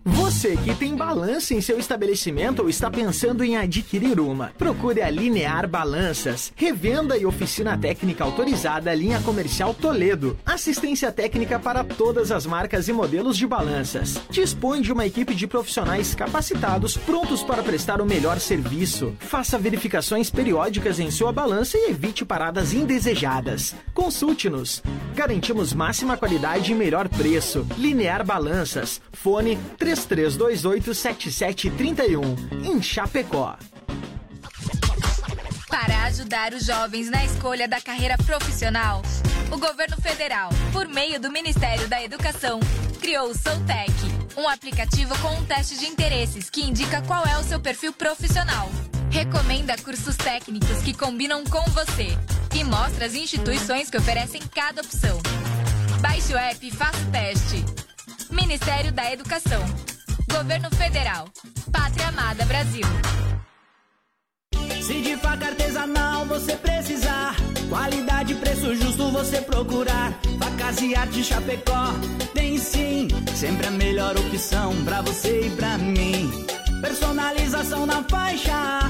Você 0.09 0.55
que 0.55 0.73
tem 0.73 0.95
balança 0.95 1.53
em 1.53 1.59
seu 1.59 1.77
estabelecimento 1.77 2.61
ou 2.61 2.69
está 2.69 2.89
pensando 2.89 3.43
em 3.43 3.57
adquirir 3.57 4.21
uma, 4.21 4.53
procure 4.57 5.01
a 5.01 5.09
Linear 5.09 5.67
Balanças, 5.67 6.53
revenda 6.55 7.17
e 7.17 7.25
oficina 7.25 7.77
técnica 7.77 8.23
autorizada 8.23 8.93
linha 8.93 9.19
comercial 9.19 9.73
Toledo. 9.73 10.39
Assistência 10.45 11.11
técnica 11.11 11.59
para 11.59 11.83
todas 11.83 12.31
as 12.31 12.45
marcas 12.45 12.87
e 12.87 12.93
modelos 12.93 13.35
de 13.35 13.45
balanças. 13.45 14.17
Dispõe 14.29 14.81
de 14.81 14.93
uma 14.93 15.05
equipe 15.05 15.35
de 15.35 15.45
profissionais 15.45 16.15
capacitados 16.15 16.95
prontos 16.95 17.43
para 17.43 17.61
prestar 17.61 17.99
o 17.99 18.05
melhor 18.05 18.39
serviço. 18.39 19.13
Faça 19.19 19.57
verificações 19.57 20.29
periódicas 20.29 21.01
em 21.01 21.11
sua 21.11 21.33
balança 21.33 21.77
e 21.77 21.89
evite 21.89 22.23
paradas 22.23 22.71
indesejadas. 22.71 23.75
Consulte-nos. 23.93 24.81
Garantimos 25.13 25.73
máxima 25.73 26.15
qualidade 26.15 26.71
e 26.71 26.75
melhor 26.75 27.09
preço. 27.09 27.67
Linear 27.77 28.25
Balanças. 28.25 29.01
Fone 29.11 29.57
33287731 30.05 32.65
em 32.65 32.81
Chapecó. 32.81 33.57
Para 35.69 36.05
ajudar 36.05 36.53
os 36.53 36.65
jovens 36.65 37.09
na 37.09 37.25
escolha 37.25 37.67
da 37.67 37.81
carreira 37.81 38.17
profissional, 38.17 39.01
o 39.51 39.57
governo 39.57 39.97
federal, 40.01 40.49
por 40.71 40.87
meio 40.87 41.19
do 41.19 41.31
Ministério 41.31 41.87
da 41.87 42.03
Educação, 42.03 42.59
criou 42.99 43.29
o 43.29 43.37
Soutec, 43.37 43.93
um 44.35 44.47
aplicativo 44.47 45.15
com 45.19 45.35
um 45.35 45.45
teste 45.45 45.77
de 45.77 45.85
interesses 45.85 46.49
que 46.49 46.63
indica 46.63 47.01
qual 47.03 47.23
é 47.25 47.37
o 47.37 47.43
seu 47.43 47.59
perfil 47.59 47.93
profissional. 47.93 48.69
Recomenda 49.09 49.77
cursos 49.77 50.17
técnicos 50.17 50.81
que 50.83 50.93
combinam 50.93 51.43
com 51.45 51.63
você 51.71 52.09
e 52.55 52.63
mostra 52.63 53.05
as 53.05 53.15
instituições 53.15 53.89
que 53.89 53.97
oferecem 53.97 54.41
cada 54.53 54.81
opção. 54.81 55.19
Baixe 56.01 56.33
o 56.33 56.37
app 56.37 56.67
e 56.67 56.71
faça 56.71 56.99
o 56.99 57.11
teste. 57.11 57.86
Ministério 58.39 58.91
da 58.91 59.11
Educação. 59.11 59.61
Governo 60.31 60.69
Federal. 60.75 61.27
Pátria 61.71 62.07
Amada 62.09 62.45
Brasil. 62.45 62.85
Se 64.81 65.01
de 65.01 65.17
faca 65.17 65.47
artesanal 65.47 66.23
você 66.25 66.55
precisar, 66.55 67.35
qualidade 67.67 68.33
e 68.33 68.35
preço 68.35 68.75
justo 68.75 69.11
você 69.11 69.41
procurar. 69.41 70.13
Facas 70.39 70.79
e 70.81 70.95
arte 70.95 71.23
Chapecó, 71.23 71.93
tem 72.35 72.57
sim, 72.59 73.07
sempre 73.35 73.67
a 73.67 73.71
melhor 73.71 74.15
opção 74.15 74.71
pra 74.85 75.01
você 75.01 75.47
e 75.47 75.49
pra 75.49 75.77
mim. 75.79 76.31
Personalização 76.79 77.85
na 77.87 78.03
faixa, 78.03 78.81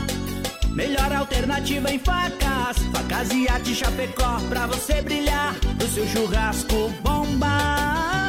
melhor 0.71 1.11
alternativa 1.13 1.89
em 1.89 1.99
facas. 1.99 2.77
Facas 2.93 3.31
e 3.31 3.47
arte 3.47 3.73
Chapecó, 3.73 4.39
pra 4.49 4.67
você 4.67 5.01
brilhar, 5.01 5.55
pro 5.77 5.87
seu 5.87 6.05
churrasco 6.07 6.89
bomba. 7.01 7.47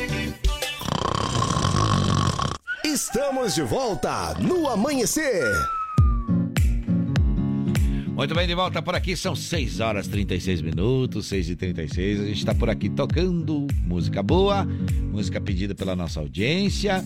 Estamos 2.84 3.54
de 3.54 3.62
volta 3.62 4.34
no 4.40 4.68
amanhecer. 4.68 5.44
Muito 8.14 8.34
bem, 8.34 8.46
de 8.46 8.54
volta 8.54 8.82
por 8.82 8.94
aqui, 8.94 9.16
são 9.16 9.34
6 9.34 9.80
horas 9.80 10.06
36 10.06 10.60
minutos, 10.60 11.26
6 11.26 11.48
e 11.48 11.56
36 11.56 12.20
A 12.20 12.24
gente 12.26 12.36
está 12.36 12.54
por 12.54 12.68
aqui 12.68 12.90
tocando 12.90 13.66
música 13.86 14.22
boa, 14.22 14.64
música 15.10 15.40
pedida 15.40 15.74
pela 15.74 15.96
nossa 15.96 16.20
audiência 16.20 17.02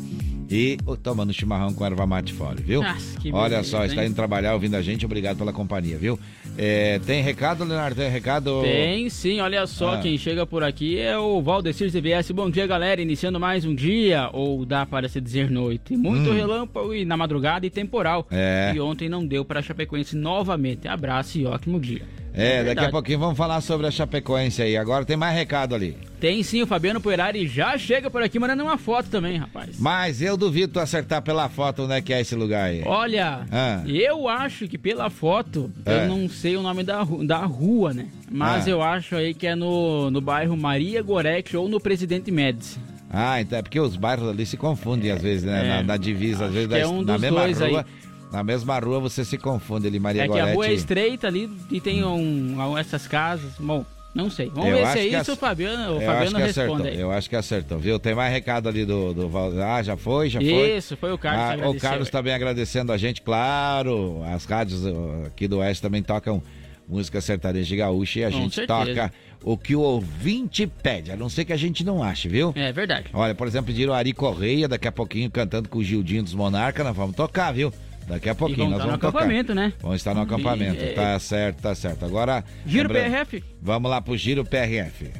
e 0.50 0.78
oh, 0.86 0.96
tomando 0.96 1.32
chimarrão 1.32 1.72
com 1.74 1.84
erva 1.84 2.06
mate 2.06 2.32
fora, 2.32 2.56
viu? 2.56 2.82
Nossa, 2.82 3.18
que 3.20 3.32
Olha 3.32 3.48
beleza, 3.50 3.68
só, 3.70 3.82
hein? 3.82 3.88
está 3.90 4.04
indo 4.04 4.14
trabalhar 4.14 4.54
ouvindo 4.54 4.74
a 4.76 4.82
gente, 4.82 5.04
obrigado 5.04 5.36
pela 5.38 5.52
companhia, 5.52 5.96
viu? 5.98 6.18
É, 6.58 6.98
tem 7.00 7.22
recado, 7.22 7.64
Leonardo? 7.64 7.96
Tem 7.96 8.08
recado? 8.10 8.62
Tem 8.62 9.08
sim, 9.10 9.40
olha 9.40 9.66
só, 9.66 9.94
Ah. 9.94 9.98
quem 9.98 10.16
chega 10.16 10.46
por 10.46 10.62
aqui 10.62 10.98
é 10.98 11.18
o 11.18 11.42
Valdecir 11.42 11.90
CBS. 11.90 12.30
Bom 12.32 12.48
dia, 12.50 12.66
galera. 12.66 13.00
Iniciando 13.02 13.38
mais 13.38 13.64
um 13.64 13.74
dia, 13.74 14.30
ou 14.32 14.64
dá 14.64 14.86
para 14.86 15.08
se 15.08 15.20
dizer 15.20 15.50
noite. 15.50 15.96
Muito 15.96 16.30
Hum. 16.30 16.34
relâmpago 16.34 16.94
e 16.94 17.04
na 17.04 17.16
madrugada 17.16 17.66
e 17.66 17.70
temporal. 17.70 18.26
É. 18.30 18.72
E 18.74 18.80
ontem 18.80 19.08
não 19.08 19.26
deu 19.26 19.44
para 19.44 19.60
Chapecoense 19.62 20.16
novamente. 20.16 20.88
Abraço 20.88 21.38
e 21.38 21.44
ótimo 21.46 21.78
dia. 21.80 22.02
É, 22.38 22.62
daqui 22.62 22.84
a 22.84 22.90
pouquinho 22.90 23.18
vamos 23.18 23.36
falar 23.36 23.62
sobre 23.62 23.86
a 23.86 23.90
Chapecoense 23.90 24.60
aí. 24.60 24.76
Agora 24.76 25.06
tem 25.06 25.16
mais 25.16 25.34
recado 25.34 25.74
ali. 25.74 25.96
Tem 26.20 26.42
sim, 26.42 26.60
o 26.60 26.66
Fabiano 26.66 27.00
Poerari 27.00 27.46
já 27.48 27.78
chega 27.78 28.10
por 28.10 28.22
aqui 28.22 28.38
mandando 28.38 28.62
uma 28.62 28.76
foto 28.76 29.08
também, 29.08 29.38
rapaz. 29.38 29.76
Mas 29.78 30.20
eu 30.20 30.36
duvido 30.36 30.74
tu 30.74 30.80
acertar 30.80 31.22
pela 31.22 31.48
foto 31.48 31.84
onde 31.84 31.94
é 31.94 32.00
que 32.02 32.12
é 32.12 32.20
esse 32.20 32.34
lugar 32.34 32.64
aí. 32.68 32.82
Olha, 32.84 33.46
Ah. 33.50 33.80
eu 33.86 34.28
acho 34.28 34.68
que 34.68 34.76
pela 34.76 35.08
foto, 35.08 35.70
É. 35.86 36.04
eu 36.04 36.08
não 36.08 36.28
sei 36.28 36.56
o 36.58 36.62
nome 36.62 36.82
da, 36.82 37.02
da 37.24 37.38
rua, 37.38 37.94
né? 37.94 38.06
Mas 38.30 38.66
Ah. 38.66 38.70
eu 38.70 38.82
acho 38.82 39.16
aí 39.16 39.32
que 39.32 39.46
é 39.46 39.54
no, 39.54 40.10
no 40.10 40.20
bairro 40.20 40.54
Maria 40.58 41.02
Gorete 41.02 41.56
ou 41.56 41.68
no 41.70 41.80
Presidente 41.80 42.30
Médici. 42.30 42.78
Ah, 43.10 43.40
então 43.40 43.58
é 43.58 43.62
porque 43.62 43.80
os 43.80 43.96
bairros 43.96 44.28
ali 44.28 44.44
se 44.44 44.58
confundem 44.58 45.10
às 45.10 45.22
vezes, 45.22 45.44
né? 45.44 45.64
É. 45.64 45.68
Na, 45.76 45.82
na 45.84 45.96
divisa, 45.96 46.46
às 46.46 46.52
vezes, 46.52 46.68
que 46.68 46.74
é 46.74 46.80
da- 46.82 46.88
um 46.90 47.00
na 47.02 47.12
dos 47.14 47.22
mesma 47.22 47.40
dois 47.40 47.62
aí. 47.62 47.84
Na 48.32 48.42
mesma 48.42 48.78
rua 48.78 48.98
você 49.00 49.24
se 49.24 49.38
confunde 49.38 49.86
ali, 49.86 49.98
Maria 49.98 50.24
é 50.24 50.28
que 50.28 50.38
a 50.38 50.52
rua 50.52 50.66
é 50.66 50.72
estreita 50.72 51.26
ali 51.26 51.50
e 51.70 51.80
tem 51.80 52.04
um, 52.04 52.76
essas 52.76 53.06
casas. 53.06 53.52
Bom, 53.58 53.84
não 54.14 54.28
sei. 54.28 54.50
Vamos 54.52 54.70
Eu 54.70 54.78
ver 54.78 54.86
se 54.92 54.98
é 54.98 55.06
isso, 55.06 55.16
ac- 55.18 55.30
o 55.32 55.36
Fabiano, 55.36 55.82
o 55.82 55.86
eu 55.86 55.96
acho 55.98 56.06
Fabiano 56.06 56.36
que 56.36 56.42
responde 56.60 56.88
aí. 56.88 57.00
Eu 57.00 57.10
acho 57.12 57.30
que 57.30 57.36
acertou, 57.36 57.78
viu? 57.78 57.98
Tem 57.98 58.14
mais 58.14 58.32
recado 58.32 58.68
ali 58.68 58.84
do, 58.84 59.14
do 59.14 59.28
Val- 59.28 59.52
Ah, 59.62 59.82
já 59.82 59.96
foi, 59.96 60.28
já 60.28 60.40
foi. 60.40 60.76
Isso, 60.76 60.96
foi 60.96 61.12
o 61.12 61.18
Carlos 61.18 61.56
que 61.60 61.62
Ah, 61.66 61.70
o 61.70 61.74
Carlos 61.78 62.08
aí. 62.08 62.12
também 62.12 62.34
agradecendo 62.34 62.92
a 62.92 62.96
gente, 62.98 63.22
claro. 63.22 64.22
As 64.24 64.44
rádios 64.44 64.84
uh, 64.84 65.26
aqui 65.26 65.46
do 65.46 65.58
Oeste 65.58 65.80
também 65.82 66.02
tocam 66.02 66.42
música 66.88 67.20
sertaneja 67.20 67.74
gaúcha 67.76 68.20
e 68.20 68.24
a 68.24 68.30
Com 68.30 68.36
gente 68.38 68.54
certeza. 68.56 68.86
toca 68.86 69.12
o 69.42 69.56
que 69.56 69.74
o 69.76 69.80
ouvinte 69.80 70.66
pede, 70.66 71.10
a 71.12 71.16
não 71.16 71.28
ser 71.28 71.44
que 71.44 71.52
a 71.52 71.56
gente 71.56 71.84
não 71.84 72.02
ache, 72.02 72.28
viu? 72.28 72.52
É 72.56 72.72
verdade. 72.72 73.06
Olha, 73.12 73.34
por 73.34 73.46
exemplo, 73.46 73.66
pediram 73.68 73.92
Ari 73.94 74.12
Correia, 74.12 74.66
daqui 74.68 74.86
a 74.88 74.92
pouquinho 74.92 75.30
cantando 75.30 75.68
com 75.68 75.78
o 75.78 75.84
Gildinho 75.84 76.22
dos 76.22 76.34
Monarca, 76.34 76.82
nós 76.84 76.96
vamos 76.96 77.14
tocar, 77.16 77.52
viu? 77.52 77.72
Daqui 78.06 78.28
a 78.28 78.34
pouquinho 78.34 78.70
vão 78.70 78.70
nós 78.70 78.78
estar 78.78 78.84
no 78.86 78.90
vamos 78.92 79.00
tocar. 79.00 79.18
acampamento, 79.18 79.54
né? 79.54 79.72
Vamos 79.80 79.96
estar 79.96 80.14
no 80.14 80.20
acampamento, 80.20 80.82
E, 80.82 80.88
é, 80.88 80.92
tá 80.92 81.18
certo, 81.18 81.60
tá 81.62 81.74
certo. 81.74 82.04
Agora. 82.04 82.44
Giro 82.66 82.88
PRF? 82.88 83.42
Vamos 83.60 83.90
lá 83.90 84.00
pro 84.00 84.16
Giro 84.16 84.44
PRF. 84.44 85.10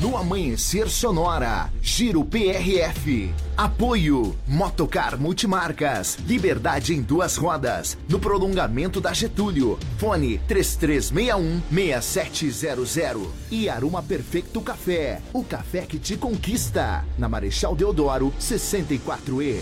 No 0.00 0.16
Amanhecer 0.18 0.88
Sonora, 0.88 1.70
Giro 1.80 2.24
PRF. 2.24 3.32
Apoio 3.56 4.36
Motocar 4.46 5.18
Multimarcas, 5.18 6.18
Liberdade 6.26 6.92
em 6.92 7.00
duas 7.00 7.36
rodas, 7.36 7.96
no 8.08 8.18
prolongamento 8.18 9.00
da 9.00 9.12
Getúlio. 9.14 9.78
Fone 9.96 10.38
3361-6700. 10.48 13.26
E 13.50 13.68
Aruma 13.68 14.02
Perfeito 14.02 14.60
Café, 14.60 15.22
o 15.32 15.42
café 15.44 15.82
que 15.82 15.98
te 15.98 16.16
conquista. 16.16 17.04
Na 17.16 17.28
Marechal 17.28 17.74
Deodoro, 17.74 18.34
64E. 18.38 19.60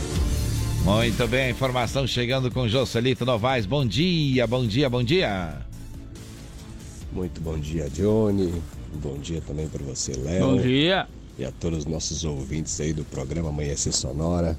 Muito 0.84 1.28
bem, 1.28 1.52
informação 1.52 2.08
chegando 2.08 2.50
com 2.50 2.66
Joselito 2.66 3.24
Novaes. 3.24 3.64
Bom 3.66 3.86
dia, 3.86 4.48
bom 4.48 4.66
dia, 4.66 4.90
bom 4.90 5.02
dia. 5.02 5.64
Muito 7.12 7.40
bom 7.40 7.56
dia, 7.56 7.88
Johnny. 7.88 8.52
Bom 9.00 9.16
dia 9.18 9.40
também 9.40 9.68
para 9.68 9.80
você, 9.84 10.12
Léo. 10.16 10.44
Bom 10.44 10.60
dia. 10.60 11.06
E 11.38 11.44
a 11.44 11.52
todos 11.52 11.80
os 11.80 11.86
nossos 11.86 12.24
ouvintes 12.24 12.80
aí 12.80 12.92
do 12.92 13.04
programa 13.04 13.50
Amanhecer 13.50 13.92
Sonora. 13.92 14.58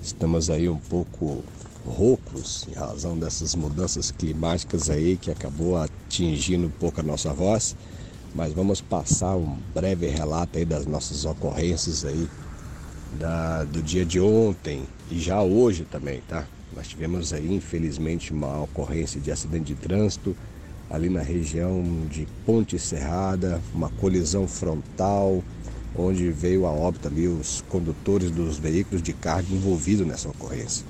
Estamos 0.00 0.50
aí 0.50 0.68
um 0.68 0.76
pouco 0.76 1.42
roucos 1.84 2.64
em 2.70 2.72
razão 2.72 3.18
dessas 3.18 3.56
mudanças 3.56 4.12
climáticas 4.12 4.88
aí 4.88 5.16
que 5.16 5.32
acabou 5.32 5.76
atingindo 5.76 6.68
um 6.68 6.70
pouco 6.70 7.00
a 7.00 7.02
nossa 7.02 7.32
voz. 7.32 7.74
Mas 8.36 8.52
vamos 8.52 8.80
passar 8.80 9.34
um 9.34 9.58
breve 9.74 10.06
relato 10.06 10.58
aí 10.58 10.64
das 10.64 10.86
nossas 10.86 11.24
ocorrências 11.24 12.04
aí 12.04 12.28
da- 13.12 13.64
do 13.64 13.82
dia 13.82 14.04
de 14.04 14.20
ontem 14.20 14.82
e 15.10 15.18
já 15.18 15.42
hoje 15.42 15.84
também, 15.84 16.20
tá? 16.28 16.44
Nós 16.74 16.88
tivemos 16.88 17.32
aí, 17.32 17.52
infelizmente, 17.54 18.32
uma 18.32 18.62
ocorrência 18.62 19.20
de 19.20 19.30
acidente 19.30 19.74
de 19.74 19.80
trânsito 19.80 20.36
ali 20.90 21.08
na 21.08 21.20
região 21.20 21.82
de 22.10 22.26
Ponte 22.44 22.78
Serrada, 22.78 23.60
uma 23.74 23.88
colisão 23.90 24.46
frontal, 24.46 25.42
onde 25.96 26.30
veio 26.30 26.66
a 26.66 26.70
óbito 26.70 27.08
ali 27.08 27.26
os 27.26 27.62
condutores 27.68 28.30
dos 28.30 28.58
veículos 28.58 29.02
de 29.02 29.12
carga 29.12 29.52
envolvidos 29.52 30.06
nessa 30.06 30.28
ocorrência. 30.28 30.84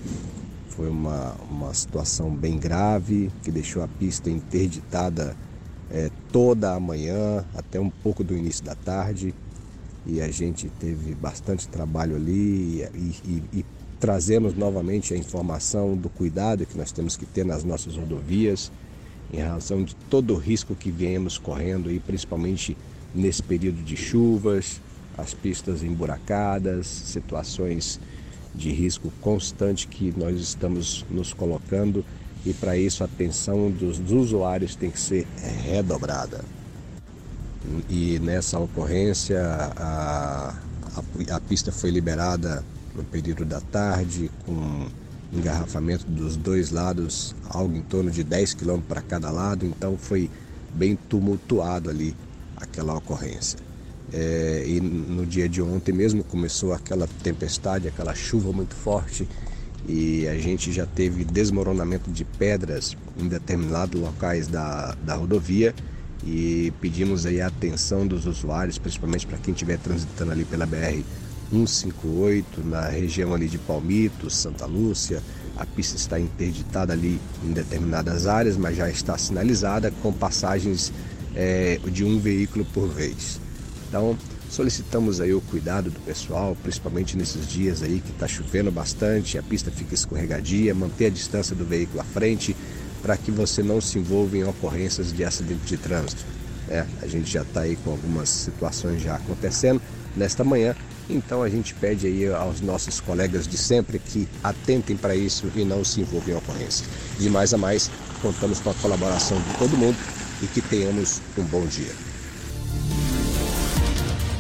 Foi 0.70 0.88
uma, 0.90 1.34
uma 1.50 1.72
situação 1.72 2.30
bem 2.30 2.58
grave 2.58 3.30
que 3.42 3.50
deixou 3.50 3.82
a 3.82 3.88
pista 3.88 4.28
interditada 4.28 5.34
eh, 5.90 6.10
toda 6.32 6.74
a 6.74 6.80
manhã 6.80 7.46
até 7.54 7.80
um 7.80 7.88
pouco 7.88 8.22
do 8.24 8.36
início 8.36 8.64
da 8.64 8.74
tarde 8.74 9.32
e 10.06 10.20
a 10.20 10.28
gente 10.28 10.68
teve 10.80 11.14
bastante 11.14 11.66
trabalho 11.68 12.16
ali 12.16 12.82
e, 12.94 13.14
e- 13.24 13.42
e 13.60 13.64
trazemos 13.98 14.54
novamente 14.54 15.12
a 15.12 15.16
informação 15.16 15.96
do 15.96 16.08
cuidado 16.08 16.66
que 16.66 16.76
nós 16.78 16.92
temos 16.92 17.16
que 17.16 17.26
ter 17.26 17.44
nas 17.44 17.64
nossas 17.64 17.96
rodovias 17.96 18.70
em 19.32 19.40
razão 19.40 19.82
de 19.82 19.94
todo 20.08 20.34
o 20.34 20.38
risco 20.38 20.74
que 20.74 20.90
viemos 20.90 21.38
correndo 21.38 21.90
e 21.90 21.98
principalmente 21.98 22.76
nesse 23.14 23.42
período 23.42 23.82
de 23.82 23.96
chuvas, 23.96 24.80
as 25.16 25.34
pistas 25.34 25.82
emburacadas, 25.82 26.86
situações 26.86 27.98
de 28.54 28.70
risco 28.70 29.12
constante 29.20 29.88
que 29.88 30.12
nós 30.16 30.38
estamos 30.38 31.04
nos 31.10 31.32
colocando 31.32 32.04
e 32.44 32.52
para 32.54 32.76
isso 32.76 33.02
a 33.02 33.06
atenção 33.06 33.70
dos 33.70 33.98
usuários 34.10 34.76
tem 34.76 34.90
que 34.90 35.00
ser 35.00 35.26
redobrada. 35.64 36.55
E 37.88 38.18
nessa 38.18 38.58
ocorrência 38.58 39.40
a, 39.76 40.54
a, 41.30 41.36
a 41.36 41.40
pista 41.40 41.72
foi 41.72 41.90
liberada 41.90 42.64
no 42.94 43.04
período 43.04 43.44
da 43.44 43.60
tarde 43.60 44.30
com 44.44 44.86
engarrafamento 45.32 46.06
dos 46.06 46.36
dois 46.36 46.70
lados, 46.70 47.34
algo 47.48 47.76
em 47.76 47.82
torno 47.82 48.10
de 48.10 48.22
10 48.22 48.54
km 48.54 48.80
para 48.88 49.02
cada 49.02 49.30
lado, 49.30 49.66
então 49.66 49.96
foi 49.96 50.30
bem 50.74 50.96
tumultuado 51.08 51.90
ali 51.90 52.14
aquela 52.56 52.94
ocorrência. 52.94 53.58
É, 54.12 54.64
e 54.66 54.80
no 54.80 55.26
dia 55.26 55.48
de 55.48 55.60
ontem 55.60 55.92
mesmo 55.92 56.22
começou 56.22 56.72
aquela 56.72 57.08
tempestade, 57.22 57.88
aquela 57.88 58.14
chuva 58.14 58.52
muito 58.52 58.74
forte 58.74 59.28
e 59.88 60.26
a 60.28 60.38
gente 60.38 60.72
já 60.72 60.86
teve 60.86 61.24
desmoronamento 61.24 62.10
de 62.10 62.24
pedras 62.24 62.96
em 63.16 63.26
determinados 63.26 64.00
locais 64.00 64.46
da, 64.46 64.94
da 65.04 65.16
rodovia 65.16 65.74
e 66.26 66.72
pedimos 66.80 67.24
aí 67.24 67.40
a 67.40 67.46
atenção 67.46 68.04
dos 68.04 68.26
usuários, 68.26 68.78
principalmente 68.78 69.26
para 69.26 69.38
quem 69.38 69.54
estiver 69.54 69.78
transitando 69.78 70.32
ali 70.32 70.44
pela 70.44 70.66
BR 70.66 71.00
158, 71.52 72.64
na 72.64 72.88
região 72.88 73.32
ali 73.32 73.46
de 73.48 73.58
Palmito, 73.58 74.28
Santa 74.28 74.66
Lúcia. 74.66 75.22
A 75.56 75.64
pista 75.64 75.96
está 75.96 76.18
interditada 76.18 76.92
ali 76.92 77.20
em 77.44 77.52
determinadas 77.52 78.26
áreas, 78.26 78.56
mas 78.56 78.76
já 78.76 78.90
está 78.90 79.16
sinalizada 79.16 79.92
com 80.02 80.12
passagens 80.12 80.92
eh, 81.36 81.78
de 81.86 82.04
um 82.04 82.18
veículo 82.18 82.64
por 82.74 82.88
vez. 82.88 83.40
Então, 83.88 84.18
solicitamos 84.50 85.20
aí 85.20 85.32
o 85.32 85.40
cuidado 85.40 85.90
do 85.90 86.00
pessoal, 86.00 86.56
principalmente 86.60 87.16
nesses 87.16 87.46
dias 87.46 87.84
aí 87.84 88.00
que 88.00 88.10
está 88.10 88.26
chovendo 88.26 88.72
bastante, 88.72 89.38
a 89.38 89.42
pista 89.44 89.70
fica 89.70 89.94
escorregadia, 89.94 90.74
manter 90.74 91.06
a 91.06 91.10
distância 91.10 91.54
do 91.54 91.64
veículo 91.64 92.00
à 92.00 92.04
frente 92.04 92.55
para 93.06 93.16
que 93.16 93.30
você 93.30 93.62
não 93.62 93.80
se 93.80 94.00
envolva 94.00 94.36
em 94.36 94.42
ocorrências 94.42 95.12
de 95.12 95.22
acidente 95.22 95.64
de 95.64 95.76
trânsito. 95.76 96.24
né? 96.66 96.84
a 97.00 97.06
gente 97.06 97.30
já 97.30 97.42
está 97.42 97.60
aí 97.60 97.76
com 97.76 97.92
algumas 97.92 98.28
situações 98.28 99.00
já 99.00 99.14
acontecendo 99.14 99.80
nesta 100.16 100.42
manhã, 100.42 100.74
então 101.08 101.40
a 101.40 101.48
gente 101.48 101.72
pede 101.72 102.08
aí 102.08 102.26
aos 102.26 102.60
nossos 102.60 102.98
colegas 102.98 103.46
de 103.46 103.56
sempre 103.56 104.00
que 104.00 104.28
atentem 104.42 104.96
para 104.96 105.14
isso 105.14 105.46
e 105.54 105.64
não 105.64 105.84
se 105.84 106.00
envolvam 106.00 106.34
em 106.34 106.36
ocorrência. 106.36 106.84
De 107.16 107.30
mais 107.30 107.54
a 107.54 107.56
mais, 107.56 107.88
contamos 108.20 108.58
com 108.58 108.70
a 108.70 108.74
colaboração 108.74 109.40
de 109.40 109.56
todo 109.56 109.76
mundo 109.76 109.96
e 110.42 110.48
que 110.48 110.60
tenhamos 110.60 111.20
um 111.38 111.44
bom 111.44 111.64
dia. 111.64 111.92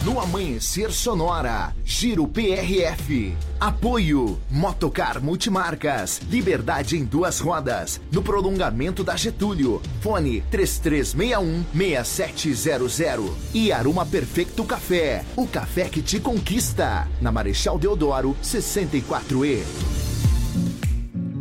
No 0.06 0.20
Amanhecer 0.20 0.92
Sonora, 0.92 1.74
Giro 1.84 2.28
PRF. 2.28 3.36
Apoio, 3.58 4.38
Motocar 4.48 5.20
Multimarcas, 5.20 6.20
Liberdade 6.30 6.96
em 6.96 7.04
duas 7.04 7.40
rodas, 7.40 8.00
no 8.12 8.22
prolongamento 8.22 9.02
da 9.02 9.16
Getúlio. 9.16 9.82
Fone 10.00 10.44
3361-6700. 10.52 13.32
E 13.52 13.72
Aruma 13.72 14.06
Perfeito 14.06 14.62
Café, 14.62 15.24
o 15.34 15.44
café 15.44 15.88
que 15.88 16.00
te 16.00 16.20
conquista. 16.20 17.08
Na 17.20 17.32
Marechal 17.32 17.76
Deodoro, 17.76 18.36
64E. 18.40 20.05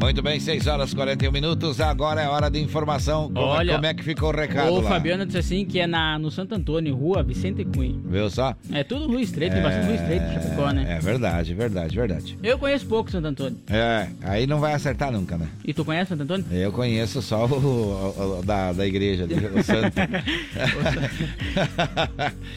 Muito 0.02 0.22
bem, 0.22 0.40
6 0.40 0.68
horas 0.68 0.92
e 0.92 0.96
41 0.96 1.32
minutos. 1.32 1.80
Agora 1.82 2.22
é 2.22 2.28
hora 2.28 2.50
de 2.50 2.60
informação. 2.60 3.26
Como, 3.28 3.40
Olha, 3.40 3.74
como 3.74 3.86
é 3.88 3.94
que 3.94 4.04
ficou 4.04 4.30
o 4.30 4.36
recado 4.36 4.72
O 4.74 4.82
lá? 4.82 4.90
Fabiano 4.90 5.26
disse 5.26 5.38
assim 5.40 5.66
que 5.66 5.80
é 5.80 5.88
na, 5.88 6.20
no 6.20 6.30
Santo 6.30 6.54
Antônio, 6.54 6.94
rua 6.96 7.24
Vicente 7.24 7.64
Cunha. 7.66 7.96
Viu 8.06 8.30
só? 8.30 8.54
É 8.72 8.84
tudo 8.84 9.08
rua 9.08 9.22
estreita, 9.22 9.56
tem 9.56 9.64
bastante 9.64 9.86
rua 9.88 9.96
estreita 9.96 10.26
em 10.26 10.34
Chapecó, 10.34 10.70
né? 10.72 10.86
É 10.90 11.00
verdade, 11.00 11.54
verdade, 11.56 11.96
verdade. 11.96 12.38
Eu 12.44 12.60
conheço 12.60 12.86
pouco 12.86 13.10
Santo 13.10 13.28
Antônio. 13.28 13.58
É, 13.68 14.08
aí 14.22 14.46
não 14.46 14.60
vai 14.60 14.74
acertar 14.74 15.12
nunca, 15.12 15.38
né? 15.38 15.48
E 15.64 15.74
tu 15.74 15.84
conhece 15.84 16.10
Santo 16.10 16.22
Antônio? 16.24 16.46
Eu 16.52 16.72
conheço 16.72 17.22
só 17.22 17.46
o, 17.46 17.54
o- 17.56 18.40
o 18.40 18.44
da, 18.46 18.74
da 18.74 18.86
igreja, 18.86 19.26
o 19.26 19.64
santo. 19.64 19.96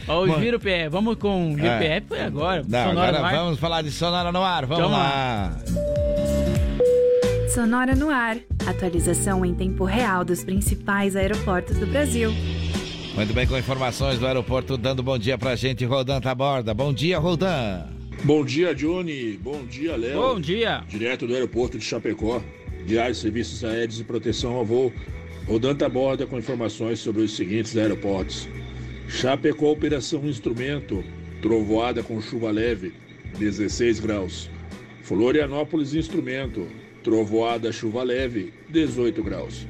Ó, 0.06 0.24
o 0.24 0.40
Giro 0.40 0.60
PE. 0.60 0.88
Vamos 0.90 1.16
com 1.16 1.52
o 1.52 1.56
Giro 1.56 1.66
É. 1.66 2.02
Foi 2.06 2.20
agora. 2.20 2.62
Não, 2.68 2.90
agora 2.90 3.22
vamos 3.22 3.58
falar 3.58 3.80
de 3.82 3.90
Sonora 3.90 4.30
no 4.32 4.42
ar. 4.42 4.66
Vamos 4.66 4.82
Vamos 4.84 4.98
lá. 4.98 5.56
Sonora 7.58 7.96
no 7.96 8.08
ar. 8.08 8.38
Atualização 8.68 9.44
em 9.44 9.52
tempo 9.52 9.82
real 9.82 10.24
dos 10.24 10.44
principais 10.44 11.16
aeroportos 11.16 11.76
do 11.76 11.88
Brasil. 11.88 12.30
Muito 13.16 13.34
bem, 13.34 13.48
com 13.48 13.58
informações 13.58 14.16
do 14.16 14.28
aeroporto, 14.28 14.76
dando 14.76 15.02
bom 15.02 15.18
dia 15.18 15.36
pra 15.36 15.56
gente, 15.56 15.84
Rodan 15.84 16.20
Taborda. 16.20 16.72
Bom 16.72 16.92
dia, 16.92 17.18
Rodan. 17.18 17.84
Bom 18.22 18.44
dia, 18.44 18.72
Johnny. 18.72 19.36
Bom 19.42 19.66
dia, 19.66 19.96
Léo. 19.96 20.20
Bom 20.20 20.40
dia. 20.40 20.84
Direto 20.88 21.26
do 21.26 21.34
aeroporto 21.34 21.76
de 21.76 21.84
Chapecó. 21.84 22.40
Diário 22.86 23.16
Serviços 23.16 23.64
Aéreos 23.64 23.98
e 23.98 24.04
Proteção 24.04 24.52
ao 24.52 24.64
Voo. 24.64 24.92
Rodando 25.44 25.84
a 25.84 25.88
borda 25.88 26.28
com 26.28 26.38
informações 26.38 27.00
sobre 27.00 27.22
os 27.22 27.34
seguintes 27.34 27.76
aeroportos. 27.76 28.48
Chapecó, 29.08 29.72
Operação 29.72 30.24
Instrumento. 30.24 31.02
Trovoada 31.42 32.04
com 32.04 32.22
chuva 32.22 32.52
leve, 32.52 32.94
16 33.36 33.98
graus. 33.98 34.48
Florianópolis, 35.02 35.92
Instrumento. 35.92 36.68
Trovoada, 37.08 37.72
chuva 37.72 38.02
leve, 38.02 38.52
18 38.68 39.22
graus. 39.22 39.66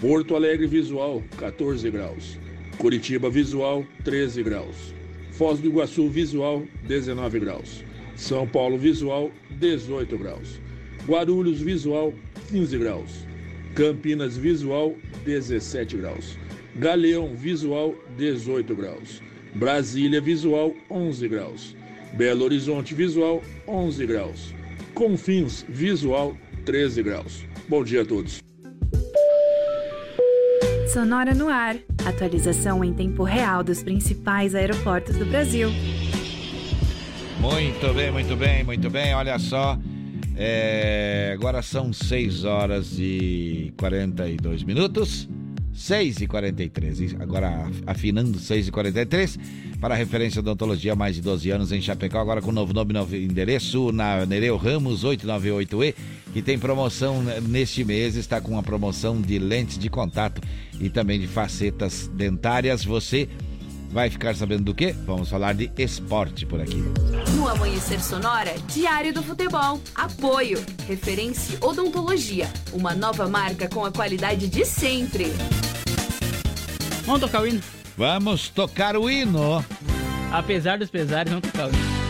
Porto 0.00 0.34
Alegre 0.34 0.66
Visual, 0.66 1.22
14 1.36 1.90
graus. 1.90 2.38
Curitiba 2.78 3.28
Visual, 3.28 3.84
13 4.02 4.42
graus. 4.42 4.94
Foz 5.30 5.60
do 5.60 5.66
Iguaçu 5.66 6.08
Visual, 6.08 6.64
19 6.84 7.38
graus. 7.38 7.84
São 8.16 8.48
Paulo 8.48 8.78
Visual, 8.78 9.30
18 9.50 10.16
graus. 10.16 10.58
Guarulhos 11.06 11.60
Visual, 11.60 12.14
15 12.48 12.78
graus. 12.78 13.26
Campinas 13.74 14.38
Visual, 14.38 14.96
17 15.26 15.98
graus. 15.98 16.38
Galeão 16.76 17.36
Visual, 17.36 17.94
18 18.16 18.74
graus. 18.74 19.20
Brasília 19.54 20.18
Visual, 20.22 20.74
11 20.90 21.28
graus. 21.28 21.76
Belo 22.14 22.42
Horizonte 22.42 22.94
Visual, 22.94 23.42
11 23.68 24.06
graus. 24.06 24.54
Confins 24.94 25.62
Visual, 25.68 26.34
13 26.64 27.02
graus. 27.02 27.44
Bom 27.68 27.82
dia 27.84 28.02
a 28.02 28.04
todos. 28.04 28.42
Sonora 30.92 31.34
no 31.34 31.48
ar. 31.48 31.76
Atualização 32.04 32.82
em 32.84 32.92
tempo 32.92 33.22
real 33.22 33.62
dos 33.62 33.82
principais 33.82 34.54
aeroportos 34.54 35.16
do 35.16 35.24
Brasil. 35.24 35.70
Muito 37.38 37.94
bem, 37.94 38.10
muito 38.10 38.36
bem, 38.36 38.64
muito 38.64 38.90
bem. 38.90 39.14
Olha 39.14 39.38
só. 39.38 39.78
é, 40.36 41.30
agora 41.34 41.62
são 41.62 41.92
6 41.92 42.44
horas 42.44 42.98
e 42.98 43.72
42 43.78 44.62
minutos. 44.64 45.28
6 45.72 46.20
e 46.20 46.26
43. 46.26 47.00
E 47.00 47.16
Agora 47.20 47.70
afinando 47.86 48.38
6 48.38 48.68
e 48.68 48.70
43 48.70 49.38
para 49.80 49.94
a 49.94 49.96
referência 49.96 50.40
odontologia 50.40 50.94
mais 50.94 51.14
de 51.14 51.22
12 51.22 51.50
anos 51.50 51.72
em 51.72 51.80
Chapecó. 51.80 52.18
Agora 52.18 52.42
com 52.42 52.52
novo 52.52 52.72
nome, 52.72 52.92
novo 52.92 53.16
endereço 53.16 53.92
na 53.92 54.26
Nereu 54.26 54.56
Ramos 54.56 55.04
898E. 55.04 55.94
Que 56.32 56.42
tem 56.42 56.58
promoção 56.58 57.22
neste 57.42 57.84
mês. 57.84 58.16
Está 58.16 58.40
com 58.40 58.52
uma 58.52 58.62
promoção 58.62 59.20
de 59.20 59.38
lentes 59.38 59.78
de 59.78 59.88
contato 59.88 60.40
e 60.80 60.88
também 60.88 61.18
de 61.18 61.26
facetas 61.26 62.08
dentárias. 62.14 62.84
Você 62.84 63.28
vai 63.90 64.08
ficar 64.08 64.34
sabendo 64.34 64.64
do 64.64 64.74
que? 64.74 64.92
Vamos 64.92 65.28
falar 65.28 65.54
de 65.54 65.70
esporte 65.76 66.46
por 66.46 66.60
aqui. 66.60 66.82
No 67.34 67.48
Amanhecer 67.48 68.00
Sonora, 68.02 68.54
Diário 68.68 69.12
do 69.12 69.22
Futebol. 69.22 69.80
Apoio. 69.94 70.64
Referência 70.86 71.58
Odontologia. 71.60 72.48
Uma 72.72 72.94
nova 72.94 73.28
marca 73.28 73.68
com 73.68 73.84
a 73.84 73.90
qualidade 73.90 74.48
de 74.48 74.64
sempre. 74.64 75.26
Vamos 77.04 77.20
tocar 77.20 77.42
o 77.42 77.46
hino? 77.46 77.60
Vamos 77.96 78.48
tocar 78.48 78.96
o 78.96 79.10
hino. 79.10 79.64
Apesar 80.32 80.78
dos 80.78 80.90
pesares, 80.90 81.32
vamos 81.32 81.50
tocar 81.50 81.66
o 81.66 81.70
hino. 81.70 82.00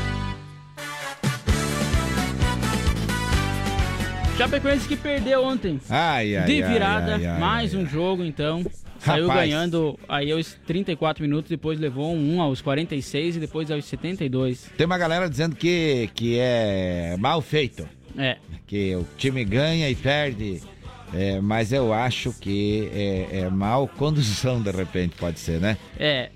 Chapecoense 4.37 4.89
que 4.89 4.97
perdeu 4.97 5.45
ontem. 5.45 5.79
Ai, 5.91 6.35
ai, 6.35 6.47
De 6.47 6.63
ai, 6.63 6.73
virada, 6.73 7.17
ai, 7.17 7.27
ai, 7.27 7.39
mais 7.39 7.75
um 7.75 7.85
jogo 7.85 8.25
então. 8.25 8.65
Saiu 9.01 9.29
Rapaz. 9.29 9.49
ganhando 9.49 9.99
aí 10.09 10.31
aos 10.31 10.55
34 10.67 11.23
minutos, 11.23 11.49
depois 11.49 11.81
levou 11.81 12.15
um 12.15 12.41
aos 12.41 12.61
46 12.61 13.37
e 13.37 13.41
depois 13.41 13.71
aos 13.71 13.85
72. 13.87 14.71
Tem 14.77 14.87
uma 14.87 14.99
galera 14.99 15.29
dizendo 15.29 15.57
que, 15.57 16.11
que 16.15 16.39
é 16.39 17.17
mal 17.19 17.41
feito. 17.41 17.89
É. 18.17 18.37
Que 18.67 18.95
o 18.95 19.07
time 19.17 19.45
ganha 19.45 19.89
e 19.89 19.95
perde. 19.95 20.61
É, 21.13 21.41
mas 21.41 21.73
eu 21.73 21.93
acho 21.93 22.33
que 22.35 22.89
é, 22.95 23.41
é 23.41 23.51
mal 23.51 23.89
condução, 23.89 24.63
de 24.63 24.71
repente, 24.71 25.17
pode 25.17 25.41
ser, 25.41 25.61
né? 25.61 25.77
É. 25.99 26.31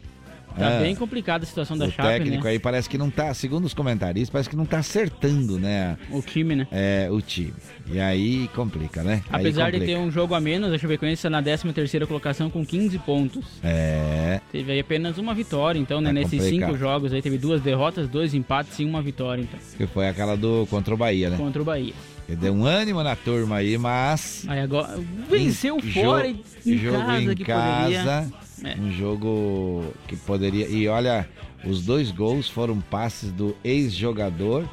Tá 0.56 0.76
Ah. 0.78 0.80
bem 0.80 0.94
complicada 0.94 1.42
a 1.44 1.46
situação 1.46 1.76
da 1.76 1.86
o 1.86 1.90
Chape, 1.90 2.08
técnico 2.08 2.44
né? 2.44 2.50
aí 2.50 2.58
parece 2.58 2.88
que 2.88 2.96
não 2.96 3.10
tá, 3.10 3.34
segundo 3.34 3.64
os 3.64 3.74
comentaristas, 3.74 4.30
parece 4.30 4.48
que 4.48 4.54
não 4.56 4.64
tá 4.64 4.78
acertando, 4.78 5.58
né? 5.58 5.96
O 6.10 6.22
time, 6.22 6.54
né? 6.54 6.66
É, 6.70 7.08
o 7.10 7.20
time. 7.20 7.52
E 7.90 7.98
aí 7.98 8.48
complica, 8.54 9.02
né? 9.02 9.22
Apesar 9.30 9.70
de 9.70 9.78
complica. 9.78 9.98
ter 9.98 9.98
um 9.98 10.10
jogo 10.10 10.34
a 10.34 10.40
menos, 10.40 10.72
a 10.72 10.78
Chapecoense 10.78 11.14
está 11.14 11.28
na 11.30 11.42
13ª 11.42 12.06
colocação 12.06 12.48
com 12.48 12.64
15 12.64 12.98
pontos. 13.00 13.44
É. 13.62 14.40
Teve 14.52 14.72
aí 14.72 14.80
apenas 14.80 15.18
uma 15.18 15.34
vitória, 15.34 15.78
então, 15.78 16.00
né? 16.00 16.10
É 16.10 16.12
Nesses 16.12 16.40
complicado. 16.40 16.68
cinco 16.70 16.78
jogos 16.78 17.12
aí 17.12 17.20
teve 17.20 17.36
duas 17.38 17.60
derrotas, 17.60 18.08
dois 18.08 18.32
empates 18.34 18.78
e 18.78 18.84
uma 18.84 19.02
vitória, 19.02 19.42
então. 19.42 19.58
Que 19.76 19.86
foi 19.86 20.08
aquela 20.08 20.36
do 20.36 20.66
contra 20.70 20.94
o 20.94 20.96
Bahia, 20.96 21.30
né? 21.30 21.36
Contra 21.36 21.60
o 21.60 21.64
Bahia. 21.64 21.92
Que 22.26 22.34
deu 22.36 22.54
um 22.54 22.64
ânimo 22.64 23.02
na 23.02 23.14
turma 23.16 23.56
aí, 23.56 23.76
mas. 23.76 24.44
Aí 24.48 24.60
agora 24.60 24.98
venceu 25.28 25.76
Em 25.78 25.92
fora 25.92 26.32
jo- 26.32 26.38
em 26.64 26.78
jogo 26.78 26.98
casa 26.98 27.20
em 27.32 27.36
casa, 27.36 28.22
poderia. 28.22 28.43
É. 28.62 28.74
Um 28.78 28.92
jogo 28.92 29.84
que 30.06 30.16
poderia. 30.16 30.68
E 30.68 30.86
olha, 30.88 31.28
os 31.64 31.82
dois 31.84 32.10
gols 32.10 32.48
foram 32.48 32.80
passes 32.80 33.32
do 33.32 33.56
ex-jogador. 33.64 34.68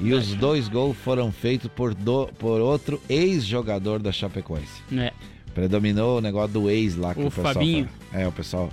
E 0.00 0.12
os 0.12 0.34
dois 0.34 0.68
gols 0.68 0.96
foram 0.98 1.32
feitos 1.32 1.70
por, 1.74 1.94
do, 1.94 2.26
por 2.38 2.60
outro 2.60 3.00
ex-jogador 3.08 3.98
da 3.98 4.12
Chapecoense. 4.12 4.82
É. 4.92 5.10
Predominou 5.54 6.18
o 6.18 6.20
negócio 6.20 6.52
do 6.52 6.70
ex 6.70 6.96
lá 6.96 7.14
que 7.14 7.20
o, 7.22 7.26
O 7.28 7.30
pessoal 7.30 7.54
Fabinho. 7.54 7.88
fala. 8.10 8.22
É, 8.22 8.28
o 8.28 8.32
pessoal. 8.32 8.70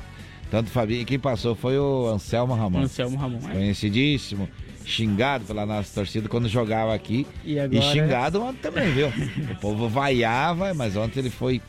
Tanto 0.52 0.68
o 0.68 0.70
Fabinho. 0.70 1.02
E 1.02 1.06
quem 1.06 1.18
passou 1.18 1.56
foi 1.56 1.78
o 1.80 2.08
Anselmo 2.08 2.54
Ramon. 2.54 2.82
Anselmo 2.82 3.18
Ramon, 3.18 3.40
é. 3.50 3.54
Conhecidíssimo. 3.54 4.50
Xingado 4.86 5.46
pela 5.46 5.66
nossa 5.66 5.94
torcida 5.96 6.28
quando 6.28 6.50
jogava 6.50 6.94
aqui. 6.94 7.26
E 7.46 7.58
agora- 7.58 7.82
xingado 7.94 8.42
ontem 8.44 8.60
também, 8.62 8.92
viu? 8.92 9.08
o 9.52 9.56
povo 9.62 9.88
vaiava, 9.88 10.74
mas 10.74 10.98
ontem 10.98 11.22
ele 11.22 11.30
foi 11.30 11.62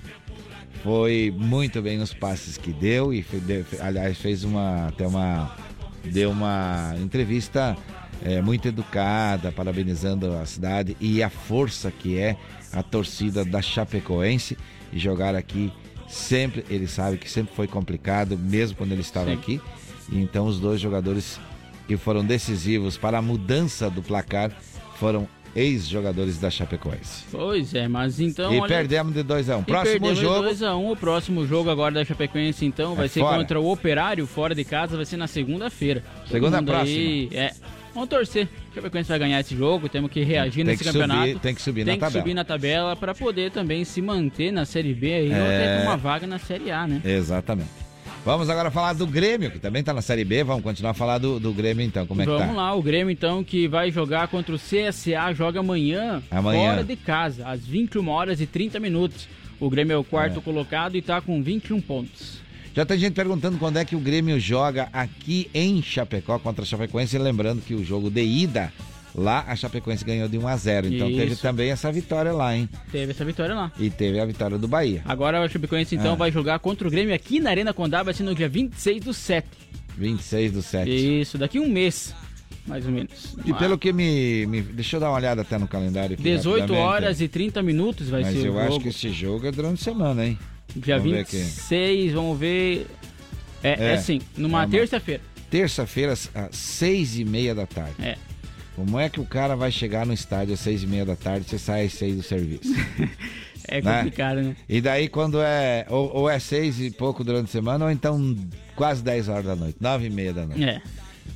foi 0.85 1.35
muito 1.35 1.81
bem 1.81 1.97
nos 1.97 2.13
passes 2.13 2.59
que 2.59 2.71
deu 2.71 3.11
e 3.11 3.25
aliás 3.81 4.19
fez 4.19 4.45
uma 4.45 4.89
até 4.89 5.07
uma 5.07 5.57
deu 6.05 6.31
uma 6.31 6.95
entrevista 7.01 7.75
é, 8.23 8.43
muito 8.43 8.69
educada 8.69 9.51
parabenizando 9.51 10.37
a 10.37 10.45
cidade 10.45 10.95
e 11.01 11.23
a 11.23 11.31
força 11.31 11.91
que 11.91 12.19
é 12.19 12.37
a 12.71 12.83
torcida 12.83 13.47
da 13.47 13.63
Chapecoense 13.63 14.59
e 14.93 14.99
jogar 14.99 15.35
aqui 15.35 15.73
sempre 16.07 16.63
ele 16.69 16.87
sabe 16.87 17.17
que 17.17 17.31
sempre 17.31 17.55
foi 17.55 17.67
complicado 17.67 18.37
mesmo 18.37 18.77
quando 18.77 18.93
ele 18.93 19.01
estava 19.01 19.31
Sim. 19.31 19.33
aqui 19.33 19.61
e 20.13 20.21
então 20.21 20.45
os 20.45 20.61
dois 20.61 20.83
jogadores 20.83 21.41
que 21.89 21.97
foram 21.97 22.23
decisivos 22.23 22.99
para 22.99 23.17
a 23.17 23.23
mudança 23.23 23.89
do 23.89 24.03
placar 24.03 24.53
foram 24.99 25.27
ex-jogadores 25.55 26.39
da 26.39 26.51
Chapecoense 26.51 27.25
Pois 27.31 27.75
é, 27.75 27.87
mas 27.89 28.21
então. 28.21 28.53
e 28.53 28.59
olha- 28.59 28.69
perdemos 28.69 29.15
de 29.15 29.23
2 29.23 29.49
a 29.51 29.57
1 29.57 29.59
um. 29.59 29.63
E 29.63 29.65
próximo 29.65 30.15
jogo 30.15 30.49
2x1. 30.49 30.91
O 30.93 30.97
próximo 30.97 31.47
jogo 31.47 31.71
agora 31.71 31.95
da 31.95 32.05
Chapecoense, 32.05 32.65
então, 32.65 32.95
vai 32.95 33.07
É 33.07 33.09
ser 33.09 33.21
fora. 33.21 33.39
contra 33.39 33.61
o 33.61 33.71
Operário, 33.71 34.27
fora 34.27 34.55
de 34.55 34.65
casa, 34.65 34.97
vai 34.97 35.05
ser 35.07 35.17
na 35.17 35.27
segunda-feira. 35.27 36.03
Segunda 36.29 36.59
mundo 36.61 36.73
aí- 36.75 37.29
é. 37.33 37.53
Vamos 37.95 38.09
torcer. 38.09 38.49
A 38.73 38.75
Chapecoense 38.75 39.09
vai 39.09 39.19
ganhar 39.21 39.39
esse 39.39 39.57
jogo, 39.57 39.89
temos 39.89 40.11
que 40.11 40.25
reagir 40.25 40.57
Tem 40.57 40.65
nesse 40.65 40.83
que 40.83 40.91
campeonato. 40.91 41.21
subir- 41.29 41.39
tem 41.39 41.55
que 41.55 41.63
subir 41.63 41.81
na 41.85 41.93
Tem 41.93 41.95
que 41.95 42.01
tabela. 42.01 42.23
subir 42.23 42.35
na 42.35 42.45
tabela 42.45 42.97
para 42.97 43.15
poder 43.15 43.53
também 43.53 43.85
se 43.85 44.03
manter 44.03 44.51
na 44.51 44.65
Série 44.65 44.93
B 44.93 45.15
aí, 45.15 45.29
ou 45.29 45.37
É. 45.37 45.57
até 45.57 45.77
ter 45.79 45.83
uma 45.87 45.97
vaga 45.97 46.27
na 46.27 46.39
Série 46.41 46.73
A, 46.73 46.85
né? 46.89 47.01
Exatamente. 47.05 47.84
Vamos 48.25 48.49
agora 48.49 48.71
falar 48.71 48.95
do 48.95 49.07
Grêmio, 49.07 49.51
que 49.51 49.59
também 49.59 49.83
tá 49.85 49.93
na 49.93 50.01
Série 50.01 50.25
B. 50.25 50.43
Vamos 50.45 50.63
continuar 50.63 50.93
a 50.93 50.95
falar 50.95 51.19
do, 51.19 51.39
do 51.39 51.53
Grêmio 51.53 51.85
então. 51.85 52.07
Como 52.07 52.23
é 52.23 52.25
que 52.25 52.31
Vamos 52.31 52.47
tá? 52.47 52.53
lá, 52.55 52.75
o 52.75 52.83
Grêmio 52.83 53.11
então 53.11 53.45
que 53.45 53.69
vai 53.69 53.91
jogar 53.91 54.29
contra 54.29 54.55
o 54.55 54.59
CSA, 54.59 55.35
joga 55.35 55.61
amanhã, 55.61 56.23
Amanhã. 56.31 56.71
fora 56.71 56.85
de 56.85 56.97
casa, 56.97 57.47
às 57.47 57.61
21 57.67 58.09
horas 58.09 58.41
e 58.41 58.47
30 58.47 58.81
minutos. 58.81 59.29
O 59.61 59.69
Grêmio 59.69 59.93
é 59.95 59.99
o 59.99 60.05
quarto 60.05 60.39
É. 60.39 60.43
colocado 60.43 60.97
e 60.97 61.03
tá 61.03 61.21
com 61.21 61.43
21 61.43 61.81
pontos. 61.83 62.43
Já 62.75 62.85
tem 62.87 62.99
gente 62.99 63.13
perguntando 63.13 63.59
quando 63.59 63.77
é 63.77 63.85
que 63.85 63.95
o 63.95 64.01
Grêmio 64.01 64.41
joga 64.41 64.89
aqui 64.93 65.49
em 65.53 65.81
Chapecó 65.83 66.39
contra 66.39 66.65
a 66.65 66.67
Chapecoense. 66.67 67.17
Lembrando 67.19 67.61
que 67.61 67.75
o 67.75 67.85
jogo 67.85 68.11
de 68.11 68.23
ida 68.25 68.73
lá, 69.15 69.45
a 69.47 69.55
Chapecoense 69.57 70.05
ganhou 70.05 70.29
de 70.29 70.37
1 70.39 70.49
a 70.49 70.57
0 70.57 70.87
Então 70.89 71.09
teve 71.09 71.33
Isso. 71.33 71.43
também 71.43 71.71
essa 71.71 71.91
vitória 71.93 72.33
lá, 72.33 72.57
hein? 72.57 72.69
Teve 72.91 73.13
essa 73.13 73.25
vitória 73.25 73.55
lá. 73.55 73.73
E 73.79 73.91
teve 73.91 74.19
a 74.21 74.25
vitória 74.25 74.59
do 74.59 74.67
Bahia. 74.69 75.03
Agora 75.05 75.41
o 75.45 75.49
Chapecoense 75.49 75.95
então 75.95 76.13
Ah. 76.15 76.17
vai 76.17 76.33
jogar 76.33 76.59
contra 76.59 76.87
o 76.87 76.91
Grêmio 76.91 77.15
aqui 77.15 77.41
na 77.41 77.51
Arena 77.51 77.73
Condá, 77.73 78.03
vai 78.03 78.13
ser 78.15 78.23
no 78.25 78.35
dia 78.35 78.49
26 78.49 79.05
do 79.05 79.13
7. 79.15 79.47
26 79.97 80.53
do 80.53 80.63
7. 80.63 81.21
Isso, 81.21 81.39
daqui 81.39 81.61
um 81.61 81.69
mês, 81.69 82.15
mais 82.67 82.85
ou 82.85 82.91
menos. 82.93 83.37
E 83.45 83.53
pelo 83.55 83.79
que 83.79 83.93
me, 83.93 84.45
me- 84.47 84.63
Deixa 84.63 84.97
eu 84.97 85.01
dar 85.01 85.11
uma 85.11 85.17
olhada 85.17 85.43
até 85.43 85.57
no 85.59 85.69
calendário 85.69 86.15
aqui. 86.15 86.23
18 86.23 86.61
rapidamente. 86.63 86.87
horas 86.89 87.21
e 87.21 87.29
30 87.29 87.63
minutos 87.63 88.09
vai 88.09 88.23
Mas 88.23 88.35
ser 88.35 88.47
eu 88.49 88.55
o 88.55 88.59
acho 88.59 88.69
jogo. 88.73 88.83
que 88.83 88.89
esse 88.89 89.11
jogo 89.11 89.47
é 89.47 89.53
durante 89.53 89.81
a 89.81 89.85
semana, 89.85 90.27
hein? 90.27 90.39
Dia 90.75 90.99
Vamos 90.99 91.13
ver 91.13 91.21
aqui. 91.21 91.37
26, 91.37 92.13
vamos 92.13 92.39
ver. 92.39 92.87
É, 93.63 93.69
é, 93.71 93.85
É. 93.91 93.95
assim, 93.95 94.21
numa 94.37 94.61
Vamos. 94.61 94.73
terça-feira. 94.73 95.21
Terça-feira, 95.49 96.13
às 96.13 96.29
às 96.35 96.57
seis 96.57 97.17
e 97.17 97.25
meia 97.25 97.55
da 97.55 97.65
tarde. 97.67 97.95
É. 98.01 98.17
Como 98.77 98.99
é 98.99 99.09
que 99.09 99.21
o 99.21 99.25
cara 99.25 99.55
vai 99.55 99.71
chegar 99.71 100.05
no 100.05 100.13
estádio 100.13 100.55
às 100.55 100.61
seis 100.61 100.83
e 100.83 100.87
meia 100.87 101.05
da 101.05 101.15
tarde 101.15 101.47
e 101.47 101.51
você 101.51 101.59
sai 101.59 101.87
às 101.87 101.93
seis 101.95 102.17
do 102.17 102.23
serviço? 102.23 102.73
É 103.67 103.81
Né? 103.81 103.97
complicado, 103.97 104.43
né? 104.43 104.57
E 104.69 104.79
daí 104.79 105.09
quando 105.09 105.41
é. 105.41 105.87
Ou, 105.89 106.15
ou 106.15 106.29
é 106.31 106.39
seis 106.39 106.79
e 106.79 106.91
pouco 106.91 107.25
durante 107.25 107.47
a 107.47 107.51
semana, 107.53 107.87
ou 107.87 107.91
então 107.91 108.37
quase 108.77 109.03
10 109.03 109.31
horas 109.31 109.47
da 109.47 109.57
noite, 109.57 109.79
nove 109.81 110.05
e 110.07 110.11
meia 110.11 110.35
da 110.35 110.45
noite. 110.45 110.63
É. 110.63 110.83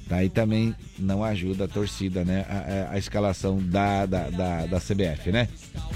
Daí 0.07 0.29
também 0.29 0.75
não 0.99 1.25
ajuda 1.25 1.65
a 1.65 1.69
torcida, 1.69 2.27
né? 2.27 2.45
A, 2.47 2.91
a- 2.91 2.95
a 2.95 2.99
escalação 2.99 3.57
da, 3.63 4.05
da, 4.05 4.29
da, 4.29 4.67
da 4.67 4.79
CBF, 4.79 5.33
né? 5.33 5.49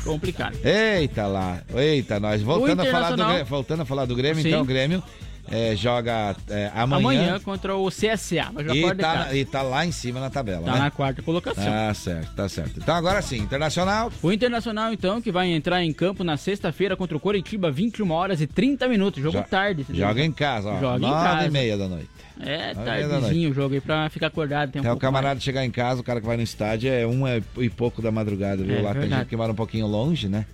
Complicado. 0.03 0.57
Eita 0.65 1.27
lá, 1.27 1.61
eita 1.75 2.19
nós. 2.19 2.41
Voltando, 2.41 2.81
a 2.81 2.87
falar, 2.87 3.11
do, 3.15 3.45
voltando 3.45 3.83
a 3.83 3.85
falar 3.85 4.07
do 4.07 4.17
Grêmio, 4.17 4.43
Sim. 4.43 4.49
então 4.49 4.65
Grêmio 4.65 5.03
é, 5.51 5.75
joga 5.77 6.35
é, 6.49 6.71
amanhã. 6.75 6.99
Amanhã 7.23 7.41
contra 7.41 7.75
o 7.77 7.89
CSA. 7.89 8.51
E, 8.75 8.95
tá, 8.95 9.35
e 9.35 9.45
tá 9.45 9.63
lá 9.63 9.85
em 9.85 9.93
cima 9.93 10.21
na 10.21 10.31
tabela, 10.31 10.65
Tá 10.67 10.73
né? 10.73 10.79
na 10.79 10.91
quarta 10.91 11.21
colocação. 11.23 11.65
Tá 11.65 11.93
certo, 11.95 12.35
tá 12.35 12.49
certo. 12.49 12.79
Então 12.79 12.95
agora 12.95 13.21
sim, 13.23 13.39
Internacional. 13.39 14.11
O 14.23 14.33
Internacional, 14.33 14.93
então, 14.93 15.21
que 15.21 15.33
vai 15.33 15.49
entrar 15.49 15.83
em 15.83 15.93
campo 15.93 16.23
na 16.25 16.37
sexta-feira 16.37 16.97
contra 16.97 17.17
o 17.17 17.21
Coritiba, 17.21 17.71
21 17.71 18.11
horas 18.11 18.41
e 18.41 18.47
30 18.47 18.89
minutos. 18.89 19.23
Jogo 19.23 19.39
Jo- 19.39 19.45
tarde. 19.45 19.85
Joga 19.91 20.15
viu? 20.15 20.25
em 20.25 20.33
casa, 20.33 20.71
ó. 20.71 20.81
Joga 20.81 20.97
em 20.99 21.01
nove 21.11 21.25
casa. 21.25 21.47
e 21.47 21.51
meia 21.51 21.77
da 21.77 21.89
noite. 21.89 22.09
É, 22.41 22.75
tardezinho 22.75 23.51
o 23.51 23.55
jogo 23.55 23.75
aí 23.75 23.81
pra 23.81 24.09
ficar 24.11 24.29
acordado. 24.29 24.73
Tem 24.73 24.83
um 24.83 24.93
o 24.93 24.97
camarada 24.97 25.39
chegar 25.39 25.65
em 25.65 25.71
casa, 25.71 26.01
o 26.01 26.05
cara 26.05 26.21
que 26.21 26.27
vai 26.27 26.37
no 26.37 26.43
estádio 26.43 26.91
é 26.91 27.07
uma 27.07 27.41
e 27.59 27.69
pouco 27.69 28.01
da 28.03 28.11
madrugada, 28.11 28.63
viu? 28.65 28.79
É, 28.79 28.81
lá 28.83 28.91
tem 28.93 29.01
verdade. 29.03 29.21
gente 29.23 29.29
que 29.29 29.37
mora 29.37 29.53
um 29.53 29.55
pouquinho 29.55 29.87
longe, 29.87 30.29
né? 30.29 30.45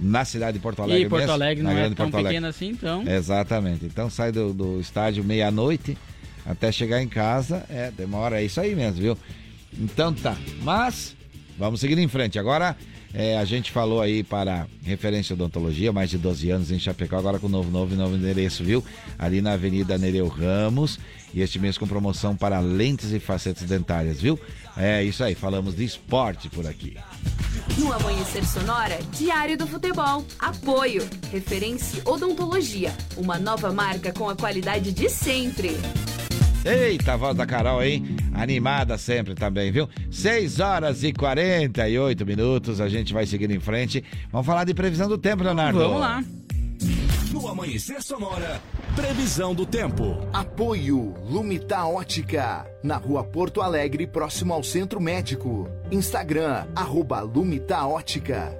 Na 0.00 0.24
cidade 0.24 0.58
de 0.58 0.62
Porto. 0.62 0.82
Alegre 0.82 1.06
E 1.06 1.08
Porto 1.08 1.22
mesmo, 1.22 1.32
Alegre 1.32 1.62
na 1.62 1.72
não 1.72 1.78
é 1.78 1.90
tão 1.90 2.10
Porto 2.10 2.24
pequeno 2.24 2.46
assim, 2.46 2.68
então. 2.68 3.02
Exatamente. 3.06 3.84
Então 3.86 4.10
sai 4.10 4.30
do, 4.30 4.52
do 4.52 4.80
estádio 4.80 5.24
meia-noite 5.24 5.96
até 6.44 6.70
chegar 6.70 7.02
em 7.02 7.08
casa. 7.08 7.64
É, 7.68 7.90
demora, 7.90 8.40
é 8.40 8.44
isso 8.44 8.60
aí 8.60 8.74
mesmo, 8.74 9.00
viu? 9.00 9.18
Então 9.78 10.12
tá. 10.12 10.36
Mas 10.62 11.16
vamos 11.58 11.80
seguir 11.80 11.98
em 11.98 12.08
frente. 12.08 12.38
Agora 12.38 12.76
é, 13.18 13.38
a 13.38 13.44
gente 13.46 13.72
falou 13.72 14.02
aí 14.02 14.22
para 14.22 14.66
referência 14.84 15.32
odontologia, 15.32 15.90
mais 15.92 16.10
de 16.10 16.18
12 16.18 16.50
anos 16.50 16.70
em 16.70 16.78
Chapecó, 16.78 17.16
agora 17.16 17.38
com 17.38 17.48
novo, 17.48 17.70
novo, 17.70 17.94
novo 17.94 18.14
endereço, 18.14 18.62
viu? 18.62 18.84
Ali 19.18 19.40
na 19.40 19.52
Avenida 19.52 19.96
Nereu 19.96 20.28
Ramos. 20.28 20.98
E 21.34 21.42
este 21.42 21.58
mês 21.58 21.76
com 21.76 21.86
promoção 21.86 22.36
para 22.36 22.60
lentes 22.60 23.12
e 23.12 23.20
facetas 23.20 23.68
dentárias, 23.68 24.20
viu? 24.20 24.38
É 24.76 25.02
isso 25.02 25.22
aí, 25.22 25.34
falamos 25.34 25.74
de 25.76 25.84
esporte 25.84 26.48
por 26.48 26.66
aqui. 26.66 26.96
No 27.78 27.92
Amanhecer 27.92 28.46
Sonora, 28.46 28.98
Diário 29.12 29.58
do 29.58 29.66
Futebol. 29.66 30.24
Apoio. 30.38 31.06
Referência 31.30 32.02
Odontologia. 32.04 32.94
Uma 33.16 33.38
nova 33.38 33.72
marca 33.72 34.12
com 34.12 34.28
a 34.28 34.36
qualidade 34.36 34.92
de 34.92 35.08
sempre. 35.08 35.76
Eita, 36.64 37.12
a 37.12 37.16
voz 37.16 37.36
da 37.36 37.46
Carol, 37.46 37.82
hein? 37.82 38.16
Animada 38.34 38.98
sempre 38.98 39.34
também, 39.34 39.70
viu? 39.70 39.88
6 40.10 40.58
horas 40.58 41.04
e 41.04 41.12
48 41.12 42.26
minutos, 42.26 42.80
a 42.80 42.88
gente 42.88 43.12
vai 43.12 43.24
seguindo 43.24 43.52
em 43.52 43.60
frente. 43.60 44.02
Vamos 44.32 44.46
falar 44.46 44.64
de 44.64 44.74
previsão 44.74 45.08
do 45.08 45.16
tempo, 45.16 45.44
Leonardo. 45.44 45.78
Vamos 45.78 46.00
lá. 46.00 46.24
No 47.32 47.48
Amanhecer 47.48 48.02
Sonora, 48.02 48.60
previsão 48.94 49.54
do 49.54 49.66
tempo. 49.66 50.16
Apoio 50.32 51.14
Lumita 51.28 51.84
Ótica, 51.84 52.66
na 52.82 52.96
rua 52.96 53.24
Porto 53.24 53.60
Alegre, 53.60 54.06
próximo 54.06 54.52
ao 54.54 54.62
Centro 54.62 55.00
Médico. 55.00 55.68
Instagram, 55.90 56.66
arroba 56.74 57.20
Lumita 57.20 57.84
Ótica. 57.86 58.52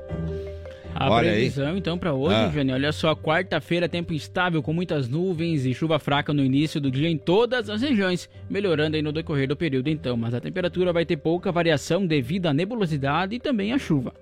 A 0.95 1.11
Olha 1.11 1.31
aí. 1.31 1.37
previsão, 1.51 1.77
então, 1.77 1.99
para 1.99 2.15
hoje, 2.15 2.35
Ah. 2.37 2.49
Jânio, 2.51 2.75
olha 2.75 2.91
só, 2.91 3.15
quarta-feira, 3.15 3.87
tempo 3.87 4.15
instável 4.15 4.63
com 4.63 4.73
muitas 4.73 5.09
nuvens 5.09 5.67
e 5.67 5.75
chuva 5.75 5.99
fraca 5.99 6.33
no 6.33 6.43
início 6.43 6.81
do 6.81 6.91
dia 6.91 7.09
em 7.09 7.19
todas 7.19 7.69
as 7.69 7.83
regiões, 7.83 8.31
melhorando 8.49 8.97
aí 8.97 9.03
no 9.03 9.13
decorrer 9.13 9.47
do 9.47 9.55
período, 9.57 9.89
então. 9.89 10.17
Mas 10.17 10.33
a 10.33 10.41
temperatura 10.41 10.95
vai 10.95 11.05
ter 11.05 11.19
pouca 11.19 11.53
variação 11.53 12.07
devido 12.07 12.47
à 12.47 12.55
nebulosidade 12.55 13.35
e 13.35 13.39
também 13.39 13.73
à 13.75 13.79
chuva. 13.79 14.15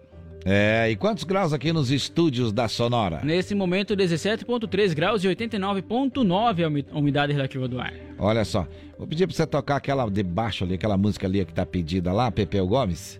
É, 0.46 0.90
e 0.90 0.96
quantos 0.96 1.24
graus 1.24 1.52
aqui 1.54 1.72
nos 1.72 1.90
estúdios 1.90 2.52
da 2.52 2.68
Sonora? 2.68 3.20
Nesse 3.24 3.54
momento, 3.54 3.96
17,3 3.96 4.92
graus 4.94 5.24
e 5.24 5.28
89,9 5.28 6.62
a 6.64 6.68
umi- 6.68 6.84
a 6.92 6.98
umidade 6.98 7.32
relativa 7.32 7.66
do 7.66 7.80
ar. 7.80 7.94
Olha 8.18 8.44
só, 8.44 8.66
vou 8.98 9.06
pedir 9.06 9.26
pra 9.26 9.34
você 9.34 9.46
tocar 9.46 9.76
aquela 9.76 10.06
de 10.10 10.22
baixo 10.22 10.64
ali, 10.64 10.74
aquela 10.74 10.98
música 10.98 11.26
ali 11.26 11.44
que 11.46 11.52
tá 11.54 11.64
pedida 11.64 12.12
lá, 12.12 12.30
Pepeu 12.30 12.66
Gomes. 12.66 13.18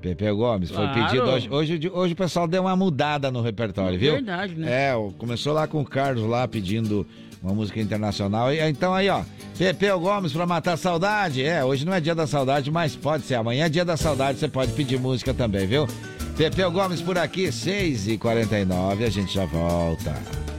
Pepeu 0.00 0.36
Gomes, 0.36 0.70
foi 0.70 0.86
Claro. 0.86 1.04
pedido 1.06 1.24
hoje, 1.28 1.48
hoje. 1.50 1.90
Hoje 1.92 2.12
o 2.14 2.16
pessoal 2.16 2.46
deu 2.46 2.62
uma 2.62 2.76
mudada 2.76 3.30
no 3.30 3.42
repertório, 3.42 3.98
viu? 3.98 4.12
Verdade, 4.12 4.54
né? 4.54 4.90
É, 4.92 5.10
começou 5.18 5.52
lá 5.52 5.66
com 5.66 5.80
o 5.80 5.84
Carlos 5.84 6.24
lá 6.24 6.46
pedindo 6.48 7.04
uma 7.42 7.52
música 7.52 7.80
internacional. 7.80 8.50
E, 8.52 8.60
então 8.70 8.94
aí, 8.94 9.08
ó, 9.10 9.22
Pepeu 9.58 9.98
Gomes 10.00 10.32
pra 10.32 10.46
matar 10.46 10.74
a 10.74 10.76
saudade. 10.76 11.42
É, 11.44 11.62
hoje 11.64 11.84
não 11.84 11.92
é 11.92 12.00
dia 12.00 12.14
da 12.14 12.26
saudade, 12.28 12.70
mas 12.70 12.94
pode 12.96 13.24
ser. 13.24 13.34
Amanhã 13.34 13.66
é 13.66 13.68
dia 13.68 13.84
da 13.84 13.96
saudade, 13.96 14.38
você 14.38 14.48
pode 14.48 14.72
pedir 14.72 14.98
música 15.00 15.34
também, 15.34 15.66
viu? 15.66 15.86
Pepeu 16.40 16.70
Gomes 16.70 17.02
por 17.02 17.18
aqui, 17.18 17.48
6h49, 17.48 19.04
a 19.04 19.10
gente 19.10 19.34
já 19.34 19.44
volta. 19.44 20.49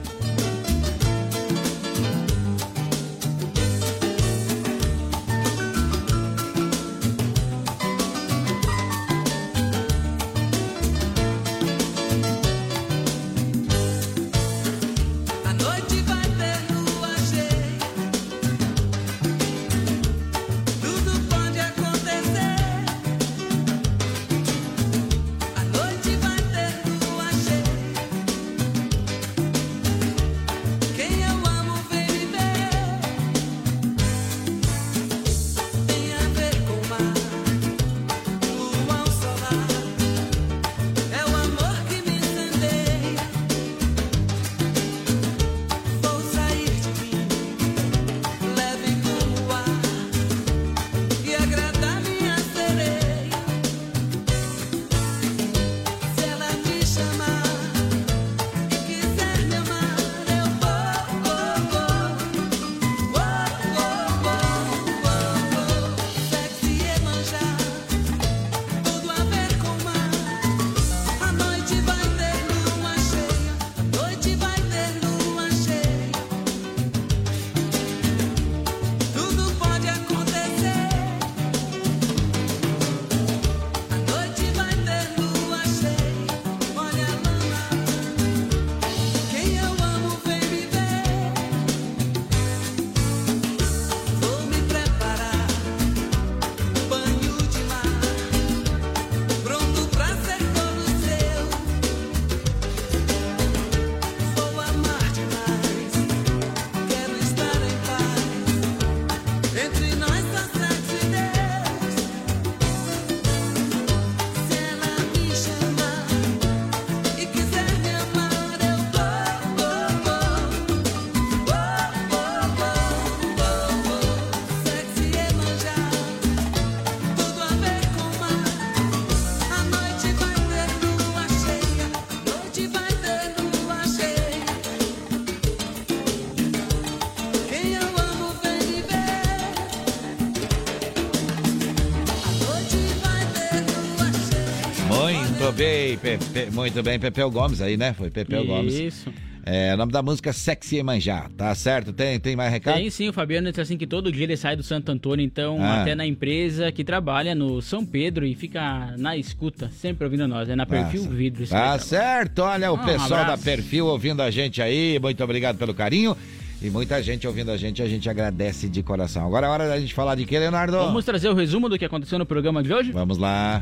Pepe, 146.02 146.50
muito 146.52 146.82
bem, 146.82 146.98
Pepeu 146.98 147.30
Gomes 147.30 147.60
aí, 147.62 147.76
né? 147.76 147.92
Foi 147.92 148.10
Pepeu 148.10 148.44
Gomes. 148.44 148.74
Isso. 148.74 149.12
É, 149.44 149.74
o 149.74 149.76
nome 149.76 149.90
da 149.90 150.02
música 150.02 150.30
é 150.30 150.32
Sexy 150.32 150.76
Emanjá, 150.76 151.28
tá 151.36 151.52
certo? 151.54 151.92
Tem, 151.92 152.18
tem 152.20 152.36
mais 152.36 152.52
recado? 152.52 152.76
Tem 152.76 152.88
sim, 152.90 153.08
o 153.08 153.12
Fabiano 153.12 153.48
disse 153.50 153.60
assim 153.60 153.76
que 153.76 153.88
todo 153.88 154.12
dia 154.12 154.22
ele 154.22 154.36
sai 154.36 154.54
do 154.54 154.62
Santo 154.62 154.90
Antônio, 154.92 155.24
então 155.24 155.58
Ah. 155.60 155.80
até 155.82 155.96
na 155.96 156.06
empresa 156.06 156.70
que 156.70 156.84
trabalha 156.84 157.34
no 157.34 157.60
São 157.60 157.84
Pedro 157.84 158.24
e 158.24 158.36
fica 158.36 158.94
na 158.98 159.16
escuta, 159.16 159.68
sempre 159.72 160.04
ouvindo 160.04 160.28
nós, 160.28 160.48
é 160.48 160.54
na 160.54 160.64
Perfil 160.64 161.04
Tá 161.04 161.10
Vidro. 161.10 161.42
isso 161.42 161.52
Tá 161.52 161.76
certo, 161.78 162.38
olha 162.42 162.70
o 162.72 162.76
Ah, 162.76 162.80
um 162.80 162.84
pessoal 162.84 163.08
da 163.10 163.20
abraço. 163.22 163.42
Perfil 163.44 163.86
ouvindo 163.86 164.22
a 164.22 164.30
gente 164.30 164.62
aí, 164.62 164.96
muito 165.00 165.22
obrigado 165.24 165.56
pelo 165.58 165.74
carinho. 165.74 166.16
E 166.64 166.70
muita 166.70 167.02
gente 167.02 167.26
ouvindo 167.26 167.50
a 167.50 167.56
gente, 167.56 167.82
a 167.82 167.88
gente 167.88 168.08
agradece 168.08 168.68
de 168.68 168.80
coração. 168.84 169.26
Agora 169.26 169.48
é 169.48 169.50
hora 169.50 169.68
da 169.68 169.80
gente 169.80 169.92
falar 169.92 170.14
de 170.14 170.24
quê, 170.24 170.38
Leonardo? 170.38 170.76
Vamos 170.78 171.04
trazer 171.04 171.28
o 171.28 171.34
resumo 171.34 171.68
do 171.68 171.76
que 171.76 171.84
aconteceu 171.84 172.16
no 172.20 172.24
programa 172.26 172.62
de 172.62 172.72
hoje? 172.72 172.92
Vamos 172.92 173.18
lá. 173.18 173.60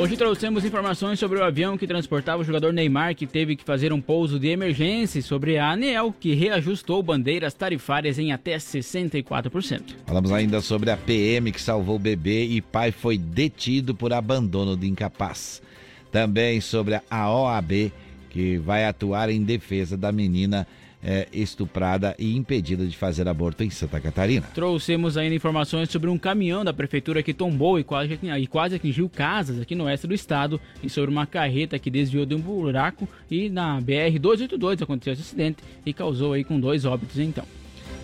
Hoje 0.00 0.16
trouxemos 0.16 0.64
informações 0.64 1.18
sobre 1.18 1.40
o 1.40 1.44
avião 1.44 1.76
que 1.76 1.84
transportava 1.84 2.40
o 2.40 2.44
jogador 2.44 2.72
Neymar, 2.72 3.16
que 3.16 3.26
teve 3.26 3.56
que 3.56 3.64
fazer 3.64 3.92
um 3.92 4.00
pouso 4.00 4.38
de 4.38 4.46
emergência, 4.46 5.20
sobre 5.20 5.58
a 5.58 5.72
ANEL, 5.72 6.14
que 6.20 6.34
reajustou 6.34 7.02
bandeiras 7.02 7.52
tarifárias 7.52 8.16
em 8.16 8.30
até 8.30 8.56
64%. 8.56 9.96
Falamos 10.06 10.30
ainda 10.30 10.60
sobre 10.60 10.92
a 10.92 10.96
PM 10.96 11.50
que 11.50 11.60
salvou 11.60 11.96
o 11.96 11.98
bebê 11.98 12.44
e 12.44 12.60
pai 12.60 12.92
foi 12.92 13.18
detido 13.18 13.92
por 13.92 14.12
abandono 14.12 14.76
de 14.76 14.86
incapaz. 14.86 15.60
Também 16.12 16.60
sobre 16.60 17.00
a 17.10 17.32
OAB, 17.32 17.90
que 18.30 18.56
vai 18.56 18.84
atuar 18.84 19.28
em 19.30 19.42
defesa 19.42 19.96
da 19.96 20.12
menina 20.12 20.64
eh, 21.02 21.28
estuprada 21.32 22.14
e 22.18 22.36
impedida 22.36 22.86
de 22.86 22.96
fazer 22.96 23.28
aborto 23.28 23.62
em 23.62 23.70
Santa 23.70 24.00
Catarina. 24.00 24.46
Trouxemos 24.54 25.16
ainda 25.16 25.34
informações 25.34 25.90
sobre 25.90 26.10
um 26.10 26.18
caminhão 26.18 26.64
da 26.64 26.72
prefeitura 26.72 27.22
que 27.22 27.32
tombou 27.32 27.78
e 27.78 27.84
quase, 27.84 28.18
e 28.22 28.46
quase 28.46 28.74
atingiu 28.74 29.08
casas 29.08 29.60
aqui 29.60 29.74
no 29.74 29.84
oeste 29.84 30.06
do 30.06 30.14
estado 30.14 30.60
e 30.82 30.90
sobre 30.90 31.10
uma 31.10 31.26
carreta 31.26 31.78
que 31.78 31.90
desviou 31.90 32.26
de 32.26 32.34
um 32.34 32.40
buraco 32.40 33.08
e 33.30 33.48
na 33.48 33.80
BR-282 33.80 34.82
aconteceu 34.82 35.12
esse 35.12 35.22
acidente 35.22 35.62
e 35.86 35.92
causou 35.92 36.32
aí 36.32 36.44
com 36.44 36.58
dois 36.58 36.84
óbitos 36.84 37.18
então. 37.18 37.44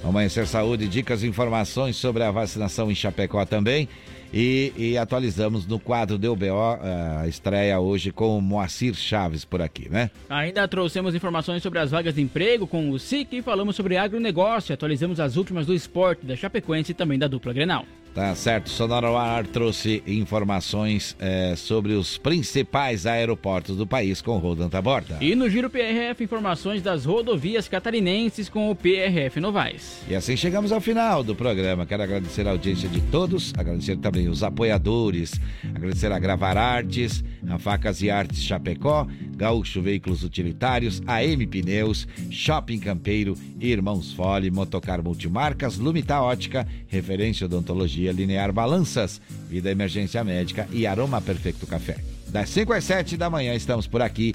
Amanhecer 0.04 0.46
Saúde, 0.46 0.86
dicas 0.86 1.22
e 1.22 1.26
informações 1.26 1.96
sobre 1.96 2.22
a 2.22 2.30
vacinação 2.30 2.90
em 2.90 2.94
Chapecó 2.94 3.44
também. 3.46 3.88
E, 4.36 4.72
e 4.76 4.98
atualizamos 4.98 5.64
no 5.64 5.78
quadro 5.78 6.18
do 6.18 6.32
UBO, 6.32 6.80
a 7.20 7.28
estreia 7.28 7.78
hoje 7.78 8.10
com 8.10 8.36
o 8.36 8.42
Moacir 8.42 8.92
Chaves 8.92 9.44
por 9.44 9.62
aqui, 9.62 9.88
né? 9.88 10.10
Ainda 10.28 10.66
trouxemos 10.66 11.14
informações 11.14 11.62
sobre 11.62 11.78
as 11.78 11.92
vagas 11.92 12.16
de 12.16 12.20
emprego 12.20 12.66
com 12.66 12.90
o 12.90 12.98
SIC 12.98 13.32
e 13.34 13.42
falamos 13.42 13.76
sobre 13.76 13.96
agronegócio. 13.96 14.74
Atualizamos 14.74 15.20
as 15.20 15.36
últimas 15.36 15.66
do 15.66 15.72
esporte, 15.72 16.26
da 16.26 16.34
Chapecoense 16.34 16.90
e 16.90 16.94
também 16.96 17.16
da 17.16 17.28
dupla 17.28 17.52
Grenal. 17.52 17.86
Tá 18.14 18.32
certo, 18.36 18.70
Sonora 18.70 19.08
ao 19.08 19.16
Ar 19.16 19.44
trouxe 19.44 20.00
informações 20.06 21.16
eh, 21.18 21.54
sobre 21.56 21.94
os 21.94 22.16
principais 22.16 23.06
aeroportos 23.06 23.76
do 23.76 23.88
país 23.88 24.22
com 24.22 24.38
Rodan 24.38 24.68
Taborda. 24.68 25.18
E 25.20 25.34
no 25.34 25.50
Giro 25.50 25.68
PRF, 25.68 26.22
informações 26.22 26.80
das 26.80 27.04
rodovias 27.04 27.66
catarinenses 27.66 28.48
com 28.48 28.70
o 28.70 28.76
PRF 28.76 29.40
Novaes. 29.40 30.00
E 30.08 30.14
assim 30.14 30.36
chegamos 30.36 30.70
ao 30.70 30.80
final 30.80 31.24
do 31.24 31.34
programa. 31.34 31.86
Quero 31.86 32.04
agradecer 32.04 32.46
a 32.46 32.52
audiência 32.52 32.88
de 32.88 33.00
todos, 33.00 33.52
agradecer 33.58 33.96
também 33.96 34.28
os 34.28 34.44
apoiadores, 34.44 35.32
agradecer 35.74 36.12
a 36.12 36.18
Gravar 36.20 36.56
Artes, 36.56 37.24
a 37.50 37.58
Facas 37.58 38.00
e 38.00 38.12
Artes 38.12 38.44
Chapecó, 38.44 39.08
Gaúcho 39.36 39.82
Veículos 39.82 40.22
Utilitários, 40.22 41.02
a 41.04 41.24
M 41.24 41.44
Pneus, 41.48 42.06
Shopping 42.30 42.78
Campeiro, 42.78 43.36
Irmãos 43.58 44.12
Fole, 44.12 44.52
Motocar 44.52 45.02
Multimarcas, 45.02 45.78
Lumita 45.78 46.20
Ótica, 46.20 46.64
Referência 46.86 47.46
Odontologia 47.46 48.03
Linear 48.12 48.52
Balanças, 48.52 49.20
Vida 49.48 49.70
Emergência 49.70 50.22
Médica 50.24 50.68
e 50.72 50.86
Aroma 50.86 51.20
Perfeito 51.20 51.66
Café. 51.66 51.96
Das 52.28 52.48
5 52.50 52.72
às 52.72 52.84
7 52.84 53.16
da 53.16 53.30
manhã 53.30 53.54
estamos 53.54 53.86
por 53.86 54.02
aqui 54.02 54.34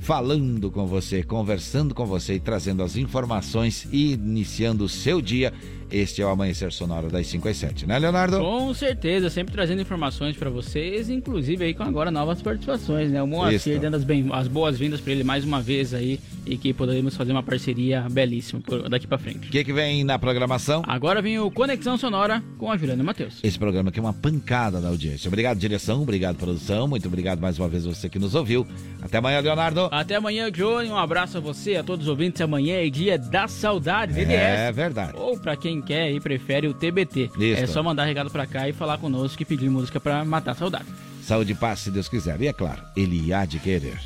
falando 0.00 0.70
com 0.70 0.86
você, 0.86 1.22
conversando 1.22 1.94
com 1.94 2.06
você 2.06 2.34
e 2.34 2.40
trazendo 2.40 2.82
as 2.82 2.96
informações 2.96 3.86
e 3.92 4.12
iniciando 4.12 4.84
o 4.84 4.88
seu 4.88 5.20
dia. 5.20 5.52
Este 5.90 6.20
é 6.22 6.26
o 6.26 6.28
Amanhecer 6.28 6.70
Sonoro 6.72 7.08
das 7.08 7.26
5 7.26 7.48
às 7.48 7.56
7, 7.56 7.86
né, 7.86 7.98
Leonardo? 7.98 8.38
Com 8.38 8.72
certeza, 8.74 9.30
sempre 9.30 9.52
trazendo 9.54 9.80
informações 9.80 10.36
pra 10.36 10.50
vocês, 10.50 11.08
inclusive 11.08 11.64
aí 11.64 11.74
com 11.74 11.82
agora 11.82 12.10
novas 12.10 12.42
participações, 12.42 13.10
né? 13.10 13.22
O 13.22 13.26
Moacir 13.26 13.72
Isso. 13.72 13.80
dando 13.80 13.94
as, 13.96 14.04
bem- 14.04 14.28
as 14.32 14.46
boas-vindas 14.48 15.00
pra 15.00 15.12
ele 15.12 15.24
mais 15.24 15.44
uma 15.44 15.60
vez 15.62 15.94
aí 15.94 16.20
e 16.46 16.56
que 16.56 16.72
podemos 16.74 17.16
fazer 17.16 17.32
uma 17.32 17.42
parceria 17.42 18.06
belíssima 18.10 18.60
por- 18.60 18.88
daqui 18.88 19.06
pra 19.06 19.18
frente. 19.18 19.48
O 19.48 19.50
que, 19.50 19.64
que 19.64 19.72
vem 19.72 20.04
na 20.04 20.18
programação? 20.18 20.82
Agora 20.86 21.22
vem 21.22 21.38
o 21.38 21.50
Conexão 21.50 21.96
Sonora 21.96 22.42
com 22.58 22.70
a 22.70 22.76
Juliana 22.76 23.02
Matheus. 23.02 23.38
Esse 23.42 23.58
programa 23.58 23.88
aqui 23.88 23.98
é 23.98 24.02
uma 24.02 24.12
pancada 24.12 24.80
da 24.80 24.88
audiência. 24.88 25.28
Obrigado, 25.28 25.58
direção, 25.58 26.02
obrigado, 26.02 26.36
produção. 26.36 26.86
Muito 26.86 27.06
obrigado 27.08 27.40
mais 27.40 27.58
uma 27.58 27.68
vez 27.68 27.84
você 27.84 28.08
que 28.08 28.18
nos 28.18 28.34
ouviu. 28.34 28.66
Até 29.00 29.18
amanhã, 29.18 29.40
Leonardo. 29.40 29.88
Até 29.90 30.16
amanhã, 30.16 30.50
Johnny. 30.50 30.88
Um 30.90 30.96
abraço 30.98 31.38
a 31.38 31.40
você, 31.40 31.76
a 31.76 31.82
todos 31.84 32.06
os 32.06 32.10
ouvintes. 32.10 32.40
Amanhã 32.40 32.76
é 32.76 32.90
dia 32.90 33.18
da 33.18 33.48
saudade, 33.48 34.12
DDS. 34.12 34.30
É 34.38 34.72
verdade. 34.72 35.12
Ou 35.16 35.38
pra 35.38 35.56
quem 35.56 35.77
quer 35.80 36.10
e 36.12 36.20
prefere 36.20 36.66
o 36.66 36.74
TBT. 36.74 37.30
Isso. 37.38 37.62
É 37.62 37.66
só 37.66 37.82
mandar 37.82 38.04
recado 38.04 38.30
pra 38.30 38.46
cá 38.46 38.68
e 38.68 38.72
falar 38.72 38.98
conosco 38.98 39.40
e 39.42 39.44
pedir 39.44 39.68
música 39.70 40.00
pra 40.00 40.24
matar 40.24 40.52
a 40.52 40.54
saudade. 40.54 40.86
Saúde 41.22 41.52
e 41.52 41.54
paz, 41.54 41.80
se 41.80 41.90
Deus 41.90 42.08
quiser. 42.08 42.40
E 42.40 42.46
é 42.46 42.52
claro, 42.52 42.82
ele 42.96 43.32
há 43.32 43.44
de 43.44 43.58
querer. 43.58 43.98